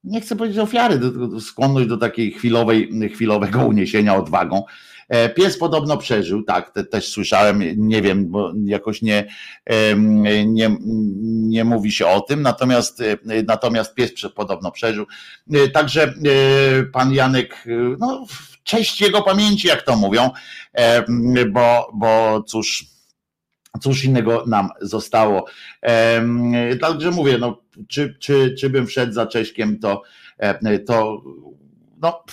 nie 0.03 0.21
chcę 0.21 0.35
powiedzieć 0.35 0.59
ofiary, 0.59 0.99
skłonność 1.39 1.87
do 1.87 1.97
takiej 1.97 2.31
chwilowej, 2.31 2.89
chwilowego 3.13 3.65
uniesienia 3.65 4.15
odwagą. 4.15 4.63
E, 5.09 5.29
pies 5.29 5.57
podobno 5.57 5.97
przeżył, 5.97 6.43
tak, 6.43 6.73
te, 6.73 6.83
też 6.83 7.07
słyszałem, 7.07 7.63
nie 7.77 8.01
wiem, 8.01 8.27
bo 8.27 8.53
jakoś 8.65 9.01
nie, 9.01 9.27
nie, 10.45 10.77
nie 11.25 11.63
mówi 11.63 11.91
się 11.91 12.07
o 12.07 12.21
tym, 12.21 12.41
natomiast, 12.41 13.01
e, 13.01 13.17
natomiast 13.47 13.93
pies 13.93 14.11
podobno 14.35 14.71
przeżył. 14.71 15.05
E, 15.53 15.67
także 15.67 16.13
pan 16.93 17.13
Janek, 17.13 17.67
no, 17.99 18.25
cześć 18.63 19.01
jego 19.01 19.21
pamięci, 19.21 19.67
jak 19.67 19.81
to 19.81 19.95
mówią, 19.95 20.29
bo, 21.51 21.91
bo 21.93 22.43
cóż, 22.43 22.85
cóż 23.81 24.03
innego 24.03 24.43
nam 24.47 24.69
zostało. 24.81 25.45
Także 26.81 27.11
mówię, 27.11 27.37
no, 27.37 27.61
czy, 27.87 28.17
czy, 28.19 28.55
czy 28.59 28.69
bym 28.69 28.87
wszedł 28.87 29.13
za 29.13 29.27
Cześkiem, 29.27 29.79
to, 29.79 30.01
to 30.87 31.21
no, 32.01 32.23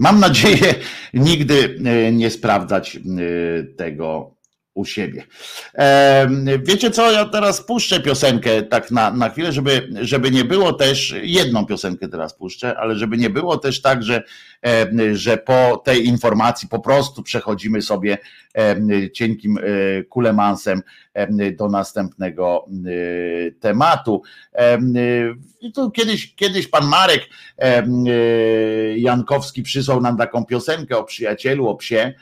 Mam 0.00 0.20
nadzieję 0.20 0.74
nigdy 1.14 1.78
e, 1.84 2.12
nie 2.12 2.30
sprawdzać 2.30 2.96
e, 2.96 3.00
tego 3.76 4.36
u 4.80 4.84
siebie. 4.84 5.26
Wiecie 6.62 6.90
co, 6.90 7.12
ja 7.12 7.24
teraz 7.24 7.62
puszczę 7.62 8.00
piosenkę 8.00 8.62
tak 8.62 8.90
na, 8.90 9.10
na 9.10 9.30
chwilę, 9.30 9.52
żeby, 9.52 9.88
żeby 10.00 10.30
nie 10.30 10.44
było 10.44 10.72
też, 10.72 11.14
jedną 11.22 11.66
piosenkę 11.66 12.08
teraz 12.08 12.34
puszczę, 12.34 12.78
ale 12.78 12.96
żeby 12.96 13.16
nie 13.16 13.30
było 13.30 13.58
też 13.58 13.82
tak, 13.82 14.02
że, 14.02 14.22
że 15.12 15.36
po 15.36 15.82
tej 15.84 16.06
informacji 16.06 16.68
po 16.68 16.78
prostu 16.78 17.22
przechodzimy 17.22 17.82
sobie 17.82 18.18
cienkim 19.12 19.58
e, 19.58 20.02
kulemansem 20.04 20.82
do 21.58 21.68
następnego 21.68 22.66
e, 22.68 23.50
tematu. 23.50 24.22
Tu 25.74 25.90
kiedyś, 25.90 26.34
kiedyś 26.34 26.68
pan 26.68 26.86
Marek 26.86 27.22
e, 27.58 27.82
Jankowski 28.98 29.62
przysłał 29.62 30.00
nam 30.00 30.16
taką 30.16 30.44
piosenkę 30.44 30.98
o 30.98 31.04
przyjacielu, 31.04 31.68
o 31.68 31.74
psie, 31.74 32.14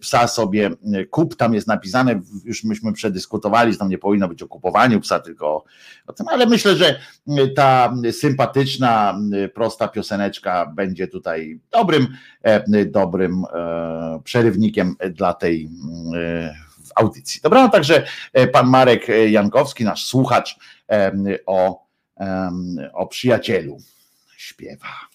psa 0.00 0.28
sobie 0.28 0.70
kup, 1.10 1.36
tam 1.36 1.54
jest 1.54 1.66
napisane, 1.66 2.20
już 2.44 2.64
myśmy 2.64 2.92
przedyskutowali, 2.92 3.72
że 3.72 3.78
tam 3.78 3.88
nie 3.88 3.98
powinno 3.98 4.28
być 4.28 4.42
o 4.42 4.48
kupowaniu 4.48 5.00
psa, 5.00 5.20
tylko 5.20 5.64
o 6.06 6.12
tym, 6.12 6.28
ale 6.28 6.46
myślę, 6.46 6.76
że 6.76 7.00
ta 7.56 7.94
sympatyczna, 8.12 9.18
prosta 9.54 9.88
pioseneczka 9.88 10.66
będzie 10.66 11.08
tutaj 11.08 11.60
dobrym, 11.70 12.08
dobrym 12.86 13.44
e, 13.54 14.20
przerywnikiem 14.24 14.96
dla 15.10 15.34
tej 15.34 15.70
e, 16.16 16.54
audycji. 16.94 17.40
Dobra, 17.42 17.68
także 17.68 18.06
e, 18.32 18.46
pan 18.46 18.66
Marek 18.66 19.06
Jankowski, 19.30 19.84
nasz 19.84 20.06
słuchacz 20.06 20.56
o, 21.46 21.86
o 22.92 23.06
przyjacielu 23.06 23.78
śpiewa. 24.36 25.09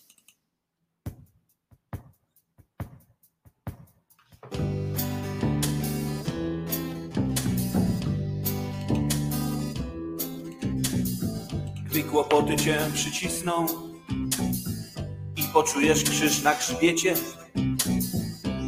Gdy 11.90 12.04
kłopoty 12.04 12.56
cię 12.56 12.78
przycisną 12.94 13.66
i 15.36 15.44
poczujesz 15.54 16.04
krzyż 16.04 16.44
na 16.44 16.56
grzbiecie, 16.56 17.14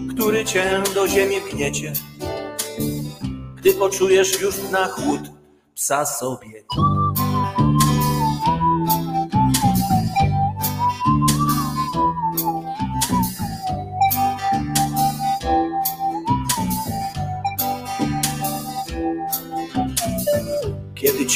który 0.09 0.45
cię 0.45 0.84
do 0.95 1.07
ziemi 1.07 1.35
gniecie. 1.51 1.93
Gdy 3.55 3.73
poczujesz 3.73 4.41
już 4.41 4.55
na 4.72 4.88
chłód 4.88 5.22
psa 5.76 6.05
sobie 6.05 6.64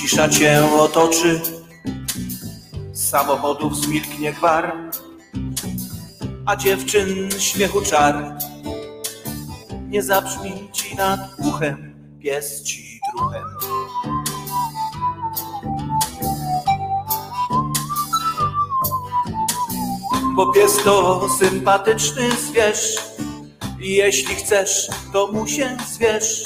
Cisza 0.02 0.30
cię 0.30 0.64
otoczy, 0.80 1.42
z 2.92 3.10
samochodów 3.10 3.78
zmilknie 3.78 4.34
gwar, 4.34 4.74
a 6.46 6.56
dziewczyn 6.56 7.30
śmiechu 7.40 7.82
czar. 7.82 8.38
Nie 9.88 10.04
zabrzmi 10.04 10.70
ci 10.72 10.96
nad 10.96 11.20
uchem, 11.38 11.96
pies 12.20 12.64
ci 12.64 13.00
druhem. 13.16 13.44
Bo 20.36 20.54
pies 20.54 20.84
to 20.84 21.28
sympatyczny 21.40 22.32
zwierz 22.32 23.12
jeśli 23.82 24.36
chcesz, 24.36 24.88
to 25.14 25.28
mu 25.28 25.48
się 25.48 25.78
zwierz, 25.94 26.44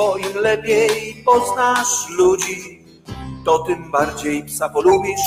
bo 0.00 0.16
im 0.16 0.34
lepiej 0.34 1.22
poznasz 1.24 2.08
ludzi, 2.08 2.84
to 3.44 3.58
tym 3.58 3.90
bardziej 3.90 4.44
psa 4.44 4.68
polubisz. 4.68 5.26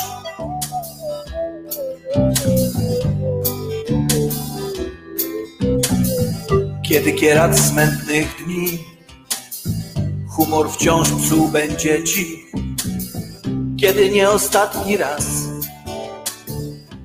Kiedy 6.87 7.13
kierat 7.13 7.59
smętnych 7.59 8.43
dni, 8.45 8.79
humor 10.29 10.69
wciąż 10.69 11.09
psuł 11.11 11.47
będzie 11.47 12.03
ci. 12.03 12.45
Kiedy 13.79 14.09
nie 14.09 14.29
ostatni 14.29 14.97
raz 14.97 15.25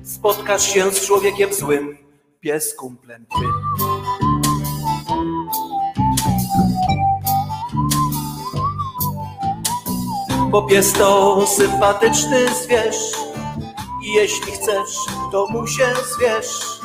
spotkasz 0.03 0.73
się 0.73 0.91
z 0.91 1.05
człowiekiem 1.05 1.53
złym, 1.53 1.97
pies 2.39 2.75
kumplem 2.75 3.25
twym. 3.25 3.88
Bo 10.51 10.61
pies 10.61 10.93
to 10.93 11.47
sympatyczny 11.47 12.47
zwierz 12.63 12.95
i 14.03 14.13
jeśli 14.13 14.51
chcesz, 14.51 14.95
to 15.31 15.47
mu 15.49 15.67
się 15.67 15.85
zwierz. 16.15 16.79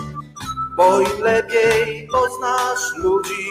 Bo 0.77 1.01
im 1.01 1.21
lepiej 1.21 2.09
poznasz 2.09 2.97
ludzi, 2.97 3.47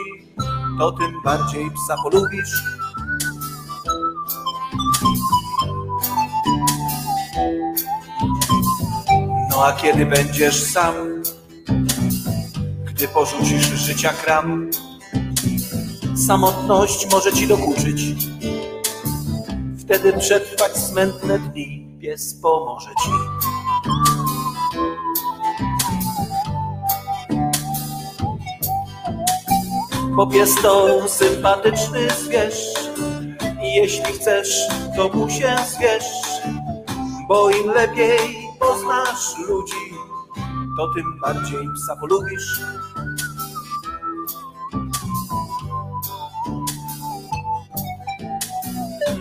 to 0.80 0.92
tym 0.92 1.22
bardziej 1.24 1.72
psa 1.72 1.96
polubisz. 2.04 2.64
No 9.50 9.66
a 9.66 9.74
kiedy 9.74 10.06
będziesz 10.06 10.64
sam, 10.64 10.94
gdy 12.86 13.08
porzucisz 13.08 13.66
życia 13.66 14.14
kram, 14.14 14.70
samotność 16.28 17.12
może 17.12 17.34
ci 17.34 17.48
dokuczyć. 17.48 18.02
Wtedy 19.94 20.20
przetrwać 20.20 20.78
smętne 20.78 21.40
dni, 21.40 21.98
pies 22.02 22.40
pomoże 22.42 22.90
ci. 22.90 23.12
Bo 30.16 30.28
pies 30.28 30.56
to 30.62 31.08
sympatyczny 31.08 32.10
zwierz 32.10 32.74
i 33.64 33.76
jeśli 33.76 34.14
chcesz, 34.14 34.68
to 34.96 35.10
mu 35.10 35.30
się 35.30 35.56
zwierz, 35.68 36.06
bo 37.28 37.50
im 37.50 37.68
lepiej 37.68 38.50
poznasz 38.60 39.38
ludzi, 39.48 39.94
to 40.78 40.94
tym 40.94 41.20
bardziej 41.22 41.68
psa 41.76 41.96
polubisz. 41.96 42.62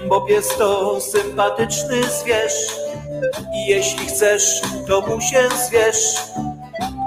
Bo 0.09 0.21
pies 0.21 0.49
to 0.59 1.01
sympatyczny 1.01 2.03
zwierz 2.05 2.77
i 3.55 3.67
jeśli 3.67 4.07
chcesz, 4.07 4.61
to 4.89 5.01
mu 5.01 5.21
się 5.21 5.49
zwierz, 5.67 6.17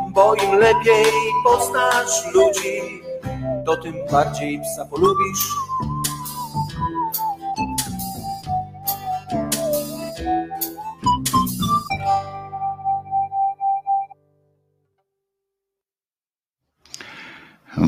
bo 0.10 0.36
im 0.36 0.60
lepiej 0.60 1.06
poznasz 1.44 2.34
ludzi, 2.34 2.82
to 3.66 3.78
tym 3.78 3.96
bardziej 4.12 4.62
psa 4.62 4.86
polubisz. 4.86 5.65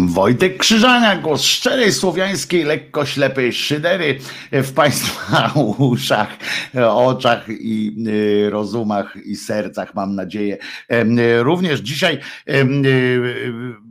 Wojtek 0.05 0.57
Krzyżania, 0.57 1.15
głos 1.15 1.43
szczerej 1.43 1.91
słowiańskiej, 1.93 2.63
lekko 2.63 3.05
ślepej 3.05 3.53
szydery 3.53 4.19
w 4.51 4.73
Państwa 4.73 5.51
uszach, 5.77 6.37
oczach 6.89 7.45
i 7.49 7.95
y, 8.07 8.49
rozumach 8.49 9.17
i 9.25 9.35
sercach, 9.35 9.95
mam 9.95 10.15
nadzieję. 10.15 10.57
Y, 10.91 11.43
Również 11.43 11.79
dzisiaj 11.79 12.19
y, 12.49 12.65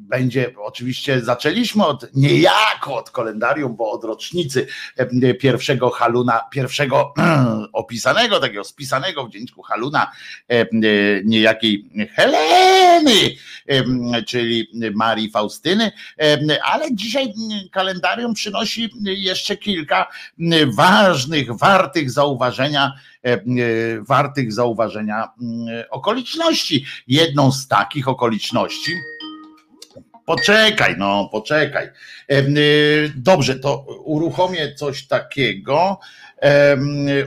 będzie, 0.07 0.53
oczywiście 0.59 1.21
zaczęliśmy 1.21 1.87
od, 1.87 2.15
niejako 2.15 2.97
od 2.97 3.11
kalendarium, 3.11 3.77
bo 3.77 3.91
od 3.91 4.05
rocznicy 4.05 4.67
em, 4.97 5.09
pierwszego 5.41 5.91
haluna, 5.91 6.41
pierwszego 6.51 7.15
opisanego, 7.73 8.41
takiego 8.41 8.65
spisanego 8.65 9.27
w 9.27 9.31
dzienniczku 9.31 9.63
haluna, 9.63 10.13
em, 10.49 10.67
niejakiej 11.25 11.91
Heleny, 12.15 13.37
czyli 14.27 14.69
Marii 14.95 15.31
Faustyny, 15.31 15.93
ale 16.65 16.95
dzisiaj 16.95 17.33
kalendarium 17.73 18.35
przynosi 18.35 18.91
jeszcze 19.05 19.57
kilka 19.57 20.07
ważnych, 20.67 21.57
wartych 21.57 22.11
zauważenia, 22.11 22.93
e, 23.23 23.41
wartych 24.01 24.53
zauważenia 24.53 25.29
mm, 25.43 25.85
okoliczności. 25.91 26.85
Jedną 27.09 27.53
z 27.53 27.69
takich 27.69 28.09
okoliczności, 28.09 28.93
Poczekaj, 30.27 30.95
no, 30.99 31.29
poczekaj. 31.33 31.91
Y, 32.33 33.13
Dobrze, 33.17 33.55
to 33.55 33.85
uruchomię 34.05 34.75
coś 34.75 35.07
takiego. 35.07 35.99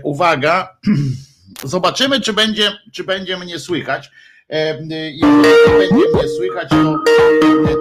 Uwaga, 0.04 0.78
zobaczymy, 1.64 2.22
czy 2.22 2.34
będzie, 2.34 2.72
czy 2.94 3.04
będzie 3.04 3.38
mnie 3.38 3.60
słychać. 3.60 4.12
Y, 4.54 4.86
nie 4.86 5.78
będzie 5.78 5.96
mnie 6.14 6.28
słychać, 6.38 6.70
to, 6.70 7.00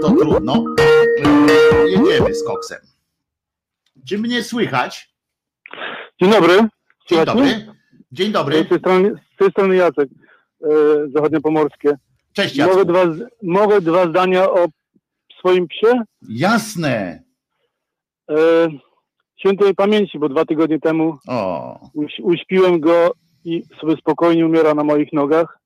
to 0.03 0.11
trudno. 0.11 0.65
Jedziemy 1.87 2.35
z 2.35 2.45
koksem. 2.45 2.79
Czy 4.09 4.19
mnie 4.19 4.43
słychać? 4.43 5.11
Dzień 6.21 6.31
dobry. 6.31 6.59
Dzień 7.09 7.25
dobry. 7.25 7.67
Dzień 8.13 8.33
dobry. 8.33 8.65
Z 8.65 8.69
tej 8.69 8.79
strony, 8.79 9.13
z 9.35 9.39
tej 9.39 9.51
strony 9.51 9.77
Jacek, 9.77 10.09
e, 10.65 10.69
zachodniopomorskie. 11.15 11.97
Cześć 12.33 12.59
Mogę 12.59 12.71
Jacku. 12.71 12.85
dwa, 12.85 13.05
mogę 13.43 13.81
dwa 13.81 14.09
zdania 14.09 14.51
o 14.51 14.67
swoim 15.39 15.69
psie? 15.69 16.03
Jasne. 16.29 17.23
E, 18.31 18.69
świętej 19.37 19.75
pamięci, 19.75 20.19
bo 20.19 20.29
dwa 20.29 20.45
tygodnie 20.45 20.81
temu 20.81 21.19
O, 21.29 21.81
uś, 21.95 22.13
uśpiłem 22.23 22.81
go 22.81 23.11
i 23.45 23.63
sobie 23.81 23.97
spokojnie 23.97 24.47
umiera 24.47 24.75
na 24.75 24.85
moich 24.85 25.13
nogach. 25.13 25.59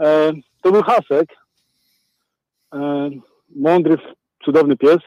E, 0.00 0.32
to 0.62 0.72
był 0.72 0.82
Hasek. 0.82 1.36
E, 2.74 3.10
mądry, 3.56 3.98
cudowny 4.44 4.76
pies. 4.76 4.98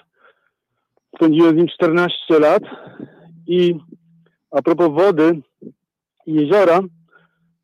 Spędziłem 1.16 1.54
z 1.54 1.58
nim 1.58 1.68
14 1.68 2.40
lat 2.40 2.64
i 3.48 3.76
a 4.52 4.62
propos 4.62 4.94
wody 4.94 5.42
i 6.26 6.34
jeziora, 6.34 6.82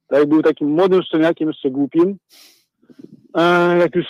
tak 0.08 0.20
jak 0.20 0.30
był 0.30 0.42
takim 0.42 0.68
młodym 0.68 1.02
szczeniakiem, 1.02 1.48
jeszcze 1.48 1.72
głupim, 1.72 2.18
jak 3.80 3.96
już 3.96 4.06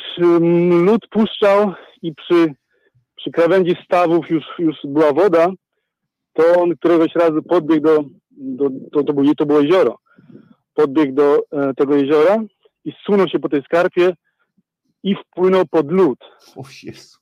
lód 0.86 1.08
puszczał 1.10 1.74
i 2.02 2.16
przy, 2.16 2.54
przy 3.16 3.32
krawędzi 3.32 3.76
stawów 3.86 4.30
już, 4.30 4.44
już 4.60 4.76
była 4.84 5.14
woda, 5.14 5.48
to 6.34 6.62
on 6.62 6.76
któregoś 6.76 7.16
razu 7.16 7.44
podbiegł 7.44 7.88
do, 7.88 8.04
do 8.32 8.70
to, 8.92 9.04
to, 9.04 9.14
było, 9.14 9.36
to 9.38 9.46
było 9.46 9.62
jezioro, 9.62 9.98
podbiegł 10.74 11.14
do 11.14 11.38
e, 11.52 11.74
tego 11.74 11.96
jeziora 11.96 12.44
i 12.86 12.92
zsunął 13.02 13.28
się 13.28 13.40
po 13.40 13.50
tej 13.50 13.64
skarpie 13.64 14.14
i 15.04 15.16
wpłynął 15.16 15.66
pod 15.66 15.92
lód. 15.92 16.20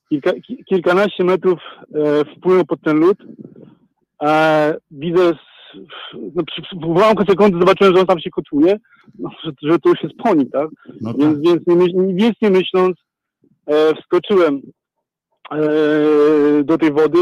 Kilka, 0.08 0.32
ki- 0.32 0.64
kilkanaście 0.64 1.24
metrów 1.24 1.58
e, 1.94 2.24
wpłynął 2.36 2.64
pod 2.64 2.80
ten 2.80 2.96
lód. 2.96 3.18
E, 4.22 4.76
widzę, 4.90 5.32
no, 6.34 6.42
ułamku 6.86 7.24
sekundy 7.24 7.58
zobaczyłem, 7.58 7.94
że 7.94 8.00
on 8.00 8.06
tam 8.06 8.20
się 8.20 8.30
kotłuje, 8.30 8.76
no, 9.18 9.30
że, 9.44 9.50
że 9.62 9.78
to 9.78 9.88
już 9.88 10.02
jest 10.02 10.14
po 10.16 10.34
nim, 10.34 10.50
tak? 10.50 10.68
No 11.00 11.14
tak. 11.14 11.20
Więc, 11.20 11.38
więc, 11.40 11.66
nie, 11.66 11.76
myśl, 11.76 11.94
więc 12.14 12.34
nie 12.42 12.50
myśląc, 12.50 12.96
e, 13.66 13.94
wskoczyłem 13.94 14.62
e, 15.50 16.64
do 16.64 16.78
tej 16.78 16.92
wody, 16.92 17.18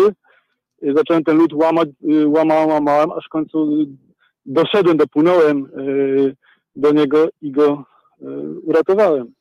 e, 0.82 0.94
zacząłem 0.94 1.24
ten 1.24 1.36
lód 1.36 1.52
łamać, 1.52 1.89
e, 1.89 2.28
łamałem, 2.28 2.68
łamałem, 2.68 3.12
aż 3.12 3.27
w 3.27 3.28
końcu 3.28 3.86
doszedłem, 4.47 4.97
dopłynąłem 4.97 5.64
e, 5.64 5.70
do 6.77 6.93
niego 6.93 7.28
i 7.43 7.52
go 7.52 7.85
e, 8.22 8.27
uratowałem. 8.62 9.32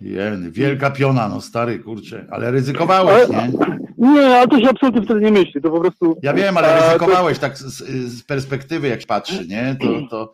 Jeny, 0.00 0.50
wielka 0.50 0.90
piona, 0.90 1.28
no 1.28 1.40
stary, 1.40 1.78
kurczę, 1.78 2.26
ale 2.30 2.50
ryzykowałeś, 2.50 3.28
nie? 3.28 3.52
Nie, 4.00 4.26
ale 4.26 4.48
to 4.48 4.60
się 4.60 4.68
absolutnie 4.68 5.02
wtedy 5.02 5.20
nie 5.20 5.30
myśli, 5.32 5.62
to 5.62 5.70
po 5.70 5.80
prostu... 5.80 6.16
Ja 6.22 6.34
wiem, 6.34 6.56
ale 6.56 6.80
ryzykowałeś 6.86 7.38
tak 7.38 7.58
z, 7.58 7.64
z 8.12 8.22
perspektywy, 8.22 8.88
jak 8.88 9.00
patrzy, 9.06 9.46
nie? 9.48 9.76
To, 9.80 10.08
to, 10.10 10.32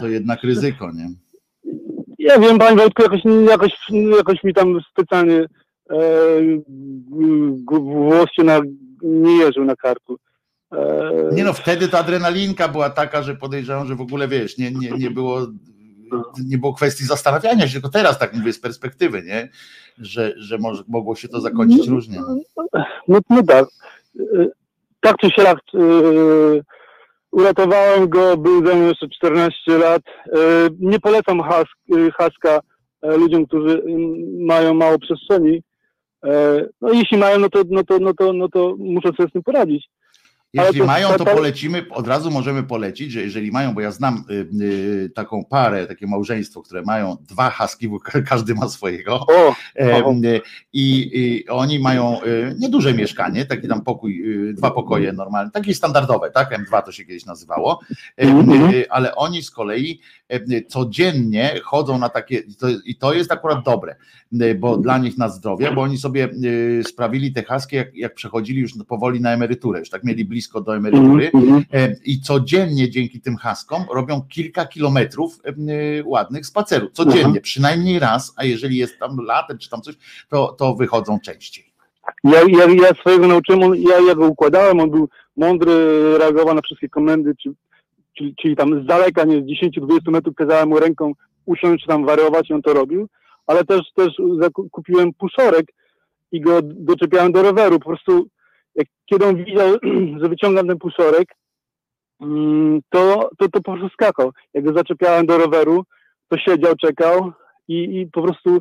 to 0.00 0.08
jednak 0.08 0.42
ryzyko, 0.42 0.92
nie? 0.92 1.08
Ja 2.18 2.38
wiem, 2.38 2.58
panie 2.58 2.76
Wojtku, 2.76 3.02
jakoś, 3.02 3.20
jakoś, 3.48 3.72
jakoś 4.16 4.44
mi 4.44 4.54
tam 4.54 4.80
specjalnie 4.90 5.46
e, 5.90 5.96
włos 7.70 8.30
się 8.36 8.42
na, 8.44 8.60
nie 9.02 9.36
jeżył 9.36 9.64
na 9.64 9.76
karku. 9.76 10.16
E, 10.72 11.12
Nie 11.32 11.44
no, 11.44 11.52
wtedy 11.52 11.88
ta 11.88 11.98
adrenalinka 11.98 12.68
była 12.68 12.90
taka, 12.90 13.22
że 13.22 13.34
podejrzewam, 13.36 13.86
że 13.86 13.94
w 13.96 14.00
ogóle 14.00 14.28
wiesz, 14.28 14.58
nie, 14.58 14.70
nie, 14.70 14.90
nie 14.90 15.10
było 15.10 15.46
nie 16.44 16.58
było 16.58 16.74
kwestii 16.74 17.04
zastanawiania 17.04 17.66
się, 17.68 17.72
tylko 17.72 17.88
teraz 17.88 18.18
tak 18.18 18.34
mówię 18.34 18.52
z 18.52 18.60
perspektywy, 18.60 19.22
nie? 19.22 19.48
Że, 19.98 20.32
że 20.36 20.58
może, 20.58 20.82
mogło 20.88 21.14
się 21.14 21.28
to 21.28 21.40
zakończyć 21.40 21.88
różnie. 21.88 22.18
No, 23.08 23.18
no 23.30 23.42
tak. 23.42 23.66
E, 24.20 24.46
Tak 25.00 25.16
czy 25.16 25.30
siak 25.30 25.58
e, 25.74 25.78
uratowałem 27.30 28.08
go, 28.08 28.36
był 28.36 28.66
ze 28.66 28.74
mną 28.74 28.88
jeszcze 28.88 29.08
14 29.08 29.78
lat. 29.78 30.02
E, 30.26 30.38
Nie 30.78 31.00
polecam 31.00 31.40
has, 31.42 31.64
e, 31.96 32.10
haska 32.10 32.60
e, 33.02 33.16
ludziom, 33.16 33.46
którzy 33.46 33.82
mm, 33.82 34.44
mają 34.46 34.74
mało 34.74 34.98
przestrzeni. 34.98 35.62
No 36.80 36.92
jeśli 36.92 37.18
mają, 37.18 37.38
no 37.38 37.48
to, 37.48 37.62
no 37.70 37.84
to, 37.84 37.98
no 37.98 38.14
to, 38.14 38.32
no 38.32 38.48
to 38.48 38.74
muszą 38.78 39.12
sobie 39.12 39.28
z 39.28 39.32
tym 39.32 39.42
poradzić. 39.42 39.86
Jeśli 40.54 40.80
to- 40.80 40.86
mają, 40.86 41.08
to 41.08 41.24
polecimy, 41.24 41.86
od 41.90 42.08
razu 42.08 42.30
możemy 42.30 42.62
polecić, 42.62 43.12
że 43.12 43.20
jeżeli 43.20 43.50
mają, 43.52 43.74
bo 43.74 43.80
ja 43.80 43.90
znam 43.90 44.24
y, 44.30 44.64
y, 44.64 45.10
taką 45.14 45.44
parę, 45.44 45.86
takie 45.86 46.06
małżeństwo, 46.06 46.62
które 46.62 46.82
mają 46.82 47.16
dwa 47.28 47.50
haski, 47.50 47.88
bo 47.88 48.00
ka- 48.00 48.22
każdy 48.22 48.54
ma 48.54 48.68
swojego. 48.68 49.26
E, 49.76 49.98
y, 50.24 50.40
I, 50.72 51.10
I 51.14 51.48
oni 51.48 51.78
mają 51.78 52.22
y, 52.22 52.54
nieduże 52.58 52.94
mieszkanie, 52.94 53.44
taki 53.46 53.68
tam 53.68 53.80
pokój, 53.84 54.22
y, 54.50 54.54
dwa 54.54 54.70
pokoje 54.70 55.12
normalne, 55.12 55.50
takie 55.50 55.74
standardowe, 55.74 56.30
tak? 56.30 56.50
M2 56.50 56.82
to 56.82 56.92
się 56.92 57.04
kiedyś 57.04 57.24
nazywało, 57.26 57.80
E, 58.16 58.22
Mhm. 58.26 58.70
y, 58.74 58.90
ale 58.90 59.14
oni 59.14 59.42
z 59.42 59.50
kolei 59.50 59.90
y, 59.92 60.23
codziennie 60.68 61.60
chodzą 61.64 61.98
na 61.98 62.08
takie, 62.08 62.42
i 62.86 62.96
to, 62.96 63.12
jest 63.12 63.32
akurat 63.32 63.64
dobre, 63.64 63.96
y, 64.42 64.54
bo 64.54 64.76
dla 64.76 64.98
nich 64.98 65.18
na 65.18 65.28
zdrowie, 65.28 65.72
bo 65.72 65.82
oni 65.82 65.98
sobie 65.98 66.28
y, 66.44 66.82
sprawili 66.88 67.32
te 67.32 67.42
haski, 67.42 67.76
jak, 67.76 67.94
jak 67.96 68.14
przechodzili 68.14 68.60
już 68.60 68.72
powoli 68.88 69.20
na 69.20 69.32
emeryturę, 69.32 69.78
już 69.78 69.90
tak 69.90 70.04
mieli 70.04 70.24
blisko 70.24 70.60
do 70.60 70.76
emerytury 70.76 71.30
Mhm. 71.34 71.64
e, 71.72 71.96
i 72.04 72.20
codziennie 72.20 72.90
dzięki 72.90 73.20
tym 73.20 73.36
haskom 73.36 73.84
robią 73.94 74.22
kilka 74.28 74.66
kilometrów 74.66 75.40
e, 75.44 75.52
ładnych 76.04 76.46
spacerów. 76.46 76.92
Codziennie, 76.92 77.24
Mhm. 77.24 77.42
przynajmniej 77.42 77.98
raz, 77.98 78.32
a 78.36 78.44
jeżeli 78.44 78.76
jest 78.76 78.98
tam 78.98 79.16
latem 79.26 79.58
czy 79.58 79.70
tam 79.70 79.82
coś, 79.82 79.94
to, 80.28 80.52
to 80.58 80.74
wychodzą 80.74 81.18
częściej. 81.20 81.64
Ja, 82.24 82.40
ja, 82.48 82.66
ja 82.82 82.94
swojego 83.00 83.28
nauczyłem, 83.28 83.62
on, 83.62 83.74
ja, 83.76 84.00
ja 84.08 84.14
go 84.14 84.26
układałem, 84.26 84.80
on 84.80 84.90
był 84.90 85.08
mądry, 85.36 85.72
reagował 86.18 86.54
na 86.54 86.60
wszystkie 86.62 86.88
komendy, 86.88 87.34
czy, 87.42 87.50
czyli, 88.18 88.34
czyli 88.42 88.56
tam 88.56 88.82
z 88.82 88.86
daleka, 88.86 89.24
nie 89.24 89.36
z 89.36 89.44
10-20 89.44 89.98
metrów 90.06 90.34
kazałem 90.34 90.68
mu 90.68 90.78
ręką 90.78 91.12
usiąść, 91.46 91.82
czy 91.82 91.88
tam 91.88 92.06
wariować 92.06 92.50
i 92.50 92.52
on 92.52 92.62
to 92.62 92.74
robił, 92.74 93.08
ale 93.46 93.64
też, 93.64 93.80
też 93.94 94.08
kupiłem 94.70 95.12
puszorek 95.12 95.66
i 96.32 96.40
go 96.40 96.60
doczepiałem 96.62 97.32
do 97.32 97.42
roweru, 97.42 97.78
po 97.78 97.88
prostu 97.88 98.26
jak, 98.74 98.86
kiedy 99.06 99.26
on 99.26 99.36
widział, 99.36 99.68
że 100.20 100.28
wyciągam 100.28 100.66
ten 100.68 100.78
puszorek, 100.78 101.28
mm, 102.20 102.80
to, 102.90 103.30
to, 103.38 103.48
to 103.48 103.60
po 103.60 103.72
prostu 103.72 103.88
skakał. 103.88 104.30
Jak 104.54 104.64
go 104.64 104.72
zaczepiałem 104.72 105.26
do 105.26 105.38
roweru, 105.38 105.84
to 106.28 106.38
siedział, 106.38 106.74
czekał 106.76 107.32
i, 107.68 108.00
i 108.00 108.06
po 108.06 108.22
prostu 108.22 108.58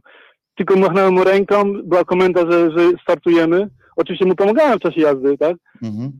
tylko 0.55 0.75
machnąłem 0.75 1.13
mu 1.13 1.23
ręką, 1.23 1.73
była 1.83 2.03
komenda, 2.03 2.51
że, 2.51 2.71
że 2.71 2.91
startujemy. 3.01 3.69
Oczywiście 3.95 4.25
mu 4.25 4.35
pomagałem 4.35 4.79
w 4.79 4.81
czasie 4.81 5.01
jazdy, 5.01 5.37
tak? 5.37 5.57
Mhm. 5.83 6.11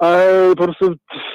Ale 0.00 0.50
po 0.56 0.64
prostu 0.64 0.94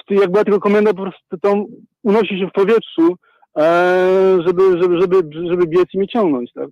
jak 0.10 0.32
była 0.32 0.44
tylko 0.44 0.60
komenda, 0.60 0.94
po 0.94 1.02
prostu 1.02 1.38
to 1.42 1.66
unosi 2.04 2.40
się 2.40 2.48
w 2.48 2.52
powietrzu, 2.52 3.16
e, 3.58 4.38
żeby, 4.46 4.62
żeby, 4.82 5.02
żeby, 5.02 5.48
żeby 5.50 5.68
biec 5.68 5.86
i 5.94 5.98
mnie 5.98 6.08
ciągnąć, 6.08 6.54
tak? 6.54 6.70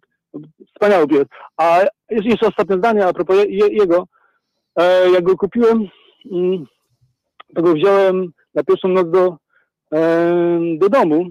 Wspaniały 0.74 1.08
biec. 1.08 1.28
A 1.58 1.82
jeszcze, 2.10 2.48
ostatnie 2.48 2.78
zdanie 2.78 3.06
a 3.06 3.14
propos 3.14 3.38
je, 3.38 3.46
je, 3.46 3.68
jego. 3.68 4.08
E, 4.76 5.10
jak 5.12 5.24
go 5.24 5.38
kupiłem, 5.38 5.88
mm, 6.32 6.66
to 7.56 7.62
go 7.62 7.74
wziąłem 7.74 8.32
na 8.56 8.64
pierwszą 8.64 8.88
noc 8.88 9.10
do, 9.10 9.38
e, 9.94 10.60
do 10.78 10.90
domu. 10.90 11.28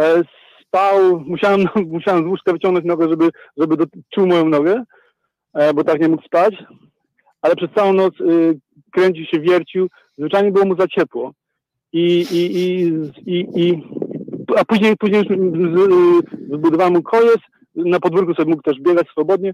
E, 0.00 0.22
spał, 0.62 1.20
musiałem, 1.20 1.60
musiałem 1.86 2.24
z 2.24 2.26
łóżka 2.26 2.52
wyciągnąć 2.52 2.86
nogę, 2.86 3.08
żeby, 3.08 3.30
żeby 3.56 3.76
do, 3.76 3.84
czuł 4.14 4.26
moją 4.26 4.48
nogę, 4.48 4.84
e, 5.54 5.74
bo 5.74 5.84
tak 5.84 6.00
nie 6.00 6.08
mógł 6.08 6.22
spać. 6.22 6.54
Ale 7.42 7.56
przez 7.56 7.70
całą 7.76 7.92
noc 7.92 8.20
y, 8.20 8.58
kręcił 8.94 9.24
się, 9.26 9.40
wiercił. 9.40 9.88
Zwyczajnie 10.18 10.52
było 10.52 10.64
mu 10.64 10.76
za 10.76 10.86
ciepło. 10.88 11.32
I, 11.92 12.26
i, 12.30 12.42
i, 12.60 12.92
i, 13.26 13.46
i 13.56 13.82
a 14.56 14.64
później, 14.64 14.96
później 14.96 15.24
zbudowałem 16.52 16.92
mu 16.92 17.02
kojec. 17.02 17.38
Na 17.74 18.00
podwórku 18.00 18.34
sobie 18.34 18.50
mógł 18.50 18.62
też 18.62 18.80
biegać 18.80 19.08
swobodnie, 19.08 19.52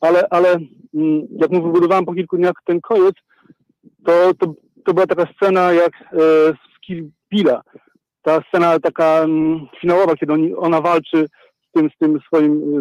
ale, 0.00 0.24
ale 0.30 0.48
mm, 0.94 1.26
jak 1.30 1.50
mu 1.50 1.62
wybudowałem 1.62 2.04
po 2.04 2.14
kilku 2.14 2.36
dniach 2.36 2.54
ten 2.64 2.80
kojec, 2.80 3.14
to, 4.04 4.34
to, 4.38 4.54
to 4.84 4.94
była 4.94 5.06
taka 5.06 5.26
scena 5.34 5.72
jak 5.72 5.92
e, 6.02 6.16
z 6.52 6.80
Kill 6.80 7.10
Billa. 7.32 7.62
Ta 8.22 8.42
scena 8.48 8.78
taka 8.78 9.04
mm, 9.24 9.66
finałowa, 9.80 10.16
kiedy 10.16 10.32
oni, 10.32 10.54
ona 10.54 10.80
walczy 10.80 11.26
z 11.68 11.72
tym, 11.72 11.90
z 11.90 11.98
tym 11.98 12.20
swoim 12.26 12.78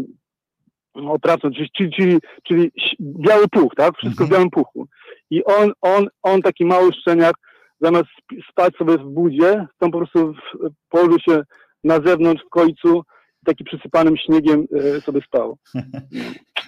y, 0.97 1.09
oprawcą, 1.09 1.51
czyli, 1.51 1.69
czyli, 1.71 1.91
czyli, 1.95 2.19
czyli 2.43 2.71
biały 3.01 3.47
puch, 3.47 3.75
tak? 3.75 3.97
Wszystko 3.97 4.23
w 4.23 4.27
Mhm. 4.27 4.31
białym 4.31 4.49
puchu. 4.49 4.87
I 5.29 5.43
on, 5.43 5.71
on, 5.81 6.07
on 6.23 6.41
taki 6.41 6.65
mały 6.65 6.93
szczeniak, 6.93 7.35
zamiast 7.81 8.05
sp- 8.19 8.41
spać 8.51 8.75
sobie 8.75 8.97
w 8.97 9.03
budzie, 9.05 9.65
to 9.79 9.89
po 9.89 9.97
prostu 9.97 10.33
w, 10.33 10.69
położył 10.89 11.19
się 11.19 11.41
na 11.83 11.99
zewnątrz 12.05 12.43
w 12.45 12.49
końcu, 12.49 13.01
taki 13.45 13.63
przysypanym 13.63 14.17
śniegiem 14.17 14.67
e, 14.97 15.01
sobie 15.01 15.21
spał. 15.21 15.57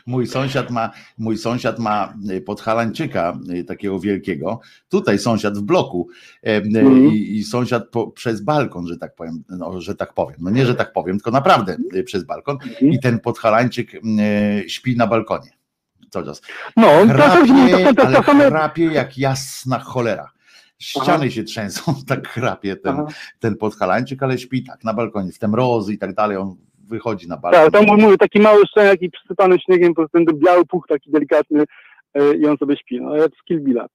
Mój 0.07 0.27
sąsiad 0.27 0.71
ma, 0.71 0.91
mój 1.17 1.37
sąsiad 1.37 1.79
ma 1.79 2.13
y, 2.31 2.41
podhalańczyka 2.41 3.39
y, 3.59 3.63
takiego 3.63 3.99
wielkiego. 3.99 4.59
Tutaj 4.89 5.19
sąsiad 5.19 5.57
w 5.57 5.61
bloku 5.61 6.07
e, 6.43 6.55
Mhm. 6.55 7.07
i, 7.07 7.37
i 7.37 7.43
sąsiad 7.43 7.89
po, 7.89 8.07
przez 8.11 8.41
balkon, 8.41 8.87
że 8.87 8.97
tak 8.97 9.15
powiem, 9.15 9.43
no, 9.49 9.81
że 9.81 9.95
tak 9.95 10.13
powiem. 10.13 10.35
No 10.41 10.49
nie, 10.49 10.65
że 10.65 10.75
tak 10.75 10.93
powiem, 10.93 11.17
tylko 11.17 11.31
naprawdę 11.31 11.77
przez 12.05 12.23
balkon. 12.23 12.57
I 12.81 12.99
ten 12.99 13.19
podhalańczyk 13.19 13.91
śpi 14.67 14.97
na 14.97 15.07
balkonie. 15.07 15.49
Cały 16.11 16.25
czas. 16.25 16.41
No, 16.77 16.87
Chrapie, 17.13 17.93
to, 17.95 18.23
chrapie 18.23 18.85
jak 18.85 19.17
jasna 19.17 19.79
cholera. 19.79 20.31
Ściany 20.79 21.31
się 21.31 21.43
trzęsą, 21.43 21.95
tak 22.07 22.27
chrapie 22.27 22.75
ten, 22.75 22.93
Aha. 22.93 23.07
ten 23.39 23.55
podhalańczyk, 23.55 24.23
ale 24.23 24.37
śpi 24.37 24.63
tak 24.63 24.83
na 24.83 24.93
balkonie, 24.93 25.31
w 25.31 25.39
te 25.39 25.47
mrozy 25.47 25.93
i 25.93 25.97
tak 25.97 26.13
dalej, 26.13 26.37
on 26.37 26.55
wychodzi 26.87 27.27
na 27.27 27.37
balkon. 27.37 27.71
Tak, 27.71 27.73
tam 27.73 27.99
mówię, 27.99 28.17
taki 28.17 28.39
mały 28.39 28.67
szczeniak 28.67 29.01
i 29.01 29.11
przysypany 29.11 29.59
śniegiem, 29.59 29.93
po 29.93 30.01
prostu 30.01 30.25
ten 30.25 30.39
biały 30.39 30.65
puch 30.65 30.87
taki 30.87 31.11
delikatny 31.11 31.63
e, 32.13 32.35
i 32.35 32.45
on 32.47 32.57
sobie 32.57 32.77
śpi, 32.77 33.01
no 33.01 33.15
jak 33.15 33.31
z 33.41 33.43
Kill 33.43 33.59
Billa. 33.59 33.85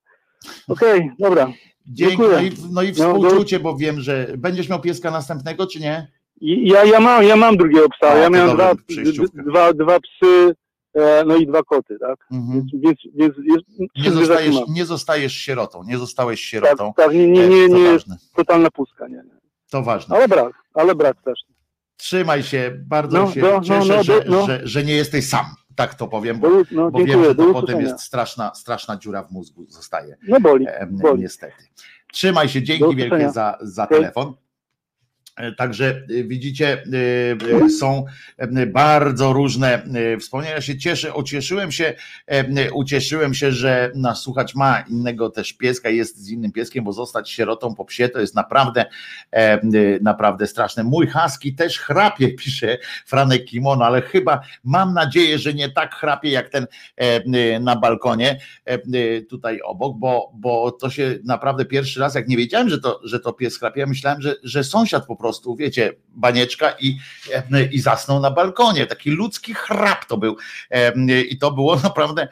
Okej, 0.68 1.10
dobra. 1.18 1.46
Dzięki, 1.86 2.16
dziękuję. 2.16 2.28
no 2.30 2.42
i, 2.42 2.52
no 2.72 2.82
i 2.82 2.88
No, 2.88 2.92
współczucie, 2.94 3.60
bo 3.60 3.76
wiem, 3.76 4.00
że 4.00 4.26
będziesz 4.38 4.68
miał 4.68 4.80
pieska 4.80 5.10
następnego, 5.10 5.66
czy 5.66 5.80
nie? 5.80 6.06
Ja, 6.40 6.84
ja, 6.84 7.00
mam, 7.00 7.24
ja 7.24 7.36
mam 7.36 7.56
drugiego 7.56 7.88
psa, 7.88 8.08
A, 8.12 8.16
ja 8.16 8.30
miałem 8.30 8.56
dwa, 8.56 8.74
dwa, 9.34 9.72
dwa 9.72 10.00
psy, 10.00 10.54
no 11.26 11.36
i 11.36 11.46
dwa 11.46 11.62
koty, 11.62 11.98
tak? 11.98 12.26
Mhm. 12.32 12.66
Więc, 12.74 12.98
więc, 13.14 13.34
więc 13.38 13.64
Nie, 13.96 14.10
zostajesz, 14.10 14.56
nie 14.68 14.84
zostajesz 14.84 15.32
sierotą, 15.32 15.82
nie 15.84 15.98
zostałeś 15.98 16.40
sierotą. 16.40 16.92
Tak, 16.96 17.06
tak, 17.06 17.14
nie, 17.14 17.26
nie, 17.26 17.42
E, 17.42 17.48
nie, 17.48 17.68
to 17.68 17.74
nie 17.78 17.98
totalna 18.36 18.70
pustka, 18.70 19.08
nie, 19.08 19.14
nie. 19.16 19.40
to 19.70 19.82
ważne. 19.82 20.16
Ale 20.16 20.28
brak, 20.28 20.52
ale 20.74 20.94
brak 20.94 21.22
też. 21.22 21.40
Trzymaj 21.96 22.42
się, 22.42 22.78
bardzo 22.86 23.18
No, 23.18 23.30
się 23.32 23.40
do- 23.40 23.52
no, 23.52 23.60
cieszę, 23.60 23.96
no, 23.96 24.02
że, 24.02 24.24
no. 24.28 24.46
że, 24.46 24.60
że 24.64 24.84
nie 24.84 24.94
jesteś 24.94 25.28
sam, 25.28 25.44
tak 25.76 25.94
to 25.94 26.08
powiem, 26.08 26.38
bo, 26.40 26.48
no, 26.72 26.90
bo 26.90 26.98
wiem, 27.04 27.24
że 27.24 27.34
to 27.34 27.52
potem 27.52 27.80
jest 27.80 28.00
straszna, 28.00 28.54
straszna 28.54 28.96
dziura 28.96 29.22
w 29.22 29.30
mózgu 29.30 29.66
zostaje. 29.68 30.16
No 30.28 30.40
boli, 30.40 30.66
E, 30.68 30.86
boli. 30.90 31.22
Niestety. 31.22 31.64
Trzymaj 32.12 32.48
się, 32.48 32.62
dzięki 32.62 32.96
wielkie 32.96 33.30
za, 33.30 33.58
za 33.62 33.86
telefon. 33.86 34.34
E, 35.36 35.52
Także 35.52 36.02
y, 36.10 36.24
widzicie, 36.24 36.82
y, 36.82 37.64
y, 37.66 37.70
są 37.70 38.04
bardzo 38.66 39.32
różne 39.32 39.82
wspomnienia. 40.20 40.60
Się 40.60 40.78
cieszę, 40.78 41.14
ucieszyłem 41.14 41.72
się, 41.72 41.94
y, 42.66 42.72
ucieszyłem 42.72 43.34
się, 43.34 43.52
że 43.52 43.92
nas 43.94 44.20
słuchać 44.20 44.54
ma 44.54 44.80
innego 44.80 45.30
też 45.30 45.52
pieska, 45.52 45.88
jest 45.88 46.18
z 46.18 46.30
innym 46.30 46.52
pieskiem, 46.52 46.84
bo 46.84 46.92
zostać 46.92 47.30
sierotą 47.30 47.74
po 47.74 47.84
psie 47.84 48.08
to 48.08 48.20
jest 48.20 48.34
naprawdę, 48.34 48.84
e, 49.30 49.60
naprawdę 50.00 50.46
straszne. 50.46 50.84
Mój 50.84 51.06
husky 51.06 51.54
też 51.54 51.78
chrapie, 51.78 52.34
pisze 52.44 52.78
Franek 53.06 53.44
Kimono, 53.44 53.84
ale 53.84 54.02
chyba 54.02 54.40
mam 54.64 54.94
nadzieję, 54.94 55.38
że 55.38 55.54
nie 55.54 55.70
tak 55.70 55.94
chrapie 55.94 56.30
jak 56.30 56.48
ten 56.48 56.66
e, 56.96 57.60
na 57.60 57.76
balkonie 57.76 58.38
e, 58.64 58.78
tutaj 59.22 59.60
obok, 59.60 59.98
bo, 59.98 60.32
bo 60.34 60.72
to 60.72 60.90
się 60.90 61.18
naprawdę 61.24 61.64
pierwszy 61.64 62.00
raz, 62.00 62.14
jak 62.14 62.28
nie 62.28 62.36
wiedziałem, 62.36 62.68
że 62.68 62.80
to, 62.80 63.00
że 63.04 63.20
to 63.20 63.32
pies 63.32 63.58
chrapie, 63.58 63.80
ja 63.80 63.86
myślałem, 63.86 64.22
że, 64.22 64.34
że 64.42 64.64
sąsiad 64.64 65.06
po 65.06 65.16
prostu 65.16 65.25
prostu, 65.26 65.56
wiecie, 65.56 65.92
banieczka 66.08 66.74
i, 66.80 66.98
i 67.72 67.80
zasnął 67.80 68.20
na 68.20 68.30
balkonie. 68.30 68.86
Taki 68.86 69.10
ludzki 69.10 69.54
chrap 69.54 70.04
to 70.04 70.16
był. 70.16 70.36
I 71.28 71.38
to 71.38 71.50
było 71.50 71.76
naprawdę, 71.76 72.28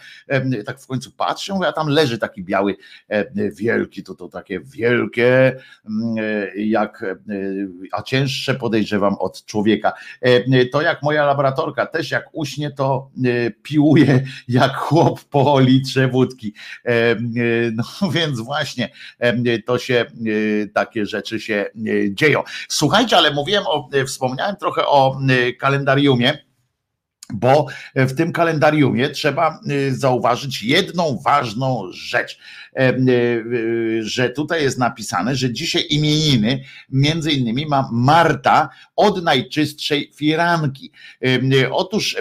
tak 0.66 0.80
w 0.80 0.86
końcu 0.86 1.10
patrzę, 1.10 1.54
a 1.66 1.72
tam 1.72 1.88
leży 1.88 2.18
taki 2.18 2.44
biały, 2.44 2.76
wielki, 3.52 4.02
to 4.02 4.14
to 4.14 4.28
takie 4.28 4.60
wielkie, 4.60 5.56
jak, 6.56 7.04
a 7.92 8.02
cięższe 8.02 8.54
podejrzewam 8.54 9.14
od 9.14 9.44
człowieka. 9.44 9.92
To 10.72 10.82
jak 10.82 11.02
moja 11.02 11.26
laboratorka, 11.26 11.86
też 11.86 12.10
jak 12.10 12.28
uśnie, 12.32 12.70
to 12.70 13.10
piłuje 13.62 14.24
jak 14.48 14.76
chłop 14.76 15.24
po 15.24 15.60
litrze 15.60 16.08
wódki. 16.08 16.54
No 17.72 18.10
więc 18.14 18.40
właśnie 18.40 18.88
to 19.66 19.78
się, 19.78 20.04
takie 20.74 21.06
rzeczy 21.06 21.40
się 21.40 21.66
dzieją. 22.10 22.42
Słuchajcie, 22.85 23.16
ale 23.16 23.31
mówiłem 23.31 23.65
o, 23.66 23.89
wspomniałem 24.06 24.56
trochę 24.56 24.86
o 24.86 25.19
kalendariumie 25.61 26.39
bo 27.32 27.66
w 27.94 28.16
tym 28.16 28.32
kalendariumie 28.32 29.11
trzeba 29.11 29.61
zauważyć 29.90 30.62
jedną 30.62 31.19
ważną 31.24 31.82
rzecz. 31.93 32.39
E, 32.74 32.88
e, 32.88 32.96
że 34.01 34.30
tutaj 34.30 34.62
jest 34.62 34.78
napisane, 34.78 35.36
że 35.36 35.52
dzisiaj 35.52 35.86
imieniny 35.90 36.64
między 36.90 37.30
innymi 37.32 37.66
ma 37.66 37.88
Marta 37.92 38.68
od 38.96 39.24
najczystszej 39.24 40.12
firanki. 40.14 40.92
E, 41.62 41.70
otóż 41.70 42.16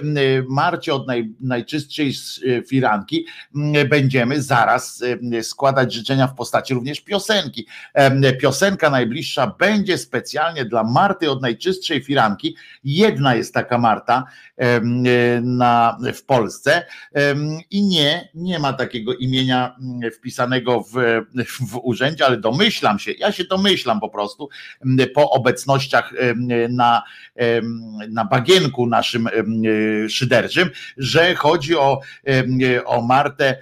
Marcie 0.49 0.93
od 0.93 1.07
naj, 1.07 1.33
najczystszej 1.39 2.13
firanki 2.67 3.25
będziemy 3.89 4.41
zaraz 4.41 5.03
składać 5.41 5.93
życzenia 5.93 6.27
w 6.27 6.35
postaci 6.35 6.73
również 6.73 7.01
piosenki. 7.01 7.67
Piosenka 8.41 8.89
najbliższa 8.89 9.55
będzie 9.59 9.97
specjalnie 9.97 10.65
dla 10.65 10.83
Marty 10.83 11.31
od 11.31 11.41
najczystszej 11.41 12.03
firanki. 12.03 12.55
Jedna 12.83 13.35
jest 13.35 13.53
taka 13.53 13.77
Marta 13.77 14.23
na, 15.41 15.97
w 16.13 16.23
Polsce 16.23 16.85
i 17.71 17.83
nie, 17.83 18.29
nie 18.35 18.59
ma 18.59 18.73
takiego 18.73 19.13
imienia 19.13 19.75
wpisanego 20.17 20.42
zapisanego 20.43 20.81
w, 20.81 20.93
w 21.71 21.79
urzędzie, 21.83 22.25
ale 22.25 22.37
domyślam 22.37 22.99
się, 22.99 23.11
ja 23.11 23.31
się 23.31 23.43
domyślam 23.43 23.99
po 23.99 24.09
prostu 24.09 24.49
po 25.13 25.31
obecnościach 25.31 26.13
na, 26.69 27.03
na 28.09 28.25
bagienku 28.25 28.87
naszym 28.87 29.29
szyderczym, 30.09 30.69
że 30.97 31.35
chodzi 31.35 31.75
o, 31.75 31.99
o 32.85 33.01
Martę 33.01 33.57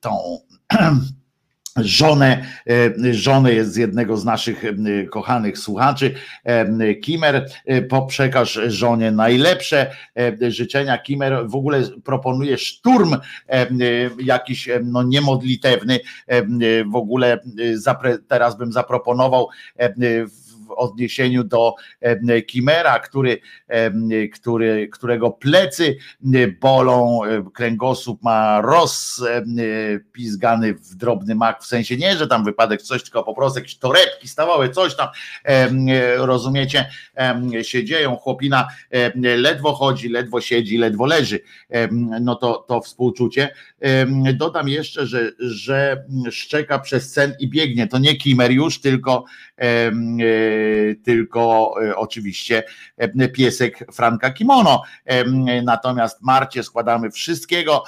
tą 0.00 0.38
żonę, 1.80 2.44
e, 3.06 3.14
żonę 3.14 3.52
jest 3.52 3.72
z 3.72 3.76
jednego 3.76 4.16
z 4.16 4.24
naszych 4.24 4.64
e, 4.64 5.04
kochanych 5.04 5.58
słuchaczy, 5.58 6.14
e, 6.44 6.94
Kimer, 6.94 7.48
przekaż 8.08 8.60
żonie 8.66 9.10
najlepsze 9.10 9.90
życzenia. 10.48 10.98
Kimer 10.98 11.48
w 11.48 11.54
ogóle 11.54 11.82
proponuje 12.04 12.58
szturm 12.58 13.16
jakiś 14.18 14.68
no 14.84 15.02
niemodlitewny, 15.02 16.00
w 16.92 16.96
ogóle 16.96 17.38
teraz 18.28 18.58
bym 18.58 18.72
zaproponował 18.72 19.48
w 20.28 20.47
odniesieniu 20.76 21.44
do 21.44 21.74
Kimera, 22.46 22.98
który, 22.98 23.40
który, 24.32 24.88
którego 24.88 25.30
plecy 25.30 25.96
bolą, 26.60 27.20
kręgosłup 27.54 28.22
ma 28.22 28.60
rozpizgany 28.60 30.74
w 30.74 30.94
drobny 30.94 31.34
mak, 31.34 31.62
w 31.62 31.66
sensie 31.66 31.96
nie, 31.96 32.16
że 32.16 32.26
tam 32.26 32.44
wypadek 32.44 32.82
coś, 32.82 33.02
tylko 33.02 33.24
po 33.24 33.34
prostu 33.34 33.58
jakieś 33.58 33.78
torebki 33.78 34.28
stawały, 34.28 34.68
coś 34.68 34.96
tam, 34.96 35.08
rozumiecie, 36.16 36.90
się 37.62 37.84
dzieją, 37.84 38.16
chłopina 38.16 38.68
ledwo 39.14 39.72
chodzi, 39.72 40.08
ledwo 40.08 40.40
siedzi, 40.40 40.78
ledwo 40.78 41.06
leży, 41.06 41.40
no 42.20 42.34
to, 42.34 42.64
to 42.68 42.80
współczucie. 42.80 43.54
Dodam 44.34 44.68
jeszcze, 44.68 45.06
że, 45.06 45.32
że 45.38 46.04
szczeka 46.30 46.78
przez 46.78 47.12
sen 47.12 47.34
i 47.40 47.48
biegnie, 47.48 47.86
to 47.86 47.98
nie 47.98 48.16
Kimer 48.16 48.50
już, 48.50 48.80
tylko 48.80 49.24
E, 49.58 49.92
tylko 51.04 51.74
e, 51.82 51.96
oczywiście 51.96 52.62
e, 52.96 53.28
piesek 53.28 53.84
Franka 53.92 54.30
Kimono. 54.30 54.82
Natomiast 55.62 56.22
Marcie 56.22 56.62
składamy 56.62 57.10
wszystkiego 57.10 57.84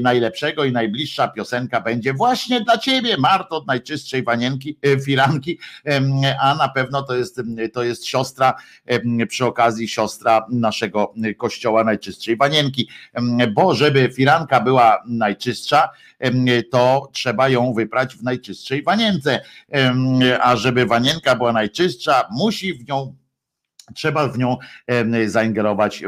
najlepszego 0.00 0.64
i 0.64 0.72
najbliższa 0.72 1.28
piosenka 1.28 1.80
będzie 1.80 2.14
właśnie 2.14 2.60
dla 2.60 2.78
ciebie, 2.78 3.16
Marto, 3.18 3.56
od 3.56 3.66
najczystszej 3.66 4.22
wanienki, 4.22 4.78
firanki, 5.04 5.58
a 6.40 6.54
na 6.54 6.68
pewno 6.68 7.02
to 7.02 7.16
jest, 7.16 7.40
to 7.72 7.84
jest 7.84 8.06
siostra, 8.06 8.54
przy 9.28 9.44
okazji 9.44 9.88
siostra 9.88 10.46
naszego 10.50 11.14
kościoła 11.36 11.84
najczystszej 11.84 12.36
wanienki, 12.36 12.88
bo 13.54 13.74
żeby 13.74 14.10
firanka 14.16 14.60
była 14.60 15.02
najczystsza, 15.08 15.88
to 16.70 17.08
trzeba 17.12 17.48
ją 17.48 17.72
wyprać 17.72 18.14
w 18.14 18.22
najczystszej 18.22 18.82
wanience, 18.82 19.40
a 20.40 20.56
żeby 20.56 20.86
wanienka 20.86 21.36
była 21.36 21.52
najczystsza, 21.52 22.28
musi 22.30 22.74
w 22.74 22.88
nią 22.88 23.14
Trzeba 23.94 24.28
w 24.28 24.38
nią 24.38 24.56
zaingerować 25.26 26.02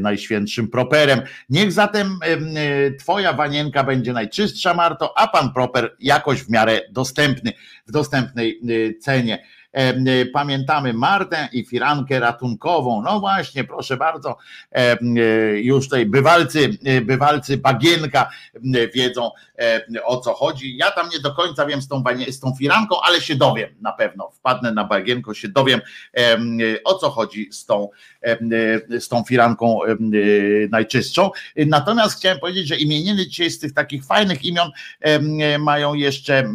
najświętszym 0.00 0.68
properem. 0.68 1.20
Niech 1.48 1.72
zatem 1.72 2.18
Twoja 2.98 3.32
wanienka 3.32 3.84
będzie 3.84 4.12
najczystsza, 4.12 4.74
Marto, 4.74 5.18
a 5.18 5.28
pan 5.28 5.52
proper 5.52 5.96
jakoś 6.00 6.42
w 6.42 6.50
miarę 6.50 6.80
dostępny, 6.90 7.52
w 7.86 7.92
dostępnej 7.92 8.60
cenie. 9.00 9.44
E, 9.76 10.26
pamiętamy 10.26 10.92
Martę 10.92 11.48
i 11.52 11.64
firankę 11.64 12.20
ratunkową. 12.20 13.02
No 13.02 13.20
właśnie, 13.20 13.64
proszę 13.64 13.96
bardzo, 13.96 14.36
e, 14.72 14.96
już 15.60 15.84
tutaj 15.84 16.06
bywalcy, 16.06 16.78
e, 16.84 17.00
bywalcy 17.00 17.56
bagienka 17.56 18.30
wiedzą 18.94 19.30
o 20.04 20.16
co 20.16 20.34
chodzi. 20.34 20.76
Ja 20.76 20.90
tam 20.90 21.08
nie 21.08 21.20
do 21.20 21.34
końca 21.34 21.66
wiem 21.66 21.82
z 21.82 21.88
tą, 21.88 22.04
z 22.28 22.40
tą 22.40 22.54
firanką, 22.58 22.96
ale 23.02 23.20
się 23.20 23.36
dowiem 23.36 23.70
na 23.80 23.92
pewno. 23.92 24.30
Wpadnę 24.30 24.72
na 24.72 24.84
bagienko, 24.84 25.34
się 25.34 25.48
dowiem 25.48 25.80
o 26.84 26.94
co 26.94 27.10
chodzi 27.10 27.48
z 27.52 27.66
tą, 27.66 27.88
z 28.98 29.08
tą 29.08 29.24
firanką 29.24 29.78
najczystszą. 30.70 31.30
Natomiast 31.56 32.18
chciałem 32.18 32.38
powiedzieć, 32.38 32.68
że 32.68 32.76
imieniny 32.76 33.26
dzisiaj 33.26 33.50
z 33.50 33.58
tych 33.58 33.74
takich 33.74 34.04
fajnych 34.04 34.44
imion 34.44 34.70
mają 35.58 35.94
jeszcze 35.94 36.52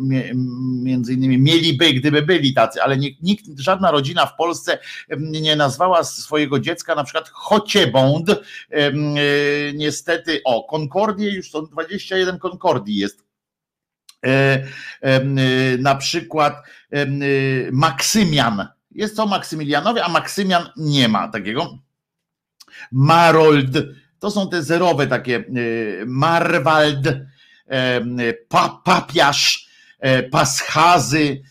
między 0.84 1.14
innymi 1.14 1.38
mieliby, 1.38 1.94
gdyby 1.94 2.22
byli 2.22 2.54
tacy, 2.54 2.82
ale 2.84 2.98
nikt, 2.98 3.46
żadna 3.58 3.92
rodzina 3.92 4.26
w 4.26 4.36
Polsce 4.36 4.78
nie 5.18 5.56
nazwała 5.56 6.04
swojego 6.04 6.60
dziecka 6.60 6.96
na 6.96 7.04
przykład 7.04 7.30
Chociebąd. 7.30 8.30
E, 8.30 8.92
niestety, 9.74 10.42
o, 10.46 10.64
Concordie 10.64 11.32
już 11.32 11.52
są 11.52 11.66
21 11.66 12.40
Concordii 12.40 12.96
jest. 12.96 13.24
E, 14.26 14.68
na 15.78 15.96
przykład 15.96 16.56
Maksymian. 17.72 18.68
Jest 18.92 19.18
to 19.18 19.28
Maksymilianowie, 19.28 20.06
a 20.06 20.10
Maksymian 20.10 20.70
nie 20.78 21.08
ma 21.08 21.28
takiego. 21.28 21.78
Marold, 22.92 23.78
to 24.20 24.32
są 24.32 24.50
te 24.50 24.64
zerowe 24.64 25.08
takie. 25.08 25.36
E, 25.36 25.42
Marwald, 26.06 27.08
Papiasz, 28.84 29.68
Paschazy, 30.32 31.42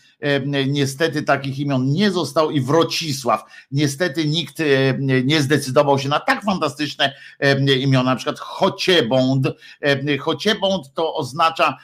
Niestety 0.67 1.23
takich 1.23 1.59
imion 1.59 1.91
nie 1.91 2.11
został 2.11 2.51
i 2.51 2.61
Wrocisław. 2.61 3.43
Niestety 3.71 4.25
nikt 4.25 4.57
nie 5.23 5.41
zdecydował 5.41 5.99
się 5.99 6.09
na 6.09 6.19
tak 6.19 6.43
fantastyczne 6.43 7.13
imiona, 7.79 8.09
na 8.09 8.15
przykład 8.15 8.39
Chociebąd. 8.39 9.47
Chociebąd 10.19 10.93
to 10.93 11.15
oznacza 11.15 11.77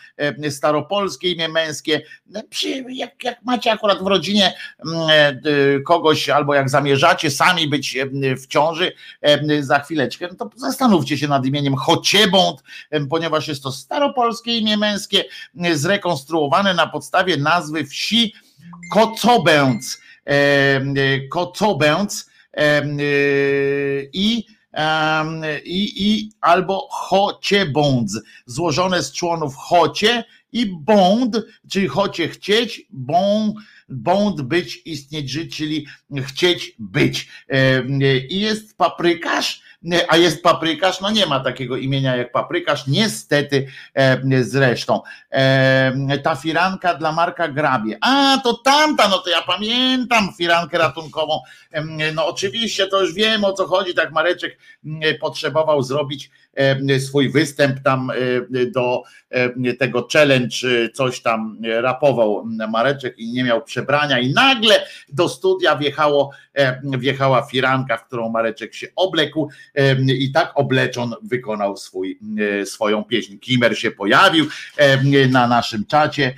staropolskie 0.50 1.32
imię 1.32 1.48
męskie. 1.48 2.02
Jak, 2.90 3.24
jak 3.24 3.44
macie 3.44 3.72
akurat 3.72 4.04
w 4.04 4.08
rodzinie 4.08 4.54
kogoś, 5.86 6.30
albo 6.30 6.54
jak 6.54 6.70
zamierzacie 6.70 7.32
sami 7.32 7.68
być 7.68 7.98
w 8.38 8.48
ciąży 8.48 8.92
za 9.60 9.80
chwileczkę, 9.80 10.28
no 10.32 10.36
to 10.36 10.50
zastanówcie 10.56 11.18
się 11.18 11.28
nad 11.28 11.46
imieniem 11.46 11.76
Chociebąd, 11.76 12.64
ponieważ 13.10 13.48
jest 13.48 13.64
to 13.64 13.72
staropolskie 13.72 14.58
imię 14.58 14.78
męskie, 14.78 15.24
zrekonstruowane 15.74 16.74
na 16.74 16.88
podstawie 16.88 17.38
nazwy 17.38 17.86
wsi 17.86 18.27
Kocobęc, 18.92 20.02
Kocobęc 21.30 22.30
i 24.14 24.46
i, 25.66 26.10
i 26.10 26.32
albo 26.42 26.88
chociebądz, 26.92 28.22
złożone 28.46 29.04
z 29.04 29.12
członów 29.12 29.56
chocie 29.56 30.24
i 30.52 30.66
bąd, 30.66 31.38
czyli 31.72 31.88
chocie 31.88 32.30
chcieć, 32.30 32.82
bąd 33.90 34.42
być, 34.42 34.82
istnieć, 34.86 35.30
żyć, 35.30 35.58
czyli 35.58 35.88
chcieć 36.22 36.76
być. 36.80 37.28
I 38.30 38.40
jest 38.40 38.78
paprykarz, 38.78 39.62
a 40.08 40.18
jest 40.18 40.44
paprykarz, 40.44 41.02
no 41.02 41.12
nie 41.12 41.26
ma 41.26 41.40
takiego 41.40 41.78
imienia 41.78 42.16
jak 42.16 42.32
paprykarz, 42.32 42.88
niestety 42.88 43.68
zresztą. 44.42 45.02
Ta 46.24 46.36
firanka 46.36 46.94
dla 46.94 47.12
Marka 47.12 47.48
Grabie, 47.48 47.98
a 48.02 48.38
to 48.44 48.54
tamta, 48.54 49.08
no 49.08 49.18
to 49.18 49.30
ja 49.30 49.42
pamiętam 49.42 50.30
firankę 50.38 50.78
ratunkową, 50.78 51.42
no 52.16 52.28
oczywiście 52.28 52.88
to 52.88 53.02
już 53.02 53.14
wiem 53.14 53.44
o 53.44 53.54
co 53.54 53.68
chodzi, 53.68 53.94
tak 53.94 54.12
Mareczek 54.12 54.58
potrzebował 55.20 55.84
zrobić 55.84 56.32
swój 57.00 57.30
występ 57.30 57.84
tam 57.84 58.12
do 58.72 59.04
tego 59.80 60.08
challenge, 60.14 60.58
coś 60.94 61.22
tam 61.22 61.58
rapował 61.82 62.46
Mareczek 62.70 63.20
i 63.20 63.32
nie 63.32 63.44
miał 63.44 63.64
przebrania. 63.64 64.20
I 64.20 64.34
nagle 64.34 64.88
do 65.10 65.30
studia 65.30 65.76
wjechało, 65.76 66.32
wjechała 66.84 67.42
firanka, 67.42 67.98
w 67.98 68.06
którą 68.06 68.30
Mareczek 68.30 68.74
się 68.74 68.88
oblekł 68.96 69.50
i 70.08 70.32
tak 70.32 70.52
obleczon 70.56 71.16
wykonał 71.24 71.78
swój, 71.78 72.20
swoją 72.66 73.04
pieśń. 73.04 73.38
Kimer 73.38 73.80
się 73.80 73.92
pojawił 73.92 74.46
na 75.30 75.48
naszym 75.48 75.86
czacie, 75.86 76.34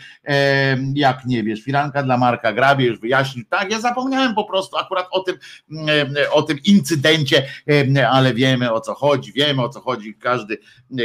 jak 0.94 1.26
nie 1.26 1.44
wiesz, 1.44 1.64
firanka 1.64 2.04
dla 2.04 2.18
Marka 2.18 2.54
Grabie 2.54 2.86
już 2.86 3.00
wyjaśnił, 3.00 3.46
tak, 3.50 3.72
ja 3.72 3.80
zapomniałem 3.80 4.36
po 4.36 4.44
prostu 4.44 4.78
akurat 4.78 5.08
o 5.12 5.20
tym, 5.20 5.36
o 6.32 6.42
tym 6.42 6.58
incydencie, 6.66 7.44
ale 8.12 8.34
wiemy 8.34 8.74
o 8.74 8.82
co 8.82 8.94
chodzi, 8.94 9.34
wiemy 9.34 9.62
o 9.62 9.70
co 9.70 9.82
chodzi, 9.82 10.16
każdy, 10.16 10.58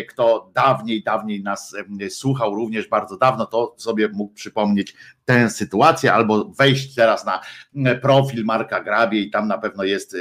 kto 0.09 0.51
dawniej, 0.55 1.03
dawniej 1.03 1.43
nas 1.43 1.74
słuchał, 2.09 2.55
również 2.55 2.89
bardzo 2.89 3.17
dawno, 3.17 3.47
to 3.47 3.75
sobie 3.79 4.09
mógł 4.09 4.35
przypomnieć 4.35 4.95
tę 5.25 5.51
sytuację, 5.51 6.13
albo 6.13 6.45
wejść 6.45 6.95
teraz 6.95 7.27
na 7.27 7.41
profil 8.03 8.45
Marka 8.45 8.83
Grabie 8.83 9.21
i 9.21 9.31
tam 9.31 9.49
na 9.49 9.59
pewno 9.59 9.85
jest 9.85 10.17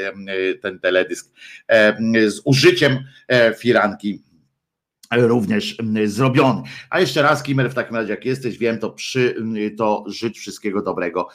ten 0.61 0.79
teledysk 0.79 1.31
z 2.27 2.41
użyciem 2.45 2.99
e, 3.27 3.53
firanki 3.53 4.23
również 5.21 5.77
zrobiony. 6.05 6.61
A 6.89 6.99
jeszcze 6.99 7.21
raz, 7.21 7.43
Kimer, 7.43 7.71
w 7.71 7.73
takim 7.73 7.95
razie, 7.95 8.11
jak 8.11 8.25
jesteś, 8.25 8.57
wiem, 8.57 8.79
to 8.79 8.89
przy 8.89 9.35
to 9.77 10.03
życz 10.07 10.39
wszystkiego 10.39 10.81
dobrego 10.81 11.27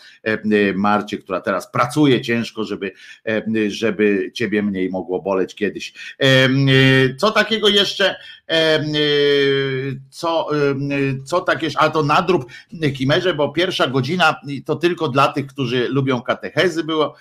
Marcie, 0.74 1.18
która 1.18 1.40
teraz 1.40 1.70
pracuje 1.72 2.20
ciężko, 2.20 2.64
żeby, 2.64 2.92
żeby 3.68 4.30
ciebie 4.34 4.62
mniej 4.62 4.90
mogło 4.90 5.22
boleć 5.22 5.54
kiedyś. 5.54 5.92
Co 7.18 7.30
takiego 7.30 7.68
jeszcze, 7.68 8.16
co, 10.10 10.48
co 11.24 11.40
takie, 11.40 11.68
a 11.76 11.90
to 11.90 12.02
nadrób 12.02 12.46
Kimerze, 12.96 13.34
bo 13.34 13.52
pierwsza 13.52 13.86
godzina 13.86 14.40
to 14.64 14.76
tylko 14.76 15.08
dla 15.08 15.28
tych, 15.32 15.46
którzy 15.46 15.88
lubią 15.88 16.22
katechezy 16.22 16.84
było, 16.84 17.14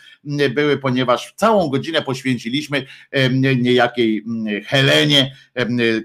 były, 0.55 0.77
ponieważ 0.77 1.33
całą 1.35 1.69
godzinę 1.69 2.01
poświęciliśmy 2.01 2.85
niejakiej 3.57 4.23
Helenie, 4.65 5.35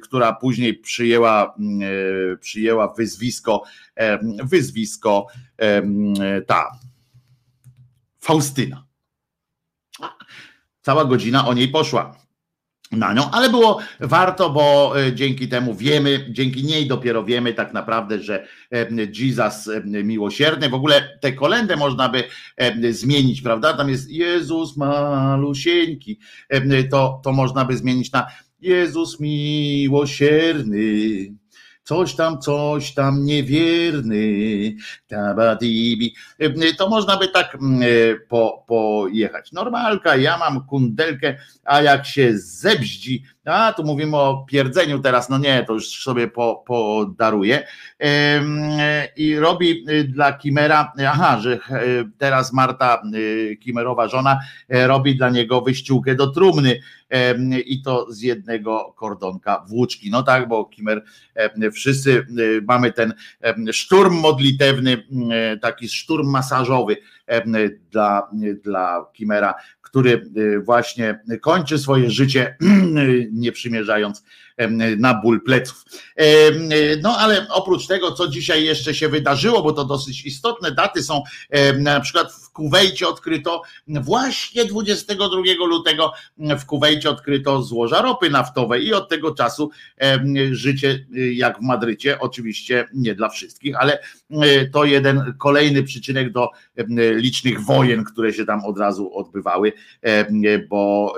która 0.02 0.32
później 0.42 0.74
przyjęła, 0.74 1.54
e, 2.32 2.36
przyjęła 2.36 2.94
wyzwisko, 2.94 3.62
e, 3.96 4.18
wyzwisko 4.44 5.26
e, 5.58 5.82
ta 6.42 6.78
Faustyna. 8.20 8.86
Cała 10.80 11.04
godzina 11.04 11.46
o 11.46 11.54
niej 11.54 11.68
poszła 11.68 12.16
na 12.92 13.12
nią, 13.12 13.30
ale 13.30 13.50
było 13.50 13.78
warto, 14.00 14.50
bo 14.50 14.94
dzięki 15.14 15.48
temu 15.48 15.74
wiemy, 15.74 16.26
dzięki 16.30 16.64
niej 16.64 16.86
dopiero 16.86 17.24
wiemy 17.24 17.54
tak 17.54 17.72
naprawdę, 17.72 18.18
że 18.22 18.46
Jesus 19.20 19.70
miłosierny, 20.04 20.68
w 20.68 20.74
ogóle 20.74 21.18
tę 21.20 21.32
kolendę 21.32 21.76
można 21.76 22.08
by 22.08 22.24
zmienić, 22.90 23.42
prawda? 23.42 23.76
Tam 23.76 23.88
jest 23.88 24.10
Jezus 24.10 24.76
malusieńki, 24.76 26.18
to, 26.90 27.20
to 27.24 27.32
można 27.32 27.64
by 27.64 27.76
zmienić 27.76 28.12
na 28.12 28.26
Jezus 28.62 29.20
miłosierny, 29.20 30.82
coś 31.84 32.14
tam, 32.14 32.40
coś 32.40 32.94
tam 32.94 33.24
niewierny, 33.24 34.24
tabadibi. 35.08 36.14
To 36.78 36.88
można 36.88 37.16
by 37.16 37.28
tak 37.28 37.54
mm, 37.54 37.82
po, 38.28 38.64
pojechać. 38.66 39.52
Normalka, 39.52 40.16
ja 40.16 40.38
mam 40.38 40.66
kundelkę, 40.66 41.36
a 41.64 41.82
jak 41.82 42.06
się 42.06 42.38
zebździ, 42.38 43.24
a 43.44 43.72
tu 43.72 43.84
mówimy 43.84 44.16
o 44.16 44.46
pierdzeniu 44.48 44.98
teraz, 44.98 45.28
no 45.28 45.38
nie, 45.38 45.64
to 45.64 45.72
już 45.72 46.02
sobie 46.02 46.28
po, 46.28 46.64
podaruję. 46.66 47.66
I 49.16 49.36
robi 49.36 49.84
y, 49.90 50.04
dla 50.04 50.32
Kimera, 50.32 50.92
aha, 51.08 51.40
że 51.40 51.58
teraz 52.18 52.52
Marta, 52.52 53.02
y, 53.14 53.56
Kimerowa 53.60 54.08
żona, 54.08 54.38
robi 54.68 55.16
dla 55.16 55.30
niego 55.30 55.60
wyściółkę 55.60 56.14
do 56.14 56.26
trumny 56.26 56.80
i 57.66 57.82
to 57.82 58.12
z 58.12 58.20
jednego 58.20 58.94
kordonka 58.96 59.64
włóczki. 59.68 60.10
No 60.10 60.22
tak, 60.22 60.48
bo 60.48 60.64
Kimer, 60.64 61.04
wszyscy 61.72 62.26
y, 62.38 62.62
mamy 62.68 62.92
ten 62.92 63.14
szturm 63.72 64.14
modlitewny, 64.14 65.02
taki 65.60 65.88
szturm 65.88 66.30
masażowy 66.30 66.96
dla, 67.90 68.28
dla 68.62 69.06
Kimera, 69.12 69.54
który 69.92 70.30
właśnie 70.64 71.20
kończy 71.40 71.78
swoje 71.78 72.10
życie 72.10 72.56
nie 73.32 73.52
przymierzając 73.52 74.22
na 74.98 75.14
ból 75.14 75.40
pleców. 75.42 75.84
No 77.02 77.16
ale 77.18 77.46
oprócz 77.50 77.86
tego, 77.86 78.12
co 78.12 78.28
dzisiaj 78.28 78.64
jeszcze 78.64 78.94
się 78.94 79.08
wydarzyło, 79.08 79.62
bo 79.62 79.72
to 79.72 79.84
dosyć 79.84 80.24
istotne 80.24 80.72
daty 80.72 81.02
są, 81.02 81.22
na 81.78 82.00
przykład 82.00 82.32
w 82.32 82.50
Kuwejcie 82.52 83.08
odkryto 83.08 83.62
właśnie 83.88 84.64
22 84.64 85.26
lutego 85.68 86.12
w 86.38 86.64
Kuwejcie 86.66 87.10
odkryto 87.10 87.62
złoża 87.62 88.02
ropy 88.02 88.30
naftowej 88.30 88.86
i 88.86 88.94
od 88.94 89.08
tego 89.08 89.34
czasu 89.34 89.70
życie 90.50 91.06
jak 91.32 91.58
w 91.58 91.62
Madrycie, 91.62 92.18
oczywiście 92.18 92.88
nie 92.94 93.14
dla 93.14 93.28
wszystkich, 93.28 93.76
ale 93.76 93.98
to 94.72 94.84
jeden 94.84 95.34
kolejny 95.38 95.82
przyczynek 95.82 96.32
do 96.32 96.48
licznych 97.14 97.64
wojen, 97.64 98.04
które 98.04 98.32
się 98.32 98.44
tam 98.44 98.64
od 98.64 98.78
razu 98.78 99.14
odbywały, 99.14 99.72
bo 100.68 101.14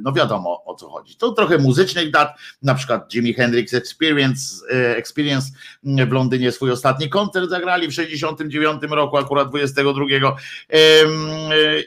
no 0.00 0.12
wiadomo 0.12 0.64
o 0.64 0.74
co 0.74 0.88
chodzi. 0.88 1.16
To 1.16 1.32
trochę 1.32 1.58
muzycznych 1.58 2.10
dat, 2.10 2.38
na 2.62 2.74
przykład 2.74 3.14
Jimi 3.14 3.34
Hendrix 3.34 3.74
Experience, 3.74 4.66
Experience 4.96 5.52
w 5.84 6.12
Londynie 6.12 6.52
swój 6.52 6.70
ostatni 6.70 7.08
koncert 7.08 7.50
zagrali 7.50 7.88
w 7.88 7.92
69 7.92 8.82
roku, 8.90 9.16
akurat 9.16 9.48
22 9.48 10.04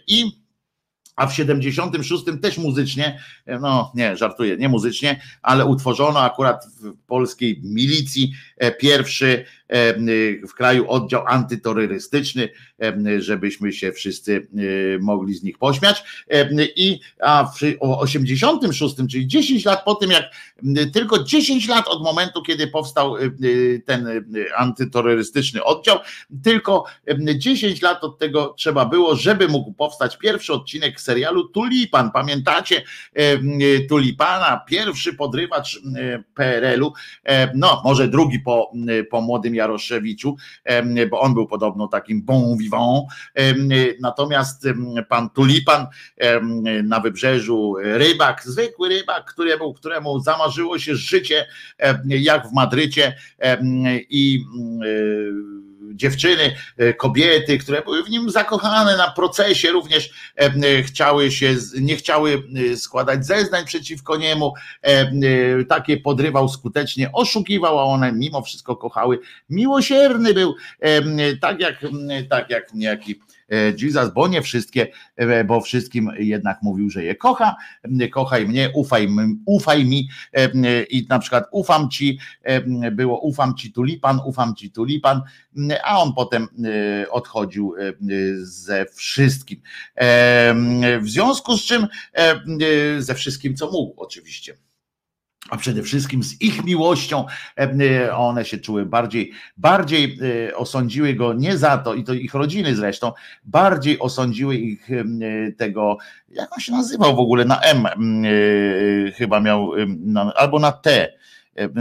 i 0.08 0.48
a 1.18 1.28
w 1.28 1.34
76 1.34 2.24
też 2.42 2.58
muzycznie, 2.58 3.20
no 3.62 3.92
nie, 3.96 4.18
żartuję, 4.18 4.58
nie 4.58 4.70
muzycznie, 4.70 5.22
ale 5.42 5.66
utworzono 5.66 6.20
akurat 6.20 6.66
w 6.66 7.06
polskiej 7.08 7.62
milicji 7.64 8.34
e, 8.58 8.72
pierwszy 8.72 9.46
w 10.50 10.54
kraju 10.58 10.90
oddział 10.90 11.24
antyterrorystyczny, 11.28 12.50
żebyśmy 13.20 13.74
się 13.74 13.92
wszyscy 13.92 14.48
mogli 15.02 15.36
z 15.36 15.44
nich 15.44 15.58
pośmiać. 15.58 16.04
I 16.76 17.00
a 17.22 17.46
w 17.46 17.60
86, 17.80 18.96
czyli 19.12 19.28
10 19.28 19.66
lat 19.66 19.84
po 19.86 19.96
tym, 19.96 20.12
jak 20.12 20.24
tylko 20.94 21.24
10 21.24 21.68
lat 21.68 21.88
od 21.88 22.04
momentu, 22.04 22.42
kiedy 22.42 22.68
powstał 22.68 23.16
ten 23.86 24.26
antyterrorystyczny 24.58 25.64
oddział, 25.64 25.98
tylko 26.44 26.86
10 27.38 27.82
lat 27.82 28.04
od 28.04 28.20
tego 28.20 28.54
trzeba 28.58 28.86
było, 28.86 29.16
żeby 29.16 29.48
mógł 29.48 29.74
powstać 29.74 30.18
pierwszy 30.18 30.54
odcinek 30.54 31.02
serialu 31.02 31.50
Tulipan. 31.50 32.12
Pamiętacie 32.12 32.84
Tulipana, 33.90 34.62
pierwszy 34.68 35.14
podrywacz 35.14 35.80
PRL-u, 36.34 36.94
no 37.56 37.82
może 37.86 38.08
drugi 38.08 38.40
po, 38.40 38.72
po 39.10 39.22
młodym 39.22 39.57
Jaroszewiczu, 39.58 40.36
bo 41.10 41.20
on 41.20 41.34
był 41.34 41.48
podobno 41.48 41.88
takim 41.88 42.22
bon 42.22 42.58
vivant. 42.58 43.04
Natomiast 44.02 44.68
pan 45.10 45.30
Tulipan 45.30 45.88
na 46.84 47.00
wybrzeżu, 47.00 47.76
rybak, 47.84 48.44
zwykły 48.44 48.90
rybak, 48.90 49.26
któremu, 49.26 49.74
któremu 49.74 50.20
zamarzyło 50.20 50.80
się 50.80 50.96
życie 50.96 51.46
jak 52.06 52.48
w 52.48 52.54
Madrycie 52.54 53.18
i 54.10 54.46
dziewczyny, 55.94 56.56
e, 56.78 56.94
kobiety, 56.94 57.58
które 57.58 57.82
były 57.82 58.04
w 58.04 58.10
nim 58.10 58.30
zakochane 58.30 58.98
na 58.98 59.12
procesie, 59.12 59.72
również 59.72 60.10
e, 60.36 60.84
chciały 60.84 61.32
się, 61.32 61.56
nie 61.82 61.96
chciały 61.96 62.44
e, 62.72 62.78
składać 62.78 63.26
zeznań 63.26 63.66
przeciwko 63.66 64.18
niemu. 64.18 64.54
Takie 65.70 65.98
podrywał 65.98 66.50
skutecznie, 66.50 67.12
oszukiwał, 67.12 67.80
a 67.80 67.84
one 67.84 68.12
mimo 68.12 68.42
wszystko 68.42 68.76
kochały. 68.76 69.20
Miłosierny 69.50 70.34
był, 70.34 70.56
tak 71.42 71.60
jak, 71.60 71.86
tak 72.30 72.50
jak 72.50 72.74
niejaki 72.74 73.20
Jesus, 73.82 74.14
bo 74.14 74.28
nie 74.28 74.42
wszystkie, 74.42 74.88
bo 75.46 75.62
wszystkim 75.62 76.12
jednak 76.20 76.62
mówił, 76.62 76.90
że 76.90 77.04
je 77.04 77.16
kocha, 77.16 77.56
kochaj 78.12 78.48
mnie, 78.48 78.72
ufaj, 78.74 79.08
ufaj 79.46 79.86
mi. 79.86 80.10
I 80.90 81.06
na 81.10 81.20
przykład 81.20 81.44
ufam 81.52 81.90
ci, 81.90 82.20
było 82.92 83.20
ufam 83.20 83.56
ci 83.56 83.72
tulipan, 83.72 84.20
ufam 84.26 84.56
ci 84.56 84.72
tulipan, 84.72 85.22
a 85.84 86.02
on 86.02 86.14
potem 86.14 86.48
odchodził 87.10 87.74
ze 88.42 88.86
wszystkim. 88.96 89.62
W 91.02 91.10
związku 91.10 91.58
z 91.58 91.64
czym, 91.64 91.88
ze 92.98 93.16
wszystkim, 93.16 93.56
co 93.56 93.72
mógł, 93.72 94.02
oczywiście 94.02 94.58
a 95.50 95.58
przede 95.58 95.84
wszystkim 95.84 96.24
z 96.24 96.42
ich 96.42 96.64
miłością 96.64 97.26
e, 97.58 98.16
one 98.16 98.46
się 98.46 98.58
czuły 98.58 98.86
bardziej, 98.86 99.32
bardziej 99.58 100.20
e, 100.48 100.56
osądziły 100.56 101.14
go 101.14 101.34
nie 101.34 101.58
za 101.58 101.78
to, 101.78 101.94
i 101.94 102.04
to 102.04 102.14
ich 102.14 102.34
rodziny 102.34 102.76
zresztą, 102.76 103.12
bardziej 103.44 104.00
osądziły 104.00 104.56
ich 104.56 104.90
e, 104.92 105.04
tego, 105.52 105.98
jak 106.30 106.54
on 106.54 106.60
się 106.60 106.72
nazywał 106.72 107.16
w 107.16 107.20
ogóle, 107.20 107.46
na 107.46 107.60
M 107.60 107.88
chyba 109.16 109.40
miał, 109.40 109.72
albo 110.36 110.60
na 110.60 110.72
T 110.72 111.14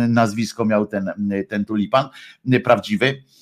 nazwisko 0.09 0.65
miał 0.65 0.87
ten, 0.87 1.13
ten 1.49 1.65
tulipan 1.65 2.09
prawdziwy. 2.65 3.07
E, 3.07 3.36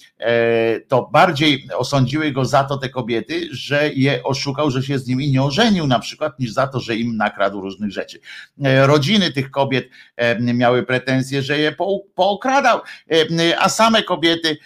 to 0.88 1.08
bardziej 1.12 1.68
osądziły 1.76 2.32
go 2.32 2.44
za 2.44 2.64
to 2.64 2.78
te 2.78 2.88
kobiety, 2.88 3.48
że 3.50 3.90
je 3.94 4.22
oszukał, 4.22 4.70
że 4.70 4.82
się 4.82 4.98
z 4.98 5.06
nimi 5.06 5.30
nie 5.30 5.42
ożenił 5.42 5.86
na 5.86 5.98
przykład, 5.98 6.38
niż 6.38 6.52
za 6.52 6.66
to, 6.66 6.80
że 6.80 6.96
im 6.96 7.16
nakradł 7.16 7.60
różnych 7.60 7.90
rzeczy. 7.90 8.20
E, 8.64 8.86
rodziny 8.86 9.32
tych 9.32 9.50
kobiet 9.50 9.88
e, 10.16 10.40
miały 10.40 10.82
pretensje, 10.82 11.42
że 11.42 11.58
je 11.58 11.74
pookradał, 12.14 12.80
a 13.58 13.68
same 13.68 14.02
kobiety 14.02 14.56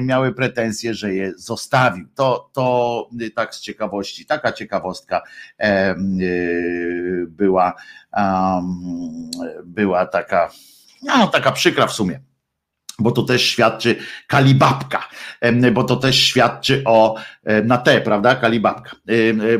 miały 0.00 0.34
pretensje, 0.34 0.94
że 0.94 1.14
je 1.14 1.32
zostawił. 1.36 2.06
To, 2.14 2.50
to 2.52 3.08
tak 3.34 3.54
z 3.54 3.60
ciekawości, 3.60 4.26
taka 4.26 4.52
ciekawostka 4.52 5.22
była, 7.28 7.74
była 9.64 10.06
taka, 10.06 10.50
no, 11.02 11.26
taka 11.26 11.52
przykra 11.52 11.86
w 11.86 11.92
sumie 11.92 12.29
bo 13.00 13.12
to 13.12 13.22
też 13.22 13.42
świadczy 13.42 13.96
kalibabka, 14.26 15.08
bo 15.72 15.84
to 15.84 15.96
też 15.96 16.16
świadczy 16.16 16.82
o 16.86 17.14
na 17.64 17.78
te, 17.78 18.00
prawda, 18.00 18.34
kalibabka, 18.36 18.96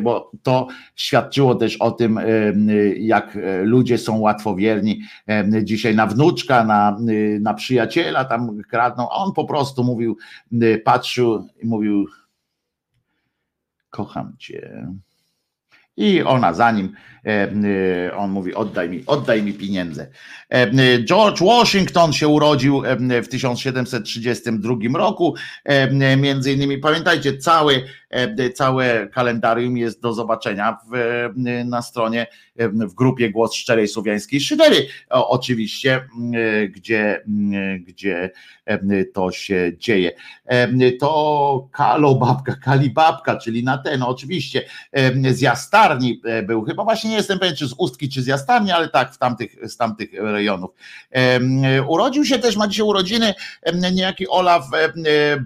bo 0.01 0.31
to 0.43 0.69
świadczyło 0.97 1.55
też 1.55 1.77
o 1.77 1.91
tym, 1.91 2.21
jak 2.97 3.39
ludzie 3.63 3.99
są 3.99 4.19
łatwowierni 4.19 5.01
dzisiaj 5.63 5.95
na 5.97 6.07
wnuczka, 6.07 6.65
na, 6.65 6.99
na 7.41 7.55
przyjaciela 7.55 8.25
tam 8.25 8.63
kradną, 8.71 9.09
a 9.11 9.15
on 9.15 9.33
po 9.33 9.45
prostu 9.45 9.85
mówił, 9.85 10.17
patrzył 10.85 11.49
i 11.63 11.67
mówił 11.67 12.07
kocham 13.91 14.37
cię. 14.39 14.87
I 15.97 16.23
ona 16.23 16.55
za 16.55 16.71
nim, 16.73 16.87
e, 16.87 17.20
e, 17.20 17.20
on 18.17 18.31
mówi: 18.31 18.55
Oddaj 18.55 18.89
mi, 18.89 19.03
oddaj 19.07 19.43
mi 19.43 19.53
pieniądze. 19.53 20.07
E, 20.49 21.03
George 21.05 21.41
Washington 21.41 22.13
się 22.13 22.29
urodził 22.29 22.83
w 23.23 23.29
1732 23.29 24.75
roku. 24.99 25.35
Między 26.17 26.53
innymi, 26.53 26.79
pamiętajcie, 26.79 27.39
cały, 27.39 27.85
całe 28.55 29.09
kalendarium 29.09 29.77
jest 29.77 30.03
do 30.03 30.13
zobaczenia 30.13 30.79
w, 30.93 31.29
na 31.65 31.83
stronie, 31.83 32.27
w 32.57 32.95
grupie 32.95 33.31
Głos 33.31 33.55
Szczerej 33.55 33.89
Słowiańskiej 33.89 34.41
Szydery, 34.41 34.87
oczywiście, 35.11 36.09
gdzie, 36.71 37.25
gdzie 37.81 38.31
to 39.13 39.31
się 39.31 39.73
dzieje. 39.79 40.13
To 41.01 41.69
kalobabka, 41.73 42.57
kalibabka, 42.57 43.37
czyli 43.37 43.65
na 43.65 43.79
ten, 43.79 44.03
oczywiście, 44.03 44.65
z 45.31 45.41
jastarni 45.41 46.23
był, 46.47 46.63
chyba 46.63 46.85
właśnie 46.85 47.10
nie 47.11 47.17
jestem 47.17 47.39
pewien, 47.39 47.57
czy 47.57 47.69
z 47.69 47.75
Ustki, 47.79 48.09
czy 48.09 48.23
z 48.23 48.27
jastarni, 48.27 48.73
ale 48.73 48.89
tak, 48.89 49.15
w 49.15 49.19
tamtych, 49.19 49.57
z 49.63 49.77
tamtych 49.77 50.11
rejonów. 50.13 50.71
Urodził 51.89 52.25
się 52.25 52.39
też, 52.39 52.57
ma 52.57 52.69
dzisiaj 52.69 52.87
urodziny 52.87 53.35
niejaki 53.93 54.29
Olaf 54.29 54.65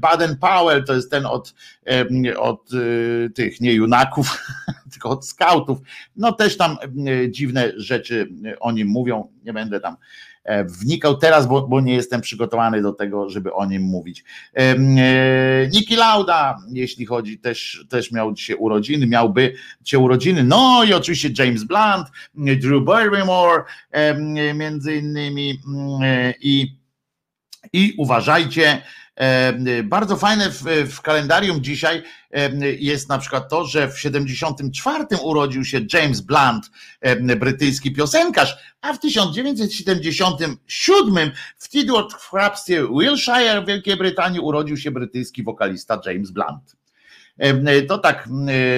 Baden-Powell, 0.01 0.85
to 0.87 0.95
jest 0.95 1.11
ten 1.11 1.27
od, 1.27 1.55
od 2.39 2.73
y, 2.73 3.31
tych 3.35 3.61
nie 3.61 3.73
junaków, 3.73 4.43
tylko 4.93 5.11
od 5.11 5.27
skautów. 5.27 5.79
No 6.17 6.33
też 6.33 6.57
tam 6.57 6.77
dziwne 7.29 7.73
rzeczy 7.77 8.29
o 8.61 8.73
nim 8.73 8.89
mówią, 8.89 9.29
nie 9.45 9.53
będę 9.53 9.81
tam 9.81 9.97
wnikał 10.67 11.17
teraz, 11.17 11.47
bo, 11.47 11.69
bo 11.69 11.81
nie 11.81 11.95
jestem 11.95 12.21
przygotowany 12.21 12.83
do 12.83 12.93
tego, 12.93 13.31
żeby 13.31 13.55
o 13.55 13.67
nim 13.67 13.83
mówić. 13.83 14.25
E, 14.55 14.77
Niki 15.73 15.97
Lauda, 15.97 16.59
jeśli 16.73 17.07
chodzi, 17.07 17.39
też, 17.39 17.87
też 17.89 18.13
miał 18.13 18.33
dzisiaj 18.33 18.57
urodziny, 18.57 19.07
miałby 19.07 19.55
dzisiaj 19.83 20.01
urodziny, 20.01 20.45
no 20.45 20.85
i 20.89 20.93
oczywiście 20.93 21.45
James 21.45 21.65
Blunt, 21.65 22.07
Drew 22.35 22.85
Barrymore 22.85 23.65
między 24.55 24.97
innymi 24.97 25.61
i, 26.41 26.77
i 27.73 27.95
uważajcie, 27.99 28.83
bardzo 29.85 30.17
fajne 30.17 30.51
w, 30.51 30.63
w, 30.93 31.01
kalendarium 31.01 31.63
dzisiaj 31.63 32.03
jest 32.79 33.09
na 33.09 33.19
przykład 33.19 33.49
to, 33.49 33.65
że 33.65 33.89
w 33.89 34.01
74 34.01 35.05
urodził 35.23 35.65
się 35.65 35.81
James 35.93 36.21
Blunt, 36.21 36.71
brytyjski 37.37 37.93
piosenkarz, 37.93 38.57
a 38.81 38.93
w 38.93 39.01
1977 39.01 41.31
w 41.59 41.69
Tidworth 41.69 42.17
w 42.17 42.31
hrabstwie 42.31 42.89
Wiltshire 42.89 43.63
w 43.63 43.67
Wielkiej 43.67 43.97
Brytanii 43.97 44.41
urodził 44.41 44.77
się 44.77 44.91
brytyjski 44.91 45.43
wokalista 45.43 46.01
James 46.07 46.31
Blunt. 46.31 46.77
To 47.89 47.99
tak 47.99 48.29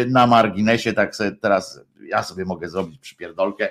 na 0.06 0.26
marginesie, 0.26 0.92
tak 0.92 1.16
sobie 1.16 1.32
teraz 1.32 1.80
ja 2.08 2.22
sobie 2.22 2.44
mogę 2.44 2.68
zrobić 2.68 2.98
przypierdolkę 2.98 3.68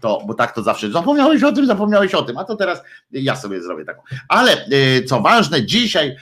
to, 0.00 0.22
bo 0.26 0.34
tak 0.34 0.54
to 0.54 0.62
zawsze 0.62 0.90
zapomniałeś 0.90 1.42
o 1.42 1.52
tym, 1.52 1.66
zapomniałeś 1.66 2.14
o 2.14 2.22
tym, 2.22 2.38
a 2.38 2.44
to 2.44 2.56
teraz 2.56 2.82
ja 3.12 3.36
sobie 3.36 3.62
zrobię 3.62 3.84
taką. 3.84 4.02
Ale 4.28 4.52
e, 4.52 5.02
co 5.02 5.20
ważne, 5.20 5.66
dzisiaj 5.66 6.16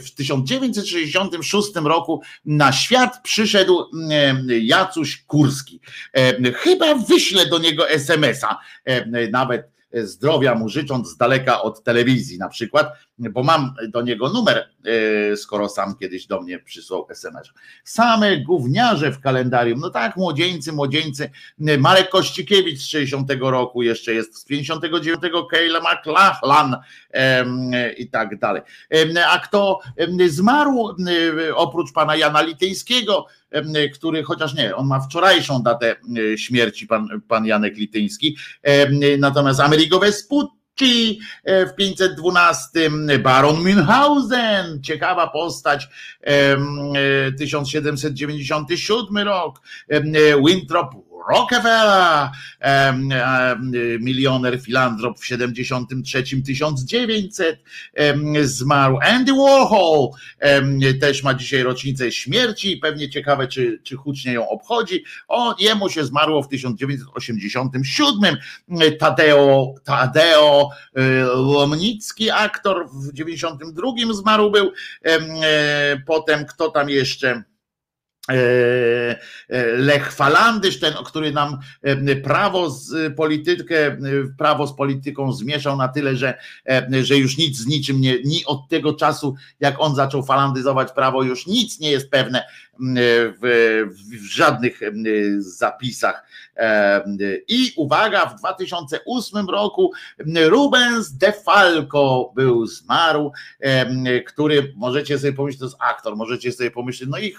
w 0.00 0.10
1966 0.14 1.68
roku 1.84 2.22
na 2.44 2.72
świat 2.72 3.20
przyszedł 3.22 3.84
Jacuś 4.62 5.24
Kurski. 5.24 5.80
Chyba 6.54 6.94
wyślę 6.94 7.46
do 7.46 7.58
niego 7.58 7.90
SMS-a, 7.90 8.58
nawet 9.30 9.70
zdrowia 9.92 10.54
mu 10.54 10.68
życząc 10.68 11.08
z 11.08 11.16
daleka 11.16 11.62
od 11.62 11.82
telewizji 11.82 12.38
na 12.38 12.48
przykład, 12.48 12.92
bo 13.28 13.42
mam 13.42 13.74
do 13.88 14.02
niego 14.02 14.28
numer, 14.28 14.70
e, 15.32 15.36
skoro 15.36 15.68
sam 15.68 15.96
kiedyś 15.96 16.26
do 16.26 16.40
mnie 16.40 16.58
przysłał 16.58 17.06
SMS. 17.10 17.48
Same 17.84 18.36
gówniarze 18.36 19.12
w 19.12 19.20
kalendarium, 19.20 19.80
no 19.80 19.90
tak, 19.90 20.16
młodzieńcy, 20.16 20.72
młodzieńcy, 20.72 21.30
Marek 21.58 22.08
Kościkiewicz 22.08 22.78
z 22.78 22.86
60 22.86 23.30
roku 23.40 23.82
jeszcze 23.82 24.14
jest, 24.14 24.38
z 24.38 24.44
59 24.44 25.20
Kayla 25.50 25.80
McLachlan 25.80 26.76
i 27.96 28.10
tak 28.10 28.38
dalej. 28.38 28.62
A 29.30 29.38
kto 29.38 29.80
zmarł 30.28 30.96
oprócz 31.54 31.92
pana 31.92 32.16
Jana 32.16 32.42
Lityńskiego, 32.42 33.26
który 33.94 34.22
chociaż 34.22 34.54
nie, 34.54 34.76
on 34.76 34.86
ma 34.86 35.00
wczorajszą 35.00 35.62
datę 35.62 35.96
śmierci, 36.36 36.86
pan, 36.86 37.08
pan 37.28 37.46
Janek 37.46 37.76
Lityński, 37.76 38.36
natomiast 39.18 39.60
Amerigo 39.60 39.98
Vespucci 39.98 40.59
w 41.46 41.74
512 41.76 42.90
Baron 43.22 43.62
Münchhausen, 43.62 44.80
ciekawa 44.82 45.26
postać, 45.26 45.88
1797 47.38 49.18
rok, 49.18 49.60
Winthrop 50.46 51.09
Rockefeller, 51.28 52.28
milioner 54.00 54.60
filantrop 54.60 55.20
w 55.20 55.26
73 55.26 56.24
1900 56.46 57.62
zmarł. 58.42 58.98
Andy 59.02 59.32
Warhol 59.32 60.08
też 61.00 61.22
ma 61.22 61.34
dzisiaj 61.34 61.62
rocznicę 61.62 62.12
śmierci, 62.12 62.76
pewnie 62.76 63.10
ciekawe, 63.10 63.48
czy, 63.48 63.80
czy 63.82 63.96
hucznie 63.96 64.32
ją 64.32 64.48
obchodzi. 64.48 65.04
O, 65.28 65.54
jemu 65.58 65.88
się 65.88 66.04
zmarło 66.04 66.42
w 66.42 66.48
1987. 66.48 68.36
Tadeo, 68.98 69.74
Tadeo 69.84 70.68
e, 70.94 71.36
Łomnicki, 71.36 72.30
aktor 72.30 72.88
w 72.92 73.12
92 73.12 73.92
zmarł 74.12 74.50
był. 74.50 74.72
E, 75.04 75.20
potem 76.06 76.46
kto 76.46 76.70
tam 76.70 76.90
jeszcze? 76.90 77.42
Lech 79.76 80.12
Falandysz, 80.12 80.80
ten, 80.80 80.94
który 81.04 81.32
nam 81.32 81.58
prawo 82.22 82.70
z 82.70 83.16
politykę, 83.16 83.96
prawo 84.38 84.66
z 84.66 84.76
polityką 84.76 85.32
zmieszał 85.32 85.76
na 85.76 85.88
tyle, 85.88 86.16
że, 86.16 86.38
że 87.02 87.16
już 87.16 87.38
nic 87.38 87.58
z 87.58 87.66
niczym 87.66 88.00
nie, 88.00 88.22
ni 88.22 88.44
od 88.44 88.68
tego 88.68 88.94
czasu, 88.94 89.34
jak 89.60 89.80
on 89.80 89.94
zaczął 89.94 90.22
falandyzować 90.22 90.92
prawo, 90.92 91.22
już 91.22 91.46
nic 91.46 91.80
nie 91.80 91.90
jest 91.90 92.10
pewne 92.10 92.44
w, 93.42 93.84
w 94.20 94.24
żadnych 94.24 94.80
zapisach. 95.38 96.26
I 97.48 97.72
uwaga, 97.76 98.26
w 98.26 98.38
2008 98.38 99.48
roku 99.48 99.92
Rubens 100.48 101.12
De 101.12 101.32
Falco 101.32 102.32
był 102.36 102.66
zmarł, 102.66 103.32
który 104.26 104.72
możecie 104.76 105.18
sobie 105.18 105.32
pomyśleć, 105.32 105.58
to 105.58 105.66
jest 105.66 105.76
aktor, 105.80 106.16
możecie 106.16 106.52
sobie 106.52 106.70
pomyśleć, 106.70 107.10
no 107.12 107.18
i 107.18 107.32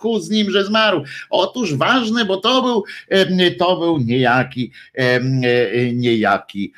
chu 0.00 0.20
z 0.20 0.30
nim, 0.30 0.50
że 0.50 0.64
zmarł. 0.64 1.04
Otóż 1.30 1.74
ważne, 1.74 2.24
bo 2.24 2.36
to 2.36 2.62
był, 2.62 2.84
to 3.58 3.76
był 3.76 3.98
niejaki, 3.98 4.72
niejaki 5.94 6.72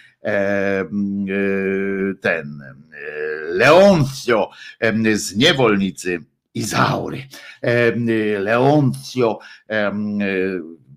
ten 2.21 2.63
Leoncio 3.49 4.51
z 5.15 5.37
niewolnicy 5.37 6.21
Izaury. 6.55 7.23
Leoncio 8.39 9.39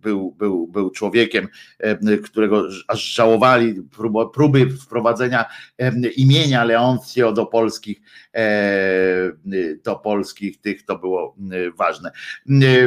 był, 0.06 0.32
był, 0.32 0.68
był 0.68 0.90
człowiekiem, 0.90 1.48
którego 2.24 2.64
aż 2.88 3.04
żałowali 3.04 3.76
próby 4.34 4.70
wprowadzenia 4.70 5.46
imienia 6.16 6.64
Leoncio 6.64 7.32
do 7.32 7.46
polskich, 7.46 8.02
do 9.84 9.96
polskich 9.96 10.62
tych, 10.62 10.86
to 10.86 10.98
było 10.98 11.36
ważne. 11.78 12.12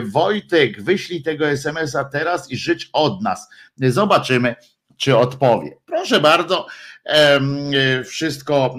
Wojtek, 0.05 0.83
wyślij 0.83 1.23
tego 1.23 1.49
SMS-a 1.49 2.05
teraz 2.05 2.51
i 2.51 2.57
życz 2.57 2.91
od 2.93 3.23
nas. 3.23 3.49
Zobaczymy, 3.77 4.55
czy 4.99 5.17
odpowie. 5.17 5.71
Proszę 5.87 6.21
bardzo, 6.21 6.67
wszystko 8.05 8.77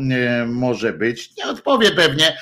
może 0.48 0.94
być. 0.94 1.36
Nie 1.38 1.46
odpowie 1.46 1.92
pewnie, 1.92 2.38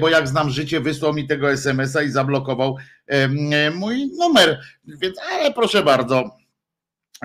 bo 0.00 0.08
jak 0.08 0.28
znam 0.28 0.50
życie, 0.50 0.80
wysłał 0.80 1.14
mi 1.14 1.26
tego 1.26 1.52
SMS-a 1.52 2.02
i 2.02 2.10
zablokował 2.10 2.76
mój 3.74 4.10
numer. 4.18 4.60
Więc, 4.84 5.16
ale 5.32 5.52
proszę 5.52 5.82
bardzo, 5.82 6.30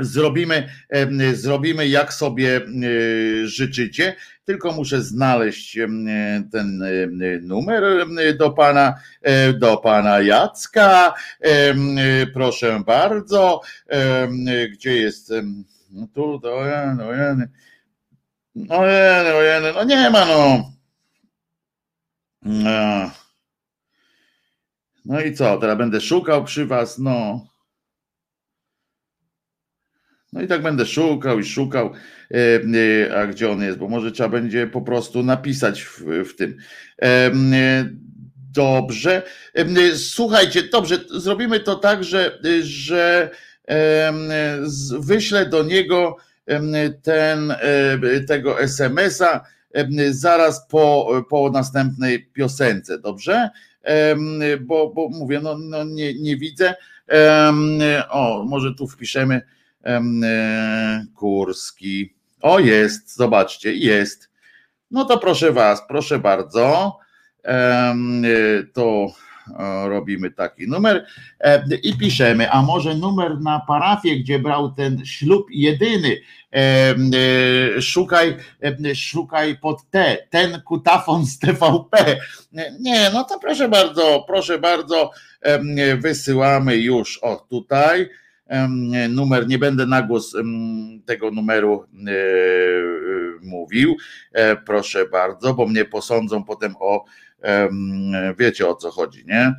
zrobimy, 0.01 0.69
zrobimy 1.34 1.88
jak 1.88 2.13
sobie 2.13 2.61
życzycie. 3.43 4.15
Tylko 4.45 4.72
muszę 4.72 5.01
znaleźć 5.01 5.77
ten 6.51 6.84
numer 7.41 7.84
do 8.38 8.51
pana, 8.51 8.95
do 9.53 9.77
pana 9.77 10.22
Jacka. 10.22 11.13
Proszę 12.34 12.84
bardzo. 12.85 13.61
Gdzie 14.72 14.97
jest? 14.97 15.34
No 15.95 16.07
tu, 16.07 16.39
to, 16.39 16.49
no, 18.55 18.81
no, 18.81 19.61
no, 19.61 19.73
no 19.73 19.84
nie 19.84 20.09
ma 20.09 20.26
no. 20.26 20.72
no. 22.41 23.11
No 25.05 25.22
i 25.22 25.34
co, 25.34 25.57
teraz 25.57 25.77
będę 25.77 26.01
szukał 26.01 26.43
przy 26.43 26.65
was, 26.65 26.99
no. 26.99 27.47
No 30.34 30.41
i 30.41 30.47
tak 30.47 30.61
będę 30.61 30.85
szukał 30.85 31.39
i 31.39 31.43
szukał, 31.43 31.93
e, 32.31 32.38
e, 33.07 33.19
a 33.19 33.27
gdzie 33.27 33.51
on 33.51 33.61
jest, 33.61 33.77
bo 33.77 33.89
może 33.89 34.11
trzeba 34.11 34.30
będzie 34.30 34.67
po 34.67 34.81
prostu 34.81 35.23
napisać 35.23 35.81
w, 35.81 36.01
w 36.01 36.35
tym. 36.35 36.57
E, 37.01 37.31
dobrze. 38.51 39.23
Słuchajcie, 39.95 40.63
dobrze, 40.63 40.97
zrobimy 41.09 41.59
to 41.59 41.76
tak, 41.76 42.03
że, 42.03 42.39
że 42.61 43.31
wyślę 44.99 45.45
do 45.45 45.63
niego 45.63 46.17
ten, 47.01 47.53
tego 48.27 48.61
SMS-a 48.61 49.41
zaraz 50.09 50.67
po, 50.67 51.11
po 51.29 51.49
następnej 51.49 52.25
piosence, 52.25 52.99
dobrze? 52.99 53.49
Bo, 54.61 54.89
bo 54.89 55.09
mówię, 55.09 55.39
no, 55.43 55.57
no 55.57 55.83
nie, 55.83 56.13
nie 56.13 56.37
widzę. 56.37 56.75
O, 58.09 58.43
może 58.47 58.73
tu 58.73 58.87
wpiszemy 58.87 59.41
Kurski. 61.15 62.15
O, 62.41 62.59
jest, 62.59 63.15
zobaczcie, 63.15 63.73
jest. 63.73 64.29
No 64.91 65.05
to 65.05 65.17
proszę 65.17 65.51
Was, 65.51 65.81
proszę 65.87 66.19
bardzo. 66.19 66.97
To 68.73 69.07
robimy 69.88 70.31
taki 70.31 70.67
numer 70.67 71.05
e, 71.39 71.63
i 71.84 71.97
piszemy, 71.97 72.51
a 72.51 72.61
może 72.61 72.95
numer 72.95 73.41
na 73.41 73.59
parafię, 73.59 74.19
gdzie 74.19 74.39
brał 74.39 74.72
ten 74.72 75.05
ślub 75.05 75.47
jedyny, 75.49 76.17
e, 76.53 76.57
e, 77.77 77.81
szukaj, 77.81 78.35
szukaj 78.95 79.57
pod 79.57 79.89
T, 79.89 80.17
ten 80.30 80.61
kutafon 80.61 81.26
z 81.26 81.39
TVP. 81.39 82.17
Nie, 82.80 83.09
no 83.13 83.23
to 83.23 83.39
proszę 83.39 83.69
bardzo, 83.69 84.23
proszę 84.27 84.59
bardzo, 84.59 85.11
wysyłamy 85.97 86.77
już, 86.77 87.17
o 87.17 87.35
tutaj, 87.35 88.09
numer, 89.09 89.47
nie 89.47 89.59
będę 89.59 89.85
na 89.85 90.01
głos 90.01 90.34
tego 91.05 91.31
numeru 91.31 91.85
mówił, 93.41 93.95
proszę 94.65 95.05
bardzo, 95.05 95.53
bo 95.53 95.67
mnie 95.67 95.85
posądzą 95.85 96.43
potem 96.43 96.76
o 96.80 97.05
Wiecie 98.38 98.67
o 98.67 98.76
co 98.76 98.91
chodzi, 98.91 99.26
nie? 99.26 99.55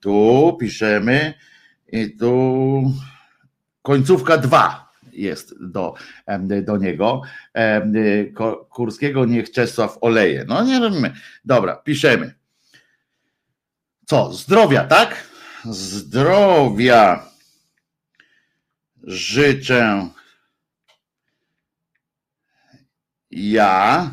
Tu 0.00 0.56
piszemy 0.60 1.34
i 1.88 2.16
tu 2.16 2.82
końcówka 3.82 4.38
2 4.38 4.92
jest 5.12 5.54
do, 5.60 5.94
do 6.62 6.76
niego. 6.76 7.22
Kurskiego 8.70 9.24
niech 9.24 9.50
Czesław 9.50 9.98
oleje. 10.00 10.44
No 10.48 10.64
nie 10.64 10.80
robimy. 10.80 11.14
Dobra, 11.44 11.76
piszemy. 11.76 12.34
Co? 14.06 14.32
Zdrowia, 14.32 14.84
tak? 14.84 15.28
Zdrowia 15.64 17.28
życzę 19.02 20.08
ja 23.30 24.10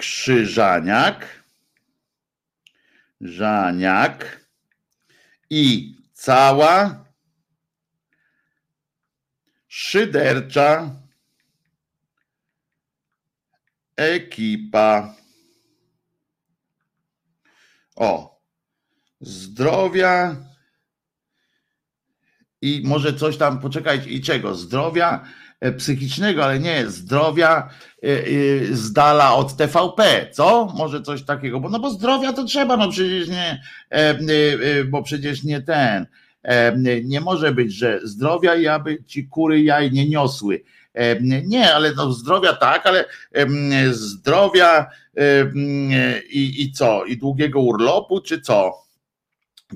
Krzyżaniak, 0.00 1.44
Żaniak 3.20 4.46
i 5.50 5.94
cała 6.12 7.04
szydercza 9.68 10.90
ekipa. 13.96 15.14
O, 17.96 18.40
zdrowia 19.20 20.36
i 22.62 22.82
może 22.84 23.14
coś 23.14 23.36
tam, 23.36 23.60
poczekajcie, 23.60 24.10
i 24.10 24.20
czego? 24.20 24.54
Zdrowia 24.54 25.24
E, 25.60 25.72
psychicznego, 25.72 26.44
ale 26.44 26.60
nie 26.60 26.90
zdrowia 26.90 27.70
z 28.72 28.92
dala 28.92 29.34
od 29.34 29.56
TVP, 29.56 30.26
co? 30.32 30.72
Może 30.76 31.02
coś 31.02 31.22
takiego, 31.22 31.60
bo 31.60 31.68
no 31.68 31.80
bo 31.80 31.90
zdrowia 31.90 32.32
to 32.32 32.44
trzeba, 32.44 32.76
no 32.76 32.90
przecież 32.90 33.28
nie, 33.28 33.62
bo 34.88 35.02
przecież 35.02 35.44
nie 35.44 35.60
ten, 35.62 36.06
nie 37.04 37.20
może 37.20 37.52
być, 37.52 37.72
że 37.72 38.00
zdrowia 38.04 38.54
i 38.54 38.66
aby 38.66 39.04
ci 39.04 39.28
kury 39.28 39.62
jaj 39.62 39.92
nie 39.92 40.08
niosły. 40.08 40.62
Nie, 41.46 41.74
ale 41.74 41.92
no 41.94 42.12
zdrowia 42.12 42.52
tak, 42.52 42.86
ale 42.86 43.04
zdrowia 43.90 44.86
i, 46.30 46.62
i 46.62 46.72
co? 46.72 47.04
I 47.04 47.16
długiego 47.16 47.60
urlopu, 47.60 48.20
czy 48.20 48.40
co? 48.40 48.82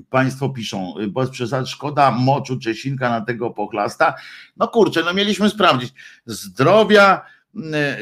Państwo 0.09 0.49
piszą, 0.49 0.93
bez 1.07 1.29
przesady, 1.29 1.67
szkoda 1.67 2.11
moczu 2.11 2.59
Czesinka 2.59 3.09
na 3.09 3.21
tego 3.21 3.49
pochlasta. 3.49 4.15
No 4.57 4.67
kurczę, 4.67 5.01
no 5.05 5.13
mieliśmy 5.13 5.49
sprawdzić. 5.49 5.93
Zdrowia 6.25 7.21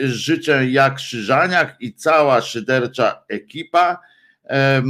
życzę 0.03 0.69
jak 0.69 0.95
Krzyżaniak 0.95 1.77
i 1.79 1.93
cała 1.93 2.41
szydercza 2.41 3.23
ekipa. 3.29 3.99
E, 4.49 4.83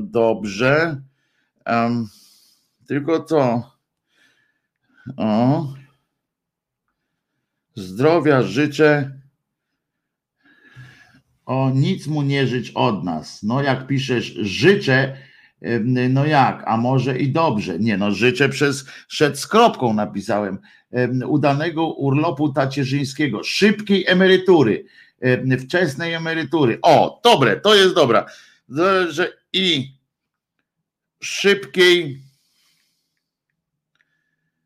dobrze. 0.00 1.00
Tylko 2.86 3.24
co? 3.24 3.70
O. 5.16 5.66
Zdrowia 7.74 8.42
życzę. 8.42 9.20
O 11.46 11.70
nic 11.74 12.06
mu 12.06 12.22
nie 12.22 12.46
życz 12.46 12.72
od 12.74 13.04
nas. 13.04 13.42
No 13.42 13.62
jak 13.62 13.86
piszesz 13.86 14.24
życzę, 14.40 15.16
no 16.10 16.26
jak, 16.26 16.62
a 16.66 16.76
może 16.76 17.18
i 17.18 17.32
dobrze. 17.32 17.78
Nie, 17.78 17.96
no 17.96 18.10
życzę 18.10 18.48
przez 18.48 18.86
szedł 19.08 19.36
z 19.36 19.46
kropką 19.46 19.94
napisałem. 19.94 20.58
Udanego 21.26 21.86
urlopu 21.86 22.52
tacierzyńskiego, 22.52 23.42
szybkiej 23.44 24.04
emerytury, 24.06 24.84
wczesnej 25.60 26.14
emerytury. 26.14 26.78
O, 26.82 27.20
dobre, 27.24 27.60
to 27.60 27.74
jest 27.74 27.94
dobra. 27.94 28.26
że 29.08 29.32
i 29.52 29.94
szybkiej 31.22 32.24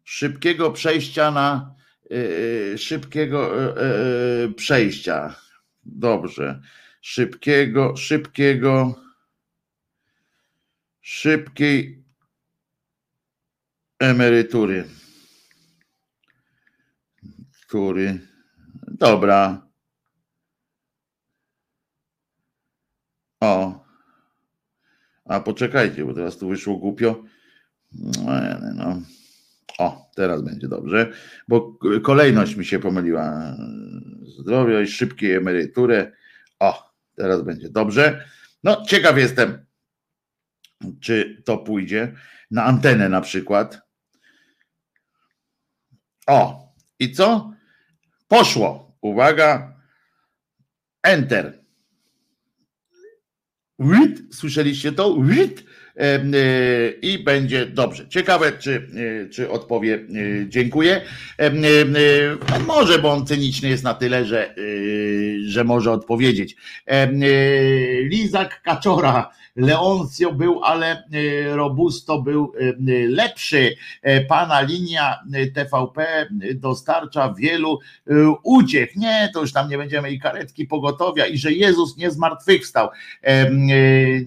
szybkiego 0.08 0.70
przejścia 0.72 1.30
na 1.30 1.74
yy, 2.10 2.78
szybkiego 2.78 3.50
yy, 3.54 4.54
przejścia. 4.54 5.34
Dobrze. 5.84 6.60
Szybkiego, 7.00 7.96
szybkiego, 7.96 8.94
szybkiej 11.00 12.04
emerytury. 13.98 14.84
Który. 17.68 18.20
Dobra. 18.86 19.68
O. 23.40 23.84
A 25.24 25.40
poczekajcie, 25.40 26.04
bo 26.04 26.14
teraz 26.14 26.38
tu 26.38 26.48
wyszło 26.48 26.76
głupio. 26.76 27.24
No, 27.92 28.32
no. 28.74 29.02
O, 29.78 30.10
teraz 30.14 30.42
będzie 30.42 30.68
dobrze, 30.68 31.12
bo 31.48 31.78
kolejność 32.02 32.56
mi 32.56 32.64
się 32.64 32.78
pomyliła. 32.78 33.56
Zdrowie 34.38 34.82
i 34.82 34.86
szybkiej 34.86 35.34
emerytury. 35.34 36.12
O, 36.58 36.92
teraz 37.14 37.42
będzie 37.42 37.68
dobrze. 37.70 38.24
No, 38.64 38.84
ciekaw 38.86 39.18
jestem, 39.18 39.66
czy 41.00 41.42
to 41.44 41.58
pójdzie 41.58 42.14
na 42.50 42.64
antenę 42.64 43.08
na 43.08 43.20
przykład. 43.20 43.80
O, 46.26 46.68
i 46.98 47.12
co? 47.12 47.57
Poszło. 48.28 48.96
Uwaga. 49.00 49.80
Enter. 51.02 51.64
Wit, 53.78 54.34
słyszeliście 54.34 54.92
to? 54.92 55.16
Wit. 55.22 55.64
E, 55.98 56.90
I 57.02 57.18
będzie 57.18 57.66
dobrze. 57.66 58.08
Ciekawe, 58.08 58.52
czy, 58.52 58.88
e, 59.24 59.28
czy 59.28 59.50
odpowie 59.50 59.94
e, 59.94 59.98
dziękuję. 60.48 61.00
Może, 62.66 62.98
bo 62.98 63.12
on 63.12 63.26
cyniczny 63.26 63.68
jest 63.68 63.84
na 63.84 63.94
tyle, 63.94 64.24
że, 64.24 64.54
że 65.46 65.64
może 65.64 65.92
odpowiedzieć. 65.92 66.56
Lizak 68.02 68.62
Kaczora 68.62 69.30
Leoncio 69.56 70.32
był, 70.32 70.64
ale 70.64 71.04
Robusto 71.46 72.22
był 72.22 72.52
lepszy. 73.08 73.76
E, 74.02 74.20
pana 74.20 74.60
linia 74.60 75.20
TVP 75.54 76.28
dostarcza 76.54 77.34
wielu 77.38 77.78
uciech. 78.42 78.96
Nie, 78.96 79.30
to 79.34 79.40
już 79.40 79.52
tam 79.52 79.68
nie 79.68 79.78
będziemy 79.78 80.10
i 80.10 80.20
karetki 80.20 80.66
pogotowia 80.66 81.26
i 81.26 81.38
że 81.38 81.52
Jezus 81.52 81.96
nie 81.96 82.10
zmartwychwstał. 82.10 82.88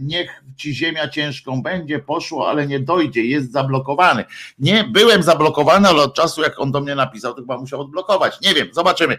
Niech 0.01 0.43
ci 0.55 0.75
ziemia 0.75 1.07
ciężką 1.07 1.60
będzie, 1.61 1.99
poszło, 1.99 2.49
ale 2.49 2.67
nie 2.67 2.79
dojdzie, 2.79 3.25
jest 3.25 3.51
zablokowany. 3.51 4.25
Nie, 4.59 4.83
byłem 4.83 5.23
zablokowany, 5.23 5.87
ale 5.87 6.01
od 6.01 6.15
czasu 6.15 6.41
jak 6.41 6.59
on 6.59 6.71
do 6.71 6.81
mnie 6.81 6.95
napisał, 6.95 7.33
to 7.33 7.41
chyba 7.41 7.57
musiał 7.57 7.81
odblokować. 7.81 8.41
Nie 8.41 8.53
wiem, 8.53 8.67
zobaczymy. 8.71 9.17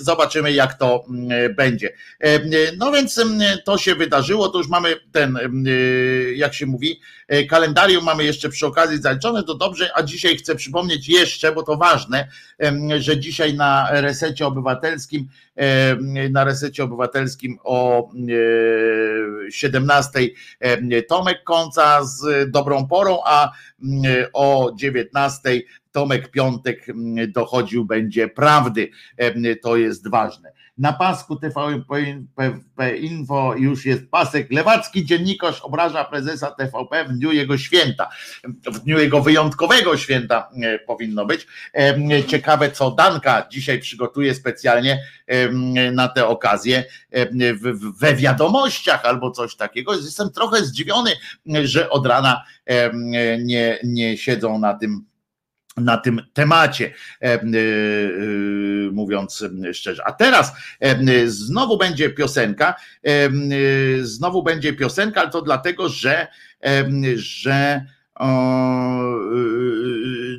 Zobaczymy 0.00 0.52
jak 0.52 0.74
to 0.74 1.04
będzie. 1.56 1.92
No 2.78 2.92
więc 2.92 3.20
to 3.64 3.78
się 3.78 3.94
wydarzyło, 3.94 4.48
to 4.48 4.58
już 4.58 4.68
mamy 4.68 4.96
ten, 5.12 5.38
jak 6.34 6.54
się 6.54 6.66
mówi, 6.66 7.00
e, 7.28 7.44
kalendarium 7.44 8.04
mamy 8.04 8.24
jeszcze 8.24 8.48
przy 8.48 8.66
okazji 8.66 9.02
zaliczone, 9.02 9.42
to 9.42 9.54
dobrze, 9.54 9.90
a 9.94 10.02
dzisiaj 10.02 10.36
chcę 10.36 10.54
przypomnieć 10.54 11.08
jeszcze, 11.08 11.52
bo 11.52 11.62
to 11.62 11.76
ważne, 11.76 12.28
że 12.98 13.18
dzisiaj 13.18 13.54
na 13.54 13.88
resecie 13.90 14.46
obywatelskim, 14.46 15.28
na 16.30 16.44
resecie 16.44 16.84
obywatelskim 16.84 17.58
o 17.64 18.10
17 19.50 20.20
Tomek 21.08 21.44
Końca 21.44 22.04
z 22.04 22.50
dobrą 22.50 22.86
porą, 22.86 23.18
a 23.26 23.52
o 24.32 24.72
19 24.76 25.60
Tomek 25.92 26.30
Piątek 26.30 26.86
dochodził 27.28 27.84
będzie 27.84 28.28
prawdy. 28.28 28.90
To 29.62 29.76
jest 29.76 30.10
ważne. 30.10 30.52
Na 30.78 30.92
pasku 30.92 31.36
TVP 31.36 32.16
Info 33.00 33.54
już 33.56 33.86
jest 33.86 34.10
pasek. 34.10 34.52
Lewacki 34.52 35.04
dziennikarz 35.04 35.60
obraża 35.60 36.04
prezesa 36.04 36.50
TVP 36.50 37.04
w 37.04 37.12
dniu 37.12 37.32
jego 37.32 37.58
święta. 37.58 38.08
W 38.66 38.78
dniu 38.78 38.98
jego 38.98 39.22
wyjątkowego 39.22 39.96
święta 39.96 40.48
e, 40.62 40.78
powinno 40.78 41.26
być. 41.26 41.46
Ciekawe, 42.26 42.70
co 42.70 42.90
Danka 42.90 43.46
dzisiaj 43.50 43.80
przygotuje 43.80 44.34
specjalnie 44.34 45.02
na 45.92 46.08
tę 46.08 46.26
okazję 46.26 46.84
we 48.00 48.14
wiadomościach 48.14 49.04
albo 49.04 49.30
coś 49.30 49.56
takiego. 49.56 49.94
Jestem 49.94 50.30
trochę 50.30 50.64
zdziwiony, 50.64 51.10
że 51.64 51.90
od 51.90 52.06
rana 52.06 52.44
nie, 53.38 53.78
nie 53.84 54.16
siedzą 54.16 54.58
na 54.58 54.74
tym 54.74 55.11
na 55.76 55.96
tym 55.96 56.22
temacie, 56.32 56.94
e, 57.22 57.24
e, 57.24 57.40
mówiąc 58.92 59.44
szczerze. 59.72 60.02
A 60.06 60.12
teraz 60.12 60.52
znowu 61.26 61.78
będzie 61.78 62.10
piosenka, 62.10 62.74
znowu 64.02 64.42
będzie 64.42 64.72
piosenka, 64.72 65.20
ale 65.20 65.30
to 65.30 65.42
dlatego, 65.42 65.88
że, 65.88 66.26
że 67.14 67.86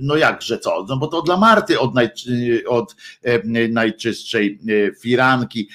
no 0.01 0.15
jakże 0.15 0.59
co, 0.59 0.85
no 0.89 0.97
bo 0.97 1.07
to 1.07 1.21
dla 1.21 1.37
Marty 1.37 1.79
od, 1.79 1.95
naj, 1.95 2.09
od 2.67 2.95
najczystszej 3.69 4.59
firanki. 5.01 5.69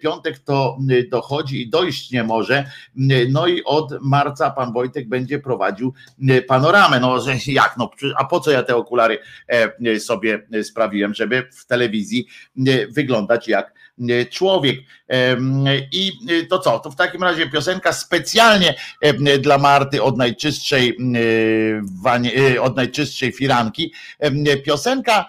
Piątek 0.00 0.38
to 0.38 0.78
dochodzi 1.10 1.62
i 1.62 1.70
dojść 1.70 2.10
nie 2.10 2.24
może. 2.24 2.70
No 3.30 3.46
i 3.46 3.64
od 3.64 3.92
marca 4.00 4.50
pan 4.50 4.72
Wojtek 4.72 5.08
będzie 5.08 5.38
prowadził 5.38 5.94
panoramę. 6.46 7.00
No 7.00 7.18
jak, 7.46 7.74
no 7.78 7.90
a 8.18 8.24
po 8.24 8.40
co 8.40 8.50
ja 8.50 8.62
te 8.62 8.76
okulary 8.76 9.18
sobie 9.98 10.46
sprawiłem, 10.62 11.14
żeby 11.14 11.48
w 11.52 11.66
telewizji 11.66 12.26
wyglądać 12.90 13.48
jak 13.48 13.75
człowiek. 14.30 14.80
I 15.92 16.12
to 16.50 16.58
co? 16.58 16.78
To 16.78 16.90
w 16.90 16.96
takim 16.96 17.22
razie 17.22 17.50
piosenka 17.50 17.92
specjalnie 17.92 18.74
dla 19.40 19.58
Marty 19.58 20.02
od 20.02 20.16
najczystszej, 20.16 20.98
e, 22.54 22.60
od 22.60 22.76
najczystszej 22.76 23.32
firanki. 23.32 23.92
Piosenka 24.64 25.26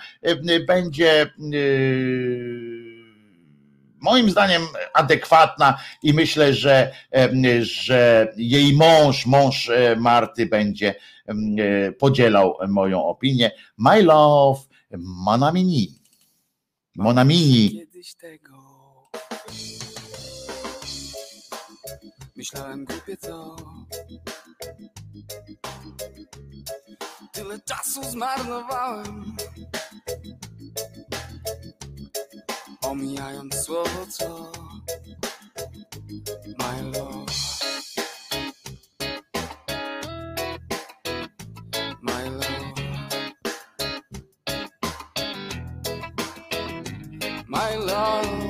będzie 0.67 1.31
moim 3.99 4.29
zdaniem 4.29 4.61
adekwatna 4.93 5.77
i 6.03 6.13
myślę, 6.13 6.53
że, 6.53 6.91
że 7.61 8.33
jej 8.37 8.73
mąż, 8.73 9.25
mąż 9.25 9.69
e, 9.69 9.95
Marty 9.95 10.45
będzie 10.45 10.95
podzielał 11.99 12.57
moją 12.67 13.05
opinię. 13.05 13.51
My 13.77 14.03
love, 14.03 14.61
Monamini. 14.97 15.95
Monamini. 16.95 17.71
Kiedyś 17.71 18.15
tego 18.15 18.56
Myślałem 22.35 22.85
głupie 22.85 23.17
co? 23.17 23.55
Tyle 27.31 27.59
czasu 27.59 28.03
zmarnowałem 28.03 29.35
Omijając 32.81 33.55
słowo 33.55 34.07
co 34.09 34.51
My 36.57 36.81
love. 36.81 37.25
My 42.01 42.29
love. 42.29 42.73
My 47.47 47.75
love 47.77 48.46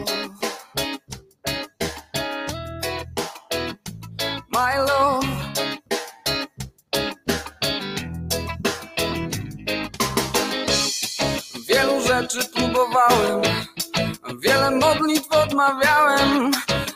wiele 14.40 14.72
modlitw 14.72 15.32
odmawiałem. 15.32 16.52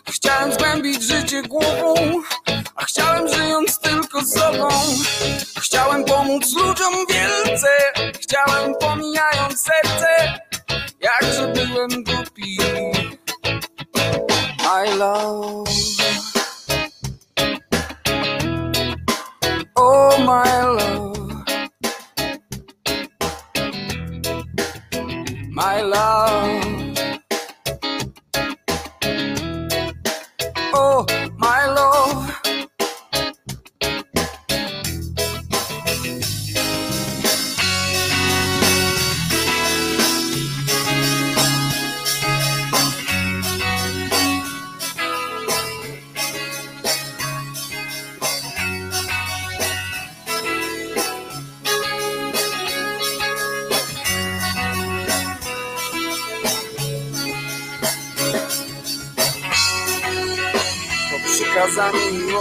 Chciałem 0.10 0.54
zgłębić 0.54 1.04
życie 1.04 1.42
głową, 1.44 1.96
a 2.76 2.86
chciałem 2.86 3.28
żyjąc 3.28 3.80
tylko 3.80 4.26
sobą. 4.26 4.70
Chciałem 5.60 6.06
pomóc 6.06 6.54
ludziom 6.54 6.94
wielce, 7.10 7.68
chciałem 8.22 8.74
pomijając 8.80 9.62
serce, 9.62 10.40
jakże 11.00 11.48
byłem 11.48 12.04
głupi. 12.04 12.58
My 14.64 14.96
love. 14.96 15.70
oh 19.76 20.18
my 20.20 20.62
love, 20.78 21.11
my 25.52 25.82
love. 25.82 26.71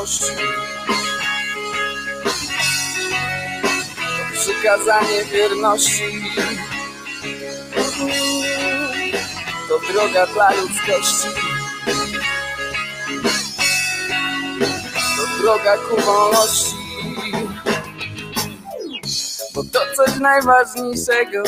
Miłości. 0.01 0.25
To 4.17 4.41
przykazanie 4.41 5.25
wierności. 5.25 6.23
To 9.69 9.93
droga 9.93 10.27
dla 10.27 10.51
ludzkości. 10.51 11.29
To 15.17 15.43
droga 15.43 15.77
ku 15.77 16.01
wolności. 16.01 16.75
Bo 19.55 19.63
to 19.65 19.81
coś 19.97 20.19
najważniejszego. 20.21 21.43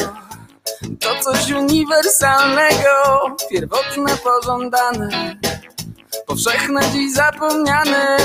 To 1.00 1.22
coś 1.22 1.50
uniwersalnego, 1.50 2.90
pierwotne, 3.50 4.16
pożądane, 4.16 5.36
powszechne 6.32 6.80
dziś 6.92 7.12
zapomniane, 7.12 8.16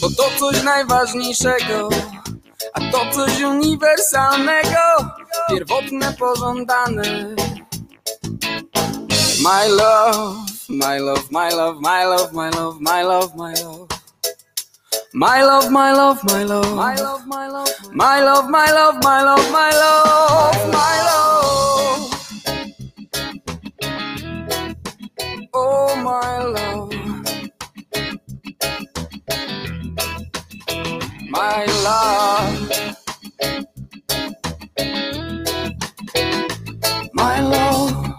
bo 0.00 0.08
to 0.10 0.30
coś 0.38 0.62
najważniejszego, 0.62 1.88
a 2.72 2.80
to 2.80 3.10
coś 3.12 3.42
uniwersalnego, 3.42 4.78
pierwotne, 5.48 6.12
pożądane. 6.12 7.02
My 9.42 9.68
love, 9.68 10.36
my 10.68 11.00
love, 11.00 11.24
my 11.30 11.50
love, 11.54 11.80
my 11.80 12.04
love, 12.04 12.32
my 12.32 12.50
love, 12.50 12.80
my 12.80 13.02
love, 13.04 13.36
my 13.36 13.54
love. 13.62 13.86
My 15.14 15.42
love, 15.42 15.70
my 15.70 15.92
love, 15.92 16.24
my 16.24 16.44
love, 16.44 16.74
my 16.74 16.94
love, 16.96 17.26
my 17.26 17.48
love, 17.48 17.76
my 17.94 18.20
love, 18.20 18.50
my 18.50 18.72
love, 18.72 18.96
my 19.02 19.22
love, 19.22 19.50
my 19.52 19.70
love, 19.72 20.72
my 20.72 21.02
love. 21.08 22.10
Oh, 25.54 25.96
my 25.96 26.44
love, 26.44 27.09
my 31.30 31.64
love, 31.84 32.70
my 37.14 37.40
love. 37.40 38.10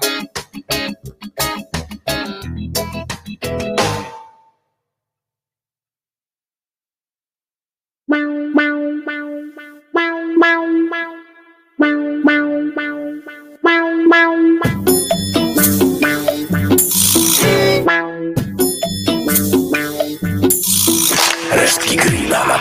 Resztki 21.51 21.95
grilla 21.95 22.45
na 22.45 22.57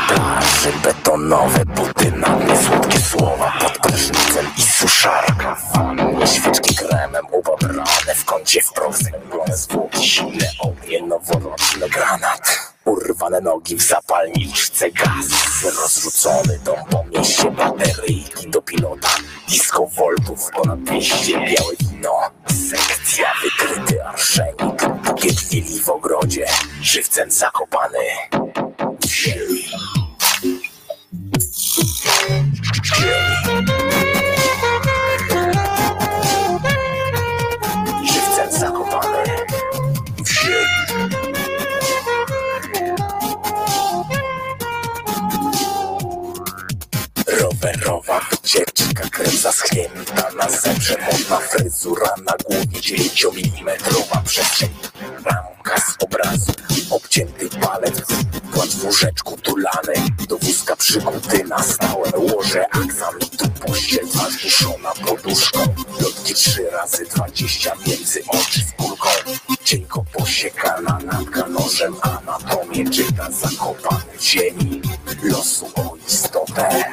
plaży, 0.61 0.79
betonowe 0.83 1.65
buty 1.65 2.13
na 2.13 2.37
mnie, 2.37 2.57
słodkie 2.57 3.01
słowa 3.01 3.53
pod 3.61 3.79
prysznicem 3.79 4.47
i 4.59 4.63
suszarka. 4.63 5.57
Świeczki 6.27 6.75
kremem 6.75 7.27
ubabrane 7.33 8.15
w 8.17 8.25
kącie 8.25 8.63
wprost 8.63 9.03
zęglone 9.03 9.57
zwłoki, 9.57 10.09
silne 10.09 10.51
ognie, 10.61 11.03
noworoczny 11.03 11.89
granat. 11.89 12.73
Urwane 12.85 13.41
nogi 13.41 13.77
w 13.77 13.83
zapalniczce, 13.83 14.91
gaz. 14.91 15.27
Rozrzucony 15.83 16.59
dom 16.65 16.85
po 16.91 17.05
mieście, 17.05 17.51
bateryjki 17.51 18.51
do 18.51 18.63
pilota. 18.63 19.09
Disco 19.49 19.87
voltów 19.87 20.51
ponad 20.55 20.83
200, 20.83 21.33
białe 21.33 21.77
wino. 21.81 22.21
Sekcja, 22.71 23.27
wykryty 23.43 24.05
arszenik. 24.05 24.89
Bukiet 25.05 25.53
lili 25.53 25.81
w 25.81 25.89
ogrodzie, 25.89 26.47
żywcem 26.83 27.31
zakopany. 27.31 27.99
W 29.01 30.00
吃 32.83 34.20
Rowerowa 47.63 48.21
wycieczka, 48.31 49.09
krew 49.11 49.35
zaschnięta 49.35 50.31
na 50.37 50.51
zebrze 50.51 50.97
Modna 50.99 51.39
fryzura 51.39 52.15
na 52.25 52.33
głowie, 52.45 52.81
dziewięciomilimetrowa 52.81 54.23
przestrzeń. 54.25 54.69
Ramka 55.25 55.81
z 55.81 56.05
obrazu, 56.05 56.53
obcięty 56.91 57.49
palec. 57.49 58.03
Płat 58.53 58.69
w 58.69 58.85
łóżeczku 58.85 59.37
tulany, 59.37 59.95
do 60.29 60.39
wózka 60.39 60.77
przykuty 60.77 61.45
na 61.45 61.63
stałe 61.63 62.11
Łoże. 62.17 62.67
Aksamitu, 62.71 63.49
pościel 63.67 64.09
zważuszona 64.09 64.93
poduszką. 65.07 65.61
Lotki 66.01 66.35
trzy 66.35 66.71
razy 66.71 67.05
dwadzieścia 67.05 67.73
między 67.87 68.23
oczy 68.29 68.61
z 68.61 68.73
kulką. 68.73 69.09
Cienko 69.65 70.05
posiekana 70.13 70.99
natka 71.05 71.47
nożem 71.49 71.97
Anatomię 72.03 72.91
czyta 72.91 73.31
zakopany 73.31 74.19
w 74.19 74.23
ziemi 74.23 74.83
Losu 75.23 75.71
o 75.75 75.97
istotę 76.09 76.85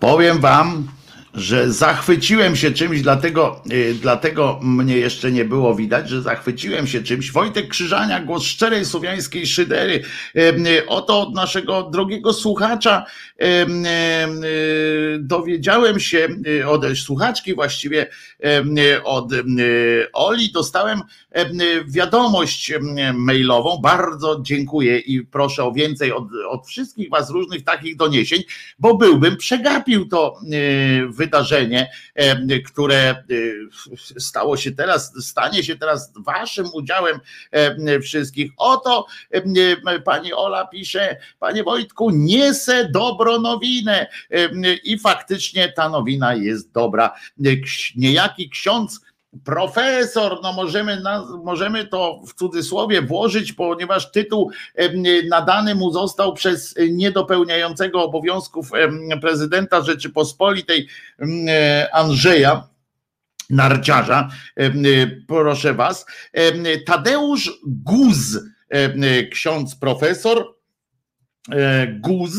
Powiem 0.00 0.40
wam, 0.40 0.88
że 1.34 1.72
zachwyciłem 1.72 2.56
się 2.56 2.70
czymś, 2.70 3.02
dlatego, 3.02 3.62
y, 3.72 3.94
dlatego 4.02 4.60
mnie 4.62 4.96
jeszcze 4.96 5.32
nie 5.32 5.44
było 5.44 5.74
widać, 5.74 6.08
że 6.08 6.22
zachwyciłem 6.22 6.86
się 6.86 7.02
czymś. 7.02 7.32
Wojtek 7.32 7.68
Krzyżania, 7.68 8.20
głos 8.20 8.44
szczerej 8.44 8.84
słowiańskiej 8.84 9.46
szydery. 9.46 10.02
Em, 10.34 10.66
y, 10.66 10.86
Oto 10.86 11.20
od 11.20 11.34
naszego 11.34 11.82
drogiego 11.82 12.32
słuchacza 12.32 13.04
em, 13.38 13.84
em, 13.86 14.44
y, 14.44 15.18
dowiedziałem 15.20 16.00
się, 16.00 16.28
y, 16.46 16.66
od 16.68 16.84
słuchaczki 16.98 17.54
właściwie, 17.54 18.06
y, 18.44 19.02
od 19.04 19.32
Oli, 20.12 20.52
dostałem 20.52 21.00
em, 21.30 21.58
wiadomość 21.86 22.72
mailową. 23.14 23.78
Bardzo 23.82 24.40
dziękuję 24.42 24.98
i 24.98 25.20
proszę 25.20 25.64
o 25.64 25.72
więcej 25.72 26.12
od, 26.12 26.24
od 26.48 26.66
wszystkich 26.66 27.10
was 27.10 27.30
różnych 27.30 27.64
takich 27.64 27.96
doniesień, 27.96 28.42
bo 28.78 28.96
byłbym 28.96 29.36
przegapił 29.36 30.08
to 30.08 30.40
y, 30.52 31.19
wydarzenie, 31.20 31.90
które 32.66 33.24
y, 33.30 33.68
stało 34.18 34.56
się 34.56 34.72
teraz, 34.72 35.12
stanie 35.20 35.64
się 35.64 35.76
teraz 35.76 36.12
waszym 36.16 36.66
udziałem 36.72 37.20
em, 37.50 38.02
wszystkich. 38.02 38.52
Oto 38.56 39.06
pani 40.04 40.32
Ola 40.32 40.66
pisze, 40.66 41.16
panie 41.38 41.64
Wojtku, 41.64 42.10
niesę 42.10 42.88
dobro 42.88 43.40
nowinę 43.40 44.06
i 44.84 44.98
faktycznie 44.98 45.72
ta 45.72 45.88
nowina 45.88 46.34
jest 46.34 46.72
dobra. 46.72 47.14
Niejaki 47.96 48.50
ksiądz 48.50 49.00
Profesor, 49.44 50.38
no 50.42 50.52
możemy, 50.52 51.02
możemy 51.44 51.86
to 51.86 52.20
w 52.26 52.34
cudzysłowie 52.34 53.02
włożyć, 53.02 53.52
ponieważ 53.52 54.12
tytuł 54.12 54.50
nadany 55.28 55.74
mu 55.74 55.92
został 55.92 56.32
przez 56.34 56.74
niedopełniającego 56.90 58.02
obowiązków 58.02 58.70
prezydenta 59.20 59.82
Rzeczypospolitej 59.82 60.88
Andrzeja. 61.92 62.70
Narciarza, 63.50 64.28
e, 64.56 64.70
proszę 65.28 65.74
was. 65.74 66.06
Tadeusz 66.86 67.60
Guz, 67.66 68.38
e, 68.68 69.28
ksiądz 69.28 69.76
profesor, 69.76 70.59
Guz 72.00 72.32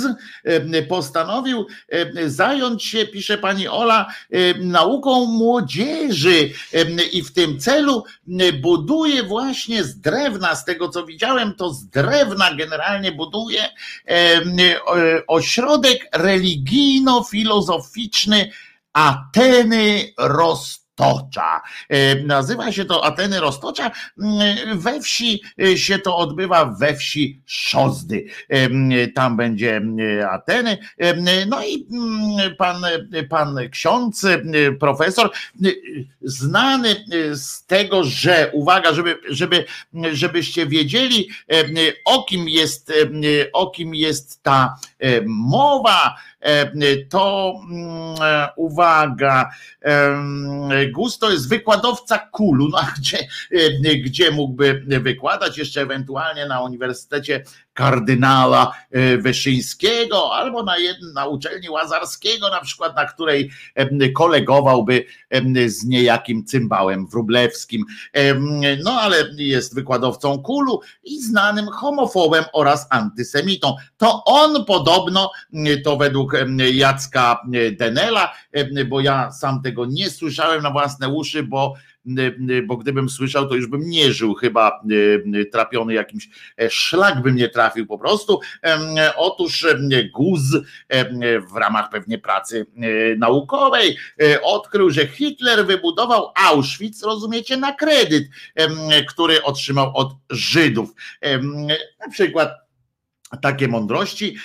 e, 0.44 0.84
postanowił 0.84 1.68
e, 1.90 2.30
zająć 2.30 2.84
się, 2.84 3.06
pisze 3.06 3.38
pani 3.38 3.68
Ola, 3.68 4.08
e, 4.32 4.54
nauką 4.54 5.26
młodzieży 5.26 6.50
e, 6.74 6.86
i 7.12 7.24
w 7.24 7.34
tym 7.34 7.60
celu 7.60 8.04
e, 8.40 8.54
buduje 8.54 9.24
właśnie 9.24 9.84
z 9.84 10.00
drewna, 10.00 10.56
z 10.56 10.66
tego 10.66 10.90
co 10.90 11.06
widziałem, 11.06 11.56
to 11.56 11.74
z 11.74 11.86
drewna 11.86 12.56
generalnie 12.56 13.12
buduje 13.12 13.64
e, 13.64 13.70
e, 14.08 14.42
ośrodek 15.28 16.10
religijno-filozoficzny 16.14 18.52
Ateny 18.94 20.14
Rostock 20.18 20.81
Roztocza. 21.00 21.62
E, 21.90 22.16
nazywa 22.16 22.72
się 22.72 22.86
to 22.86 23.06
Ateny 23.06 23.40
Roztocza. 23.40 23.92
Mm, 24.22 24.80
we 24.80 25.02
wsi 25.02 25.42
e, 25.62 25.78
się 25.78 26.00
to 26.00 26.18
odbywa, 26.18 26.66
we 26.66 26.96
wsi 26.96 27.42
Szozdy. 27.46 28.26
E, 28.50 29.08
tam 29.08 29.38
będzie 29.38 29.82
Ateny. 30.32 30.78
No 31.48 31.64
i 31.64 31.88
pan, 32.58 32.84
pan 33.30 33.56
ksiądz, 33.72 34.26
profesor, 34.80 35.32
znany 36.22 36.96
z 37.34 37.66
tego, 37.66 38.04
że 38.04 38.50
uwaga, 38.54 38.94
żeby, 38.94 39.18
żeby, 39.30 39.66
żebyście 40.12 40.66
wiedzieli, 40.66 41.30
o 42.06 42.24
kim 42.24 42.50
jest, 42.50 42.94
o 43.54 43.70
kim 43.70 43.96
jest 43.96 44.44
ta 44.44 44.76
mowa, 45.26 46.16
to 47.10 47.54
mm, 47.72 48.16
uwaga, 48.56 49.50
Gus 50.92 51.20
to 51.20 51.32
jest 51.32 51.50
wykładowca 51.50 52.18
kulu, 52.18 52.70
no 52.70 52.80
gdzie, 52.98 53.18
gdzie 54.04 54.32
mógłby 54.32 54.84
wykładać? 54.88 55.58
Jeszcze 55.58 55.82
ewentualnie 55.82 56.46
na 56.46 56.62
Uniwersytecie 56.62 57.44
kardynała 57.74 58.74
e, 58.92 59.18
Wyszyńskiego 59.18 60.34
albo 60.34 60.64
na, 60.64 60.76
na 61.14 61.26
uczelni 61.26 61.70
Łazarskiego, 61.70 62.50
na 62.50 62.62
przykład, 62.62 62.96
na 62.96 63.06
której 63.06 63.52
kolegowałby 64.16 65.06
z 65.68 65.86
niejakim 65.86 66.46
cymbałem 66.46 67.08
wróblewskim. 67.08 67.86
No 68.84 68.92
ale 68.92 69.18
jest 69.38 69.76
wykładowcą 69.76 70.40
kulu 70.40 70.82
i 71.04 71.22
znanym 71.22 71.68
homofobem 71.68 72.44
oraz 72.54 72.88
antysemitą. 72.90 73.76
To 73.98 74.24
on 74.26 74.66
podobno, 74.66 75.32
to 75.84 75.98
według 75.98 76.34
Jacka 76.74 77.42
Denela, 77.80 78.34
bo 78.90 79.00
ja 79.00 79.32
sam 79.32 79.62
tego 79.62 79.86
nie 79.86 80.10
słyszałem 80.10 80.64
na 80.64 80.72
własne 80.72 81.10
uszy, 81.10 81.44
bo 81.44 81.74
bo 82.66 82.78
gdybym 82.78 83.10
słyszał, 83.10 83.48
to 83.48 83.56
już 83.56 83.68
bym 83.68 83.90
nie 83.90 84.14
żył, 84.14 84.34
chyba 84.34 84.82
trapiony 85.52 85.94
jakimś 85.94 86.30
e, 86.62 86.70
szlak 86.70 87.22
bym 87.22 87.36
nie 87.36 87.50
trafił 87.50 87.86
po 87.86 87.98
prostu. 87.98 88.40
Otóż 89.16 89.68
Guz 90.14 90.42
w 91.52 91.56
ramach 91.56 91.90
pewnie 91.90 92.18
pracy 92.18 92.66
e, 92.76 93.16
naukowej 93.16 93.98
e, 94.22 94.42
odkrył, 94.42 94.90
że 94.90 95.08
Hitler 95.08 95.66
wybudował 95.66 96.32
Auschwitz, 96.36 97.04
rozumiecie, 97.04 97.58
na 97.58 97.72
kredyt, 97.72 98.24
który 99.08 99.44
otrzymał 99.44 99.92
od 99.98 100.14
Żydów. 100.30 100.90
Na 102.00 102.10
przykład 102.12 102.61
takie 103.38 103.68
mądrości, 103.68 104.36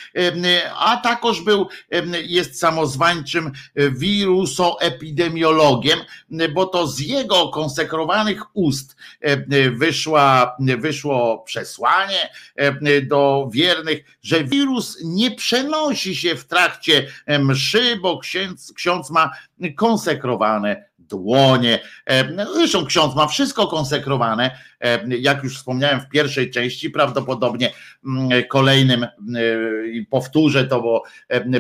a 0.79 0.97
takoż 0.97 1.41
był, 1.41 1.69
jest 2.27 2.61
samozwańczym 2.61 3.53
wirusoepidemiologiem, 3.77 5.99
bo 6.55 6.67
to 6.67 6.87
z 6.87 7.01
jego 7.01 7.49
konsekrowanych 7.49 8.57
ust 8.57 8.97
wyszła, 9.73 10.57
wyszło 10.79 11.39
przesłanie 11.39 12.31
do 13.03 13.49
wiernych, 13.53 14.05
że 14.23 14.45
wirus 14.45 14.99
nie 15.05 15.31
przenosi 15.31 16.17
się 16.17 16.37
w 16.37 16.47
trakcie 16.47 17.07
mszy, 17.41 17.97
bo 17.97 18.21
ksiądz, 18.75 19.11
ma 19.11 19.31
konsekrowane 19.77 20.87
dłonie. 20.99 21.79
Zresztą 22.55 22.87
ksiądz 22.87 23.15
ma 23.15 23.27
wszystko 23.27 23.67
konsekrowane, 23.67 24.59
jak 25.07 25.45
już 25.45 25.57
wspomniałem 25.57 26.01
w 26.01 26.09
pierwszej 26.09 26.51
części, 26.51 26.91
prawdopodobnie 26.91 27.73
kolejnym 28.49 29.05
e, 29.05 29.09
i 29.89 30.07
powtórzę 30.07 30.65
to, 30.65 30.83
bo 30.83 31.03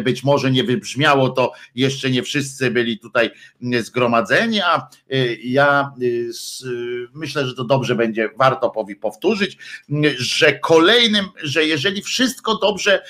być 0.04 0.24
może 0.24 0.50
nie 0.50 0.64
wybrzmiało 0.64 1.28
to, 1.28 1.52
jeszcze 1.74 2.10
nie 2.10 2.22
wszyscy 2.22 2.70
byli 2.70 2.98
tutaj 2.98 3.30
mm, 3.62 3.82
zgromadzeni, 3.82 4.60
a 4.60 4.76
e, 4.76 5.34
ja 5.44 5.92
e, 6.02 6.68
myślę, 7.14 7.46
że 7.46 7.54
to 7.54 7.64
dobrze 7.64 7.94
będzie, 7.94 8.28
warto 8.38 8.72
powtórzyć, 9.00 9.58
mm, 9.90 10.12
że 10.18 10.58
kolejnym, 10.58 11.26
że 11.42 11.64
jeżeli 11.64 12.02
wszystko 12.02 12.58
dobrze 12.58 13.02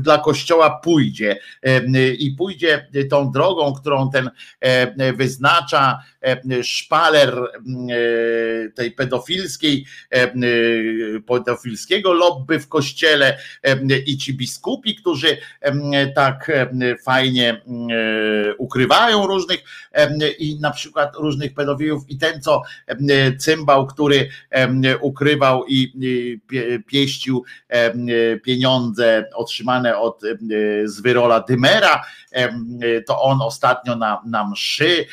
dla 0.00 0.18
Kościoła 0.18 0.80
pójdzie 0.84 1.38
i 2.18 2.30
pójdzie 2.38 2.88
tą 3.10 3.30
drogą, 3.30 3.74
którą 3.74 4.10
ten 4.10 4.30
wyznacza 5.16 5.98
szpaler 6.62 7.34
tej 8.74 8.90
pedofilskiej, 8.90 9.86
pedofilskiego 11.26 12.12
lobby 12.12 12.58
w 12.58 12.68
kościele 12.68 13.38
i 14.06 14.16
ci 14.16 14.34
biskupi, 14.34 14.94
którzy 14.94 15.36
tak 16.14 16.52
fajnie 17.04 17.62
ukrywają 18.58 19.26
różnych 19.26 19.60
i 20.38 20.60
na 20.60 20.70
przykład 20.70 21.16
różnych 21.16 21.54
pedofilów 21.54 22.02
i 22.08 22.18
ten 22.18 22.42
co 22.42 22.62
cymbał, 23.38 23.86
który 23.86 24.28
ukrywał 25.00 25.64
i 25.68 25.92
pieścił 26.86 27.44
pieniądze 28.44 29.24
otrzymane 29.34 29.98
od 29.98 30.22
z 30.84 31.00
wyrola 31.00 31.40
Dymera, 31.40 32.04
to 33.06 33.22
on 33.22 33.42
ostatnio 33.42 33.96
na, 33.96 34.22
na 34.26 34.50
mszy 34.50 35.06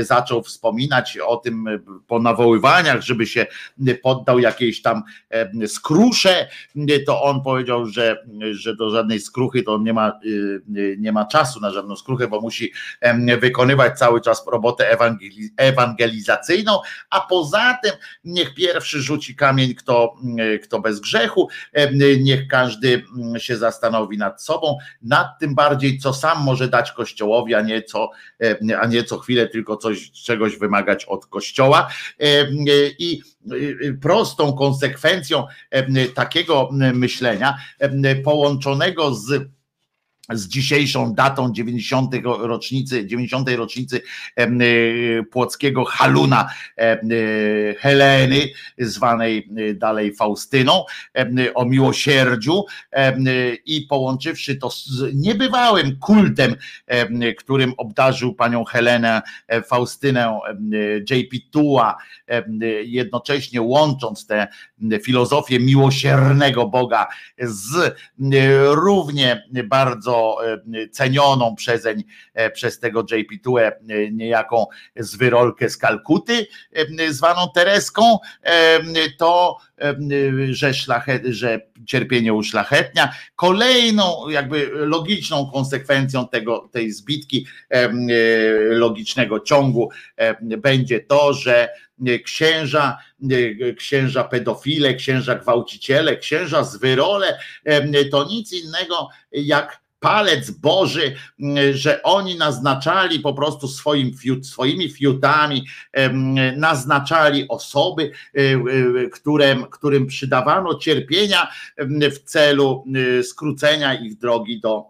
zaczął 0.00 0.42
wspominać 0.54 1.18
o 1.26 1.36
tym 1.36 1.66
po 2.06 2.18
nawoływaniach, 2.18 3.02
żeby 3.02 3.26
się 3.26 3.46
poddał 4.02 4.38
jakiejś 4.38 4.82
tam 4.82 5.02
skrusze, 5.66 6.48
to 7.06 7.22
on 7.22 7.42
powiedział, 7.42 7.86
że, 7.86 8.24
że 8.50 8.76
do 8.76 8.90
żadnej 8.90 9.20
skruchy 9.20 9.62
to 9.62 9.74
on 9.74 9.84
nie 9.84 9.92
ma, 9.92 10.20
nie 10.98 11.12
ma 11.12 11.24
czasu 11.24 11.60
na 11.60 11.70
żadną 11.70 11.96
skruchę, 11.96 12.28
bo 12.28 12.40
musi 12.40 12.72
wykonywać 13.40 13.98
cały 13.98 14.20
czas 14.20 14.46
robotę 14.46 14.96
ewangelizacyjną, 15.56 16.80
a 17.10 17.20
poza 17.20 17.78
tym 17.82 17.92
niech 18.24 18.54
pierwszy 18.54 19.02
rzuci 19.02 19.36
kamień, 19.36 19.74
kto, 19.74 20.14
kto 20.62 20.80
bez 20.80 21.00
grzechu, 21.00 21.48
niech 22.20 22.48
każdy 22.48 23.04
się 23.38 23.56
zastanowi 23.56 24.18
nad 24.18 24.42
sobą, 24.42 24.78
nad 25.02 25.38
tym 25.40 25.54
bardziej, 25.54 25.98
co 25.98 26.14
sam 26.14 26.44
może 26.44 26.68
dać 26.68 26.92
Kościołowi, 26.92 27.54
a 27.54 27.60
nie 27.60 27.82
co, 27.82 28.10
a 28.80 28.86
nie 28.86 29.04
co 29.04 29.18
chwilę 29.18 29.48
tylko 29.48 29.76
coś, 29.76 30.10
czegoś 30.44 30.58
wymagać 30.58 31.04
od 31.04 31.26
Kościoła. 31.26 31.88
I 32.98 33.20
prostą 34.02 34.52
konsekwencją 34.52 35.46
takiego 36.14 36.68
myślenia, 36.72 37.56
połączonego 38.24 39.14
z 39.14 39.48
z 40.32 40.48
dzisiejszą 40.48 41.14
datą 41.14 41.52
90. 41.52 42.14
rocznicy, 42.24 43.06
90. 43.06 43.50
rocznicy 43.50 44.00
y, 44.40 45.24
płockiego 45.30 45.84
Haluna 45.84 46.50
y, 46.78 47.76
Heleny, 47.78 48.48
zwanej 48.78 49.48
y, 49.58 49.74
dalej 49.74 50.14
Faustyną, 50.14 50.84
o 51.54 51.64
miłosierdziu 51.64 52.64
i 53.66 53.86
połączywszy 53.88 54.56
to 54.56 54.70
z 54.70 55.14
niebywałym 55.14 55.98
kultem, 55.98 56.56
którym 57.38 57.74
obdarzył 57.76 58.34
panią 58.34 58.64
Helenę 58.64 59.22
e, 59.48 59.62
Faustynę 59.62 60.38
J.P. 61.10 61.36
Tua, 61.50 61.96
jednocześnie 62.84 63.62
łącząc 63.62 64.26
tę 64.26 64.48
filozofię 65.02 65.60
miłosiernego 65.60 66.68
Boga 66.68 67.06
z 67.38 67.96
równie 68.74 69.48
bardzo 69.64 70.13
bardzo 70.14 70.38
e, 70.74 70.88
cenioną 70.88 71.56
przezeń 71.56 72.04
e, 72.34 72.50
przez 72.50 72.80
tego 72.80 73.00
JP 73.00 73.42
Tue 73.42 73.66
e, 73.66 73.72
niejaką 74.12 74.66
zwyrolkę 74.96 75.68
z 75.68 75.76
Kalkuty, 75.76 76.46
zwaną 77.10 77.48
Tereską, 77.54 78.18
to 79.18 79.56
że, 80.50 80.74
szlachet, 80.74 81.22
że 81.26 81.60
cierpienie 81.86 82.34
uszlachetnia. 82.34 83.12
Kolejną 83.36 84.28
jakby 84.28 84.70
logiczną 84.72 85.50
konsekwencją 85.52 86.28
tego, 86.28 86.68
tej 86.72 86.92
zbitki 86.92 87.46
logicznego 88.70 89.40
ciągu 89.40 89.90
będzie 90.40 91.00
to, 91.00 91.32
że 91.34 91.68
księża, 92.24 92.98
księża 93.76 94.24
pedofile, 94.24 94.94
księża 94.94 95.34
gwałciciele, 95.34 96.16
księża 96.16 96.64
zwyrole 96.64 97.38
to 98.10 98.24
nic 98.24 98.52
innego 98.52 99.08
jak 99.32 99.83
palec 100.04 100.50
Boży, 100.50 101.14
mm, 101.40 101.76
że 101.76 102.02
oni 102.02 102.36
naznaczali 102.36 103.20
po 103.20 103.34
prostu 103.34 103.68
swoim 103.68 104.12
swoimi 104.42 104.90
fiutami, 104.90 105.66
naznaczali 106.56 107.48
osoby, 107.48 108.10
y, 108.38 108.40
y, 108.40 109.10
którym, 109.12 109.66
którym 109.70 110.06
przydawano 110.06 110.74
cierpienia 110.74 111.48
w 111.88 112.18
celu 112.18 112.84
y, 112.96 113.24
skrócenia 113.24 113.94
ich 113.94 114.18
drogi 114.18 114.60
do 114.60 114.84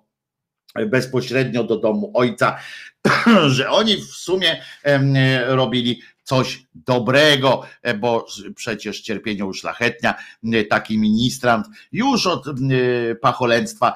bezpośrednio 0.86 1.64
do 1.64 1.76
domu 1.76 2.10
ojca, 2.14 2.58
że 3.56 3.70
oni 3.70 3.96
w 3.96 4.04
sumie 4.04 4.62
robili 5.46 6.00
coś 6.24 6.62
dobrego, 6.74 7.62
e, 7.82 7.94
bo 7.94 8.26
przecież 8.56 9.00
cierpienie 9.00 9.44
uszlachetnia. 9.44 10.14
E, 10.52 10.64
taki 10.64 10.98
ministrant 10.98 11.66
już 11.92 12.26
od 12.26 12.46
e, 12.48 12.52
pacholęctwa 13.14 13.94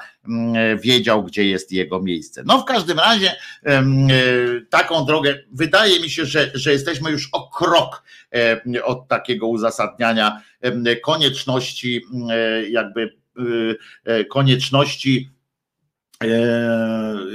wiedział, 0.83 1.25
gdzie 1.25 1.45
jest 1.45 1.73
jego 1.73 2.03
miejsce. 2.03 2.43
No 2.47 2.59
w 2.59 2.65
każdym 2.65 2.99
razie 2.99 3.37
taką 4.71 5.05
drogę, 5.05 5.39
wydaje 5.53 6.01
mi 6.01 6.11
się, 6.11 6.27
że, 6.27 6.51
że 6.55 6.73
jesteśmy 6.73 7.11
już 7.11 7.29
o 7.33 7.51
krok 7.51 8.03
od 8.85 9.09
takiego 9.09 9.47
uzasadniania 9.47 10.43
konieczności, 11.03 12.03
jakby 12.71 13.17
konieczności 14.31 15.31
E, 15.31 15.38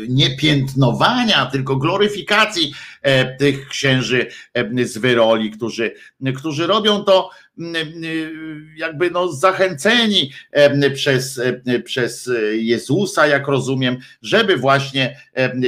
nie 0.09 0.37
piętnowania, 0.37 1.45
tylko 1.45 1.75
gloryfikacji 1.75 2.73
e, 3.01 3.37
tych 3.37 3.67
księży 3.67 4.27
e, 4.53 4.85
z 4.85 4.97
wyroli, 4.97 5.51
którzy, 5.51 5.95
którzy 6.35 6.67
robią 6.67 7.03
to 7.03 7.29
jakby 8.75 9.11
no 9.11 9.31
zachęceni 9.31 10.31
przez, 10.93 11.41
przez 11.85 12.29
Jezusa, 12.51 13.27
jak 13.27 13.47
rozumiem, 13.47 13.97
żeby 14.21 14.57
właśnie 14.57 15.17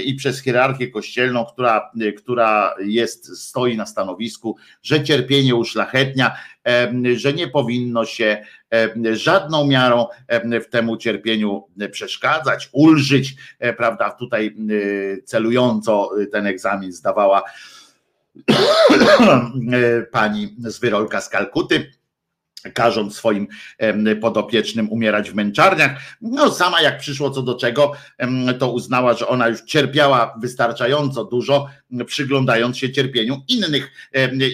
i 0.05 0.15
przez 0.15 0.41
hierarchię 0.41 0.87
kościelną, 0.87 1.45
która, 1.45 1.91
która 2.17 2.75
jest, 2.85 3.37
stoi 3.41 3.77
na 3.77 3.85
stanowisku, 3.85 4.57
że 4.83 5.03
cierpienie 5.03 5.55
uszlachetnia, 5.55 6.35
że 7.15 7.33
nie 7.33 7.47
powinno 7.47 8.05
się 8.05 8.45
żadną 9.13 9.67
miarą 9.67 10.07
w 10.61 10.65
temu 10.69 10.97
cierpieniu 10.97 11.67
przeszkadzać, 11.91 12.69
ulżyć, 12.71 13.35
prawda? 13.77 14.11
Tutaj 14.11 14.55
celująco 15.25 16.09
ten 16.31 16.47
egzamin 16.47 16.91
zdawała 16.91 17.43
pani 20.11 20.55
z 20.57 20.79
Wyrolka 20.79 21.21
z 21.21 21.29
Kalkuty 21.29 21.91
każąc 22.73 23.15
swoim 23.15 23.47
podopiecznym 24.21 24.91
umierać 24.91 25.31
w 25.31 25.35
męczarniach. 25.35 25.91
No 26.21 26.51
sama 26.51 26.81
jak 26.81 26.97
przyszło 26.99 27.29
co 27.29 27.41
do 27.41 27.55
czego, 27.55 27.91
to 28.59 28.71
uznała, 28.71 29.13
że 29.13 29.27
ona 29.27 29.47
już 29.47 29.61
cierpiała 29.61 30.35
wystarczająco 30.41 31.25
dużo, 31.25 31.67
przyglądając 32.05 32.77
się 32.77 32.91
cierpieniu 32.91 33.41
innych 33.47 33.91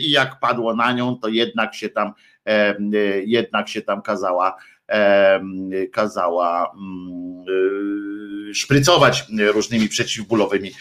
i 0.01 0.11
jak 0.11 0.39
padło 0.39 0.75
na 0.75 0.91
nią, 0.91 1.15
to 1.15 1.27
jednak 1.27 1.75
się 1.75 1.89
tam 1.89 2.13
jednak 3.25 3.69
się 3.69 3.81
tam 3.81 4.01
kazała 4.01 4.55
kazała 5.93 6.71
mm, 6.75 7.45
y, 8.49 8.55
szprycować 8.55 9.25
różnymi 9.53 9.89
przeciwbólowymi 9.89 10.71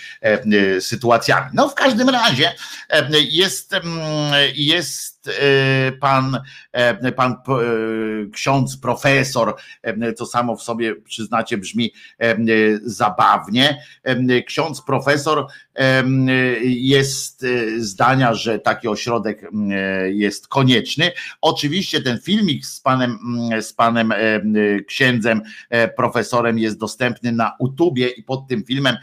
sytuacjami. 0.81 1.51
No 1.55 1.69
w 1.69 1.75
każdym 1.75 2.09
razie 2.09 2.55
jest, 3.31 3.75
jest 4.55 5.20
e, 5.29 5.93
pan, 5.93 6.41
pan 7.17 7.37
ksiądz 8.33 8.77
profesor, 8.77 9.57
co 10.17 10.27
samo 10.27 10.57
w 10.57 10.63
sobie 10.63 10.97
przyznacie 10.97 11.59
brzmi 11.59 11.93
zabawnie. 12.83 13.83
Ksiądz 14.47 14.83
profesor 14.83 15.47
jest 16.63 17.45
e, 17.45 17.81
zdania, 17.81 18.35
że 18.35 18.59
taki 18.59 18.89
ośrodek 18.89 19.51
jest 20.09 20.49
konieczny. 20.49 21.13
Oczywiście 21.41 22.03
ten 22.03 22.21
filmik 22.21 22.67
z 22.67 22.81
panem, 22.81 23.19
z 23.61 23.73
panem 23.73 24.13
księdzem 24.87 25.43
profesorem 25.97 26.59
jest 26.59 26.79
dostępny 26.79 27.33
na 27.33 27.57
YouTubie 27.61 28.09
i 28.09 28.23
pod 28.23 28.49
tym 28.49 28.65
filmem 28.65 28.97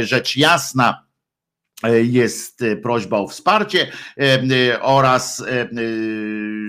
rzecz 0.00 0.36
jasna 0.36 1.05
E, 1.05 1.05
jest 2.02 2.62
e, 2.62 2.76
prośba 2.76 3.18
o 3.18 3.28
wsparcie 3.28 3.92
e, 4.20 4.80
oraz 4.80 5.44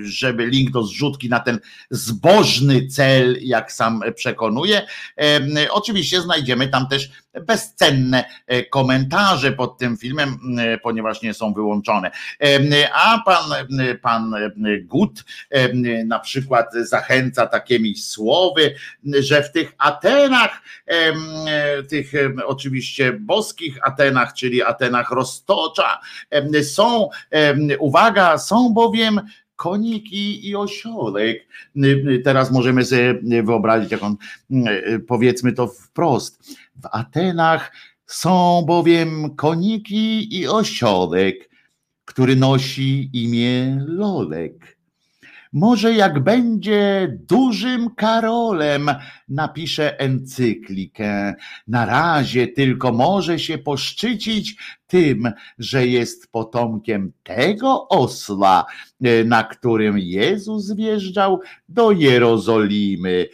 żeby 0.03 0.45
link 0.45 0.71
do 0.71 0.83
zrzutki 0.83 1.29
na 1.29 1.39
ten 1.39 1.59
zbożny 1.89 2.87
cel, 2.87 3.37
jak 3.41 3.71
sam 3.71 4.01
przekonuje. 4.15 4.87
Oczywiście 5.69 6.21
znajdziemy 6.21 6.67
tam 6.67 6.87
też 6.87 7.11
bezcenne 7.45 8.25
komentarze 8.69 9.51
pod 9.51 9.77
tym 9.77 9.97
filmem, 9.97 10.39
ponieważ 10.83 11.21
nie 11.21 11.33
są 11.33 11.53
wyłączone. 11.53 12.11
A 12.93 13.21
pan, 13.25 13.43
pan 14.01 14.35
Gut 14.83 15.23
na 16.05 16.19
przykład 16.19 16.73
zachęca 16.73 17.47
takimi 17.47 17.95
słowy, 17.95 18.75
że 19.19 19.43
w 19.43 19.51
tych 19.51 19.73
Atenach, 19.77 20.61
tych 21.89 22.11
oczywiście 22.45 23.13
boskich 23.13 23.87
Atenach, 23.87 24.33
czyli 24.33 24.63
Atenach 24.63 25.11
roztocza. 25.11 25.99
Są, 26.63 27.09
uwaga, 27.79 28.37
są 28.37 28.73
bowiem 28.73 29.21
koniki 29.55 30.49
i 30.49 30.55
osiołek. 30.55 31.47
Teraz 32.23 32.51
możemy 32.51 32.85
sobie 32.85 33.43
wyobrazić, 33.43 33.91
jak 33.91 34.03
on, 34.03 34.17
powiedzmy 35.07 35.53
to 35.53 35.67
wprost. 35.67 36.57
W 36.83 36.87
Atenach 36.91 37.71
są 38.05 38.63
bowiem 38.67 39.35
koniki 39.35 40.39
i 40.39 40.47
osiołek, 40.47 41.49
który 42.05 42.35
nosi 42.35 43.09
imię 43.13 43.83
Lolek. 43.87 44.77
Może 45.53 45.93
jak 45.93 46.23
będzie 46.23 47.07
dużym 47.29 47.95
Karolem, 47.95 48.89
napisze 49.29 49.99
encyklikę. 49.99 51.35
Na 51.67 51.85
razie 51.85 52.47
tylko 52.47 52.91
może 52.91 53.39
się 53.39 53.57
poszczycić 53.57 54.55
tym, 54.87 55.31
że 55.59 55.87
jest 55.87 56.31
potomkiem 56.31 57.11
tego 57.23 57.87
osla, 57.87 58.65
na 59.25 59.43
którym 59.43 59.99
Jezus 59.99 60.71
wjeżdżał 60.71 61.39
do 61.69 61.91
Jerozolimy. 61.91 63.27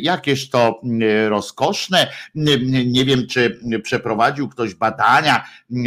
Jakież 0.00 0.50
to 0.50 0.80
rozkoszne. 1.28 2.12
Nie 2.86 3.04
wiem, 3.04 3.26
czy 3.26 3.60
przeprowadził 3.82 4.48
ktoś 4.48 4.74
badania, 4.74 5.44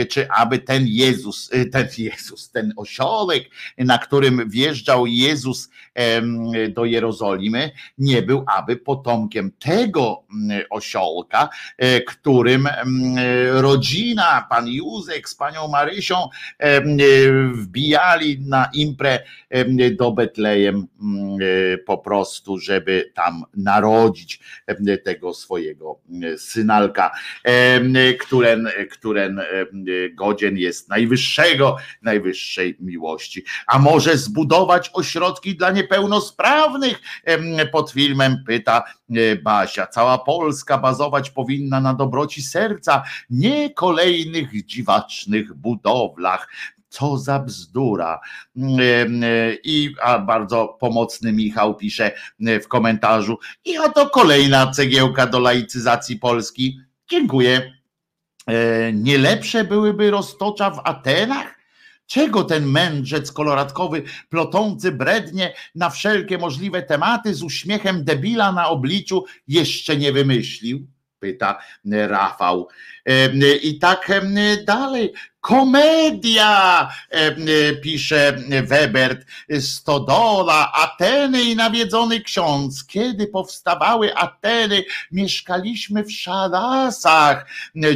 czy 0.10 0.28
aby 0.32 0.60
ten 0.60 0.86
Jezus, 0.88 1.50
ten 1.72 1.88
Jezus, 1.98 2.52
ten 2.52 2.74
osiołek, 2.76 3.44
na 3.78 3.98
którym 3.98 4.50
wjeżdżał 4.50 5.06
Jezus 5.08 5.70
do 6.70 6.86
Jerozolimy, 6.86 7.72
nie 7.98 8.22
był 8.22 8.46
aby 8.58 8.78
potomkiem 8.78 9.52
tego 9.60 10.24
osiołka, 10.70 11.50
e, 11.78 12.02
którym 12.02 12.70
rodzina, 13.52 14.48
pan 14.50 14.68
Józek 14.68 15.30
z 15.30 15.36
panią 15.36 15.68
Marysią 15.68 16.16
e, 16.58 16.82
wbijali 17.54 18.40
na 18.40 18.70
imprę 18.74 19.20
do 19.98 20.12
Betlejem 20.12 20.88
po 21.86 21.98
prostu, 21.98 22.58
żeby 22.58 23.12
tam 23.16 23.44
narodzić 23.64 24.40
tego 25.04 25.34
swojego 25.34 26.00
synalka, 26.38 27.12
któren, 28.20 28.70
któren 28.92 29.42
godzien 30.14 30.58
jest 30.58 30.90
najwyższego, 30.90 31.78
najwyższej 32.02 32.78
miłości. 32.80 33.44
A 33.68 33.80
może 33.80 34.18
zbudować 34.18 34.90
ośrodki 34.94 35.56
dla 35.56 35.72
niepełnosprawnych? 35.72 37.02
Pod 37.72 37.92
filmem 37.92 38.44
pyta 38.48 38.84
Basia. 39.44 39.88
Cała 39.88 40.18
Polska 40.18 40.78
bazować 40.78 41.30
powinna 41.30 41.82
na 41.82 41.94
dobroci 41.94 42.42
serca, 42.42 43.04
nie 43.30 43.74
kolejnych 43.74 44.66
dziwacznych 44.66 45.54
budowlach. 45.54 46.50
Co 46.90 47.18
za 47.18 47.40
bzdura. 47.40 48.20
I 49.64 49.94
a 50.02 50.20
bardzo 50.20 50.78
pomocny 50.80 51.34
Michał 51.34 51.76
pisze 51.76 52.12
w 52.40 52.68
komentarzu. 52.68 53.38
I 53.66 53.78
oto 53.78 54.10
kolejna 54.10 54.72
cegiełka 54.72 55.28
do 55.28 55.40
laicyzacji 55.40 56.16
Polski. 56.16 56.80
Dziękuję. 57.10 57.74
E, 58.48 58.94
nie 58.94 59.18
lepsze 59.18 59.64
byłyby 59.64 60.12
roztocza 60.12 60.72
w 60.72 60.82
Atenach? 60.84 61.60
Czego 62.10 62.44
ten 62.44 62.66
mędrzec 62.66 63.32
koloratkowy, 63.32 64.04
plotący 64.30 64.92
brednie 64.92 65.54
na 65.76 65.90
wszelkie 65.90 66.38
możliwe 66.38 66.84
tematy 66.84 67.36
z 67.36 67.44
uśmiechem 67.44 68.04
debila 68.04 68.52
na 68.52 68.70
obliczu 68.70 69.26
jeszcze 69.48 69.98
nie 69.98 70.14
wymyślił? 70.14 70.88
Pyta 71.20 71.60
Rafał. 71.86 72.68
I 73.64 73.80
tak 73.80 74.12
dalej. 74.66 75.14
Komedia, 75.42 76.90
pisze 77.82 78.38
Webert, 78.64 79.26
Stodola, 79.60 80.72
Ateny 80.74 81.44
i 81.44 81.56
nawiedzony 81.56 82.22
ksiądz. 82.22 82.86
Kiedy 82.86 83.28
powstawały 83.28 84.16
Ateny, 84.16 84.84
mieszkaliśmy 85.12 86.04
w 86.04 86.12
szalasach. 86.12 87.46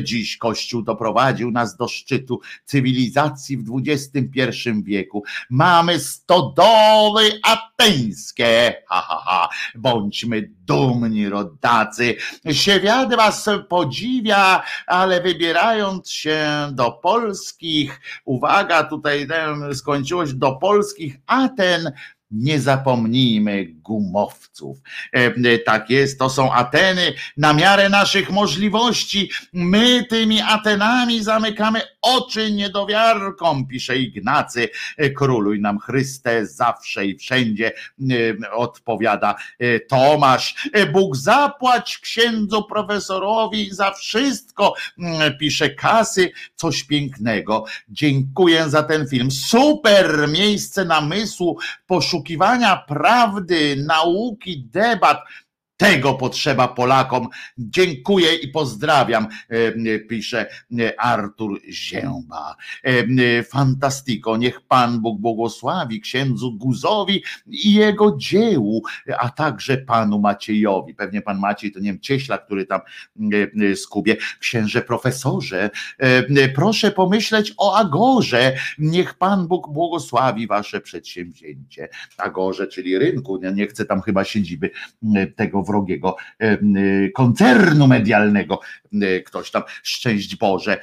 Dziś 0.04 0.38
Kościół 0.38 0.82
doprowadził 0.82 1.52
nas 1.52 1.78
do 1.78 1.88
szczytu 1.88 2.42
cywilizacji 2.66 3.58
w 3.58 3.82
XXI 3.88 4.50
wieku. 4.84 5.24
Mamy 5.50 6.00
stodoły 6.00 7.40
ateńskie. 7.44 8.76
Ha, 8.90 9.02
ha, 9.08 9.22
ha. 9.26 9.50
Bądźmy 9.76 10.50
dumni, 10.66 11.30
rodacy. 11.30 12.16
Świat 12.52 13.16
was 13.16 13.50
podziwia, 13.70 14.64
ale 15.04 15.22
wybierając 15.22 16.12
się 16.12 16.70
do 16.72 16.92
Polski, 16.92 17.54
polskich, 17.64 18.02
uwaga, 18.26 18.84
tutaj 18.84 19.28
skończyło 19.74 20.28
się 20.28 20.34
do 20.34 20.56
polskich 20.56 21.18
Aten 21.28 21.92
nie 22.34 22.60
zapomnijmy 22.60 23.66
gumowców. 23.66 24.78
E, 25.12 25.58
tak 25.58 25.90
jest, 25.90 26.20
to 26.20 26.30
są 26.30 26.54
Ateny 26.54 27.14
na 27.38 27.54
miarę 27.54 27.90
naszych 27.90 28.30
możliwości. 28.30 29.30
My 29.54 30.06
tymi 30.10 30.42
Atenami 30.42 31.24
zamykamy 31.24 31.82
oczy 32.02 32.52
niedowiarkom, 32.52 33.68
pisze 33.68 33.98
Ignacy. 33.98 34.70
E, 34.98 35.10
króluj 35.10 35.62
nam 35.62 35.80
Chryste 35.80 36.46
zawsze 36.46 37.06
i 37.06 37.18
wszędzie, 37.18 37.72
e, 38.44 38.52
odpowiada 38.52 39.36
Tomasz. 39.90 40.70
Bóg 40.94 41.16
zapłać 41.16 41.98
księdzu 41.98 42.64
profesorowi 42.64 43.72
za 43.72 43.92
wszystko, 43.92 44.74
pisze 45.40 45.70
Kasy. 45.70 46.32
Coś 46.56 46.84
pięknego. 46.84 47.66
Dziękuję 47.90 48.70
za 48.70 48.84
ten 48.84 49.08
film. 49.08 49.32
Super 49.32 50.28
miejsce 50.30 50.86
namysłu, 50.86 51.58
poszukiwania 51.88 52.23
poszukiwania 52.24 52.78
prawdy, 52.88 53.76
nauki, 53.88 54.64
debat, 54.72 55.18
tego 55.78 56.14
potrzeba 56.14 56.68
Polakom. 56.68 57.28
Dziękuję 57.58 58.36
i 58.36 58.48
pozdrawiam, 58.48 59.28
e, 59.50 60.00
pisze 60.00 60.50
e, 60.80 61.00
Artur 61.00 61.62
Zięba. 61.70 62.56
E, 62.84 63.44
Fantastiko, 63.44 64.38
niech 64.38 64.62
Pan 64.62 65.02
Bóg 65.02 65.20
błogosławi 65.20 66.02
księdzu 66.02 66.58
Guzowi 66.58 67.24
i 67.48 67.74
jego 67.74 68.18
dziełu, 68.18 68.84
a 69.18 69.30
także 69.30 69.78
panu 69.78 70.20
Maciejowi. 70.20 70.96
Pewnie 70.96 71.22
pan 71.22 71.40
Maciej 71.40 71.72
to 71.72 71.80
nie 71.80 71.86
wiem, 71.86 72.00
cieśla, 72.00 72.38
który 72.38 72.66
tam 72.66 72.82
skubie. 73.76 74.18
Księże 74.40 74.82
profesorze, 74.82 75.70
proszę 76.56 76.92
pomyśleć 76.92 77.54
o 77.58 77.76
Agorze. 77.78 78.56
Niech 78.78 79.14
Pan 79.14 79.48
Bóg 79.48 79.70
błogosławi 79.70 80.48
wasze 80.48 80.82
przedsięwzięcie. 80.82 81.90
Agorze, 82.18 82.68
czyli 82.68 82.98
rynku. 82.98 83.40
Nie 83.54 83.68
chcę 83.68 83.86
tam 83.86 84.02
chyba 84.02 84.24
siedziby 84.24 84.72
tego 85.36 85.64
wrogiego 85.74 86.16
y, 86.42 87.12
koncernu 87.16 87.88
medialnego, 87.88 88.60
ktoś 89.26 89.52
tam, 89.52 89.64
szczęść 89.84 90.36
Boże. 90.36 90.78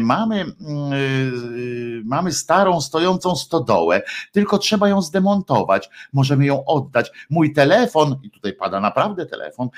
Mamy, 0.00 0.44
mamy 2.04 2.32
starą, 2.32 2.80
stojącą 2.80 3.36
stodołę, 3.36 4.02
tylko 4.32 4.58
trzeba 4.58 4.88
ją 4.88 5.02
zdemontować, 5.02 5.90
możemy 6.12 6.46
ją 6.46 6.64
oddać. 6.64 7.10
Mój 7.30 7.52
telefon, 7.52 8.20
i 8.22 8.30
tutaj 8.30 8.52
pada 8.52 8.80
naprawdę 8.80 9.26
telefon, 9.26 9.68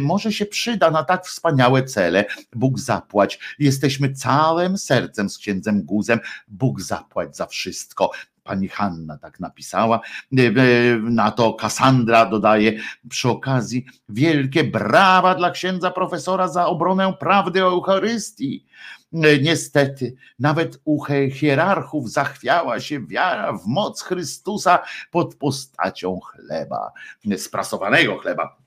może 0.00 0.32
się 0.32 0.46
przyda 0.46 0.90
na 0.90 1.04
tak 1.04 1.26
wspaniałe 1.26 1.82
cele. 1.82 2.24
Bóg 2.54 2.78
zapłać. 2.78 3.38
Jesteśmy 3.58 4.12
całym 4.12 4.78
sercem 4.78 5.30
z 5.30 5.38
księdzem 5.38 5.82
Guzem. 5.82 6.20
Bóg 6.48 6.80
zapłać 6.80 7.36
za 7.36 7.46
wszystko 7.46 8.10
pani 8.44 8.68
Hanna 8.68 9.18
tak 9.18 9.40
napisała. 9.40 10.00
E, 10.38 10.42
e, 10.42 10.52
na 10.98 11.30
to 11.30 11.54
Kassandra 11.54 12.26
dodaje 12.26 12.72
przy 13.08 13.28
okazji 13.28 13.86
wielkie 14.08 14.64
brawa 14.64 15.34
dla 15.34 15.50
księdza 15.50 15.90
profesora 15.90 16.48
za 16.48 16.66
obronę 16.66 17.12
prawdy 17.20 17.64
o 17.64 17.68
Eucharystii. 17.68 18.66
E, 19.12 19.38
niestety, 19.38 20.14
nawet 20.38 20.80
u 20.84 21.04
hierarchów 21.32 22.10
zachwiała 22.10 22.80
się 22.80 23.06
wiara 23.06 23.52
w 23.52 23.66
moc 23.66 24.02
Chrystusa 24.02 24.78
pod 25.10 25.34
postacią 25.34 26.20
chleba, 26.20 26.92
sprasowanego 27.36 28.18
chleba 28.18 28.63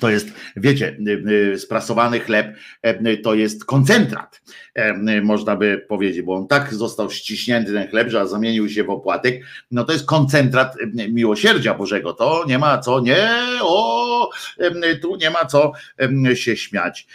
to 0.00 0.10
jest, 0.10 0.28
wiecie, 0.56 0.96
y, 1.08 1.52
y, 1.52 1.58
sprasowany 1.58 2.20
chleb 2.20 2.56
y, 3.06 3.18
to 3.18 3.34
jest 3.34 3.64
koncentrat, 3.64 4.42
można 5.22 5.56
by 5.56 5.84
powiedzieć, 5.88 6.22
bo 6.22 6.34
on 6.34 6.48
tak 6.48 6.74
został 6.74 7.10
ściśnięty 7.10 7.72
ten 7.72 7.88
chleb, 7.88 8.08
że 8.08 8.28
zamienił 8.28 8.68
się 8.68 8.84
w 8.84 8.90
opłatek. 8.90 9.44
No 9.70 9.84
to 9.84 9.92
jest 9.92 10.06
koncentrat 10.06 10.76
miłosierdzia 11.08 11.74
Bożego. 11.74 12.12
To 12.12 12.44
nie 12.48 12.58
ma 12.58 12.78
co, 12.78 13.00
nie, 13.00 13.28
o, 13.62 14.30
tu 15.02 15.16
nie 15.16 15.30
ma 15.30 15.44
co 15.44 15.72
się 16.34 16.56
śmiać. 16.56 17.06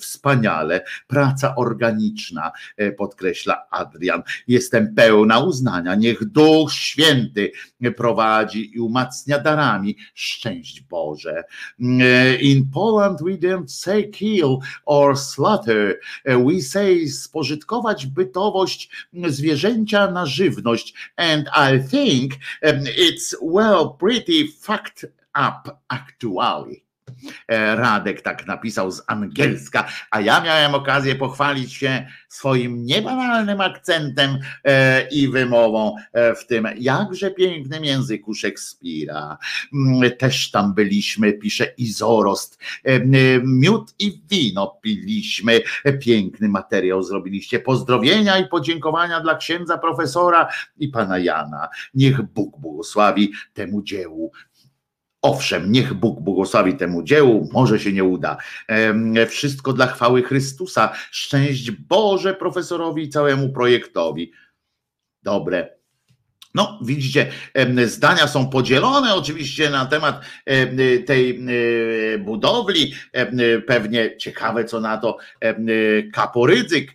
Wspaniale. 0.00 0.84
Praca 1.06 1.54
organiczna, 1.56 2.52
podkreśla 2.96 3.66
Adrian. 3.70 4.22
Jestem 4.48 4.94
pełna 4.94 5.38
uznania. 5.38 5.94
Niech 5.94 6.24
Duch 6.24 6.72
Święty 6.72 7.52
prowadzi 7.96 8.76
i 8.76 8.80
umacnia 8.80 9.38
darami. 9.38 9.96
Szczęść 10.14 10.80
Boże. 10.80 11.39
Uh, 11.80 12.36
in 12.40 12.68
Poland 12.72 13.20
we 13.20 13.36
don't 13.36 13.70
say 13.70 14.10
kill 14.10 14.62
or 14.86 15.16
slaughter, 15.16 16.00
uh, 16.28 16.38
we 16.38 16.60
say 16.60 17.08
spożytkować 17.08 18.06
bytowość 18.06 18.90
zwierzęcia 19.28 20.10
na 20.10 20.26
żywność 20.26 20.94
and 21.16 21.48
I 21.48 21.88
think 21.90 22.32
um, 22.62 22.84
it's 22.86 23.34
well 23.42 23.90
pretty 23.98 24.48
fucked 24.60 25.04
up 25.34 25.78
actually. 25.88 26.89
E, 27.48 27.76
Radek 27.76 28.22
tak 28.22 28.46
napisał 28.46 28.90
z 28.90 29.02
angielska, 29.06 29.88
a 30.10 30.20
ja 30.20 30.40
miałem 30.40 30.74
okazję 30.74 31.14
pochwalić 31.14 31.72
się 31.72 32.06
swoim 32.28 32.86
niebanalnym 32.86 33.60
akcentem 33.60 34.38
e, 34.64 35.08
i 35.08 35.28
wymową 35.28 35.94
e, 36.12 36.34
w 36.34 36.46
tym 36.46 36.68
jakże 36.78 37.30
pięknym 37.30 37.84
języku 37.84 38.34
Szekspira. 38.34 39.38
Mm, 39.74 40.10
też 40.16 40.50
tam 40.50 40.74
byliśmy, 40.74 41.32
pisze 41.32 41.64
Izorost. 41.64 42.58
Miód 43.44 43.94
i 43.98 44.20
wino 44.30 44.78
piliśmy. 44.82 45.60
Piękny 46.00 46.48
materiał 46.48 47.02
zrobiliście. 47.02 47.60
Pozdrowienia 47.60 48.38
i 48.38 48.48
podziękowania 48.48 49.20
dla 49.20 49.36
księdza 49.36 49.78
profesora 49.78 50.48
i 50.78 50.88
pana 50.88 51.18
Jana. 51.18 51.68
Niech 51.94 52.22
Bóg 52.22 52.58
błogosławi 52.58 53.32
temu 53.54 53.82
dziełu 53.82 54.32
Owszem, 55.22 55.72
niech 55.72 55.94
Bóg 55.94 56.20
błogosławi 56.20 56.76
temu 56.76 57.02
dziełu, 57.02 57.48
może 57.52 57.80
się 57.80 57.92
nie 57.92 58.04
uda. 58.04 58.36
Wszystko 59.28 59.72
dla 59.72 59.86
chwały 59.86 60.22
Chrystusa. 60.22 60.92
Szczęść 61.10 61.70
Boże 61.70 62.34
profesorowi 62.34 63.02
i 63.02 63.08
całemu 63.08 63.52
projektowi. 63.52 64.32
Dobre, 65.22 65.79
no, 66.54 66.78
widzicie, 66.82 67.30
zdania 67.84 68.26
są 68.28 68.48
podzielone 68.48 69.14
oczywiście 69.14 69.70
na 69.70 69.86
temat 69.86 70.20
tej 71.06 71.40
budowli. 72.18 72.94
Pewnie 73.66 74.16
ciekawe, 74.16 74.64
co 74.64 74.80
na 74.80 74.98
to 74.98 75.16
Kaporydzyk. 76.12 76.94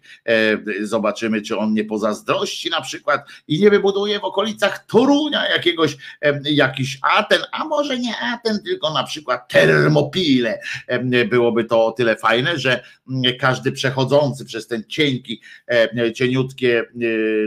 Zobaczymy, 0.81 1.41
czy 1.41 1.57
on 1.57 1.73
nie 1.73 1.83
pozazdrości 1.83 2.69
na 2.69 2.81
przykład 2.81 3.21
i 3.47 3.59
nie 3.59 3.69
wybuduje 3.69 4.19
w 4.19 4.23
okolicach 4.23 4.85
Torunia 4.85 5.49
jakiegoś, 5.49 5.97
jakiś 6.43 6.99
Aten, 7.01 7.41
a 7.51 7.65
może 7.65 7.99
nie 7.99 8.17
Aten, 8.17 8.63
tylko 8.63 8.93
na 8.93 9.03
przykład 9.03 9.47
Termopile. 9.49 10.59
Byłoby 11.29 11.63
to 11.63 11.85
o 11.85 11.91
tyle 11.91 12.15
fajne, 12.15 12.59
że 12.59 12.83
każdy 13.39 13.71
przechodzący 13.71 14.45
przez 14.45 14.67
ten 14.67 14.83
cienki, 14.87 15.41
cieniutkie, 16.15 16.83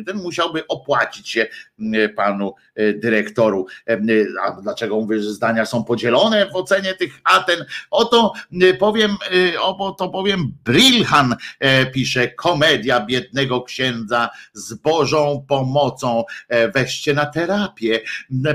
ten 0.07 0.16
musiałby 0.16 0.66
opłacić 0.66 1.28
się 1.28 1.47
panu 2.09 2.55
e, 2.75 2.93
dyrektoru. 2.93 3.67
E, 3.86 3.93
e, 3.93 3.99
a 4.44 4.60
dlaczego 4.60 5.01
mówię, 5.01 5.23
że 5.23 5.33
zdania 5.33 5.67
są 5.67 5.85
podzielone 5.85 6.47
w 6.47 6.57
ocenie 6.57 6.94
tych 6.94 7.20
Aten? 7.25 7.65
Oto 7.91 8.33
powiem, 8.78 9.17
oto 9.60 9.93
to 9.93 10.09
powiem, 10.09 10.52
Brilhan 10.65 11.36
pisze, 11.93 12.28
komedia 12.28 13.01
biednego 13.07 13.62
księdza 13.62 14.31
z 14.52 14.75
Bożą 14.75 15.44
pomocą. 15.49 16.25
Weźcie 16.75 17.15
na 17.15 17.27
terapię, 17.27 18.01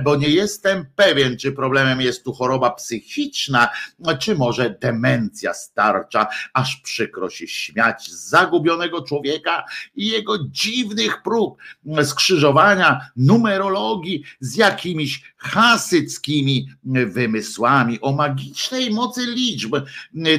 bo 0.03 0.15
nie 0.15 0.29
jestem 0.29 0.85
pewien, 0.95 1.37
czy 1.37 1.51
problemem 1.51 2.01
jest 2.01 2.23
tu 2.23 2.33
choroba 2.33 2.71
psychiczna, 2.71 3.69
czy 4.19 4.35
może 4.35 4.69
demencja 4.69 5.53
starcza, 5.53 6.27
aż 6.53 6.75
przykro 6.75 7.29
się 7.29 7.47
śmiać 7.47 8.11
z 8.11 8.29
zagubionego 8.29 9.01
człowieka 9.01 9.63
i 9.95 10.07
jego 10.07 10.37
dziwnych 10.39 11.21
prób 11.23 11.57
skrzyżowania 12.03 13.09
numerologii 13.33 14.23
z 14.39 14.55
jakimiś 14.55 15.32
hasyckimi 15.43 16.67
wymysłami 16.83 18.01
o 18.01 18.11
magicznej 18.11 18.91
mocy 18.91 19.25
liczb, 19.25 19.75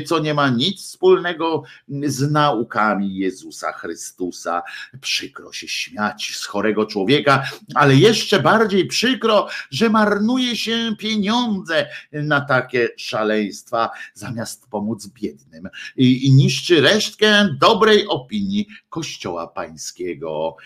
co 0.06 0.18
nie 0.18 0.34
ma 0.34 0.50
nic 0.50 0.82
wspólnego 0.82 1.62
z 2.06 2.30
naukami 2.30 3.16
Jezusa 3.16 3.72
Chrystusa. 3.72 4.62
Przykro 5.00 5.52
się 5.52 5.68
śmiać 5.68 6.32
z 6.34 6.44
chorego 6.44 6.86
człowieka, 6.86 7.44
ale 7.74 7.96
jeszcze 7.96 8.40
bardziej 8.40 8.86
przykro, 8.86 9.48
że 9.70 9.90
marnuje 9.90 10.56
się 10.56 10.94
pieniądze 10.98 11.86
na 12.12 12.40
takie 12.40 12.88
szaleństwa, 12.96 13.90
zamiast 14.14 14.66
pomóc 14.70 15.06
biednym 15.06 15.68
i, 15.96 16.26
i 16.26 16.32
niszczy 16.32 16.80
resztkę 16.80 17.48
dobrej 17.60 18.06
opinii 18.08 18.66
Kościoła 18.88 19.46
Pańskiego. 19.46 20.56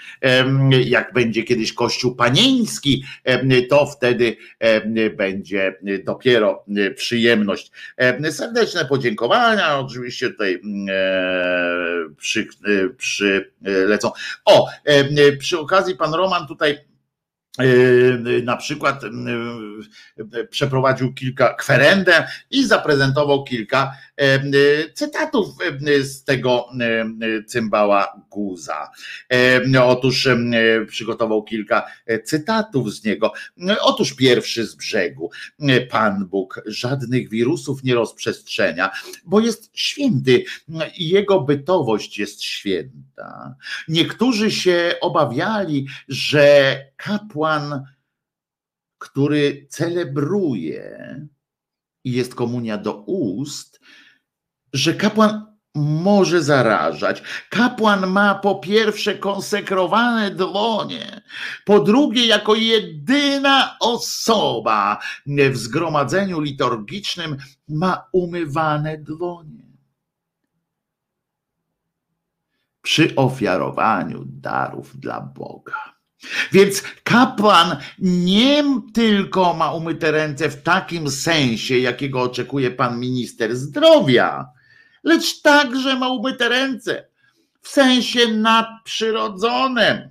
Jak 0.85 1.13
będzie 1.13 1.43
kiedyś 1.43 1.73
Kościół 1.73 2.17
panieński, 2.17 3.05
to 3.71 3.87
wtedy 3.87 4.28
będzie 5.17 5.75
dopiero 6.05 6.65
przyjemność. 6.97 7.71
Serdeczne 8.31 8.85
podziękowania, 8.85 9.79
oczywiście 9.79 10.31
tutaj 10.31 10.61
przy, 12.17 12.49
przylecą. 12.97 14.11
O, 14.45 14.69
przy 15.39 15.59
okazji 15.59 15.97
pan 15.97 16.15
Roman 16.15 16.47
tutaj 16.47 16.79
na 18.45 18.57
przykład 18.57 19.03
yy, 20.33 20.47
przeprowadził 20.47 21.15
kilka 21.15 21.55
kwerendę 21.55 22.27
i 22.51 22.67
zaprezentował 22.67 23.45
kilka 23.45 23.93
yy, 24.19 24.93
cytatów 24.95 25.47
z 26.03 26.25
tego 26.25 26.67
cymbała 27.47 28.23
Guza. 28.31 28.91
Otóż 29.83 30.29
przygotował 30.89 31.43
kilka 31.43 31.87
cytatów 32.25 32.95
z 32.95 33.05
niego. 33.05 33.33
Otóż 33.81 34.15
pierwszy 34.15 34.67
z 34.67 34.75
brzegu. 34.75 35.31
Pan 35.91 36.27
Bóg 36.27 36.63
żadnych 36.67 37.31
wirusów 37.31 37.85
nie 37.85 37.95
rozprzestrzenia, 37.95 38.91
bo 39.25 39.41
jest 39.41 39.71
święty 39.73 40.45
i 40.97 41.09
jego 41.09 41.41
bytowość 41.41 42.19
jest 42.19 42.43
święta. 42.43 43.55
Niektórzy 43.89 44.51
się 44.51 44.95
obawiali, 45.01 45.87
że 46.09 46.77
kapłan, 47.49 47.85
który 48.99 49.67
celebruje 49.71 51.21
i 52.05 52.13
jest 52.13 52.35
komunia 52.35 52.79
do 52.79 53.03
ust, 53.03 53.81
że 54.73 54.95
kapłan 54.95 55.47
może 55.75 56.43
zarażać. 56.43 57.23
Kapłan 57.51 58.07
ma 58.07 58.35
po 58.35 58.55
pierwsze 58.55 59.15
konsekrowane 59.15 60.31
dłonie, 60.31 61.21
po 61.65 61.81
drugie, 61.81 62.27
jako 62.27 62.55
jedyna 62.55 63.77
osoba 63.81 64.99
w 65.27 65.57
zgromadzeniu 65.57 66.41
liturgicznym 66.41 67.37
ma 67.69 68.05
umywane 68.13 68.99
dłonie. 68.99 69.69
Przy 72.83 73.15
ofiarowaniu 73.17 74.25
darów 74.25 75.01
dla 75.01 75.21
Boga. 75.21 75.98
Więc 76.53 76.83
kapłan 77.05 77.77
nie 77.99 78.65
tylko 78.95 79.55
ma 79.55 79.73
umyte 79.73 80.11
ręce 80.11 80.51
w 80.51 80.63
takim 80.63 81.11
sensie, 81.11 81.79
jakiego 81.79 82.23
oczekuje 82.23 82.71
pan 82.71 83.01
minister 83.01 83.57
zdrowia, 83.57 84.47
lecz 85.05 85.43
także 85.43 85.97
ma 85.97 86.09
umyte 86.09 86.49
ręce 86.49 87.09
w 87.63 87.69
sensie 87.69 88.27
nadprzyrodzonym. 88.29 90.11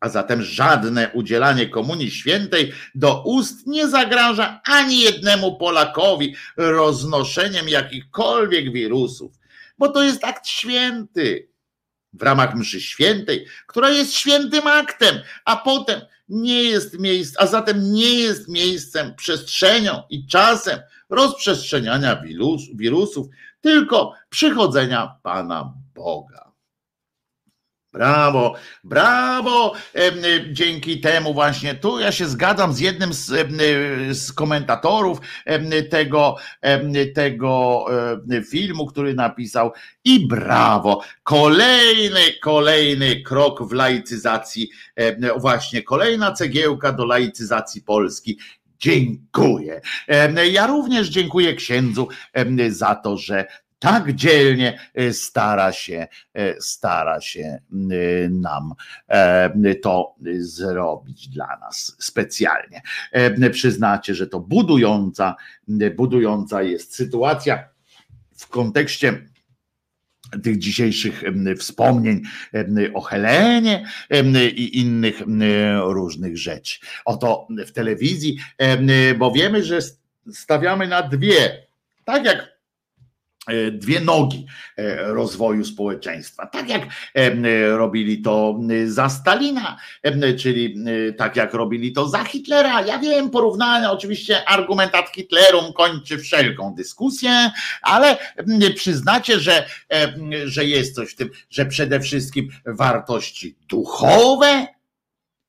A 0.00 0.08
zatem 0.08 0.42
żadne 0.42 1.10
udzielanie 1.14 1.68
komunii 1.68 2.10
świętej 2.10 2.72
do 2.94 3.22
ust 3.22 3.66
nie 3.66 3.88
zagraża 3.88 4.60
ani 4.64 5.00
jednemu 5.00 5.56
Polakowi 5.56 6.34
roznoszeniem 6.56 7.68
jakichkolwiek 7.68 8.72
wirusów, 8.72 9.32
bo 9.78 9.88
to 9.88 10.02
jest 10.02 10.24
akt 10.24 10.46
święty 10.46 11.48
w 12.12 12.22
ramach 12.22 12.54
mszy 12.54 12.80
świętej, 12.80 13.46
która 13.66 13.90
jest 13.90 14.14
świętym 14.14 14.66
aktem, 14.66 15.20
a 15.44 15.56
potem 15.56 16.00
nie 16.28 16.62
jest 16.62 16.98
miejsc, 16.98 17.34
a 17.38 17.46
zatem 17.46 17.92
nie 17.92 18.14
jest 18.14 18.48
miejscem, 18.48 19.14
przestrzenią 19.14 20.02
i 20.10 20.26
czasem 20.26 20.80
rozprzestrzeniania 21.08 22.22
wirus, 22.22 22.62
wirusów, 22.74 23.26
tylko 23.60 24.12
przychodzenia 24.30 25.14
Pana 25.22 25.74
Boga. 25.94 26.47
Brawo, 27.92 28.54
brawo. 28.84 29.72
Dzięki 30.52 31.00
temu 31.00 31.34
właśnie 31.34 31.74
tu 31.74 32.00
ja 32.00 32.12
się 32.12 32.26
zgadzam 32.26 32.72
z 32.72 32.80
jednym 32.80 33.12
z, 33.12 33.26
z 34.18 34.32
komentatorów 34.32 35.18
tego, 35.90 36.36
tego 37.14 37.84
filmu, 38.50 38.86
który 38.86 39.14
napisał 39.14 39.72
i 40.04 40.26
brawo. 40.26 41.02
Kolejny, 41.22 42.20
kolejny 42.42 43.22
krok 43.22 43.68
w 43.68 43.72
laicyzacji, 43.72 44.70
właśnie 45.36 45.82
kolejna 45.82 46.32
cegiełka 46.32 46.92
do 46.92 47.04
laicyzacji 47.04 47.82
Polski. 47.82 48.38
Dziękuję. 48.78 49.80
Ja 50.52 50.66
również 50.66 51.08
dziękuję 51.08 51.54
księdzu 51.54 52.08
za 52.68 52.94
to, 52.94 53.16
że 53.16 53.46
tak 53.78 54.12
dzielnie 54.12 54.78
e, 54.94 55.12
stara 55.12 55.72
się, 55.72 56.08
e, 56.34 56.60
stara 56.60 57.20
się 57.20 57.58
nam 58.30 58.74
e, 59.08 59.74
to 59.74 60.14
zrobić 60.38 61.28
dla 61.28 61.58
nas 61.60 61.96
specjalnie. 61.98 62.82
Przyznacie, 63.52 64.14
że 64.14 64.26
to 64.26 64.40
budująca, 64.40 65.36
budująca 65.96 66.62
jest 66.62 66.94
sytuacja 66.94 67.68
w 68.36 68.48
kontekście 68.48 69.28
tych 70.42 70.58
dzisiejszych 70.58 71.22
wspomnień 71.58 72.22
o 72.94 73.00
Helenie 73.00 73.86
i 74.56 74.80
innych 74.80 75.22
różnych 75.82 76.38
rzeczy. 76.38 76.78
Oto 77.04 77.46
w 77.66 77.72
telewizji, 77.72 78.38
bo 79.18 79.32
wiemy, 79.32 79.64
że 79.64 79.78
stawiamy 80.32 80.86
na 80.86 81.02
dwie, 81.02 81.66
tak 82.04 82.24
jak 82.24 82.38
E, 82.38 82.57
dwie 83.72 84.00
nogi 84.00 84.46
e, 84.76 85.02
rozwoju 85.02 85.64
społeczeństwa. 85.64 86.46
Tak 86.46 86.68
jak 86.68 86.82
e, 87.14 87.68
robili 87.76 88.22
to 88.22 88.58
za 88.86 89.08
Stalina, 89.08 89.78
czyli 90.38 90.84
tak 91.16 91.36
jak 91.36 91.54
robili 91.54 91.92
to 91.92 92.08
za 92.08 92.24
Hitlera. 92.24 92.80
Ja 92.80 92.98
wiem, 92.98 93.30
porównania, 93.30 93.92
oczywiście 93.92 94.48
argument 94.48 94.94
ad 94.94 95.08
Hitlerum 95.08 95.72
kończy 95.72 96.18
wszelką 96.18 96.74
dyskusję, 96.74 97.50
ale 97.82 98.16
przyznacie, 98.74 99.40
że, 99.40 99.66
że 100.44 100.64
jest 100.64 100.94
coś 100.94 101.12
w 101.12 101.16
tym, 101.16 101.30
że 101.50 101.66
przede 101.66 102.00
wszystkim 102.00 102.48
wartości 102.66 103.56
duchowe 103.68 104.66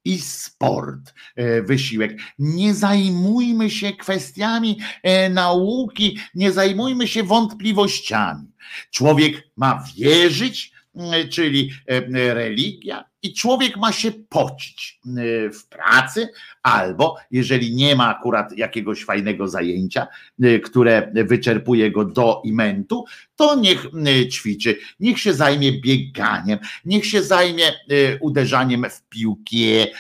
i 0.06 0.20
sport, 0.20 1.14
e, 1.36 1.62
wysiłek. 1.62 2.18
Nie 2.40 2.74
zajmujmy 2.74 3.70
się 3.70 3.94
kwestiami 3.94 4.80
e, 5.04 5.30
nauki, 5.30 6.18
nie 6.36 6.52
zajmujmy 6.52 7.08
się 7.08 7.24
wątpliwościami. 7.24 8.48
Człowiek 8.92 9.50
ma 9.58 9.84
wierzyć, 9.98 10.72
czyli 11.30 11.72
e, 11.86 12.34
religia, 12.34 13.09
i 13.24 13.34
człowiek 13.34 13.78
ma 13.78 13.92
się 13.92 14.12
pocić 14.12 15.00
w 15.54 15.68
pracy, 15.70 16.30
albo 16.64 17.18
jeżeli 17.32 17.76
nie 17.76 17.96
ma 17.96 18.18
akurat 18.18 18.58
jakiegoś 18.58 19.04
fajnego 19.04 19.48
zajęcia, 19.48 20.08
które 20.64 21.12
wyczerpuje 21.14 21.92
go 21.92 22.06
do 22.06 22.42
imentu, 22.46 23.06
to 23.36 23.56
niech 23.56 23.88
ćwiczy, 24.32 24.78
niech 25.00 25.20
się 25.20 25.34
zajmie 25.34 25.82
bieganiem, 25.82 26.60
niech 26.86 27.06
się 27.06 27.24
zajmie 27.24 27.72
uderzaniem 28.20 28.86
w 28.90 29.10
piłkę 29.10 29.92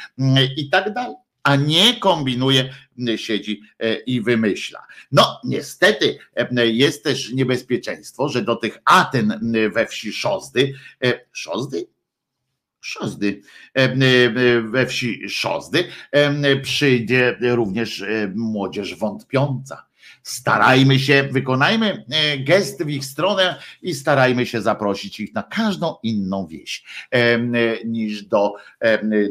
i 0.57 0.69
tak 0.69 0.93
dalej 0.93 1.15
a 1.43 1.55
nie 1.55 1.99
kombinuje, 1.99 2.73
siedzi 3.15 3.61
i 4.05 4.21
wymyśla. 4.21 4.85
No, 5.11 5.41
niestety 5.43 6.17
jest 6.63 7.03
też 7.03 7.31
niebezpieczeństwo, 7.31 8.29
że 8.29 8.41
do 8.41 8.55
tych 8.55 8.77
Aten 8.85 9.39
we 9.73 9.87
wsi 9.87 10.13
Szozdy, 10.13 10.73
Szozdy? 11.31 11.87
Szozdy, 12.81 13.41
we 14.71 14.85
wsi 14.85 15.29
Szozdy 15.29 15.87
przyjdzie 16.61 17.37
również 17.41 18.05
młodzież 18.35 18.95
wątpiąca 18.95 19.88
starajmy 20.29 20.99
się, 20.99 21.29
wykonajmy 21.31 22.05
e, 22.11 22.37
gest 22.37 22.83
w 22.83 22.89
ich 22.89 23.05
stronę 23.05 23.59
i 23.81 23.93
starajmy 23.93 24.45
się 24.45 24.61
zaprosić 24.61 25.19
ich 25.19 25.33
na 25.33 25.43
każdą 25.43 25.95
inną 26.03 26.47
wieś 26.47 26.83
e, 27.11 27.39
niż 27.85 28.23
do, 28.23 28.53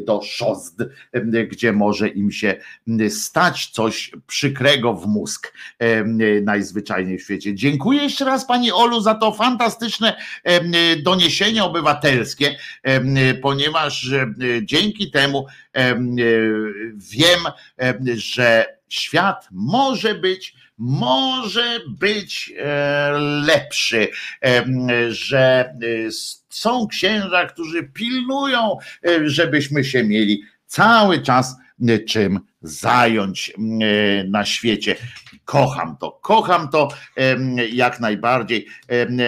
do 0.05 0.21
Szozd, 0.21 0.83
gdzie 1.49 1.73
może 1.73 2.07
im 2.07 2.31
się 2.31 2.55
stać 3.09 3.67
coś 3.67 4.11
przykrego 4.27 4.93
w 4.93 5.07
mózg 5.07 5.53
najzwyczajniej 6.41 7.17
w 7.17 7.23
świecie. 7.23 7.55
Dziękuję 7.55 8.03
jeszcze 8.03 8.25
raz 8.25 8.47
Pani 8.47 8.71
Olu 8.71 9.01
za 9.01 9.15
to 9.15 9.31
fantastyczne 9.31 10.15
doniesienie 11.03 11.63
obywatelskie, 11.63 12.57
ponieważ 13.41 14.09
dzięki 14.61 15.11
temu 15.11 15.45
wiem, 16.95 17.39
że 18.15 18.65
świat 18.89 19.47
może 19.51 20.15
być 20.15 20.55
może 20.79 21.79
być 21.99 22.53
e, 22.57 23.11
lepszy, 23.45 24.07
e, 24.45 24.65
że 25.09 25.65
e, 25.65 25.75
są 26.49 26.87
księża, 26.87 27.45
którzy 27.45 27.83
pilnują, 27.83 28.77
żebyśmy 29.25 29.83
się 29.83 30.03
mieli 30.03 30.43
cały 30.65 31.21
czas 31.21 31.55
czym 32.07 32.39
zająć 32.61 33.53
na 34.27 34.45
świecie. 34.45 34.95
Kocham 35.45 35.97
to, 35.97 36.11
kocham 36.11 36.69
to 36.69 36.89
jak 37.71 37.99
najbardziej, 37.99 38.67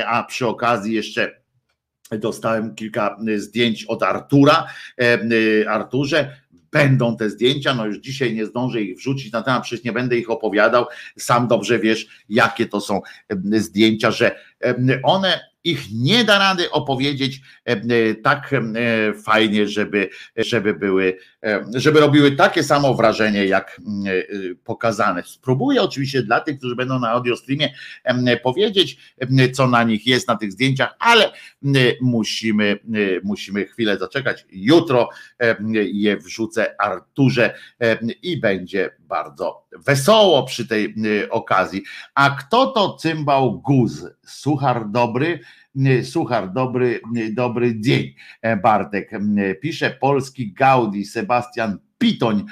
a 0.08 0.24
przy 0.24 0.48
okazji 0.48 0.94
jeszcze 0.94 1.42
dostałem 2.12 2.76
kilka 2.76 3.18
zdjęć 3.38 3.86
od 3.86 4.04
Artura. 4.04 4.68
Arturze, 5.68 6.41
będą 6.72 7.18
te 7.18 7.30
zdjęcia, 7.30 7.74
no 7.74 7.86
już 7.86 7.98
dzisiaj 7.98 8.34
nie 8.34 8.46
zdążę 8.46 8.82
ich 8.82 8.98
wrzucić 8.98 9.32
na 9.32 9.42
temat, 9.42 9.64
przecież 9.64 9.86
nie 9.86 9.92
będę 9.92 10.18
ich 10.18 10.30
opowiadał, 10.30 10.86
sam 11.18 11.48
dobrze 11.48 11.80
wiesz, 11.80 12.08
jakie 12.30 12.66
to 12.66 12.82
są 12.82 13.02
zdjęcia, 13.52 14.12
że 14.12 14.36
one 15.04 15.51
ich 15.64 15.88
nie 15.94 16.24
da 16.24 16.40
rady 16.40 16.72
opowiedzieć 16.72 17.42
e, 17.66 17.72
e, 17.72 18.16
tak 18.16 18.54
e, 18.54 19.14
fajnie, 19.14 19.68
żeby, 19.68 20.10
żeby 20.36 20.74
były, 20.74 21.18
żeby 21.76 22.00
robiły 22.00 22.32
takie 22.32 22.64
samo 22.64 22.94
wrażenie, 22.94 23.46
jak 23.46 23.82
pokazane. 24.64 25.24
Spróbuję 25.24 25.82
oczywiście 25.82 26.24
dla 26.24 26.40
tych, 26.40 26.58
którzy 26.58 26.76
będą 26.76 27.00
na 27.00 27.10
audio 27.10 27.38
streamie 27.38 27.74
powiedzieć, 28.44 28.98
co 29.54 29.68
na 29.68 29.84
nich 29.84 30.08
jest 30.08 30.28
na 30.28 30.36
tych 30.36 30.52
zdjęciach, 30.52 30.96
ale 31.00 31.32
musimy, 32.02 32.80
musimy 33.24 33.66
chwilę 33.66 33.98
zaczekać. 33.98 34.46
Jutro 34.52 35.10
je 35.74 36.18
wrzucę 36.18 36.82
Arturze 36.82 37.54
i 38.22 38.40
będzie 38.40 38.90
bardzo 39.12 39.68
wesoło 39.88 40.44
przy 40.44 40.68
tej 40.68 40.96
okazji. 41.30 41.84
A 42.16 42.30
kto 42.30 42.68
to 42.68 42.98
cymbał 42.98 43.62
guz? 43.62 44.06
Suchar 44.26 44.90
dobry, 44.92 45.40
Suchar, 46.04 46.54
dobry, 46.54 47.02
dobry 47.34 47.80
dzień. 47.82 48.14
E, 48.42 48.58
Bartek 48.58 49.12
pisze 49.62 49.92
polski 49.92 50.54
Gaudi, 50.54 51.06
Sebastian 51.06 51.78
Pitoń 52.02 52.46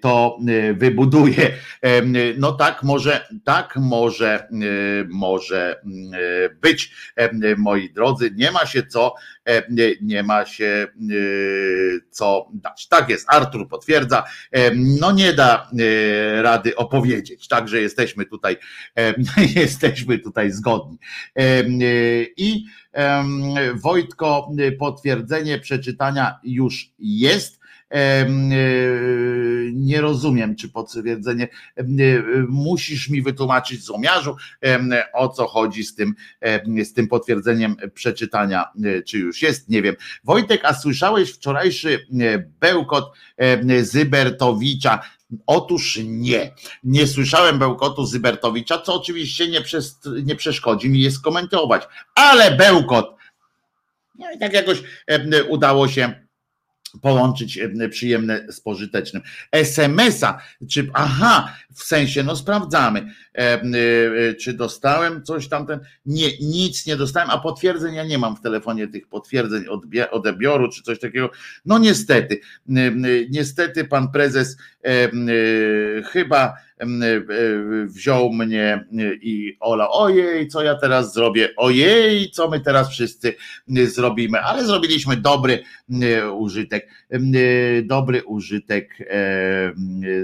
to 0.00 0.38
wybuduje. 0.74 1.52
E, 1.82 2.02
no 2.38 2.52
tak 2.52 2.82
może, 2.82 3.28
tak 3.44 3.76
może, 3.76 4.48
e, 4.48 4.48
może 5.08 5.80
być, 6.60 6.94
moi 7.56 7.92
drodzy. 7.92 8.30
Nie 8.36 8.50
ma 8.50 8.66
się 8.66 8.82
co, 8.82 9.14
nie 10.00 10.22
ma 10.22 10.46
się 10.46 10.86
co 12.10 12.48
dać. 12.52 12.88
Tak 12.88 13.08
jest, 13.08 13.26
Artur 13.28 13.68
potwierdza. 13.68 14.24
No 14.76 15.12
nie 15.12 15.32
da 15.32 15.70
rady 16.42 16.76
opowiedzieć. 16.76 17.48
Także 17.48 17.80
jesteśmy 17.80 18.24
tutaj, 18.24 18.56
jesteśmy 19.56 20.18
tutaj 20.18 20.50
zgodni. 20.50 20.98
I 22.36 22.64
Wojtko, 23.74 24.50
potwierdzenie 24.78 25.58
przeczytania 25.58 26.38
już 26.42 26.90
jest. 26.98 27.57
E, 27.90 28.26
nie 29.72 30.00
rozumiem, 30.00 30.56
czy 30.56 30.68
potwierdzenie. 30.68 31.48
E, 31.76 31.84
musisz 32.48 33.08
mi 33.08 33.22
wytłumaczyć, 33.22 33.84
złomiarzu, 33.84 34.36
o 35.12 35.28
co 35.28 35.46
chodzi 35.46 35.84
z 35.84 35.94
tym, 35.94 36.14
z 36.84 36.92
tym 36.92 37.08
potwierdzeniem 37.08 37.76
przeczytania, 37.94 38.64
e, 38.84 39.02
czy 39.02 39.18
już 39.18 39.42
jest, 39.42 39.68
nie 39.68 39.82
wiem. 39.82 39.96
Wojtek, 40.24 40.60
a 40.64 40.74
słyszałeś 40.74 41.30
wczorajszy 41.30 42.06
bełkot 42.60 43.12
Zybertowicza? 43.82 45.00
Otóż 45.46 45.98
nie, 46.04 46.54
nie 46.84 47.06
słyszałem 47.06 47.58
bełkotu 47.58 48.06
Zybertowicza, 48.06 48.78
co 48.78 48.94
oczywiście 48.94 49.48
nie, 49.48 49.60
przez, 49.60 50.00
nie 50.24 50.36
przeszkodzi 50.36 50.90
mi 50.90 51.00
je 51.00 51.10
skomentować, 51.10 51.82
ale 52.14 52.56
bełkot, 52.56 53.14
no 54.18 54.32
i 54.32 54.38
tak 54.38 54.52
jakoś 54.52 54.82
udało 55.48 55.88
się 55.88 56.27
połączyć 57.02 57.58
e, 57.58 57.88
przyjemne 57.88 58.46
z 58.52 58.60
pożytecznym. 58.60 59.22
SMS-a, 59.52 60.38
czy 60.70 60.90
aha, 60.94 61.56
w 61.74 61.82
sensie, 61.82 62.22
no 62.22 62.36
sprawdzamy, 62.36 63.14
e, 63.34 63.38
e, 63.38 64.34
czy 64.34 64.52
dostałem 64.52 65.22
coś 65.22 65.48
tamten. 65.48 65.80
Nie, 66.06 66.28
nic 66.40 66.86
nie 66.86 66.96
dostałem, 66.96 67.30
a 67.30 67.38
potwierdzeń 67.38 67.94
ja 67.94 68.04
nie 68.04 68.18
mam 68.18 68.36
w 68.36 68.40
telefonie 68.40 68.88
tych 68.88 69.08
potwierdzeń 69.08 69.64
odbioru, 70.10 70.68
czy 70.68 70.82
coś 70.82 71.00
takiego. 71.00 71.30
No 71.64 71.78
niestety, 71.78 72.40
niestety 73.30 73.84
pan 73.84 74.12
prezes 74.12 74.56
chyba 76.12 76.54
wziął 77.86 78.32
mnie 78.32 78.84
i 79.20 79.56
Ola, 79.60 79.90
ojej, 79.90 80.48
co 80.48 80.62
ja 80.62 80.74
teraz 80.74 81.14
zrobię, 81.14 81.48
ojej, 81.56 82.30
co 82.30 82.48
my 82.48 82.60
teraz 82.60 82.90
wszyscy 82.90 83.34
zrobimy, 83.68 84.40
ale 84.40 84.64
zrobiliśmy 84.64 85.16
dobry 85.16 85.64
użytek, 86.38 86.88
dobry 87.84 88.24
użytek 88.24 88.98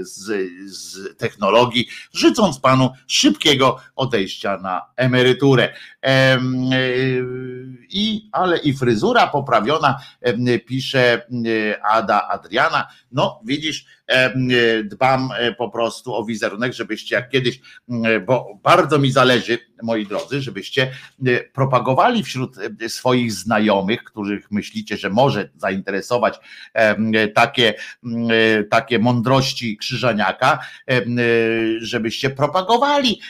z, 0.01 0.49
z 0.65 1.17
technologii, 1.17 1.87
życząc 2.13 2.59
panu 2.59 2.89
szybkiego 3.07 3.79
odejścia 3.95 4.57
na 4.57 4.81
emeryturę. 4.95 5.73
I, 7.89 8.29
ale 8.31 8.57
i 8.57 8.73
fryzura 8.73 9.27
poprawiona, 9.27 9.99
pisze 10.65 11.21
Ada 11.83 12.27
Adriana. 12.27 12.87
No, 13.11 13.41
widzisz, 13.45 13.85
dbam 14.83 15.29
po 15.57 15.69
prostu 15.69 16.15
o 16.15 16.25
wizerunek, 16.25 16.73
żebyście 16.73 17.15
jak 17.15 17.29
kiedyś, 17.29 17.59
bo 18.25 18.59
bardzo 18.63 18.99
mi 18.99 19.11
zależy, 19.11 19.57
moi 19.83 20.07
drodzy, 20.07 20.41
żebyście 20.41 20.91
propagowali 21.53 22.23
wśród 22.23 22.55
swoich 22.87 23.33
znajomych, 23.33 24.03
których 24.03 24.51
myślicie, 24.51 24.97
że 24.97 25.09
może 25.09 25.49
zainteresować 25.55 26.39
takie, 27.35 27.73
takie 28.69 28.99
mądrości 28.99 29.77
Krzyżaniaka, 29.77 30.59
żebyście 31.77 32.29
propagowali 32.29 33.21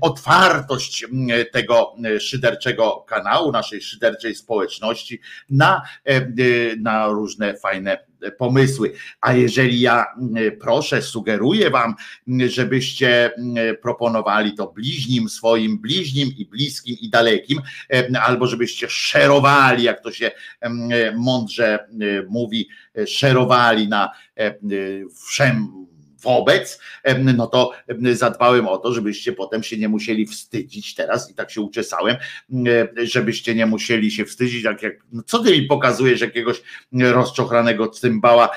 otwartość 0.00 1.06
tego 1.52 1.94
szyderczego 2.20 3.04
kanału, 3.08 3.52
naszej 3.52 3.82
szyderczej 3.82 4.34
społeczności 4.34 5.20
na, 5.50 5.82
na 6.78 7.06
różne 7.06 7.56
fajne 7.56 8.10
pomysły. 8.38 8.92
A 9.20 9.32
jeżeli 9.32 9.80
ja 9.80 10.06
proszę, 10.60 11.02
sugeruję 11.02 11.70
wam, 11.70 11.94
żebyście 12.46 13.30
proponowali 13.82 14.54
to 14.54 14.66
bliźnim 14.66 15.28
swoim, 15.28 15.78
bliźnim 15.78 16.28
i 16.36 16.46
bliskim 16.46 16.96
i 17.00 17.10
dalekim, 17.10 17.60
albo 18.22 18.46
żebyście 18.46 18.88
szerowali, 18.88 19.82
jak 19.82 20.02
to 20.02 20.12
się 20.12 20.30
mądrze 21.16 21.78
mówi, 22.28 22.68
szerowali 23.06 23.88
na 23.88 24.10
wszem 25.26 25.79
wobec, 26.22 26.80
no 27.34 27.46
to 27.46 27.72
zadbałem 28.12 28.68
o 28.68 28.78
to, 28.78 28.92
żebyście 28.92 29.32
potem 29.32 29.62
się 29.62 29.78
nie 29.78 29.88
musieli 29.88 30.26
wstydzić 30.26 30.94
teraz 30.94 31.30
i 31.30 31.34
tak 31.34 31.50
się 31.50 31.60
uczesałem, 31.60 32.16
żebyście 32.96 33.54
nie 33.54 33.66
musieli 33.66 34.10
się 34.10 34.24
wstydzić, 34.24 34.64
jak, 34.64 34.82
jak 34.82 34.94
no 35.12 35.22
co 35.26 35.38
ty 35.38 35.50
mi 35.50 35.62
pokazujesz 35.62 36.20
jakiegoś 36.20 36.62
rozczochranego 36.92 37.88
cymbała 37.88 38.48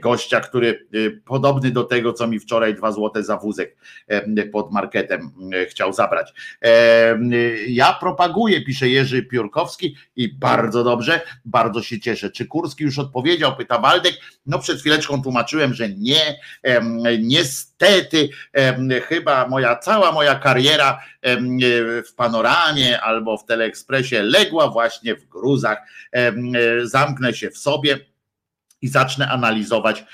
gościa, 0.00 0.40
który 0.40 0.86
y, 0.94 1.20
podobny 1.24 1.70
do 1.70 1.84
tego, 1.84 2.12
co 2.12 2.26
mi 2.26 2.40
wczoraj 2.40 2.74
dwa 2.74 2.92
złote 2.92 3.22
za 3.22 3.36
wózek 3.36 3.76
pod 4.52 4.72
marketem 4.72 5.30
chciał 5.68 5.92
zabrać. 5.92 6.32
Ja 7.68 7.96
propaguję, 8.00 8.64
pisze 8.64 8.88
Jerzy 8.88 9.22
Piórkowski 9.22 9.96
i 10.16 10.34
bardzo 10.34 10.84
dobrze, 10.84 11.20
bardzo 11.44 11.82
się 11.82 12.00
cieszę. 12.00 12.30
Czy 12.30 12.46
Kurski 12.46 12.84
już 12.84 12.98
odpowiedział, 12.98 13.56
pyta 13.56 13.78
Waldek, 13.78 14.14
no 14.46 14.58
przed 14.58 14.80
chwileczką 14.80 15.22
tłumaczyłem, 15.22 15.74
że 15.74 15.88
nie, 15.88 16.38
Niestety, 17.20 18.28
chyba 19.08 19.48
moja 19.48 19.76
cała 19.76 20.12
moja 20.12 20.34
kariera 20.34 21.00
w 22.08 22.14
panoramie 22.16 23.00
albo 23.00 23.38
w 23.38 23.46
teleekspresie 23.46 24.22
legła 24.22 24.68
właśnie 24.68 25.14
w 25.14 25.28
gruzach. 25.28 25.78
Zamknę 26.82 27.34
się 27.34 27.50
w 27.50 27.58
sobie 27.58 27.98
i 28.82 28.88
zacznę 28.88 29.28
analizować, 29.28 30.04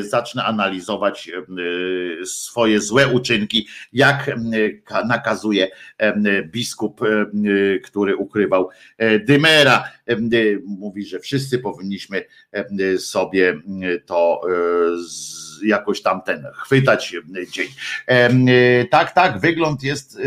zacznę 0.00 0.44
analizować 0.44 1.30
swoje 2.24 2.80
złe 2.80 3.08
uczynki, 3.08 3.68
jak 3.92 4.30
nakazuje 5.04 5.68
biskup, 6.44 7.00
który 7.84 8.16
ukrywał 8.16 8.70
Dymera. 9.24 9.84
Mówi, 10.66 11.06
że 11.06 11.20
wszyscy 11.20 11.58
powinniśmy 11.58 12.24
sobie 12.98 13.60
to 14.06 14.40
z 15.08 15.48
jakoś 15.62 16.02
tam 16.02 16.22
ten 16.22 16.46
chwytać 16.54 17.14
e, 17.14 17.46
dzień. 17.50 17.68
E, 18.06 18.84
tak, 18.84 19.12
tak, 19.12 19.40
wygląd 19.40 19.82
jest 19.82 20.18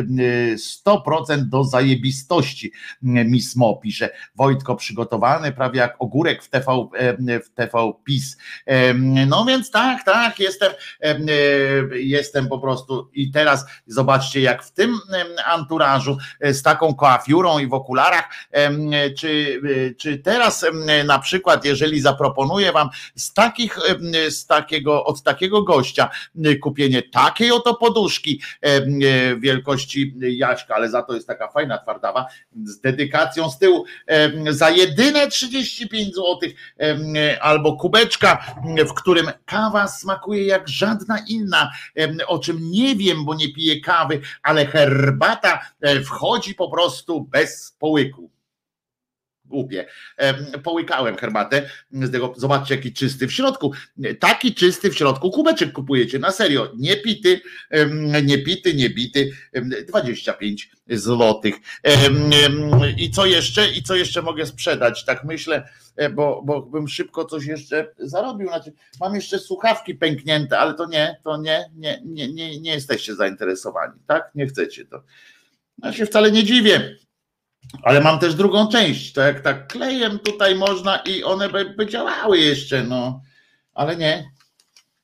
100% 0.88 1.34
e, 1.34 1.38
do 1.38 1.64
zajebistości. 1.64 2.72
Mismo 3.02 3.80
pisze 3.84 4.10
Wojtko 4.36 4.76
przygotowany, 4.76 5.52
prawie 5.52 5.80
jak 5.80 5.96
ogórek 6.00 6.44
w 6.44 6.50
TV, 6.50 6.88
w 7.46 7.50
TV 7.56 7.94
PiS. 8.04 8.38
No 9.28 9.46
więc 9.46 9.72
tak, 9.72 10.04
tak, 10.04 10.40
jestem, 10.40 10.72
jestem 11.94 12.48
po 12.48 12.60
prostu 12.60 13.10
i 13.14 13.32
teraz 13.32 13.66
zobaczcie, 13.88 14.42
jak 14.42 14.64
w 14.64 14.72
tym 14.72 15.00
anturażu 15.46 16.18
z 16.42 16.62
taką 16.62 16.94
koafiurą 16.94 17.60
i 17.60 17.68
w 17.68 17.74
okularach, 17.74 18.30
czy 19.18 19.62
czy 19.98 20.18
teraz 20.18 20.66
na 21.06 21.20
przykład, 21.20 21.66
jeżeli 21.66 22.02
zaproponuję 22.02 22.72
wam 22.72 22.90
z 23.16 23.34
takich, 23.34 23.80
z 24.30 24.46
takiego, 24.46 25.06
od 25.06 25.24
takiego 25.24 25.64
gościa 25.64 26.10
kupienie 26.62 27.02
takiej 27.02 27.52
oto 27.52 27.74
poduszki 27.76 28.42
wielkości 29.40 30.16
Jaśka, 30.20 30.76
ale 30.76 30.90
za 30.90 31.04
to 31.04 31.14
jest 31.14 31.28
taka 31.28 31.48
fajna 31.48 31.78
twardawa, 31.78 32.26
z 32.64 32.80
dedykacją 32.80 33.50
z 33.50 33.60
tyłu, 33.60 33.86
za 34.50 34.70
jedyne 34.70 35.28
35 35.28 36.16
zł, 36.16 36.38
albo 37.42 37.78
kubeczka, 37.78 38.56
w 38.90 38.94
którym 38.94 39.32
kawa 39.46 39.88
smakuje 39.88 40.46
jak 40.46 40.68
żadna 40.68 41.20
inna, 41.28 41.72
o 42.28 42.40
czym 42.40 42.72
nie 42.72 42.96
wiem, 42.96 43.26
bo 43.26 43.36
nie 43.36 43.54
piję 43.54 43.82
kawy, 43.82 44.22
ale 44.44 44.66
herbata 44.66 45.60
e, 45.82 46.02
wchodzi 46.02 46.56
po 46.56 46.70
prostu 46.70 47.22
bez 47.22 47.76
połyku 47.80 48.32
głupie. 49.52 49.86
Połykałem 50.64 51.18
herbatę 51.18 51.70
z 51.92 52.12
tego, 52.12 52.34
zobaczcie 52.38 52.76
jaki 52.76 52.94
czysty 52.94 53.28
w 53.28 53.34
środku. 53.34 53.72
Taki 54.20 54.56
czysty 54.56 54.90
w 54.90 54.98
środku 54.98 55.32
kubeczek 55.32 55.72
kupujecie, 55.72 56.20
na 56.20 56.32
serio. 56.32 56.72
Nie 56.78 56.98
pity, 56.98 57.42
nie 58.24 58.38
pity, 58.38 58.74
nie 58.74 58.90
bity, 58.90 59.32
25 59.88 60.72
złotych. 60.90 61.56
I 62.98 63.12
co 63.12 63.26
jeszcze? 63.26 63.72
I 63.72 63.84
co 63.84 63.96
jeszcze 63.96 64.22
mogę 64.22 64.46
sprzedać? 64.46 65.06
Tak 65.06 65.24
myślę, 65.24 65.70
e, 65.96 66.10
bo, 66.10 66.42
bo 66.46 66.62
bym 66.62 66.88
szybko 66.88 67.26
coś 67.26 67.46
jeszcze 67.46 67.94
zarobił. 67.98 68.48
Znaczy, 68.48 68.74
mam 69.00 69.16
jeszcze 69.16 69.40
słuchawki 69.40 69.96
pęknięte, 69.96 70.60
ale 70.60 70.74
to 70.74 70.86
nie, 70.86 71.18
to 71.24 71.38
nie, 71.38 71.66
nie, 71.76 72.02
nie, 72.06 72.34
nie, 72.34 72.60
nie 72.60 72.74
jesteście 72.74 73.16
zainteresowani, 73.16 73.94
tak? 74.08 74.32
Nie 74.36 74.48
chcecie 74.48 74.86
to. 74.86 75.04
Ja 75.84 75.94
się 75.94 76.06
wcale 76.06 76.32
nie 76.32 76.44
dziwię 76.44 76.96
ale 77.84 78.02
mam 78.02 78.20
też 78.20 78.36
drugą 78.36 78.68
część, 78.68 79.14
to 79.14 79.22
jak 79.22 79.40
tak 79.40 79.68
klejem 79.68 80.20
tutaj 80.20 80.56
można 80.56 80.98
i 80.98 81.24
one 81.24 81.50
by, 81.50 81.66
by 81.66 81.88
działały 81.88 82.40
jeszcze, 82.40 82.84
no, 82.84 83.22
ale 83.74 83.96
nie, 83.96 84.32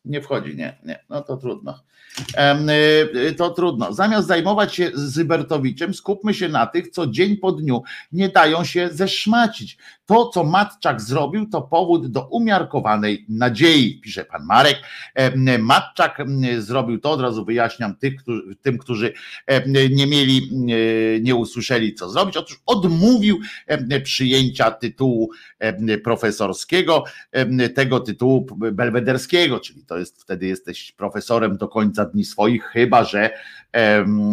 nie 0.06 0.22
wchodzi, 0.22 0.56
nie, 0.56 0.78
nie, 0.84 1.04
no 1.10 1.22
to 1.22 1.38
trudno. 1.38 1.88
Y, 2.20 3.18
y, 3.18 3.34
to 3.34 3.50
trudno. 3.50 3.94
Zamiast 3.94 4.28
zajmować 4.28 4.76
się 4.76 4.92
Zybertowiczem, 4.94 5.94
skupmy 5.94 6.34
się 6.34 6.50
na 6.50 6.68
tych, 6.68 6.90
co 6.90 7.08
dzień 7.08 7.38
po 7.38 7.52
dniu 7.52 7.84
nie 8.12 8.30
dają 8.30 8.64
się 8.64 8.90
zeszmacić. 8.92 9.78
To, 10.08 10.30
co 10.30 10.44
Matczak 10.44 11.02
zrobił, 11.02 11.50
to 11.50 11.62
powód 11.62 12.08
do 12.08 12.28
umiarkowanej 12.28 13.26
nadziei, 13.30 14.02
pisze 14.02 14.26
pan 14.26 14.46
Marek. 14.46 14.78
Matczak 15.60 16.18
zrobił 16.60 17.00
to, 17.00 17.12
od 17.12 17.22
razu 17.22 17.46
wyjaśniam 17.46 17.96
tych, 17.96 18.16
którzy, 18.16 18.56
tym, 18.62 18.78
którzy 18.78 19.14
nie 19.92 20.08
mieli, 20.08 20.50
nie 21.22 21.36
usłyszeli, 21.36 21.94
co 21.94 22.10
zrobić. 22.10 22.38
Otóż 22.38 22.62
odmówił 22.66 23.40
przyjęcia 24.04 24.72
tytułu 24.72 25.32
profesorskiego, 26.04 27.04
tego 27.76 28.00
tytułu 28.00 28.48
belwederskiego, 28.56 29.60
czyli 29.60 29.86
to 29.86 29.98
jest 29.98 30.22
wtedy 30.22 30.48
jesteś 30.48 30.92
profesorem 30.92 31.58
do 31.58 31.68
końca 31.68 32.06
dni 32.06 32.26
swoich, 32.26 32.64
chyba 32.64 33.04
że 33.04 33.30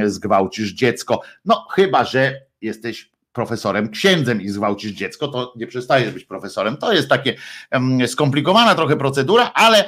zgwałcisz 0.07 0.73
dziecko. 0.73 1.21
No, 1.45 1.67
chyba 1.71 2.05
że 2.05 2.41
jesteś 2.61 3.14
profesorem, 3.35 3.91
księdzem 3.91 4.43
i 4.43 4.49
zgwałcisz 4.49 4.93
dziecko, 4.93 5.29
to 5.29 5.53
nie 5.57 5.67
przestajesz 5.67 6.15
być 6.15 6.25
profesorem. 6.25 6.77
To 6.77 6.93
jest 6.93 7.09
takie 7.09 7.35
skomplikowana 8.07 8.75
trochę 8.75 8.97
procedura, 8.97 9.51
ale 9.55 9.85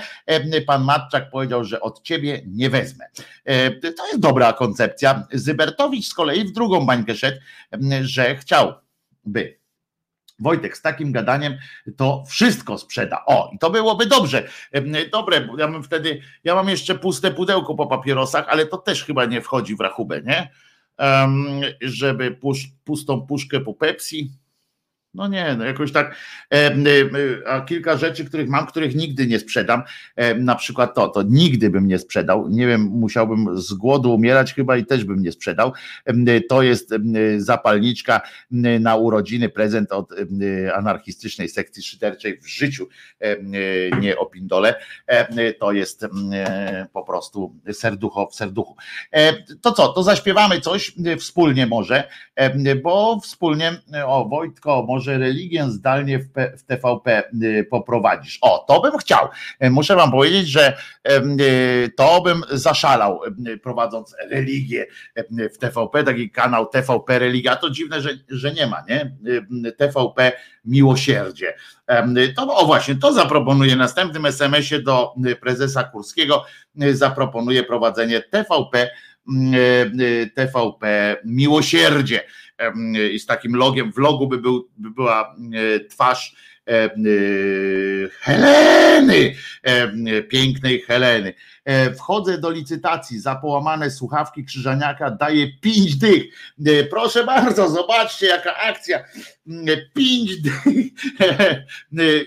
pan 0.67 0.85
Matczak 0.85 1.31
powiedział, 1.31 1.65
że 1.65 1.81
od 1.81 2.03
ciebie 2.03 2.43
nie 2.47 2.71
wezmę. 2.71 3.05
E, 3.45 3.71
to 3.71 4.07
jest 4.07 4.21
dobra 4.21 4.53
koncepcja. 4.53 5.27
Zybertowicz 5.33 6.07
z 6.07 6.15
kolei 6.15 6.45
w 6.45 6.53
drugą 6.53 6.87
bańkę 6.87 7.15
szedł, 7.15 7.39
że 8.03 8.37
chciałby 8.37 9.59
Wojtek, 10.39 10.77
z 10.77 10.83
takim 10.83 11.13
gadaniem 11.13 11.59
to 11.97 12.25
wszystko 12.29 12.79
sprzeda. 12.79 13.25
O, 13.27 13.51
i 13.55 13.59
to 13.59 13.71
byłoby 13.71 14.07
dobrze. 14.07 14.49
Dobre, 15.13 15.49
ja 15.59 15.69
mam 15.69 15.83
wtedy, 15.83 16.21
ja 16.45 16.55
mam 16.55 16.69
jeszcze 16.69 16.95
puste 16.95 17.31
pudełko 17.31 17.75
po 17.75 17.87
papierosach, 17.87 18.49
ale 18.49 18.67
to 18.67 18.77
też 18.77 19.05
chyba 19.05 19.25
nie 19.25 19.43
wchodzi 19.43 19.77
w 19.77 19.81
rachubę, 19.81 20.23
nie? 20.23 20.51
Żeby 21.81 22.39
pustą 22.85 23.27
puszkę 23.27 23.61
po 23.61 23.75
Pepsi 23.75 24.31
no 25.17 25.29
nie, 25.29 25.55
no 25.59 25.65
jakoś 25.65 25.93
tak. 25.93 26.17
A 27.47 27.61
kilka 27.61 27.97
rzeczy, 27.97 28.25
których 28.25 28.49
mam, 28.49 28.67
których 28.67 28.95
nigdy 28.95 29.27
nie 29.27 29.39
sprzedam. 29.39 29.83
Na 30.39 30.55
przykład 30.55 30.95
to, 30.95 31.09
to 31.09 31.23
nigdy 31.23 31.71
bym 31.71 31.89
nie 31.89 31.99
sprzedał. 31.99 32.49
Nie 32.49 32.67
wiem, 32.67 32.81
musiałbym 32.83 33.61
z 33.61 33.73
głodu 33.73 34.15
umierać 34.15 34.55
chyba 34.55 34.77
i 34.77 34.87
też 34.87 35.05
bym 35.05 35.23
nie 35.23 35.33
sprzedał. 35.33 35.73
To 36.49 36.63
jest 36.63 36.95
zapalniczka 37.39 38.21
na 38.81 38.97
urodziny, 38.97 39.49
prezent 39.49 39.93
od 39.93 40.11
anarchistycznej 40.75 41.49
sekcji 41.49 41.83
szyderczej 41.83 42.41
w 42.41 42.49
życiu 42.49 42.89
nie 44.01 44.19
opindole. 44.19 44.75
To 45.61 45.73
jest 45.73 46.07
po 46.93 47.05
prostu 47.05 47.55
serducho 47.73 48.27
w 48.27 48.35
serduchu. 48.35 48.77
To 49.61 49.73
co, 49.73 49.89
to 49.89 50.03
zaśpiewamy 50.03 50.61
coś 50.61 50.93
wspólnie 51.19 51.67
może, 51.67 52.09
bo 52.83 53.21
wspólnie, 53.21 53.73
o 54.07 54.29
Wojtko, 54.29 54.85
może 54.89 55.06
że 55.07 55.19
religię 55.19 55.71
zdalnie 55.71 56.19
w, 56.19 56.29
w 56.59 56.63
TVP 56.63 57.23
y, 57.43 57.67
poprowadzisz. 57.71 58.39
O, 58.41 58.65
to 58.69 58.81
bym 58.81 58.99
chciał. 58.99 59.29
E, 59.59 59.71
muszę 59.71 59.97
wam 59.97 60.11
powiedzieć, 60.11 60.49
że 60.49 60.77
y, 61.09 61.93
to 61.97 62.21
bym 62.21 62.43
zaszalał 62.51 63.21
y, 63.49 63.59
prowadząc 63.59 64.15
religię 64.31 64.87
w 65.55 65.59
TVP, 65.59 66.05
taki 66.05 66.31
kanał 66.31 66.67
TVP 66.67 67.19
Religia. 67.19 67.57
To 67.57 67.71
dziwne, 67.71 68.01
że, 68.01 68.11
że 68.29 68.53
nie 68.53 68.67
ma, 68.67 68.85
nie? 68.89 69.17
TVP 69.79 70.33
Miłosierdzie. 70.65 71.55
To, 72.37 72.57
o 72.57 72.67
właśnie, 72.67 72.95
to 72.95 73.13
zaproponuję 73.13 73.77
następnym 73.77 74.27
SMS-ie 74.27 74.83
do 74.83 75.15
prezesa 75.41 75.85
Kurskiego. 75.85 76.45
Zaproponuję 76.93 77.63
prowadzenie 77.63 78.21
TVP 78.21 78.91
TVP 80.35 81.17
Miłosierdzie 81.25 82.21
i 83.13 83.19
z 83.19 83.27
takim 83.27 83.57
logiem, 83.57 83.93
w 83.93 83.99
logu 83.99 84.29
by, 84.29 84.39
był, 84.39 84.69
by 84.77 84.91
była 84.91 85.37
twarz 85.91 86.37
Heleny, 88.21 89.35
pięknej 90.29 90.81
Heleny. 90.81 91.35
E, 91.65 91.95
wchodzę 91.95 92.39
do 92.39 92.51
licytacji 92.51 93.21
za 93.21 93.35
połamane 93.35 93.91
słuchawki 93.91 94.45
Krzyżaniaka, 94.45 95.11
daję 95.11 95.59
pięć 95.61 95.97
dych. 95.97 96.25
E, 96.67 96.85
proszę 96.85 97.25
bardzo, 97.25 97.69
zobaczcie 97.69 98.27
jaka 98.27 98.57
akcja. 98.57 99.05
Pięć 99.95 100.43
dych 100.43 100.65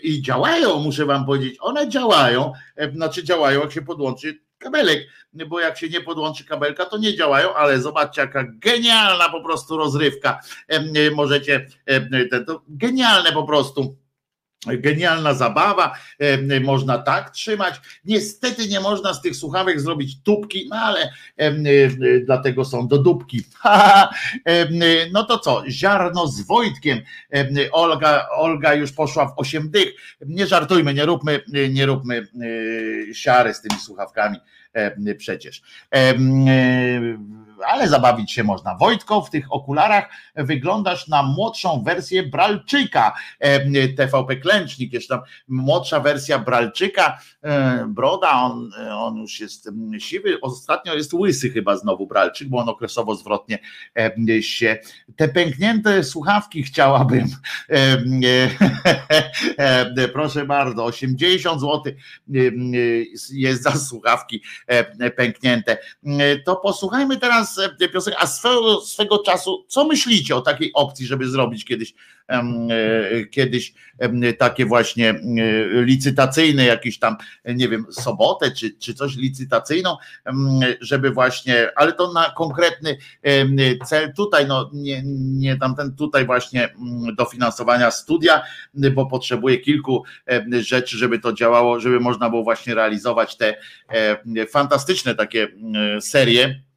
i 0.03 0.21
działają, 0.21 0.79
muszę 0.79 1.05
wam 1.05 1.25
powiedzieć. 1.25 1.57
One 1.59 1.89
działają, 1.89 2.53
znaczy 2.95 3.23
działają, 3.23 3.61
jak 3.61 3.71
się 3.71 3.81
podłączy 3.81 4.39
kabelek, 4.59 5.07
bo 5.33 5.59
jak 5.59 5.77
się 5.77 5.89
nie 5.89 6.01
podłączy 6.01 6.45
kabelka, 6.45 6.85
to 6.85 6.97
nie 6.97 7.15
działają, 7.15 7.53
ale 7.53 7.81
zobaczcie, 7.81 8.21
jaka 8.21 8.43
genialna 8.47 9.29
po 9.29 9.43
prostu 9.43 9.77
rozrywka. 9.77 10.39
Możecie, 11.15 11.67
to 12.47 12.61
genialne 12.67 13.31
po 13.31 13.43
prostu 13.43 13.97
Genialna 14.67 15.33
zabawa, 15.33 15.95
można 16.61 16.97
tak 16.97 17.29
trzymać. 17.29 17.81
Niestety 18.05 18.67
nie 18.67 18.79
można 18.79 19.13
z 19.13 19.21
tych 19.21 19.35
słuchawek 19.35 19.81
zrobić 19.81 20.23
tubki, 20.23 20.67
no 20.69 20.75
ale 20.75 21.11
dlatego 22.25 22.65
są 22.65 22.87
do 22.87 22.97
dupki. 22.97 23.43
No 25.13 25.23
to 25.23 25.39
co, 25.39 25.63
ziarno 25.69 26.27
z 26.27 26.41
Wojtkiem. 26.41 27.01
Olga, 27.71 28.27
Olga 28.31 28.73
już 28.73 28.91
poszła 28.91 29.25
w 29.25 29.33
8 29.35 29.71
dych. 29.71 29.93
Nie 30.25 30.47
żartujmy, 30.47 30.93
nie 30.93 31.05
róbmy, 31.05 31.41
nie 31.69 31.85
róbmy 31.85 32.27
siary 33.13 33.53
z 33.53 33.61
tymi 33.61 33.81
słuchawkami 33.81 34.37
przecież 35.17 35.61
ale 37.67 37.87
zabawić 37.87 38.31
się 38.31 38.43
można. 38.43 38.75
Wojtko, 38.75 39.21
w 39.21 39.29
tych 39.29 39.53
okularach 39.53 40.09
wyglądasz 40.35 41.07
na 41.07 41.23
młodszą 41.23 41.83
wersję 41.85 42.23
Bralczyka. 42.23 43.15
TVP 43.97 44.35
Klęcznik, 44.35 44.93
jeszcze 44.93 45.15
tam 45.15 45.23
młodsza 45.47 45.99
wersja 45.99 46.39
Bralczyka. 46.39 47.19
Broda, 47.87 48.31
on, 48.31 48.71
on 48.91 49.17
już 49.17 49.39
jest 49.39 49.69
siwy. 49.99 50.41
Ostatnio 50.41 50.93
jest 50.93 51.13
łysy 51.13 51.49
chyba 51.49 51.77
znowu 51.77 52.07
Bralczyk, 52.07 52.47
bo 52.47 52.57
on 52.57 52.69
okresowo 52.69 53.15
zwrotnie 53.15 53.59
się. 54.41 54.77
Te 55.15 55.27
pęknięte 55.27 56.03
słuchawki 56.03 56.63
chciałabym. 56.63 57.27
Proszę 60.13 60.45
bardzo, 60.45 60.85
80 60.85 61.61
zł 61.61 61.93
jest 63.31 63.63
za 63.63 63.71
słuchawki 63.71 64.43
pęknięte. 65.15 65.77
To 66.45 66.55
posłuchajmy 66.55 67.17
teraz 67.17 67.48
piosenka, 67.93 68.19
a 68.19 68.27
swego, 68.27 68.81
swego 68.81 69.23
czasu, 69.23 69.65
co 69.67 69.85
myślicie 69.85 70.35
o 70.35 70.41
takiej 70.41 70.71
opcji, 70.73 71.05
żeby 71.05 71.29
zrobić 71.29 71.65
kiedyś 71.65 71.93
kiedyś 73.31 73.73
takie 74.37 74.65
właśnie 74.65 75.19
licytacyjne, 75.71 76.65
jakieś 76.65 76.99
tam, 76.99 77.15
nie 77.45 77.69
wiem, 77.69 77.85
sobotę 77.91 78.51
czy, 78.51 78.77
czy 78.79 78.93
coś 78.93 79.15
licytacyjną, 79.15 79.97
żeby 80.81 81.11
właśnie, 81.11 81.71
ale 81.75 81.93
to 81.93 82.13
na 82.13 82.33
konkretny 82.37 82.97
cel 83.85 84.13
tutaj, 84.13 84.47
no 84.47 84.69
nie, 84.73 85.01
nie 85.15 85.57
tamten 85.57 85.95
tutaj 85.95 86.25
właśnie 86.25 86.69
dofinansowania 87.17 87.91
studia, 87.91 88.41
bo 88.73 89.05
potrzebuje 89.05 89.57
kilku 89.57 90.03
rzeczy, 90.59 90.97
żeby 90.97 91.19
to 91.19 91.33
działało, 91.33 91.79
żeby 91.79 91.99
można 91.99 92.29
było 92.29 92.43
właśnie 92.43 92.75
realizować 92.75 93.37
te 93.37 93.55
fantastyczne 94.51 95.15
takie 95.15 95.47
serie. 95.99 96.45
E, 96.45 96.68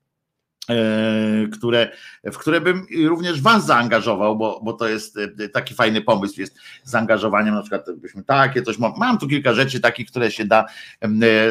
które, 1.52 1.92
w 2.24 2.38
które 2.38 2.60
bym 2.60 2.86
również 3.08 3.40
was 3.40 3.66
zaangażował, 3.66 4.36
bo, 4.36 4.60
bo 4.62 4.72
to 4.72 4.88
jest 4.88 5.18
e, 5.18 5.48
taki 5.48 5.74
fajny 5.74 6.02
pomysł, 6.02 6.40
jest 6.40 6.56
zaangażowaniem, 6.84 7.54
na 7.54 7.60
przykład 7.60 7.86
byśmy 7.96 8.24
takie 8.24 8.62
coś, 8.62 8.78
mam 8.78 9.18
tu 9.18 9.28
kilka 9.28 9.54
rzeczy 9.54 9.80
takich, 9.80 10.10
które 10.10 10.30
się 10.30 10.44
da 10.44 10.64
e, 11.00 11.08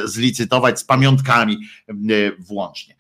zlicytować 0.07 0.79
z 0.79 0.83
pamiątkami 0.83 1.57
włącznie. 2.39 2.95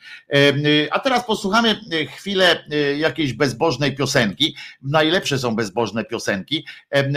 A 0.91 0.99
teraz 0.99 1.25
posłuchamy 1.25 1.81
chwilę 2.15 2.63
jakiejś 2.97 3.33
bezbożnej 3.33 3.95
piosenki, 3.95 4.55
najlepsze 4.81 5.39
są 5.39 5.55
bezbożne 5.55 6.05
piosenki, 6.05 6.65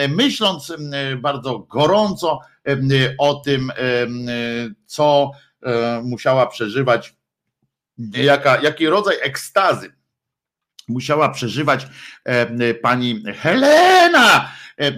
myśląc 0.08 0.72
bardzo 1.18 1.58
gorąco 1.58 2.40
o 3.18 3.34
tym, 3.34 3.72
co 4.86 5.30
musiała 6.02 6.46
przeżywać 6.46 7.14
jaka, 7.98 8.60
jaki 8.62 8.86
rodzaj 8.86 9.16
ekstazy 9.22 9.92
musiała 10.88 11.28
przeżywać 11.28 11.86
e, 12.24 12.74
pani 12.74 13.22
Helena 13.40 14.48
e, 14.76 14.92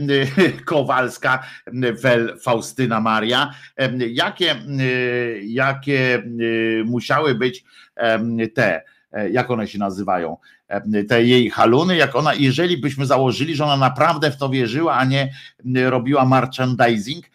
Kowalska, 0.64 1.42
wel 2.02 2.38
Faustyna 2.38 3.00
Maria, 3.00 3.54
e, 3.76 3.90
jakie, 4.08 4.56
jakie 5.42 6.22
musiały 6.84 7.34
być 7.34 7.64
te, 8.54 8.82
jak 9.30 9.50
one 9.50 9.68
się 9.68 9.78
nazywają, 9.78 10.36
te 11.08 11.24
jej 11.24 11.50
haluny, 11.50 11.96
jak 11.96 12.16
ona, 12.16 12.34
jeżeli 12.34 12.76
byśmy 12.78 13.06
założyli, 13.06 13.56
że 13.56 13.64
ona 13.64 13.76
naprawdę 13.76 14.30
w 14.30 14.36
to 14.36 14.48
wierzyła, 14.48 14.94
a 14.94 15.04
nie 15.04 15.32
robiła 15.90 16.24
merchandising, 16.24 17.26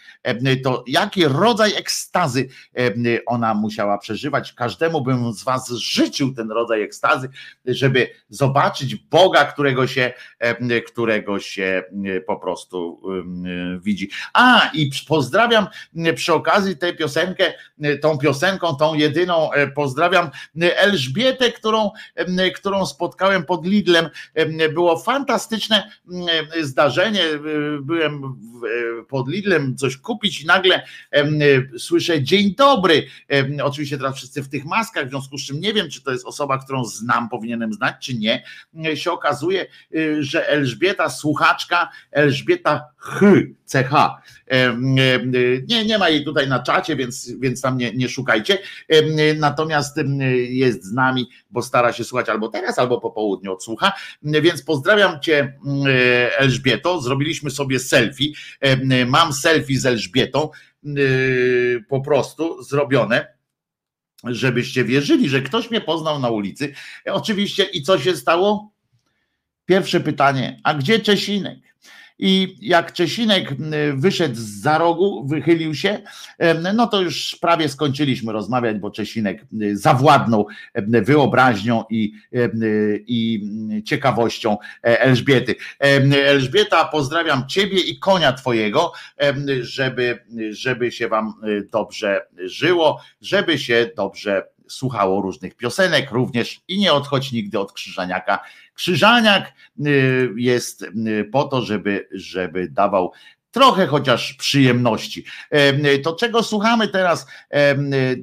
to 0.64 0.84
jaki 0.88 1.26
rodzaj 1.26 1.74
ekstazy 1.76 2.50
ona 3.26 3.53
musiała 3.53 3.98
przeżywać. 3.98 4.53
Każdemu 4.53 5.01
bym 5.01 5.34
z 5.34 5.43
Was 5.43 5.69
życzył 5.69 6.34
ten 6.34 6.51
rodzaj 6.51 6.82
ekstazy, 6.82 7.30
żeby 7.66 8.10
zobaczyć 8.30 8.95
Boga, 8.95 9.45
którego 9.45 9.88
się, 9.88 10.14
którego 10.88 11.40
się 11.40 11.84
po 12.27 12.38
prostu 12.38 13.01
widzi. 13.82 14.10
A 14.34 14.69
i 14.74 14.92
pozdrawiam 15.08 15.68
przy 16.16 16.34
okazji 16.34 16.77
tę 16.77 16.93
piosenkę, 16.93 17.53
tą 18.01 18.18
piosenką, 18.18 18.76
tą 18.76 18.93
jedyną 18.93 19.50
pozdrawiam 19.76 20.30
Elżbietę, 20.61 21.51
którą, 21.51 21.92
którą 22.56 22.85
spotkałem 22.85 23.20
pod 23.48 23.66
Lidlem. 23.66 24.09
Było 24.74 25.00
fantastyczne 25.00 25.91
zdarzenie. 26.61 27.24
Byłem 27.82 28.22
pod 29.08 29.30
Lidlem 29.30 29.77
coś 29.77 29.98
kupić 29.98 30.41
i 30.41 30.45
nagle 30.45 30.82
słyszę 31.77 32.24
dzień 32.24 32.56
dobry. 32.56 33.08
Oczywiście 33.64 33.98
teraz 33.98 34.16
wszyscy 34.16 34.43
w 34.43 34.50
tych 34.50 34.66
maskach, 34.66 35.08
w 35.08 35.09
związku 35.09 35.38
z 35.38 35.45
czym 35.45 35.59
nie 35.59 35.74
wiem, 35.74 35.90
czy 35.90 36.03
to 36.03 36.11
jest 36.11 36.25
osoba, 36.25 36.58
którą 36.58 36.85
znam, 36.85 37.30
powinienem 37.30 37.74
znać, 37.74 37.95
czy 38.00 38.14
nie. 38.14 38.43
Się 38.95 39.11
okazuje, 39.11 39.66
y, 39.95 40.24
że 40.24 40.50
Elżbieta, 40.50 41.09
słuchaczka, 41.09 41.90
Elżbieta 42.11 42.85
Ch, 42.98 43.22
CH. 43.66 43.93
Nie, 45.67 45.85
nie 45.85 45.98
ma 45.98 46.09
jej 46.09 46.25
tutaj 46.25 46.48
na 46.48 46.64
czacie, 46.64 46.95
więc, 46.95 47.32
więc 47.40 47.61
tam 47.61 47.77
nie, 47.77 47.93
nie 47.93 48.09
szukajcie. 48.09 48.58
Natomiast 49.38 49.98
jest 50.50 50.83
z 50.83 50.93
nami, 50.93 51.30
bo 51.51 51.61
stara 51.61 51.93
się 51.93 52.03
słuchać 52.03 52.30
albo 52.30 52.50
teraz, 52.50 52.80
albo 52.80 53.01
po 53.01 53.10
południu 53.11 53.53
odsłucha. 53.53 53.93
Więc 54.23 54.64
pozdrawiam 54.64 55.19
cię, 55.19 55.59
Elżbieto. 56.38 57.01
Zrobiliśmy 57.01 57.51
sobie 57.51 57.80
selfie. 57.80 58.33
Mam 59.07 59.33
selfie 59.33 59.80
z 59.80 59.85
Elżbietą, 59.85 60.49
po 61.90 62.01
prostu 62.01 62.64
zrobione 62.64 63.41
żebyście 64.23 64.83
wierzyli, 64.83 65.30
że 65.30 65.41
ktoś 65.41 65.72
mnie 65.72 65.81
poznał 65.81 66.19
na 66.19 66.30
ulicy. 66.30 66.73
Oczywiście 67.06 67.64
i 67.64 67.81
co 67.81 67.99
się 67.99 68.15
stało? 68.15 68.72
Pierwsze 69.65 69.99
pytanie, 69.99 70.59
a 70.64 70.73
gdzie 70.73 70.99
Czesinek? 70.99 71.59
I 72.24 72.58
jak 72.61 72.93
Czesinek 72.93 73.56
wyszedł 73.93 74.35
z 74.35 74.61
za 74.61 74.77
rogu, 74.77 75.27
wychylił 75.27 75.75
się, 75.75 76.01
no 76.74 76.88
to 76.88 77.01
już 77.01 77.38
prawie 77.41 77.69
skończyliśmy 77.69 78.33
rozmawiać, 78.33 78.77
bo 78.77 78.91
Czesinek 78.91 79.45
zawładnął 79.74 80.48
wyobraźnią 80.85 81.83
i, 81.90 82.14
i 83.08 83.41
ciekawością 83.85 84.58
e, 84.83 85.01
Elżbiety. 85.01 85.56
Elżbieta, 86.25 86.85
pozdrawiam 86.85 87.48
Ciebie 87.48 87.80
i 87.80 88.00
konia 88.00 88.33
Twojego, 88.33 88.91
żeby, 89.61 90.19
żeby 90.50 90.91
się 90.91 91.08
Wam 91.08 91.33
e, 91.43 91.61
dobrze 91.72 92.22
żyło, 92.45 93.01
żeby 93.22 93.59
się 93.59 93.90
dobrze 93.95 94.43
słuchało 94.67 95.22
różnych 95.22 95.56
piosenek 95.56 96.11
również 96.11 96.61
i 96.67 96.80
nie 96.80 96.93
odchodź 96.93 97.32
nigdy 97.32 97.59
od 97.59 97.74
Krzyżaniaka. 97.74 98.40
Krzyżaniak 98.82 99.53
y, 99.85 100.30
jest 100.35 100.82
y, 100.82 101.30
po 101.32 101.43
to, 101.43 101.61
żeby, 101.61 102.08
żeby 102.11 102.69
dawał 102.69 103.11
trochę 103.51 103.88
chociaż 103.88 104.34
przyjemności. 104.34 105.26
To 106.03 106.16
czego 106.16 106.43
słuchamy 106.43 106.88
teraz? 106.88 107.27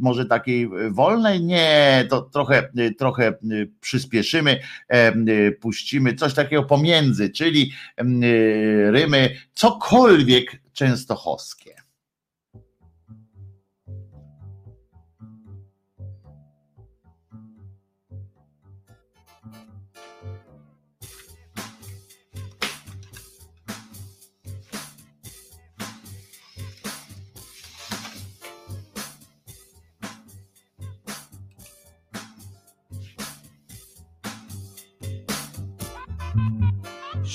Może 0.00 0.26
takiej 0.26 0.68
wolnej? 0.90 1.44
Nie, 1.44 2.06
to 2.10 2.22
trochę, 2.22 2.68
trochę 2.98 3.32
przyspieszymy, 3.80 4.60
puścimy 5.60 6.14
coś 6.14 6.34
takiego 6.34 6.62
pomiędzy, 6.62 7.30
czyli 7.30 7.72
rymy 8.90 9.36
cokolwiek 9.52 10.60
częstochowskie. 10.72 11.77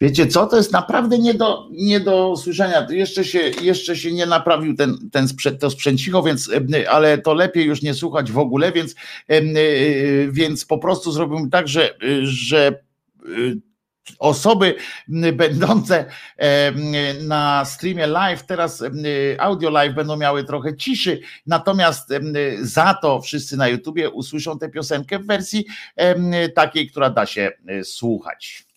Wiecie 0.00 0.26
co, 0.26 0.46
to 0.46 0.56
jest 0.56 0.72
naprawdę 0.72 1.18
nie 1.18 1.34
do, 1.34 1.68
nie 1.70 2.00
do 2.00 2.36
słyszenia. 2.36 2.86
Jeszcze 2.90 3.24
się, 3.24 3.38
jeszcze 3.38 3.96
się 3.96 4.12
nie 4.12 4.26
naprawił 4.26 4.76
ten, 4.76 5.10
ten 5.12 5.28
sprzęt, 5.28 5.60
to 5.60 5.70
sprzęcicho, 5.70 6.22
więc, 6.22 6.50
ale 6.90 7.18
to 7.18 7.34
lepiej 7.34 7.64
już 7.64 7.82
nie 7.82 7.94
słuchać 7.94 8.32
w 8.32 8.38
ogóle, 8.38 8.72
więc, 8.72 8.94
e, 9.28 9.42
więc 10.30 10.64
po 10.64 10.78
prostu 10.78 11.12
zrobimy 11.12 11.50
tak, 11.50 11.68
że, 11.68 11.94
że 12.22 12.68
e, 12.68 13.28
osoby 14.18 14.74
będące 15.32 16.04
na 17.22 17.64
streamie 17.64 18.06
live, 18.06 18.46
teraz 18.46 18.84
audio 19.38 19.70
live 19.70 19.94
będą 19.94 20.16
miały 20.16 20.44
trochę 20.44 20.76
ciszy, 20.76 21.20
natomiast 21.46 22.08
za 22.60 22.94
to 23.02 23.20
wszyscy 23.20 23.56
na 23.56 23.68
YouTubie 23.68 24.10
usłyszą 24.10 24.58
tę 24.58 24.68
piosenkę 24.68 25.18
w 25.18 25.26
wersji 25.26 25.64
takiej, 26.54 26.90
która 26.90 27.10
da 27.10 27.26
się 27.26 27.50
e, 27.66 27.84
słuchać. 27.84 28.67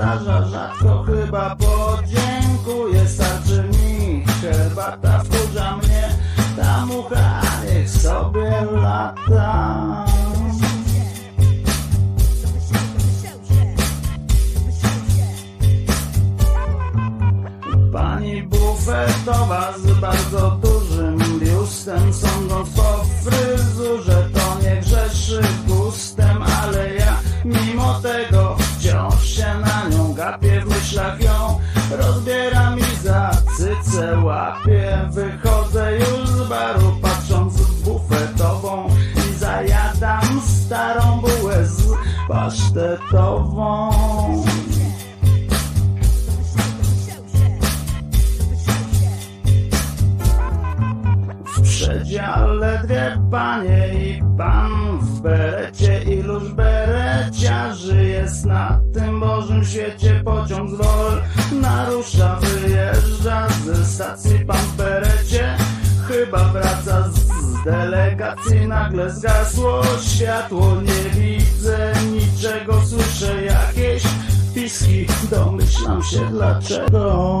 Zdarza 0.00 0.48
rzadko 0.48 1.02
chyba 1.02 1.56
podziękuję 1.56 3.08
Starczy 3.08 3.64
mi 3.68 4.24
herbata 4.40 5.18
wkurza 5.18 5.76
mnie 5.76 6.08
Ta 6.56 6.86
mucha 6.86 7.40
niech 7.64 7.90
sobie 7.90 8.50
lata. 8.82 10.04
Pani 17.92 18.42
bufetowa 18.42 19.72
z 19.78 20.00
bardzo 20.00 20.50
dużym 20.50 21.18
biustem 21.40 22.14
Sądząc 22.14 22.70
po 22.70 23.04
fryzurze 23.22 24.28
to 24.34 24.62
nie 24.62 24.76
grzeszy 24.76 25.42
rozbieram 31.90 32.78
i 32.78 32.96
za 33.02 33.30
cycę 33.56 34.18
łapię 34.24 35.08
Wychodzę 35.10 35.98
już 35.98 36.28
z 36.28 36.48
baru 36.48 36.96
patrząc 37.02 37.56
w 37.56 37.84
bufetową 37.84 38.88
I 39.16 39.34
zajadam 39.34 40.40
starą 40.46 41.20
bułę 41.20 41.66
z 41.66 41.82
pasztetową 42.28 43.90
przedziale 52.30 52.80
dwie 52.84 53.18
panie 53.30 53.88
i 53.94 54.22
pan 54.38 54.98
w 55.00 55.20
berecie 55.20 56.02
Iluż 56.02 56.52
bereciarzy 56.52 58.04
jest 58.04 58.44
na 58.44 58.80
tym 58.94 59.20
Bożym 59.20 59.64
świecie 59.64 60.22
Pociąg 60.24 60.70
z 60.70 60.74
Wol 60.74 61.22
narusza, 61.52 62.36
wyjeżdża 62.40 63.48
ze 63.48 63.84
stacji 63.84 64.38
Pan 64.46 64.56
w 64.56 64.76
berecie 64.76 65.56
chyba 66.08 66.44
wraca 66.44 67.08
z 67.08 67.64
delegacji 67.64 68.66
Nagle 68.66 69.10
zgasło 69.10 69.82
światło, 70.00 70.76
nie 70.82 71.20
widzę 71.20 71.92
niczego 72.12 72.82
Słyszę 72.86 73.44
jakieś 73.44 74.02
piski, 74.54 75.06
domyślam 75.30 76.02
się 76.02 76.20
dlaczego 76.30 77.40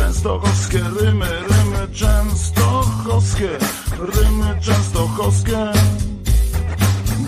Częstochowskie 0.00 0.78
rymy, 1.00 1.26
rymy 1.26 1.94
częstochowskie, 1.94 3.58
rymy 3.98 4.60
częstochowskie, 4.60 5.72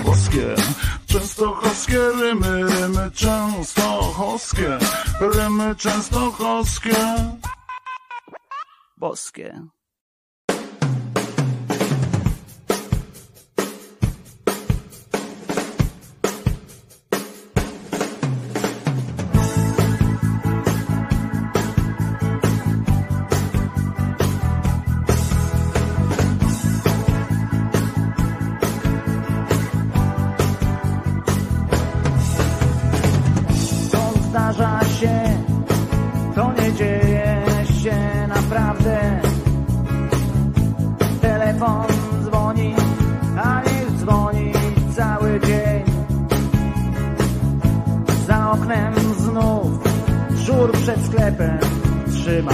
boskie. 0.05 0.55
Częstochowskie 1.07 1.99
rymy, 2.21 2.65
rymy 2.65 3.11
częstochowskie, 3.11 4.79
rymy 5.21 5.77
częstochowskie, 5.77 6.97
boskie. 8.97 9.63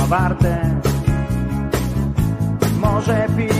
Wartę. 0.09 0.81
Może 2.81 3.27
pijany 3.37 3.58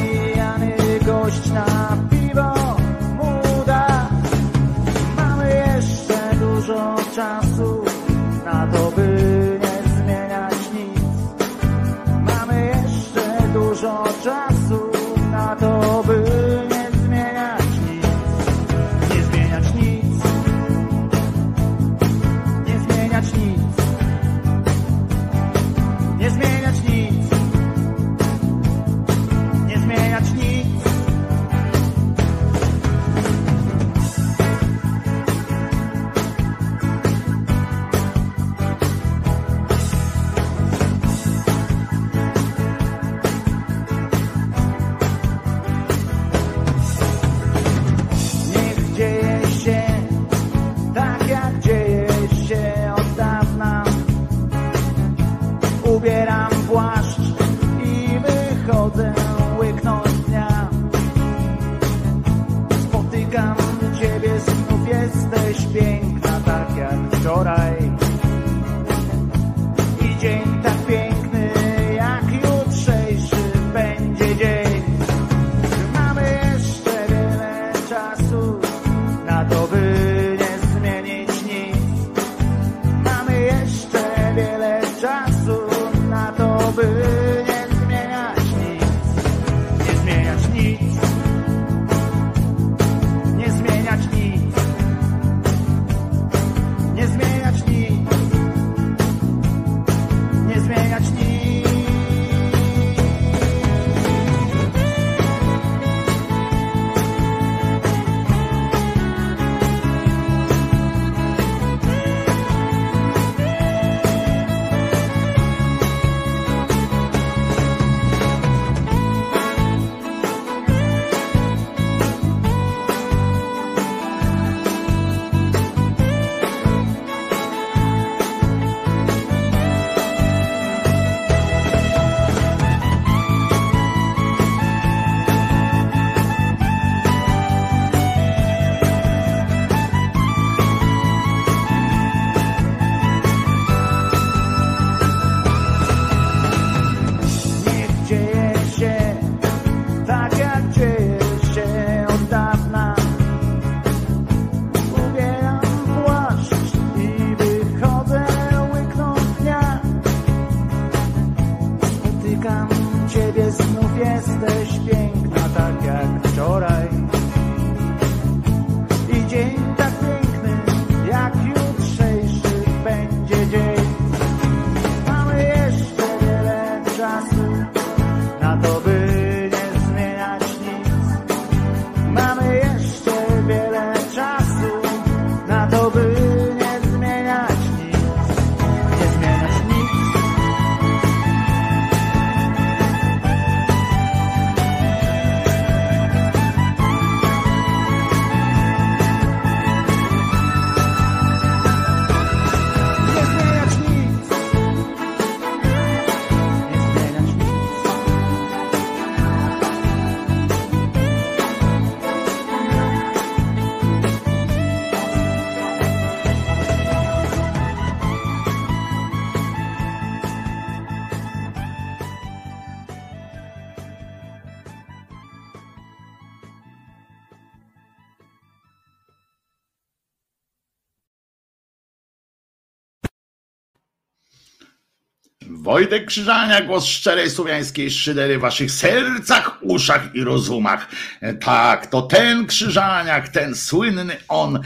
Wojtek 235.79 236.07
Krzyżania, 236.07 236.61
głos 236.61 236.87
szczerej 236.87 237.31
słowiańskiej 237.31 237.91
szydery 237.91 238.39
w 238.39 238.41
waszych 238.41 238.71
sercach, 238.71 239.48
uszach 239.69 240.15
i 240.15 240.25
rozumach. 240.25 240.89
E, 241.21 241.35
tak, 241.35 241.87
to 241.87 242.03
ten 242.03 242.47
Krzyżaniak, 242.47 243.29
ten 243.29 243.55
słynny 243.55 244.17
on 244.29 244.61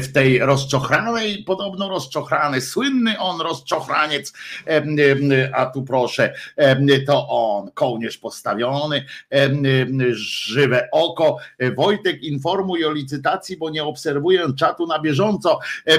w 0.00 0.12
tej 0.12 0.38
rozczochralej, 0.38 1.44
podobno 1.44 1.88
rozczochrany, 1.88 2.60
słynny 2.60 3.18
on 3.18 3.40
rozczochraniec, 3.40 4.32
a 5.52 5.66
tu 5.66 5.82
proszę, 5.82 6.34
to 7.06 7.28
on, 7.28 7.70
kołnierz 7.74 8.18
postawiony, 8.18 9.04
żywe 10.12 10.88
oko. 10.92 11.36
E, 11.58 11.72
Wojtek 11.72 12.22
informuj 12.22 12.84
o 12.84 12.92
licytacji, 12.92 13.56
bo 13.56 13.70
nie 13.70 13.84
obserwuję 13.84 14.46
czatu 14.58 14.86
na 14.86 14.98
bieżąco. 14.98 15.58
E, 15.86 15.98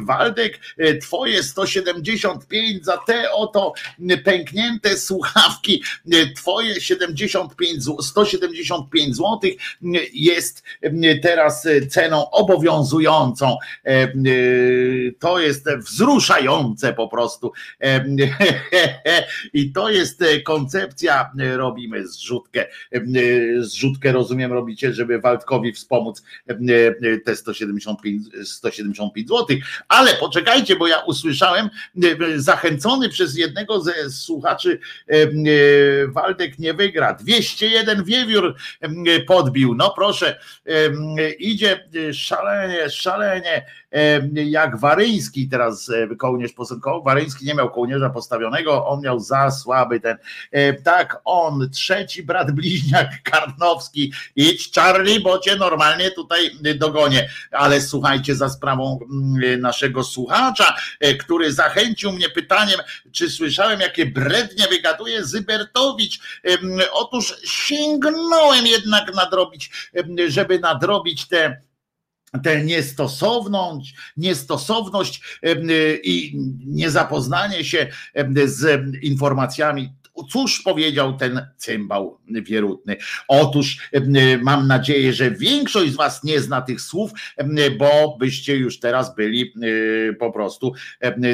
Waldek, 0.00 0.60
twoje 1.02 1.42
175 1.42 2.84
za 2.84 2.96
te 2.96 3.32
oto 3.32 3.72
pęknięte 4.24 4.98
słuchawki, 4.98 5.82
twoje 6.36 6.80
70 6.80 7.35
175, 7.36 7.84
175 8.00 9.16
zł 9.16 9.50
jest 10.12 10.62
teraz 11.22 11.66
e, 11.66 11.86
ceną 11.86 12.30
obowiązującą. 12.30 13.56
E, 13.84 13.88
e, 13.88 14.08
to 15.18 15.40
jest 15.40 15.68
wzruszające 15.78 16.92
po 16.92 17.08
prostu. 17.08 17.52
I 19.52 19.72
to 19.72 19.90
jest 19.90 20.24
koncepcja, 20.44 21.30
robimy 21.56 22.08
zrzutkę. 22.08 22.66
Zrzutkę 23.58 24.12
rozumiem 24.12 24.52
robicie, 24.52 24.92
żeby 24.92 25.20
Waldkowi 25.20 25.72
wspomóc 25.72 26.22
te 27.24 27.36
175, 27.36 28.26
175 28.44 29.28
zł. 29.28 29.56
Ale 29.88 30.14
poczekajcie, 30.14 30.76
bo 30.76 30.86
ja 30.86 31.00
usłyszałem, 31.00 31.70
zachęcony 32.36 33.08
przez 33.08 33.36
jednego 33.36 33.80
ze 33.80 34.10
słuchaczy, 34.10 34.78
Waldek 36.08 36.58
nie 36.58 36.74
wygra 36.74 37.14
201 37.26 38.04
wiewiór 38.04 38.54
podbił. 39.26 39.74
No 39.74 39.90
proszę, 39.96 40.38
idzie 41.38 41.84
e, 42.08 42.14
szalenie, 42.14 42.90
szalenie, 42.90 43.66
jak 44.32 44.80
Waryński 44.80 45.48
teraz 45.48 45.88
e, 45.88 46.16
kołnierz 46.16 46.52
posunkował. 46.52 47.02
Waryński 47.02 47.46
nie 47.46 47.54
miał 47.54 47.70
kołnierza 47.70 48.10
postawionego, 48.10 48.86
on 48.86 49.00
miał 49.00 49.20
za 49.20 49.50
słaby 49.50 50.00
ten. 50.00 50.16
E, 50.50 50.72
Tak, 50.72 51.20
on, 51.24 51.70
trzeci 51.70 52.22
brat 52.22 52.50
bliźniak 52.50 53.22
Karnowski. 53.22 54.12
Idź 54.36 54.72
Charlie, 54.74 55.20
bo 55.20 55.38
cię 55.38 55.56
normalnie 55.56 56.10
tutaj 56.10 56.50
dogonię. 56.74 57.28
Ale 57.50 57.80
słuchajcie, 57.80 58.34
za 58.34 58.48
sprawą 58.48 58.98
mm, 59.02 59.60
naszego 59.60 60.04
słuchacza, 60.04 60.76
który 61.18 61.52
zachęcił 61.52 62.12
mnie 62.12 62.28
pytaniem, 62.28 62.80
czy 63.12 63.30
słyszałem, 63.30 63.80
jakie 63.80 64.06
brednie 64.06 64.68
wygaduje 64.68 65.24
Zybertowicz. 65.24 66.18
Em, 66.42 66.80
Otóż 67.16 67.34
sięgnąłem 67.44 68.66
jednak 68.66 69.14
nadrobić, 69.14 69.70
żeby 70.28 70.58
nadrobić 70.58 71.28
te 71.28 71.60
tę 72.44 72.64
niestosowność, 72.64 73.94
niestosowność 74.16 75.40
i 76.02 76.38
niezapoznanie 76.66 77.64
się 77.64 77.86
z 78.44 78.82
informacjami. 79.02 79.92
Cóż 80.30 80.62
powiedział 80.62 81.16
ten 81.16 81.46
cymbał 81.56 82.18
wierutny? 82.28 82.96
Otóż 83.28 83.78
em, 83.92 84.42
mam 84.42 84.66
nadzieję, 84.66 85.12
że 85.12 85.30
większość 85.30 85.92
z 85.92 85.96
Was 85.96 86.24
nie 86.24 86.40
zna 86.40 86.62
tych 86.62 86.80
słów, 86.80 87.10
em, 87.36 87.56
bo 87.78 88.16
byście 88.18 88.56
już 88.56 88.80
teraz 88.80 89.14
byli 89.14 89.52
e, 90.10 90.12
po 90.12 90.32
prostu 90.32 90.72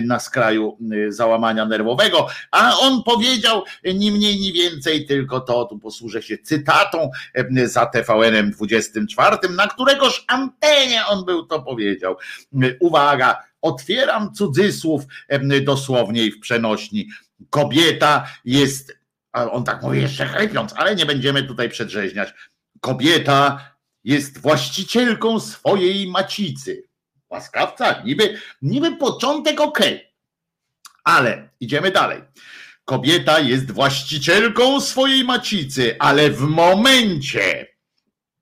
na 0.03 0.21
skraju 0.21 0.79
e, 1.09 1.13
załamania 1.13 1.65
nerwowego. 1.65 2.27
A 2.51 2.79
on 2.79 3.03
powiedział 3.03 3.63
ni 3.95 4.13
mniej, 4.13 4.41
ni 4.41 4.53
więcej, 4.53 5.07
tylko 5.07 5.41
to, 5.41 5.65
tu 5.65 5.79
posłużę 5.79 6.23
się 6.23 6.39
cytatą 6.39 7.11
za 7.65 7.87
TVN-em 7.87 8.51
24, 8.51 9.37
na 9.57 9.67
któregoż 9.67 10.25
antenie 10.29 11.07
on 11.07 11.25
był 11.25 11.47
to 11.47 11.63
powiedział. 11.63 12.17
Uwaga, 12.81 13.43
otwieram 13.63 14.35
cudzysłów 14.35 15.03
dosłownie 15.65 16.31
w 16.31 16.41
przenośni. 16.41 17.09
Kobieta 17.51 18.27
jest, 18.45 18.99
on 19.33 19.65
tak 19.65 19.83
mówi 19.83 20.01
jeszcze 20.01 20.27
chlepiąc, 20.27 20.73
ale 20.77 20.97
nie 20.97 21.07
będziemy 21.07 21.43
tutaj 21.43 21.69
przedrzeźniać. 21.69 22.35
Kobieta 22.81 23.73
jest 24.05 24.39
właścicielką 24.39 25.41
swojej 25.41 26.07
macicy. 26.07 26.85
Łaskawca, 27.31 28.03
niby, 28.03 28.41
niby 28.63 28.97
początek 28.97 29.61
okej. 29.61 30.13
Ale 31.05 31.49
idziemy 31.61 31.91
dalej. 31.91 32.23
Kobieta 32.85 33.41
jest 33.41 33.71
właścicielką 33.71 34.81
swojej 34.81 35.25
macicy, 35.25 35.97
ale 35.99 36.31
w 36.31 36.41
momencie, 36.41 37.67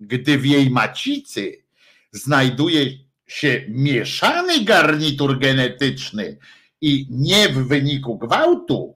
gdy 0.01 0.39
w 0.39 0.47
jej 0.47 0.71
macicy 0.71 1.65
znajduje 2.13 2.87
się 3.27 3.65
mieszany 3.69 4.65
garnitur 4.65 5.39
genetyczny 5.39 6.37
i 6.81 7.07
nie 7.11 7.49
w 7.49 7.69
wyniku 7.69 8.19
gwałtu, 8.19 8.95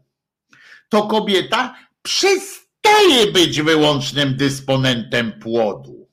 to 0.89 1.03
kobieta 1.03 1.75
przestaje 2.03 3.33
być 3.33 3.63
wyłącznym 3.63 4.37
dysponentem 4.37 5.33
płodu. 5.33 6.05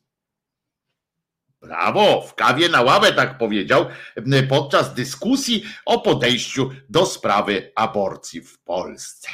Brawo, 1.62 2.22
w 2.22 2.36
kawie 2.36 2.70
na 2.70 2.82
ławę 2.82 3.14
tak 3.14 3.38
powiedział 3.38 3.86
podczas 4.50 4.94
dyskusji 4.94 5.64
o 5.86 6.00
podejściu 6.00 6.70
do 6.90 7.06
sprawy 7.06 7.72
aborcji 7.76 8.42
w 8.42 8.60
Polsce. 8.60 9.30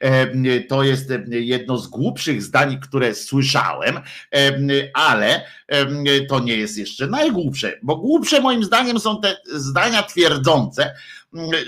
Em, 0.00 0.44
To 0.68 0.82
jest 0.82 1.12
jedno 1.30 1.78
z 1.78 1.86
głupszych 1.88 2.42
zdań, 2.42 2.80
które 2.80 3.14
słyszałem, 3.14 4.00
em, 4.30 4.68
ale 4.94 5.44
em, 5.68 6.04
to 6.28 6.40
nie 6.40 6.56
jest 6.56 6.78
jeszcze 6.78 7.06
najgłupsze, 7.06 7.78
bo 7.82 7.96
głupsze 7.96 8.40
moim 8.40 8.64
zdaniem 8.64 9.00
są 9.00 9.20
te 9.20 9.36
zdania 9.46 10.02
twierdzące, 10.02 10.94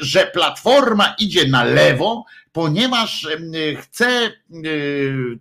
że 0.01 0.27
platforma 0.27 1.15
idzie 1.19 1.49
na 1.49 1.65
lewo, 1.65 2.25
ponieważ 2.53 3.27
em, 3.27 3.53
chce 3.81 4.07
e, 4.09 4.31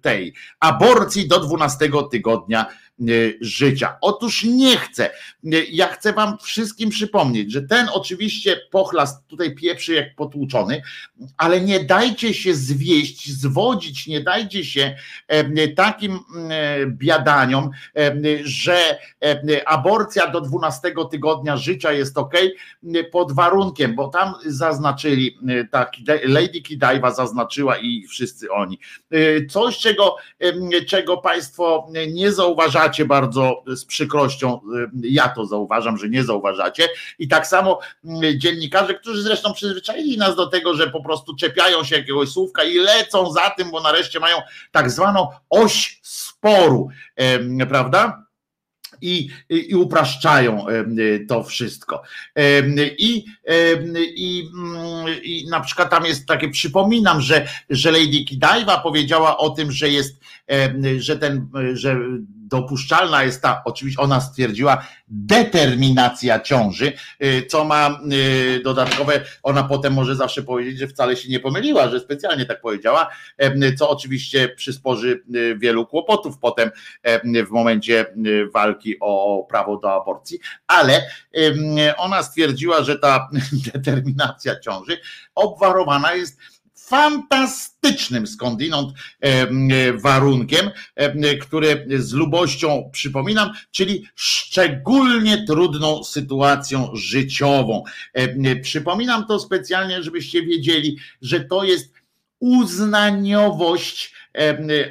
tej 0.01 0.33
aborcji 0.59 1.27
do 1.27 1.39
12 1.39 1.89
tygodnia 2.11 2.65
życia. 3.41 3.97
Otóż 4.01 4.43
nie 4.43 4.77
chcę. 4.77 5.05
E, 5.09 5.11
Ja 5.71 5.87
chcę 5.87 6.13
Wam 6.13 6.37
wszystkim 6.43 6.89
przypomnieć, 6.89 7.51
że 7.51 7.61
ten 7.61 7.87
oczywiście 7.93 8.61
pochlast 8.71 9.27
tutaj 9.27 9.55
pieprzy 9.55 9.93
jak 9.93 10.15
potłuczony, 10.15 10.81
ale 11.37 11.61
nie 11.61 11.79
dajcie 11.83 12.33
się 12.33 12.53
zwieść, 12.53 13.31
zwodzić, 13.31 14.07
nie 14.07 14.21
dajcie 14.21 14.65
się 14.65 14.95
em, 15.27 15.55
takim 15.75 16.19
biadaniom, 16.87 17.69
że 18.43 18.99
aborcja 19.65 20.27
do 20.27 20.41
12 20.41 20.93
tygodnia 21.11 21.57
życia 21.57 21.91
jest 21.91 22.17
ok, 22.17 22.33
pod 23.11 23.31
warunkiem, 23.31 23.95
bo 23.95 24.07
tam 24.07 24.33
zaznaczyli, 24.45 25.37
tak, 25.71 25.91
Lady 26.23 26.61
Kidaiwa 26.61 27.11
zaznaczyła 27.11 27.77
i 27.77 28.07
wszyscy 28.07 28.51
oni. 28.51 28.79
E, 29.11 29.45
Coś, 29.45 29.77
czego, 29.77 30.15
czego 30.87 31.17
Państwo 31.17 31.87
nie 32.13 32.31
zauważacie 32.87 33.05
bardzo 33.05 33.63
z 33.67 33.85
przykrością, 33.85 34.61
em, 34.75 34.91
ja 35.03 35.29
to 35.29 35.45
zauważam, 35.45 35.97
że 35.97 36.09
nie 36.09 36.23
zauważacie. 36.23 36.89
I 37.19 37.27
tak 37.27 37.47
samo 37.47 37.79
mm, 38.05 38.39
dziennikarze, 38.39 38.93
którzy 38.93 39.21
zresztą 39.21 39.53
przyzwyczaili 39.53 40.17
nas 40.17 40.35
do 40.35 40.47
tego, 40.47 40.73
że 40.73 40.89
po 40.89 41.03
prostu 41.03 41.35
czepiają 41.35 41.83
się 41.83 41.95
jakiegoś 41.95 42.29
słówka 42.29 42.63
i 42.63 42.77
lecą 42.77 43.31
za 43.31 43.49
tym, 43.49 43.71
bo 43.71 43.81
nareszcie 43.81 44.19
mają 44.19 44.37
tak 44.71 44.91
zwaną 44.91 45.27
oś 45.49 45.99
sporu, 46.03 46.89
prawda? 47.69 48.27
I, 49.01 49.29
i, 49.49 49.75
upraszczają 49.75 50.65
to 51.27 51.43
wszystko. 51.43 52.01
I, 52.97 53.25
i, 54.15 54.49
mm, 54.53 55.05
I 55.23 55.47
na 55.49 55.59
przykład 55.59 55.89
tam 55.89 56.05
jest 56.05 56.25
takie, 56.25 56.49
przypominam, 56.49 57.21
że, 57.21 57.47
że 57.69 57.91
Lady 57.91 58.23
Kidaiwa 58.23 58.77
powiedziała 58.77 59.37
o 59.37 59.49
tym, 59.49 59.71
że 59.71 59.89
jest, 59.89 60.19
że 60.99 61.17
ten, 61.17 61.49
że 61.73 61.97
dopuszczalna 62.47 63.23
jest 63.23 63.41
ta, 63.41 63.61
oczywiście 63.65 64.01
ona 64.01 64.21
stwierdziła, 64.21 64.87
determinacja 65.07 66.39
ciąży, 66.39 66.93
y, 67.23 67.45
co 67.49 67.65
ma 67.65 67.99
y, 68.11 68.61
dodatkowe, 68.63 69.21
ona 69.43 69.63
potem 69.63 69.93
może 69.93 70.15
zawsze 70.15 70.43
powiedzieć, 70.43 70.79
że 70.79 70.87
wcale 70.87 71.15
się 71.15 71.29
nie 71.29 71.39
pomyliła, 71.39 71.89
że 71.89 71.99
specjalnie 71.99 72.45
tak 72.45 72.61
powiedziała, 72.61 73.09
co 73.77 73.89
oczywiście 73.89 74.49
przysporzy 74.49 75.23
y, 75.35 75.57
wielu 75.57 75.85
kłopotów 75.85 76.37
potem 76.37 76.71
em, 77.03 77.45
w 77.45 77.49
momencie 77.49 78.05
walki 78.53 78.95
o 78.99 79.43
prawo 79.49 79.77
do 79.77 80.01
aborcji, 80.01 80.39
ale 80.67 81.09
ona 81.97 82.23
stwierdziła, 82.23 82.83
że 82.83 82.99
ta 82.99 83.29
determinacja 83.73 84.59
ciąży 84.59 84.97
obwarowana 85.35 86.13
jest 86.13 86.39
fantastycznym 86.87 88.27
skądinąd 88.27 88.93
warunkiem, 89.93 90.69
który 91.41 91.85
z 91.89 92.13
lubością 92.13 92.89
przypominam, 92.93 93.51
czyli 93.71 94.07
szczególnie 94.15 95.45
trudną 95.45 96.03
sytuacją 96.03 96.89
życiową. 96.95 97.83
Przypominam 98.61 99.25
to 99.25 99.39
specjalnie, 99.39 100.03
żebyście 100.03 100.41
wiedzieli, 100.41 100.97
że 101.21 101.39
to 101.39 101.63
jest 101.63 101.93
uznaniowość 102.39 104.13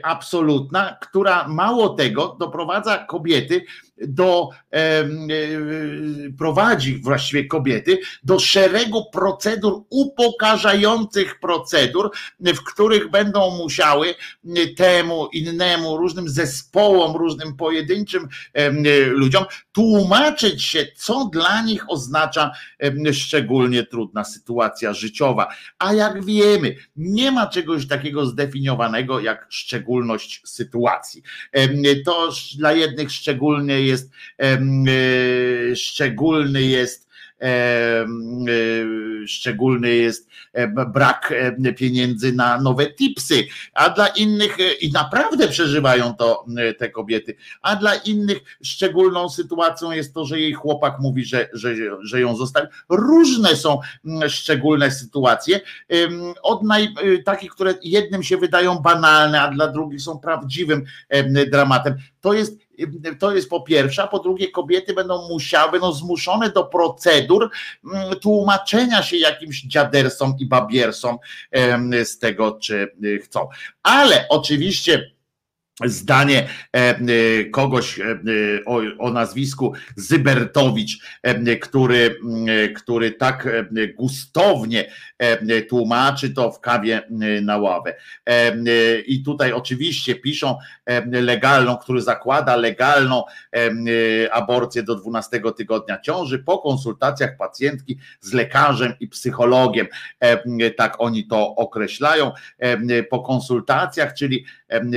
absolutna, 0.02 0.97
która 1.02 1.49
mało 1.49 1.89
tego 1.89 2.36
doprowadza 2.41 2.99
kobiety 2.99 3.65
do 4.00 4.49
prowadzi 6.39 6.99
właściwie 6.99 7.44
kobiety 7.44 7.99
do 8.23 8.39
szeregu 8.39 9.05
procedur 9.12 9.83
upokarzających 9.91 11.41
procedur, 11.41 12.10
w 12.41 12.62
których 12.62 13.10
będą 13.10 13.57
musiały 13.58 14.15
temu, 14.76 15.28
innemu, 15.33 15.97
różnym 15.97 16.28
zespołom, 16.28 17.16
różnym 17.16 17.57
pojedynczym 17.57 18.28
ludziom 19.08 19.44
tłumaczyć 19.73 20.65
się, 20.65 20.86
co 20.97 21.31
dla 21.33 21.62
nich 21.62 21.91
oznacza 21.91 22.50
szczególnie 23.12 23.86
trudna 23.86 24.25
sytuacja 24.25 24.92
życiowa. 24.92 25.49
A 25.78 25.92
jak 25.92 26.25
wiemy, 26.25 26.76
nie 26.97 27.33
ma 27.33 27.47
czegoś 27.47 27.89
takiego 27.89 28.26
zdefiniowanego 28.26 29.20
jak 29.20 29.47
szczególność 29.50 30.42
sytuacji. 30.44 31.23
To 32.05 32.31
dla 32.58 32.73
jednych 32.73 33.12
szczególnie 33.12 33.85
jest 33.86 34.10
e, 34.42 34.58
szczególny 35.76 36.62
jest 36.62 37.06
e, 37.42 38.06
szczególny 39.26 39.94
jest 39.94 40.28
e, 40.52 40.68
brak 40.68 41.34
pieniędzy 41.76 42.32
na 42.32 42.60
nowe 42.60 42.86
tipsy, 42.86 43.47
a 43.74 43.90
dla 43.90 44.08
innych 44.08 44.56
i 44.81 44.92
naprawdę 44.92 45.48
przeżywają 45.48 46.15
to 46.15 46.47
te 46.78 46.90
kobiety, 46.90 47.36
a 47.62 47.76
dla 47.76 47.94
innych 47.94 48.39
szczególną 48.62 49.28
sytuacją 49.28 49.90
jest 49.90 50.15
to, 50.15 50.24
że 50.24 50.40
jej 50.40 50.52
chłopak 50.52 51.00
mówi, 51.00 51.24
że, 51.24 51.48
że, 51.52 51.74
że 52.02 52.20
ją 52.20 52.36
zostawi. 52.36 52.66
Różne 52.89 53.56
są 53.56 53.81
szczególne 54.28 54.90
sytuacje, 54.90 55.60
od 56.42 56.62
naj, 56.62 56.94
takich, 57.24 57.50
które 57.50 57.74
jednym 57.82 58.23
się 58.23 58.36
wydają 58.36 58.78
banalne, 58.78 59.42
a 59.42 59.50
dla 59.50 59.68
drugich 59.68 60.00
są 60.00 60.18
prawdziwym 60.18 60.84
dramatem. 61.50 61.94
To 62.20 62.32
jest 62.32 62.65
to 63.18 63.34
jest 63.34 63.50
po 63.50 63.60
pierwsze, 63.60 64.02
a 64.02 64.06
po 64.06 64.18
drugie 64.18 64.50
kobiety 64.50 64.94
będą 64.94 65.28
musiały, 65.28 65.72
będą 65.72 65.92
zmuszone 65.92 66.50
do 66.50 66.64
procedur 66.64 67.50
mm, 67.84 68.16
tłumaczenia 68.20 69.02
się 69.02 69.16
jakimś 69.16 69.62
dziadersom 69.62 70.34
i 70.38 70.46
babiersom 70.46 71.18
z 72.05 72.18
tego, 72.18 72.58
czy 72.60 72.92
y, 73.05 73.18
chcą. 73.18 73.48
Ale 73.82 74.26
oczywiście 74.28 75.15
zdanie 75.84 76.48
e, 76.76 76.78
e, 76.78 77.44
kogoś 77.44 78.00
e, 78.00 78.05
o, 78.66 78.80
o, 78.98 79.10
nazwisku 79.10 79.72
Zybertowicz, 79.96 80.98
który, 81.60 82.16
który 82.76 83.12
tak 83.12 83.48
gustownie 83.96 84.90
tłumaczy 85.68 86.30
to 86.30 86.52
w 86.52 86.60
kawie 86.60 87.02
na 87.42 87.56
ławę. 87.56 87.94
I 89.06 89.22
tutaj 89.22 89.52
oczywiście 89.52 90.14
piszą 90.14 90.58
legalną, 91.10 91.76
który 91.76 92.02
zakłada 92.02 92.56
legalną 92.56 93.24
aborcję 94.32 94.82
do 94.82 94.94
12 94.94 95.40
tygodnia 95.56 96.00
ciąży 96.00 96.38
po 96.38 96.58
konsultacjach 96.58 97.36
pacjentki 97.36 97.98
z 98.20 98.32
lekarzem 98.32 98.92
i 99.00 99.08
psychologiem. 99.08 99.86
Tak 100.76 100.94
oni 100.98 101.26
to 101.26 101.55
określają. 101.55 102.32
Po 103.10 103.20
konsultacjach, 103.20 104.14
czyli 104.14 104.44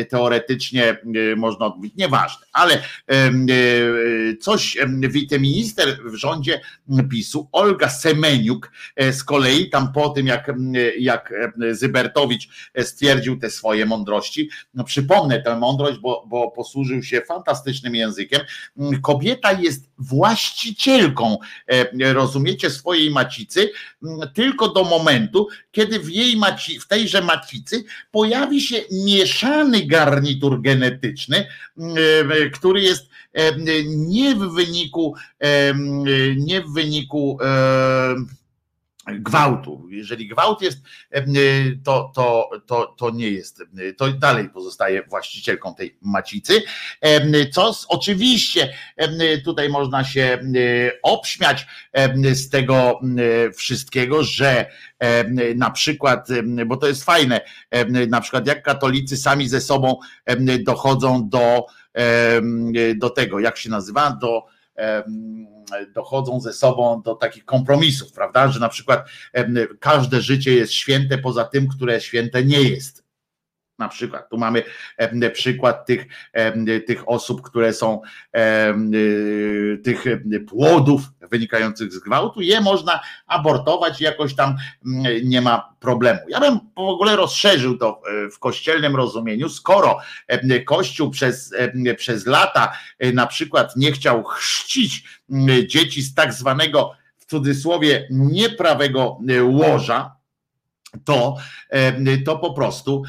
teoretycznie 0.09 0.83
e, 1.31 1.35
można 1.35 1.65
odmówić, 1.65 1.95
nieważne, 1.95 2.47
ale 2.53 2.73
e, 2.73 2.81
e, 3.07 3.31
coś 4.39 4.77
wiceminister 5.09 5.99
w 6.05 6.15
rządzie 6.15 6.61
PiSu, 7.11 7.49
Olga 7.51 7.89
Semeniuk, 7.89 8.71
z 9.11 9.23
kolei 9.23 9.69
tam 9.69 9.93
po 9.93 10.09
tym, 10.09 10.27
jak, 10.27 10.51
jak 10.99 11.33
Zybertowicz 11.71 12.71
stwierdził 12.83 13.39
te 13.39 13.49
swoje 13.49 13.85
mądrości, 13.85 14.49
no 14.73 14.83
przypomnę 14.83 15.41
tę 15.41 15.55
mądrość, 15.59 15.99
bo, 15.99 16.25
bo 16.27 16.51
posłużył 16.51 17.03
się 17.03 17.21
fantastycznym 17.21 17.95
językiem, 17.95 18.41
kobieta 19.01 19.51
jest 19.51 19.89
właścicielką, 19.97 21.37
rozumiecie, 22.13 22.69
swojej 22.69 23.11
macicy, 23.11 23.71
tylko 24.33 24.69
do 24.69 24.83
momentu, 24.83 25.47
kiedy 25.71 25.99
w 25.99 26.09
jej 26.09 26.37
maci, 26.37 26.79
w 26.79 26.87
tejże 26.87 27.21
macicy 27.21 27.83
pojawi 28.11 28.61
się 28.61 28.81
mieszany 29.59 29.87
garnitur 29.87 30.61
genetyczny, 30.61 31.37
e, 31.37 32.49
który 32.49 32.81
jest 32.81 33.09
e, 33.33 33.51
nie 33.85 34.35
w 34.35 34.39
wyniku, 34.39 35.15
e, 35.39 35.73
nie 36.37 36.61
w 36.61 36.73
wyniku 36.73 37.37
gwałtu. 39.11 39.87
Jeżeli 39.89 40.27
gwałt 40.27 40.61
jest, 40.61 40.77
to, 41.83 42.11
to, 42.15 42.49
to, 42.65 42.95
to 42.97 43.09
nie 43.09 43.29
jest, 43.29 43.63
to 43.97 44.11
dalej 44.11 44.49
pozostaje 44.49 45.03
właścicielką 45.03 45.75
tej 45.75 45.97
macicy. 46.01 46.61
Co 47.51 47.75
oczywiście 47.87 48.73
tutaj 49.45 49.69
można 49.69 50.03
się 50.03 50.39
obśmiać 51.03 51.67
z 52.33 52.49
tego 52.49 52.99
wszystkiego, 53.57 54.23
że 54.23 54.65
na 55.55 55.71
przykład, 55.71 56.27
bo 56.65 56.77
to 56.77 56.87
jest 56.87 57.03
fajne, 57.03 57.41
na 58.07 58.21
przykład 58.21 58.47
jak 58.47 58.63
katolicy 58.63 59.17
sami 59.17 59.49
ze 59.49 59.61
sobą 59.61 59.99
dochodzą 60.59 61.29
do, 61.29 61.65
do 62.95 63.09
tego, 63.09 63.39
jak 63.39 63.57
się 63.57 63.69
nazywa, 63.69 64.11
do 64.11 64.58
dochodzą 65.93 66.41
ze 66.41 66.53
sobą 66.53 67.01
do 67.01 67.15
takich 67.15 67.45
kompromisów, 67.45 68.11
prawda? 68.11 68.47
Że 68.47 68.59
na 68.59 68.69
przykład 68.69 69.09
każde 69.79 70.21
życie 70.21 70.53
jest 70.53 70.73
święte 70.73 71.17
poza 71.17 71.45
tym, 71.45 71.67
które 71.67 72.01
święte 72.01 72.43
nie 72.43 72.61
jest. 72.61 72.98
Na 73.79 73.89
przykład, 73.89 74.29
tu 74.29 74.37
mamy 74.37 74.63
przykład 75.33 75.85
tych, 75.85 76.05
tych 76.87 77.09
osób, 77.09 77.41
które 77.41 77.73
są 77.73 78.01
y, 78.93 79.81
tych 79.83 80.05
płodów 80.47 81.01
wynikających 81.29 81.93
z 81.93 81.99
gwałtu, 81.99 82.41
je 82.41 82.61
można 82.61 82.99
abortować, 83.27 84.01
jakoś 84.01 84.35
tam 84.35 84.55
mm, 84.85 85.03
nie 85.23 85.41
ma 85.41 85.75
problemu. 85.79 86.19
Ja 86.27 86.39
bym 86.39 86.59
w 86.75 86.79
ogóle 86.79 87.15
rozszerzył 87.15 87.77
to 87.77 88.01
e, 88.25 88.29
w 88.29 88.39
kościelnym 88.39 88.95
rozumieniu, 88.95 89.49
skoro 89.49 89.99
Kościół 90.65 91.09
przez, 91.09 91.53
przez 91.97 92.25
lata 92.25 92.71
e, 92.99 93.11
na 93.11 93.27
przykład 93.27 93.75
nie 93.75 93.91
chciał 93.91 94.23
chrzcić 94.23 95.03
dzieci 95.67 96.01
z 96.01 96.13
tak 96.13 96.33
zwanego 96.33 96.91
w 97.17 97.25
cudzysłowie 97.25 98.07
nieprawego 98.09 99.19
e, 99.29 99.43
łoża, 99.43 100.18
to, 101.03 101.37
to 102.25 102.37
po 102.37 102.53
prostu 102.53 103.03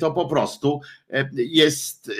to 0.00 0.12
po 0.12 0.28
prostu 0.28 0.80
jest 1.32 2.10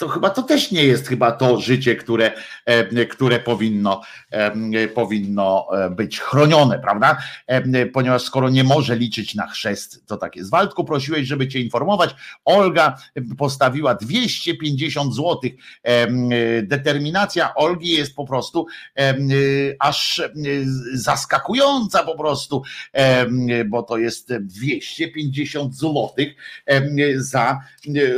to 0.00 0.08
chyba 0.08 0.30
to 0.30 0.42
też 0.42 0.70
nie 0.70 0.84
jest 0.84 1.08
chyba 1.08 1.32
to 1.32 1.60
życie, 1.60 1.96
które, 1.96 2.32
e, 2.64 3.06
które 3.06 3.40
powinno, 3.40 4.00
e, 4.30 4.88
powinno 4.88 5.66
e, 5.72 5.90
być 5.90 6.20
chronione, 6.20 6.78
prawda? 6.78 7.18
Ponieważ 7.92 8.22
skoro 8.22 8.48
nie 8.48 8.64
może 8.64 8.96
liczyć 8.96 9.34
na 9.34 9.46
chrzest, 9.46 10.06
to 10.06 10.16
tak 10.16 10.36
jest. 10.36 10.50
Waldku, 10.50 10.84
prosiłeś, 10.84 11.26
żeby 11.26 11.48
cię 11.48 11.60
informować. 11.60 12.14
Olga 12.44 12.96
postawiła 13.38 13.94
250 13.94 15.14
zł. 15.14 15.40
Determinacja 16.62 17.54
Olgi 17.54 17.90
jest 17.90 18.14
po 18.14 18.26
prostu 18.26 18.66
aż 19.78 20.22
zaskakująca 20.92 22.02
po 22.02 22.18
prostu, 22.18 22.62
bo 23.66 23.82
to 23.82 23.98
jest 23.98 24.34
250 24.34 25.76
zł 25.76 26.08
za, 27.16 27.60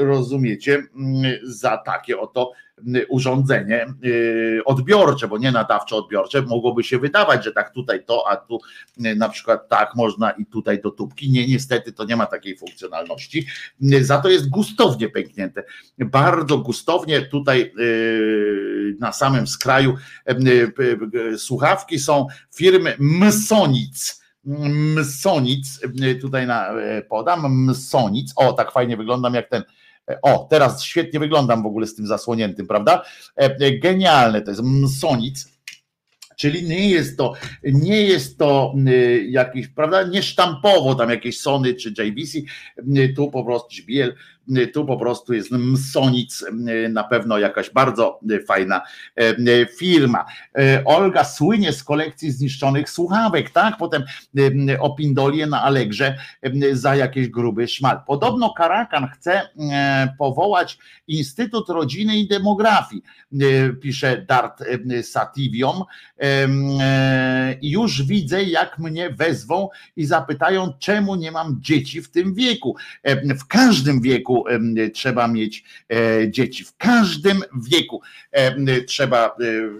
rozumiecie, 0.01 0.83
za 1.43 1.72
takie 1.78 2.20
oto 2.20 2.52
urządzenie 3.09 3.86
y, 4.05 4.60
odbiorcze, 4.65 5.28
bo 5.28 5.39
nie 5.39 5.52
nadawcze 5.52 5.97
odbiorcze, 5.97 6.42
mogłoby 6.42 6.84
się 6.84 6.99
wydawać, 6.99 7.44
że 7.44 7.52
tak 7.52 7.73
tutaj 7.73 8.05
to, 8.05 8.28
a 8.28 8.36
tu 8.36 8.59
y, 9.07 9.17
na 9.17 9.28
przykład 9.28 9.68
tak 9.68 9.94
można 9.97 10.31
i 10.31 10.47
tutaj 10.47 10.81
do 10.81 10.91
tubki. 10.91 11.31
Nie, 11.31 11.47
niestety 11.47 11.92
to 11.92 12.05
nie 12.05 12.17
ma 12.17 12.26
takiej 12.26 12.57
funkcjonalności. 12.57 13.47
Y, 13.92 14.05
za 14.05 14.18
to 14.18 14.28
jest 14.28 14.49
gustownie 14.49 15.09
pęknięte. 15.09 15.65
Bardzo 15.99 16.59
gustownie 16.59 17.23
tutaj 17.23 17.75
na 19.01 19.12
samym 19.12 19.47
skraju 19.47 19.97
słuchawki 21.36 21.99
są 21.99 22.26
firmy 22.55 22.97
Msonic. 22.99 24.23
Msonic, 24.44 25.81
tutaj 26.20 26.47
na, 26.47 26.75
podam, 27.09 27.65
Msonic, 27.70 28.33
o 28.36 28.52
tak 28.52 28.73
fajnie 28.73 28.97
wyglądam 28.97 29.34
jak 29.34 29.49
ten 29.49 29.62
o, 30.23 30.47
teraz 30.51 30.83
świetnie 30.83 31.21
wyglądam 31.21 31.63
w 31.63 31.67
ogóle 31.67 31.87
z 31.87 31.95
tym 31.95 32.07
zasłoniętym, 32.07 32.67
prawda? 32.67 33.03
E, 33.37 33.45
e, 33.45 33.79
genialne 33.79 34.43
to 34.43 34.51
jest 34.51 34.63
Msonic 34.63 35.53
czyli 36.37 36.69
nie 36.69 36.91
jest 36.91 37.19
to, 37.19 37.33
nie 37.65 38.03
jest 38.03 38.39
to 38.39 38.75
y, 38.89 39.27
jakiś, 39.31 39.69
prawda, 39.69 40.03
nie 40.03 40.23
sztampowo 40.23 40.95
tam 40.95 41.11
jakieś 41.11 41.41
Sony 41.41 41.75
czy 41.75 41.89
JVC, 41.89 42.39
y, 42.99 43.13
tu 43.17 43.31
po 43.31 43.45
prostu 43.45 43.69
JBL, 43.77 44.09
y, 44.11 44.15
tu 44.73 44.87
po 44.87 44.97
prostu 44.97 45.35
jest 45.35 45.51
Msonic, 45.51 46.43
y, 46.43 46.89
na 46.89 47.05
pewno 47.05 47.39
jakaś 47.39 47.71
bardzo 47.71 48.21
y, 48.31 48.45
fajna 48.45 48.83
y, 49.21 49.25
y, 49.51 49.67
firma. 49.79 50.25
Y, 50.59 50.85
Olga 50.85 51.25
słynie 51.25 51.73
z 51.73 51.85
kolekcji 51.85 52.31
zniszczonych 52.33 52.91
słuchawek, 52.91 53.51
tak? 53.51 53.77
Potem 53.77 54.03
y, 54.39 54.41
y, 54.71 54.81
opindolię 54.81 55.47
na 55.47 55.62
Allegrze 55.62 56.17
y, 56.47 56.77
za 56.77 56.97
jakiś 56.97 57.29
gruby 57.29 57.69
szmal. 57.69 58.01
Podobno 58.07 58.55
Karakan 58.55 59.09
chce 59.09 59.43
powołać 60.19 60.79
Instytut 61.09 61.69
Rodziny 61.69 62.17
i 62.17 62.29
Demografii, 62.29 63.03
pisze 63.83 64.25
Dart 64.29 64.62
Sativium. 65.03 65.83
Już 67.62 68.03
widzę, 68.03 68.43
jak 68.43 68.79
mnie 68.79 69.11
wezwą 69.11 69.69
i 69.97 70.05
zapytają, 70.05 70.73
czemu 70.79 71.15
nie 71.15 71.33
mam 71.33 71.57
dzieci 71.61 72.03
w 72.03 72.11
tym 72.11 72.35
wieku. 72.35 72.77
W 73.39 73.47
każdym 73.47 74.01
wieku 74.01 74.32
em, 74.51 74.75
trzeba 74.94 75.28
mieć 75.28 75.65
e, 75.93 76.31
dzieci, 76.31 76.65
w 76.65 76.77
każdym 76.77 77.43
wieku 77.70 78.01
trzeba, 78.86 79.27
e, 79.27 79.33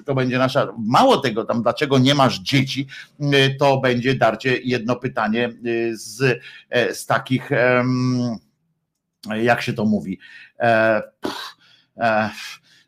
to 0.05 0.15
będzie 0.15 0.39
nasza, 0.39 0.73
mało 0.79 1.17
tego, 1.17 1.45
tam 1.45 1.63
dlaczego 1.63 1.99
nie 1.99 2.15
masz 2.15 2.39
dzieci, 2.39 2.87
e, 3.21 3.55
to 3.55 3.81
będzie 3.81 4.15
darcie 4.15 4.59
jedno 4.65 4.97
pytanie 4.97 5.53
z, 5.93 6.41
z 6.93 7.07
takich, 7.07 7.51
jak 9.43 9.63
się 9.63 9.73
to 9.73 9.85
mówi, 9.85 10.19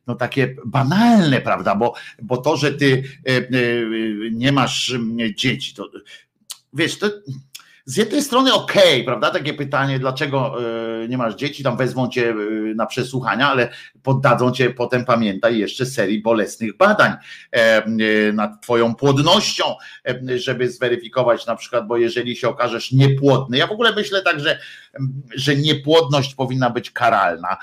no 0.06 0.14
takie 0.14 0.56
banalne, 0.66 1.40
prawda? 1.40 1.74
Bo, 1.74 1.94
bo 2.22 2.36
to, 2.36 2.56
że 2.56 2.72
ty 2.72 3.02
nie 4.32 4.52
masz 4.52 4.94
dzieci, 5.34 5.74
to 5.74 5.90
wiesz, 6.72 6.98
to 6.98 7.10
z 7.86 7.96
jednej 7.96 8.22
strony 8.22 8.54
okej, 8.54 9.04
prawda? 9.04 9.30
Takie 9.30 9.54
pytanie, 9.54 9.98
dlaczego 9.98 10.54
e, 11.04 11.08
nie 11.08 11.18
masz 11.18 11.34
dzieci, 11.34 11.62
tam 11.62 11.76
wezmą 11.76 12.08
cię 12.08 12.30
e, 12.30 12.34
na 12.74 12.86
przesłuchania, 12.86 13.48
ale 13.48 13.68
poddadzą 14.02 14.52
cię 14.52 14.70
potem, 14.70 15.04
pamiętaj, 15.04 15.58
jeszcze 15.58 15.86
serii 15.86 16.22
bolesnych 16.22 16.76
badań 16.76 17.12
e, 17.50 18.32
nad 18.32 18.62
twoją 18.62 18.94
płodnością, 18.94 19.64
żeby 20.36 20.70
zweryfikować 20.70 21.46
na 21.46 21.56
przykład, 21.56 21.86
bo 21.86 21.96
jeżeli 21.96 22.36
się 22.36 22.48
okażesz 22.48 22.92
niepłodny, 22.92 23.58
ja 23.58 23.66
w 23.66 23.72
ogóle 23.72 23.94
myślę 23.94 24.22
tak, 24.22 24.40
że, 24.40 24.58
że 25.34 25.56
niepłodność 25.56 26.34
powinna 26.34 26.70
być 26.70 26.90
karalna. 26.90 27.56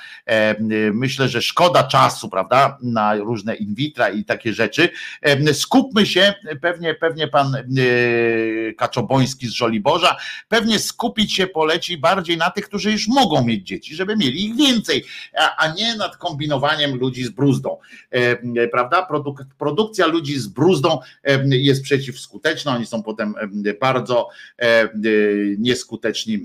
Myślę, 0.93 1.29
że 1.29 1.41
szkoda 1.41 1.83
czasu, 1.83 2.29
prawda, 2.29 2.77
na 2.83 3.15
różne 3.15 3.55
in 3.55 3.75
vitra 3.75 4.09
i 4.09 4.25
takie 4.25 4.53
rzeczy. 4.53 4.89
Skupmy 5.53 6.05
się, 6.05 6.33
pewnie, 6.61 6.93
pewnie 6.93 7.27
pan 7.27 7.57
Kaczoboński 8.77 9.47
z 9.47 9.51
Żoliborza, 9.51 10.10
pewnie 10.47 10.79
skupić 10.79 11.33
się 11.33 11.47
poleci 11.47 11.97
bardziej 11.97 12.37
na 12.37 12.49
tych, 12.49 12.65
którzy 12.65 12.91
już 12.91 13.07
mogą 13.07 13.45
mieć 13.45 13.67
dzieci, 13.67 13.95
żeby 13.95 14.17
mieli 14.17 14.45
ich 14.45 14.55
więcej, 14.55 15.05
a, 15.37 15.55
a 15.55 15.73
nie 15.73 15.95
nad 15.95 16.17
kombinowaniem 16.17 16.95
ludzi 16.95 17.23
z 17.23 17.29
bruzdą. 17.29 17.77
E, 18.11 18.67
Prawda? 18.67 19.07
Produk- 19.11 19.45
produkcja 19.57 20.07
ludzi 20.07 20.39
z 20.39 20.47
bruzdą 20.47 20.99
e, 21.23 21.39
jest 21.47 21.83
przeciwskuteczna, 21.83 22.75
oni 22.75 22.85
są 22.85 23.03
potem 23.03 23.35
e, 23.65 23.73
bardzo 23.73 24.29
e, 24.59 24.63
e, 24.65 24.89
nieskuteczni 25.57 26.35
e, 26.35 26.39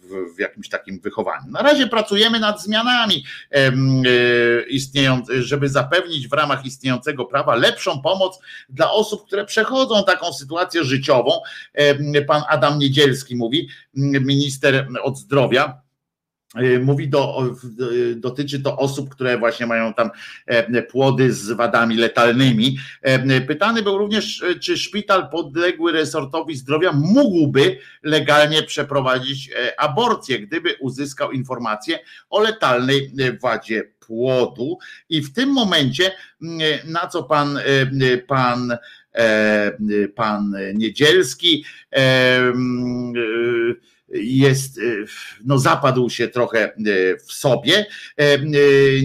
w, 0.00 0.36
w 0.36 0.38
jakimś 0.38 0.68
takim 0.68 1.00
wychowaniu. 1.00 1.50
Na 1.50 1.62
razie 1.62 1.86
pracujemy 1.86 2.40
nad 2.40 2.62
zmianami 2.62 3.24
istnieją, 4.68 5.22
żeby 5.28 5.68
zapewnić 5.68 6.28
w 6.28 6.32
ramach 6.32 6.66
istniejącego 6.66 7.24
prawa 7.24 7.54
lepszą 7.54 8.02
pomoc 8.02 8.38
dla 8.68 8.92
osób, 8.92 9.26
które 9.26 9.44
przechodzą 9.44 10.04
taką 10.04 10.32
sytuację 10.32 10.84
życiową. 10.84 11.30
Pan 12.26 12.42
Adam 12.48 12.78
Niedzielski 12.80 13.36
mówi, 13.36 13.68
minister 14.20 14.88
od 15.02 15.18
zdrowia. 15.18 15.82
e, 16.56 16.78
Mówi 16.78 17.08
do, 17.08 17.42
e, 18.12 18.14
dotyczy 18.14 18.62
to 18.62 18.76
osób, 18.76 19.08
które 19.10 19.38
właśnie 19.38 19.66
mają 19.66 19.94
tam 19.94 20.10
e, 20.46 20.82
płody 20.82 21.32
z 21.32 21.50
wadami 21.52 21.96
letalnymi. 21.96 22.78
E, 23.02 23.40
Pytany 23.40 23.82
był 23.82 23.98
również, 23.98 24.42
e, 24.42 24.54
czy 24.58 24.78
szpital 24.78 25.30
podległy 25.30 25.92
resortowi 25.92 26.56
zdrowia 26.56 26.92
mógłby 26.92 27.78
legalnie 28.02 28.62
przeprowadzić 28.62 29.50
aborcję, 29.78 30.38
gdyby 30.40 30.74
uzyskał 30.80 31.32
informację 31.32 31.98
o 32.30 32.40
letalnej 32.40 33.12
wadzie 33.42 33.92
płodu. 34.00 34.78
I 35.08 35.22
w 35.22 35.32
tym 35.32 35.48
momencie, 35.52 36.12
na 36.84 37.06
co 37.06 37.22
pan, 37.22 37.58
pan, 38.26 38.76
pan 40.14 40.54
Niedzielski 40.74 41.64
e, 41.92 41.98
e, 41.98 42.52
jest, 44.12 44.78
e, 44.78 44.82
no 45.44 45.58
zapadł 45.58 46.10
się 46.10 46.28
trochę 46.28 46.58
e, 46.64 46.72
w 47.26 47.32
sobie. 47.32 47.86
E, 48.18 48.22
e, 48.34 48.38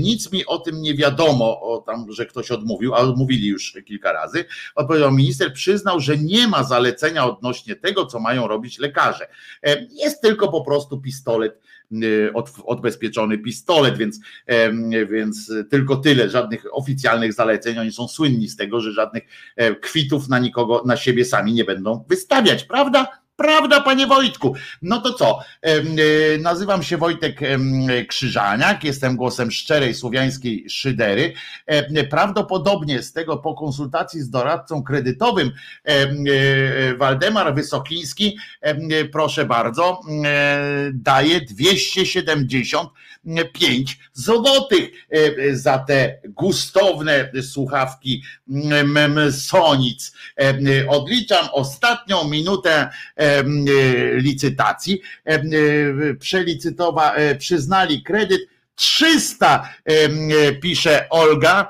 Nic 0.01 0.32
mi 0.32 0.45
o 0.45 0.58
tym 0.59 0.82
nie 0.82 0.95
wiadomo, 0.95 1.61
o 1.61 1.77
tam, 1.77 2.11
że 2.11 2.25
ktoś 2.25 2.51
odmówił, 2.51 2.93
ale 2.95 3.14
mówili 3.16 3.48
już 3.48 3.74
kilka 3.85 4.11
razy. 4.14 4.45
Odpowiedział 4.75 5.11
minister, 5.11 5.53
przyznał, 5.53 6.00
że 6.00 6.17
nie 6.17 6.48
ma 6.48 6.64
zalecenia 6.64 7.25
odnośnie 7.25 7.75
tego, 7.75 8.06
co 8.06 8.19
mają 8.19 8.48
robić 8.48 8.80
lekarze. 8.80 9.27
E, 9.64 9.88
Jest 9.92 10.22
tylko 10.22 10.48
po 10.51 10.61
prostu 10.61 11.01
pistolet 11.01 11.61
od, 12.34 12.52
odbezpieczony 12.66 13.38
pistolet, 13.38 13.98
więc, 13.98 14.20
więc 15.12 15.52
tylko 15.70 15.96
tyle, 15.96 16.30
żadnych 16.30 16.66
oficjalnych 16.72 17.34
zaleceń. 17.34 17.78
Oni 17.78 17.92
są 17.92 18.08
słynni 18.08 18.48
z 18.48 18.56
tego, 18.56 18.82
że 18.82 18.92
żadnych 18.92 19.24
kwitów 19.82 20.30
na 20.30 20.40
nikogo, 20.40 20.84
na 20.86 20.98
siebie 20.98 21.26
sami 21.26 21.54
nie 21.54 21.64
będą 21.64 22.06
wystawiać, 22.10 22.64
prawda? 22.64 23.25
Prawda, 23.36 23.82
panie 23.82 24.08
Wojtku? 24.08 24.54
No 24.82 25.02
to 25.02 25.14
co? 25.14 25.40
E, 25.62 25.82
nazywam 26.40 26.84
się 26.84 26.98
Wojtek 26.98 27.40
Krzyżaniak, 28.08 28.84
jestem 28.84 29.16
głosem 29.16 29.52
szczerej 29.52 29.94
słowiańskiej 29.94 30.70
szydery. 30.70 31.34
Prawdopodobnie 32.10 33.02
z 33.02 33.14
tego 33.14 33.38
po 33.38 33.54
konsultacji 33.54 34.22
z 34.22 34.30
doradcą 34.30 34.84
kredytowym 34.84 35.52
e, 35.84 36.96
Waldemar 36.96 37.56
Wysokiński, 37.56 38.38
proszę 39.12 39.46
bardzo, 39.46 40.02
e, 40.26 40.92
daje 40.94 41.42
270 41.42 42.90
5 43.54 44.00
złotych 44.14 44.90
e, 45.10 45.56
za 45.56 45.80
te 45.80 46.20
gustowne 46.26 47.32
słuchawki 47.42 48.24
Sonic. 49.32 50.14
E, 50.40 50.88
odliczam 50.88 51.48
ostatnią 51.52 52.30
minutę 52.30 52.90
e, 53.16 53.44
licytacji. 54.18 55.02
Przelicytowa, 56.20 57.16
przyznali 57.40 58.04
kredyt 58.04 58.42
300, 58.76 59.70
pisze 60.62 61.10
Olga. 61.10 61.70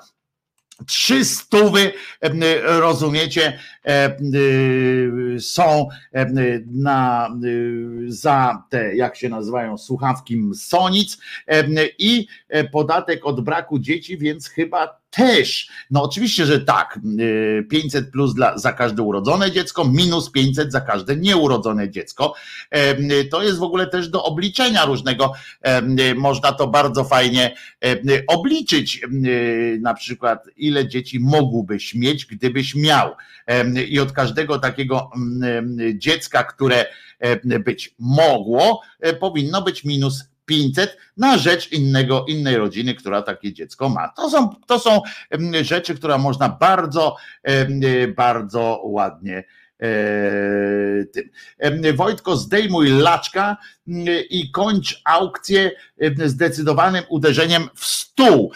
Trzy 0.88 1.26
stówy, 1.26 1.94
rozumiecie, 2.64 3.60
są 5.40 5.88
em, 6.12 6.36
na, 6.72 7.30
y, 7.44 8.12
za 8.12 8.64
te, 8.70 8.96
jak 8.96 9.16
się 9.16 9.30
nazywają, 9.30 9.78
słuchawki 9.78 10.42
Sonic 10.54 11.18
em, 11.48 11.76
i 12.00 12.28
e, 12.50 12.64
podatek 12.64 13.26
od 13.26 13.42
braku 13.42 13.80
dzieci, 13.80 14.18
więc 14.18 14.50
chyba 14.50 15.06
też, 15.10 15.70
no 15.92 16.04
oczywiście, 16.04 16.46
że 16.46 16.60
tak, 16.60 17.00
y, 17.20 17.68
500 17.70 18.12
plus 18.12 18.34
dla, 18.34 18.58
za 18.58 18.74
każde 18.74 19.02
urodzone 19.02 19.52
dziecko, 19.52 19.86
minus 19.86 20.32
500 20.32 20.72
za 20.72 20.82
każde 20.82 21.16
nieurodzone 21.16 21.90
dziecko. 21.90 22.34
To 23.32 23.44
jest 23.44 23.58
w 23.58 23.64
ogóle 23.64 23.88
też 23.88 24.10
do 24.10 24.24
obliczenia 24.24 24.86
różnego, 24.86 25.34
można 26.16 26.52
to 26.52 26.68
bardzo 26.68 27.04
fajnie 27.04 27.56
obliczyć, 28.28 29.02
na 29.82 29.94
przykład 29.94 30.48
ile 30.58 30.88
dzieci 30.88 31.20
mógłbyś 31.20 31.96
mieć, 31.96 32.26
gdybyś 32.26 32.76
miał. 32.76 33.12
I 33.84 34.00
od 34.00 34.12
każdego 34.12 34.60
takiego 34.60 35.10
em, 35.14 35.78
dziecka, 35.94 36.44
które 36.44 36.86
em, 37.20 37.64
być 37.64 37.96
mogło, 38.00 38.82
e, 39.00 39.14
powinno 39.14 39.62
być 39.62 39.84
minus 39.84 40.24
500 40.46 40.98
na 41.18 41.38
rzecz 41.38 41.72
innego, 41.72 42.26
innej 42.28 42.58
rodziny, 42.58 42.96
która 42.96 43.22
takie 43.22 43.54
dziecko 43.54 43.90
ma. 43.90 44.10
To 44.10 44.30
są, 44.30 44.50
to 44.68 44.80
są 44.80 45.02
em, 45.30 45.64
rzeczy, 45.64 45.96
które 45.96 46.18
można 46.18 46.50
bardzo, 46.50 47.16
em, 47.44 47.82
bardzo 48.16 48.82
ładnie 48.84 49.38
e, 49.38 49.44
tym. 51.14 51.30
Em, 51.60 51.96
Wojtko, 51.96 52.36
zdejmuj 52.38 52.90
laczka 52.90 53.58
m, 53.88 54.06
i 54.30 54.52
kończ 54.52 55.02
aukcję 55.06 55.72
em, 56.00 56.30
zdecydowanym 56.30 57.04
uderzeniem 57.10 57.70
w 57.76 57.86
stół. 57.86 58.52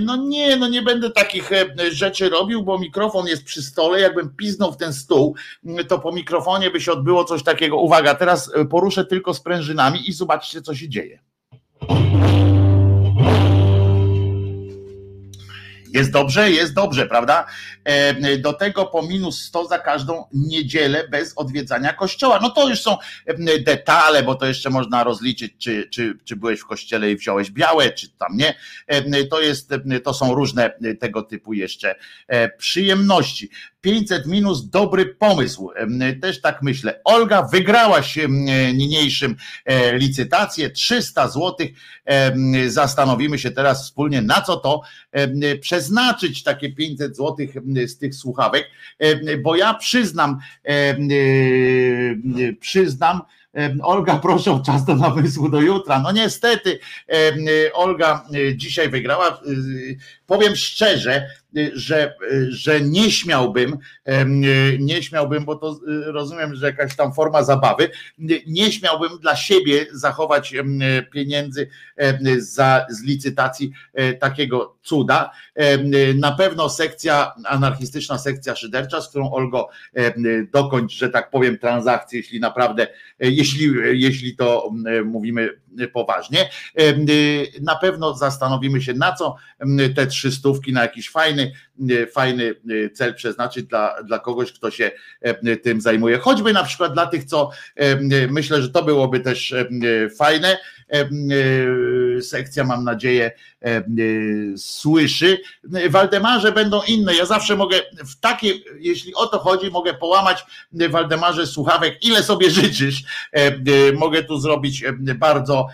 No 0.00 0.16
nie, 0.16 0.56
no 0.56 0.68
nie 0.68 0.82
będę 0.82 1.10
takich 1.10 1.50
rzeczy 1.90 2.28
robił, 2.28 2.62
bo 2.62 2.78
mikrofon 2.78 3.26
jest 3.26 3.44
przy 3.44 3.62
stole. 3.62 4.00
Jakbym 4.00 4.36
piznął 4.36 4.72
w 4.72 4.76
ten 4.76 4.92
stół, 4.92 5.34
m, 5.66 5.76
to 5.88 5.98
po 5.98 6.12
mikrofonie 6.12 6.70
by 6.70 6.80
się 6.80 6.92
odbyło 6.92 7.24
coś 7.24 7.42
takiego. 7.42 7.76
Uwaga, 7.76 8.14
teraz 8.14 8.50
e, 8.54 8.64
poruszę 8.64 9.04
tylko 9.04 9.34
sprężynami 9.34 10.08
i 10.08 10.12
zobaczcie, 10.12 10.62
co 10.62 10.74
się 10.74 10.88
dzieje. 10.88 11.18
Jest 15.96 16.10
dobrze, 16.10 16.50
jest 16.50 16.74
dobrze, 16.74 17.06
prawda? 17.06 17.46
E, 17.84 18.36
do 18.38 18.52
tego 18.52 18.86
po 18.86 19.02
minus 19.02 19.42
100 19.42 19.68
za 19.68 19.78
każdą 19.78 20.24
niedzielę 20.32 21.08
bez 21.08 21.32
odwiedzania 21.36 21.92
kościoła. 21.92 22.38
No 22.42 22.50
to 22.50 22.68
już 22.68 22.80
są 22.80 22.96
e, 23.26 23.58
detale, 23.58 24.22
bo 24.22 24.34
to 24.34 24.46
jeszcze 24.46 24.70
można 24.70 25.04
rozliczyć, 25.04 25.52
czy, 25.58 25.88
czy, 25.90 26.18
czy 26.24 26.36
byłeś 26.36 26.60
w 26.60 26.66
kościele 26.66 27.10
i 27.10 27.16
wziąłeś 27.16 27.50
białe, 27.50 27.90
czy 27.90 28.08
tam 28.08 28.36
nie. 28.36 28.54
E, 28.86 29.24
to, 29.24 29.40
jest, 29.40 29.70
to 30.04 30.14
są 30.14 30.34
różne 30.34 30.70
tego 31.00 31.22
typu 31.22 31.52
jeszcze 31.52 31.94
przyjemności. 32.58 33.50
500 33.80 34.26
minus 34.26 34.70
dobry 34.70 35.06
pomysł. 35.06 35.70
Też 36.22 36.40
tak 36.40 36.62
myślę. 36.62 37.00
Olga, 37.04 37.42
wygrałaś 37.42 38.18
niniejszym 38.74 39.36
licytację 39.92 40.70
300 40.70 41.28
zł. 41.28 41.54
Zastanowimy 42.66 43.38
się 43.38 43.50
teraz 43.50 43.84
wspólnie, 43.84 44.22
na 44.22 44.40
co 44.40 44.56
to 44.56 44.82
przeznaczyć 45.86 46.42
takie 46.42 46.72
500 46.72 47.16
zł 47.16 47.36
z 47.86 47.98
tych 47.98 48.14
słuchawek, 48.14 48.70
bo 49.42 49.56
ja 49.56 49.74
przyznam, 49.74 50.38
przyznam, 52.60 53.20
Olga, 53.82 54.16
proszę 54.22 54.52
o 54.52 54.60
czas 54.60 54.84
do 54.84 54.94
namysłu 54.96 55.48
do 55.48 55.60
jutra. 55.60 56.00
No 56.00 56.12
niestety, 56.12 56.78
Olga 57.74 58.24
dzisiaj 58.54 58.88
wygrała. 58.88 59.40
Powiem 60.26 60.56
szczerze, 60.56 61.28
że, 61.74 62.14
że 62.48 62.80
nie 62.80 63.10
śmiałbym, 63.10 63.78
nie 64.78 65.02
śmiałbym, 65.02 65.44
bo 65.44 65.56
to 65.56 65.80
rozumiem, 66.06 66.54
że 66.54 66.66
jakaś 66.66 66.96
tam 66.96 67.12
forma 67.12 67.42
zabawy, 67.42 67.90
nie 68.46 68.72
śmiałbym 68.72 69.18
dla 69.18 69.36
siebie 69.36 69.86
zachować 69.92 70.54
pieniędzy 71.12 71.68
za, 72.38 72.86
z 72.90 73.02
licytacji 73.02 73.72
e, 73.94 74.14
takiego 74.14 74.76
cuda. 74.82 75.30
Na 76.14 76.32
pewno 76.32 76.68
sekcja, 76.68 77.32
anarchistyczna 77.44 78.18
sekcja 78.18 78.56
szydercza, 78.56 79.00
z 79.00 79.08
którą 79.08 79.32
Olgo 79.32 79.68
dokończ, 80.52 80.92
że 80.92 81.10
tak 81.10 81.30
powiem, 81.30 81.58
transakcję, 81.58 82.18
jeśli 82.18 82.40
naprawdę, 82.40 82.82
e, 83.20 83.30
jeśli, 83.30 83.70
jeśli 84.02 84.36
to 84.36 84.70
mówimy 85.04 85.50
poważnie. 85.92 86.50
Na 87.60 87.76
pewno 87.76 88.14
zastanowimy 88.14 88.82
się, 88.82 88.94
na 88.94 89.12
co 89.12 89.36
te 89.96 90.06
trzy 90.06 90.32
stówki, 90.32 90.72
na 90.72 90.82
jakiś 90.82 91.10
fajny, 91.10 91.52
fajny 92.12 92.54
cel 92.94 93.14
przeznaczyć 93.14 93.66
dla, 93.66 94.02
dla 94.02 94.18
kogoś, 94.18 94.52
kto 94.52 94.70
się 94.70 94.90
tym 95.62 95.80
zajmuje. 95.80 96.18
Choćby 96.18 96.52
na 96.52 96.64
przykład 96.64 96.92
dla 96.92 97.06
tych, 97.06 97.24
co 97.24 97.50
myślę, 98.30 98.62
że 98.62 98.68
to 98.68 98.82
byłoby 98.82 99.20
też 99.20 99.54
fajne. 100.18 100.58
Sekcja, 102.20 102.64
mam 102.64 102.84
nadzieję, 102.84 103.32
słyszy. 104.56 105.38
Waldemarze 105.90 106.52
będą 106.52 106.82
inne. 106.82 107.14
Ja 107.14 107.24
zawsze 107.26 107.56
mogę 107.56 107.80
w 107.92 108.20
takie, 108.20 108.52
jeśli 108.78 109.14
o 109.14 109.26
to 109.26 109.38
chodzi, 109.38 109.70
mogę 109.70 109.94
połamać 109.94 110.46
Waldemarze 110.90 111.46
słuchawek, 111.46 112.04
ile 112.04 112.22
sobie 112.22 112.50
życzysz. 112.50 113.02
Mogę 113.94 114.24
tu 114.24 114.38
zrobić 114.38 114.84
bardzo 115.16 115.65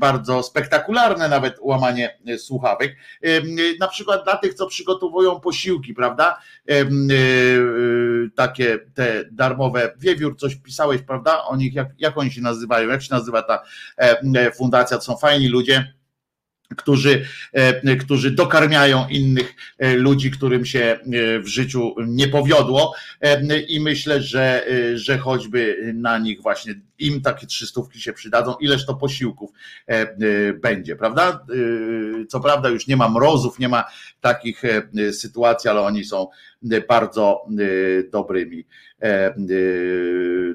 bardzo 0.00 0.42
spektakularne 0.42 1.28
nawet 1.28 1.56
łamanie 1.60 2.18
słuchawek. 2.38 2.96
Na 3.80 3.88
przykład 3.88 4.24
dla 4.24 4.36
tych, 4.36 4.54
co 4.54 4.66
przygotowują 4.66 5.40
posiłki, 5.40 5.94
prawda? 5.94 6.38
E, 6.68 6.84
takie 8.34 8.78
te 8.94 9.24
darmowe, 9.32 9.92
Wiewiór, 9.98 10.36
coś 10.38 10.54
pisałeś, 10.54 11.02
prawda? 11.02 11.44
O 11.44 11.56
nich, 11.56 11.74
jak, 11.74 11.88
jak 11.98 12.18
oni 12.18 12.32
się 12.32 12.40
nazywają, 12.40 12.88
jak 12.88 13.02
się 13.02 13.14
nazywa 13.14 13.42
ta 13.42 13.62
fundacja, 14.56 14.96
to 14.96 15.04
są 15.04 15.16
fajni 15.16 15.48
ludzie 15.48 15.92
którzy, 16.76 17.24
e, 17.52 17.96
którzy 17.96 18.30
dokarmiają 18.30 19.08
innych 19.08 19.54
e, 19.78 19.94
ludzi, 19.96 20.30
którym 20.30 20.64
się 20.64 20.80
e, 20.80 20.98
w 21.38 21.46
życiu 21.46 21.94
nie 22.06 22.28
powiodło 22.28 22.94
i 23.68 23.80
myślę, 23.80 24.22
że, 24.22 24.66
że 24.94 25.18
choćby 25.18 25.92
na 25.94 26.18
nich 26.18 26.42
właśnie 26.42 26.74
im 27.06 27.20
takie 27.20 27.46
trzystówki 27.46 28.00
się 28.00 28.12
przydadzą, 28.12 28.54
ileż 28.60 28.86
to 28.86 28.94
posiłków 28.94 29.50
będzie, 30.62 30.96
prawda? 30.96 31.46
Co 32.28 32.40
prawda 32.40 32.68
już 32.68 32.86
nie 32.86 32.96
ma 32.96 33.08
mrozów, 33.08 33.58
nie 33.58 33.68
ma 33.68 33.84
takich 34.20 34.62
sytuacji, 35.12 35.70
ale 35.70 35.80
oni 35.80 36.04
są 36.04 36.28
bardzo 36.88 37.46
dobrymi 38.12 38.66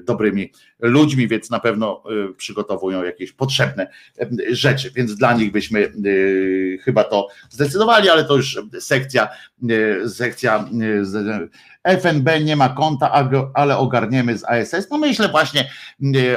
dobrymi 0.02 0.52
ludźmi, 0.78 1.28
więc 1.28 1.50
na 1.50 1.60
pewno 1.60 2.02
przygotowują 2.36 3.04
jakieś 3.04 3.32
potrzebne 3.32 3.90
rzeczy, 4.50 4.90
więc 4.94 5.14
dla 5.14 5.32
nich 5.34 5.52
byśmy 5.52 5.92
chyba 6.82 7.04
to 7.04 7.28
zdecydowali, 7.50 8.08
ale 8.08 8.24
to 8.24 8.36
już 8.36 8.58
sekcja, 8.80 9.28
sekcja 10.08 10.68
FNB 11.96 12.28
nie 12.44 12.56
ma 12.56 12.68
konta, 12.68 13.12
ale 13.54 13.76
ogarniemy 13.76 14.38
z 14.38 14.44
ASS. 14.44 14.90
No 14.90 14.98
myślę 14.98 15.28
właśnie, 15.28 15.70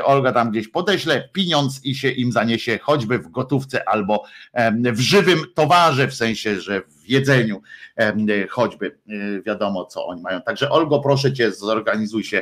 Olga 0.03 0.31
tam 0.31 0.51
gdzieś 0.51 0.67
podeśle 0.67 1.30
pieniądz 1.33 1.85
i 1.85 1.95
się 1.95 2.09
im 2.09 2.31
zaniesie 2.31 2.80
choćby 2.81 3.19
w 3.19 3.31
gotówce 3.31 3.89
albo 3.89 4.23
w 4.93 4.99
żywym 4.99 5.39
towarze, 5.55 6.07
w 6.07 6.13
sensie, 6.13 6.61
że 6.61 6.81
w 6.81 7.09
jedzeniu 7.09 7.61
choćby 8.49 8.97
wiadomo 9.45 9.85
co 9.85 10.05
oni 10.05 10.21
mają. 10.21 10.41
Także 10.41 10.69
Olgo, 10.69 10.99
proszę 10.99 11.33
cię, 11.33 11.51
zorganizuj 11.51 12.23
się 12.23 12.41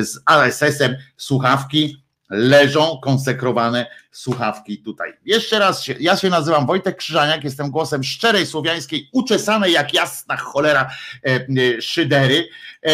z 0.00 0.18
ASS-em 0.26 0.96
słuchawki 1.16 2.03
leżą 2.30 2.98
konsekrowane 3.02 3.86
słuchawki 4.10 4.78
tutaj. 4.78 5.12
Jeszcze 5.24 5.58
raz, 5.58 5.82
się, 5.82 5.94
ja 6.00 6.16
się 6.16 6.30
nazywam 6.30 6.66
Wojtek 6.66 6.96
Krzyżaniak, 6.96 7.44
jestem 7.44 7.70
głosem 7.70 8.04
szczerej 8.04 8.46
słowiańskiej, 8.46 9.08
uczesanej 9.12 9.72
jak 9.72 9.94
jasna 9.94 10.36
cholera 10.36 10.90
e, 11.24 11.28
e, 11.28 11.82
szydery. 11.82 12.48
E, 12.86 12.90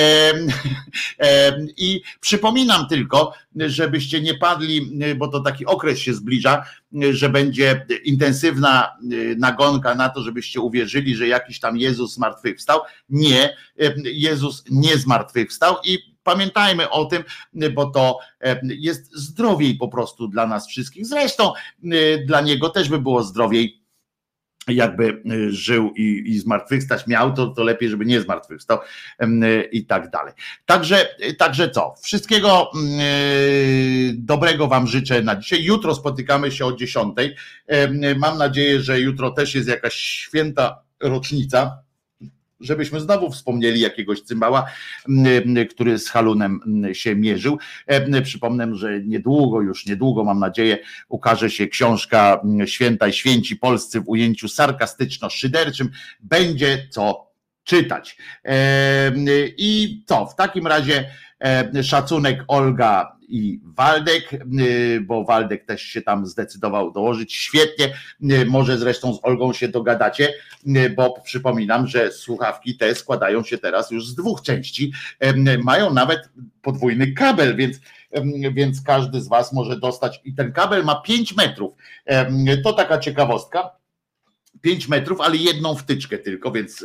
e, 1.18 1.58
I 1.76 2.02
przypominam 2.20 2.88
tylko, 2.88 3.32
żebyście 3.56 4.20
nie 4.20 4.34
padli, 4.34 4.90
bo 5.16 5.28
to 5.28 5.40
taki 5.40 5.66
okres 5.66 5.98
się 5.98 6.14
zbliża, 6.14 6.64
że 7.10 7.28
będzie 7.28 7.86
intensywna 8.04 8.84
e, 8.84 9.06
nagonka 9.36 9.94
na 9.94 10.08
to, 10.08 10.22
żebyście 10.22 10.60
uwierzyli, 10.60 11.16
że 11.16 11.28
jakiś 11.28 11.60
tam 11.60 11.76
Jezus 11.76 12.14
zmartwychwstał. 12.14 12.80
Nie, 13.10 13.56
e, 13.80 13.94
Jezus 14.04 14.64
nie 14.70 14.96
zmartwychwstał 14.96 15.76
i 15.84 16.09
Pamiętajmy 16.22 16.90
o 16.90 17.04
tym, 17.04 17.24
bo 17.74 17.86
to 17.86 18.18
e, 18.40 18.60
jest 18.62 19.16
zdrowiej 19.16 19.74
po 19.74 19.88
prostu 19.88 20.28
dla 20.28 20.46
nas 20.46 20.68
wszystkich. 20.68 21.06
Zresztą 21.06 21.52
e, 21.54 22.18
dla 22.26 22.40
niego 22.40 22.68
też 22.68 22.88
by 22.88 22.98
było 22.98 23.22
zdrowiej 23.22 23.80
jakby 24.68 25.22
e, 25.30 25.50
żył 25.50 25.92
i, 25.96 26.22
i 26.26 26.38
zmartwychwstać 26.38 27.06
miał, 27.06 27.32
to, 27.32 27.46
to 27.46 27.64
lepiej, 27.64 27.88
żeby 27.88 28.06
nie 28.06 28.20
zmartwychwstał 28.20 28.78
i 29.72 29.86
tak 29.86 30.10
dalej. 30.10 30.34
Także, 30.66 31.08
także 31.38 31.70
co? 31.70 31.94
Wszystkiego 32.02 32.70
dobrego 34.14 34.68
Wam 34.68 34.86
życzę 34.86 35.22
na 35.22 35.36
dzisiaj. 35.36 35.62
Jutro 35.62 35.94
spotykamy 35.94 36.52
się 36.52 36.66
o 36.66 36.72
10. 36.72 37.16
Mam 38.16 38.38
nadzieję, 38.38 38.80
że 38.80 39.00
jutro 39.00 39.30
też 39.30 39.54
jest 39.54 39.68
jakaś 39.68 39.94
święta 39.94 40.82
rocznica 41.00 41.82
żebyśmy 42.60 43.00
znowu 43.00 43.30
wspomnieli 43.30 43.80
jakiegoś 43.80 44.20
cymbała, 44.20 44.66
który 45.70 45.98
z 45.98 46.08
Halunem 46.08 46.60
się 46.92 47.16
mierzył. 47.16 47.58
Przypomnę, 48.24 48.74
że 48.74 49.00
niedługo, 49.00 49.60
już 49.60 49.86
niedługo, 49.86 50.24
mam 50.24 50.38
nadzieję, 50.38 50.78
ukaże 51.08 51.50
się 51.50 51.66
książka 51.66 52.40
Święta 52.64 53.08
i 53.08 53.12
Święci 53.12 53.56
Polscy 53.56 54.00
w 54.00 54.08
ujęciu 54.08 54.48
sarkastyczno-szyderczym. 54.48 55.88
Będzie 56.20 56.88
co 56.90 57.30
czytać. 57.64 58.16
I 59.58 60.02
co, 60.06 60.26
w 60.26 60.34
takim 60.36 60.66
razie 60.66 61.10
szacunek 61.82 62.44
Olga 62.48 63.19
i 63.30 63.60
Waldek, 63.64 64.32
y, 64.60 65.00
bo 65.00 65.24
Waldek 65.24 65.64
też 65.64 65.82
się 65.82 66.02
tam 66.02 66.26
zdecydował 66.26 66.92
dołożyć. 66.92 67.34
Świetnie, 67.34 67.92
y, 68.22 68.46
może 68.46 68.78
zresztą 68.78 69.14
z 69.14 69.20
Olgą 69.22 69.52
się 69.52 69.68
dogadacie, 69.68 70.28
y, 70.66 70.90
bo 70.96 71.20
przypominam, 71.20 71.86
że 71.86 72.12
słuchawki 72.12 72.76
te 72.76 72.94
składają 72.94 73.44
się 73.44 73.58
teraz 73.58 73.90
już 73.90 74.06
z 74.06 74.14
dwóch 74.14 74.42
części. 74.42 74.92
Mają 75.64 75.92
nawet 75.92 76.30
podwójny 76.62 77.12
kabel, 77.12 77.56
więc 77.56 77.80
więc 78.54 78.82
każdy 78.82 79.20
z 79.20 79.28
Was 79.28 79.52
może 79.52 79.80
dostać 79.80 80.20
i 80.24 80.34
ten 80.34 80.52
kabel 80.52 80.84
ma 80.84 81.02
5 81.02 81.36
metrów. 81.36 81.72
To 82.64 82.72
taka 82.72 82.98
ciekawostka 82.98 83.79
5 84.60 84.88
metrów, 84.88 85.20
ale 85.20 85.36
jedną 85.36 85.74
wtyczkę 85.74 86.18
tylko, 86.18 86.52
więc 86.52 86.84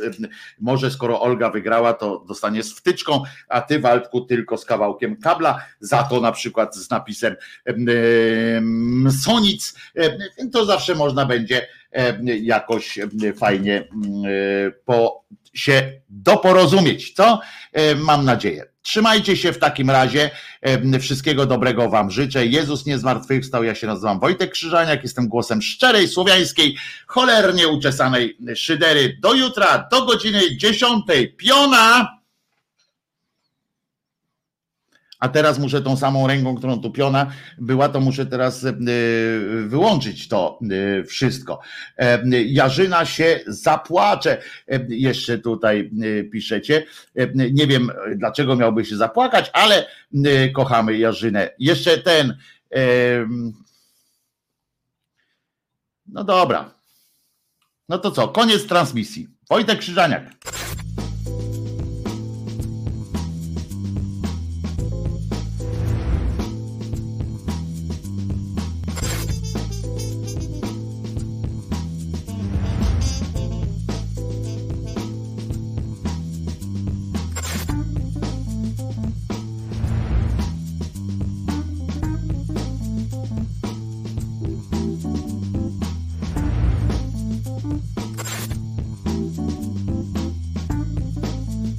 może 0.60 0.90
skoro 0.90 1.20
Olga 1.20 1.50
wygrała, 1.50 1.92
to 1.94 2.24
dostanie 2.28 2.62
z 2.62 2.72
wtyczką, 2.78 3.22
a 3.48 3.60
ty 3.60 3.80
Waldku 3.80 4.20
tylko 4.20 4.56
z 4.56 4.64
kawałkiem 4.64 5.16
kabla, 5.16 5.64
za 5.80 6.02
to 6.02 6.20
na 6.20 6.32
przykład 6.32 6.76
z 6.76 6.90
napisem 6.90 7.36
Sonic, 9.24 9.74
to 10.52 10.64
zawsze 10.64 10.94
można 10.94 11.26
będzie 11.26 11.68
jakoś 12.42 12.98
fajnie 13.36 13.88
po, 14.84 15.24
się 15.54 15.92
doporozumieć, 16.08 17.12
co? 17.12 17.40
Mam 17.96 18.24
nadzieję. 18.24 18.75
Trzymajcie 18.86 19.36
się 19.36 19.52
w 19.52 19.58
takim 19.58 19.90
razie. 19.90 20.30
Wszystkiego 21.00 21.46
dobrego 21.46 21.88
Wam 21.88 22.10
życzę. 22.10 22.46
Jezus 22.46 22.86
nie 22.86 22.98
zmartwychwstał. 22.98 23.64
Ja 23.64 23.74
się 23.74 23.86
nazywam 23.86 24.20
Wojtek 24.20 24.50
Krzyżaniak. 24.50 25.02
Jestem 25.02 25.28
głosem 25.28 25.62
szczerej, 25.62 26.08
słowiańskiej, 26.08 26.76
cholernie 27.06 27.68
uczesanej 27.68 28.36
szydery. 28.54 29.18
Do 29.20 29.34
jutra, 29.34 29.88
do 29.90 30.04
godziny 30.04 30.56
10. 30.56 31.04
Piona! 31.36 32.16
A 35.20 35.28
teraz 35.28 35.58
muszę 35.58 35.82
tą 35.82 35.96
samą 35.96 36.26
ręką, 36.26 36.54
którą 36.54 36.80
tu 36.80 36.90
piona 36.90 37.30
była, 37.58 37.88
to 37.88 38.00
muszę 38.00 38.26
teraz 38.26 38.64
e, 38.64 38.72
wyłączyć 39.66 40.28
to 40.28 40.58
e, 40.70 41.04
wszystko. 41.04 41.60
E, 41.98 42.22
Jarzyna 42.44 43.04
się 43.04 43.40
zapłacze. 43.46 44.42
Jeszcze 44.88 45.38
tutaj 45.38 45.90
piszecie. 46.32 46.86
Nie 47.52 47.66
wiem, 47.66 47.90
dlaczego 48.16 48.56
miałby 48.56 48.84
się 48.84 48.96
zapłakać, 48.96 49.50
ale 49.52 49.86
kochamy 50.54 50.98
Jarzynę. 50.98 51.50
Jeszcze 51.58 51.98
ten. 51.98 52.36
No 56.06 56.24
dobra. 56.24 56.70
No 57.88 57.98
to 57.98 58.10
co, 58.10 58.28
koniec 58.28 58.66
transmisji. 58.66 59.28
Wojtek 59.50 59.78
Krzyżaniak. 59.78 60.22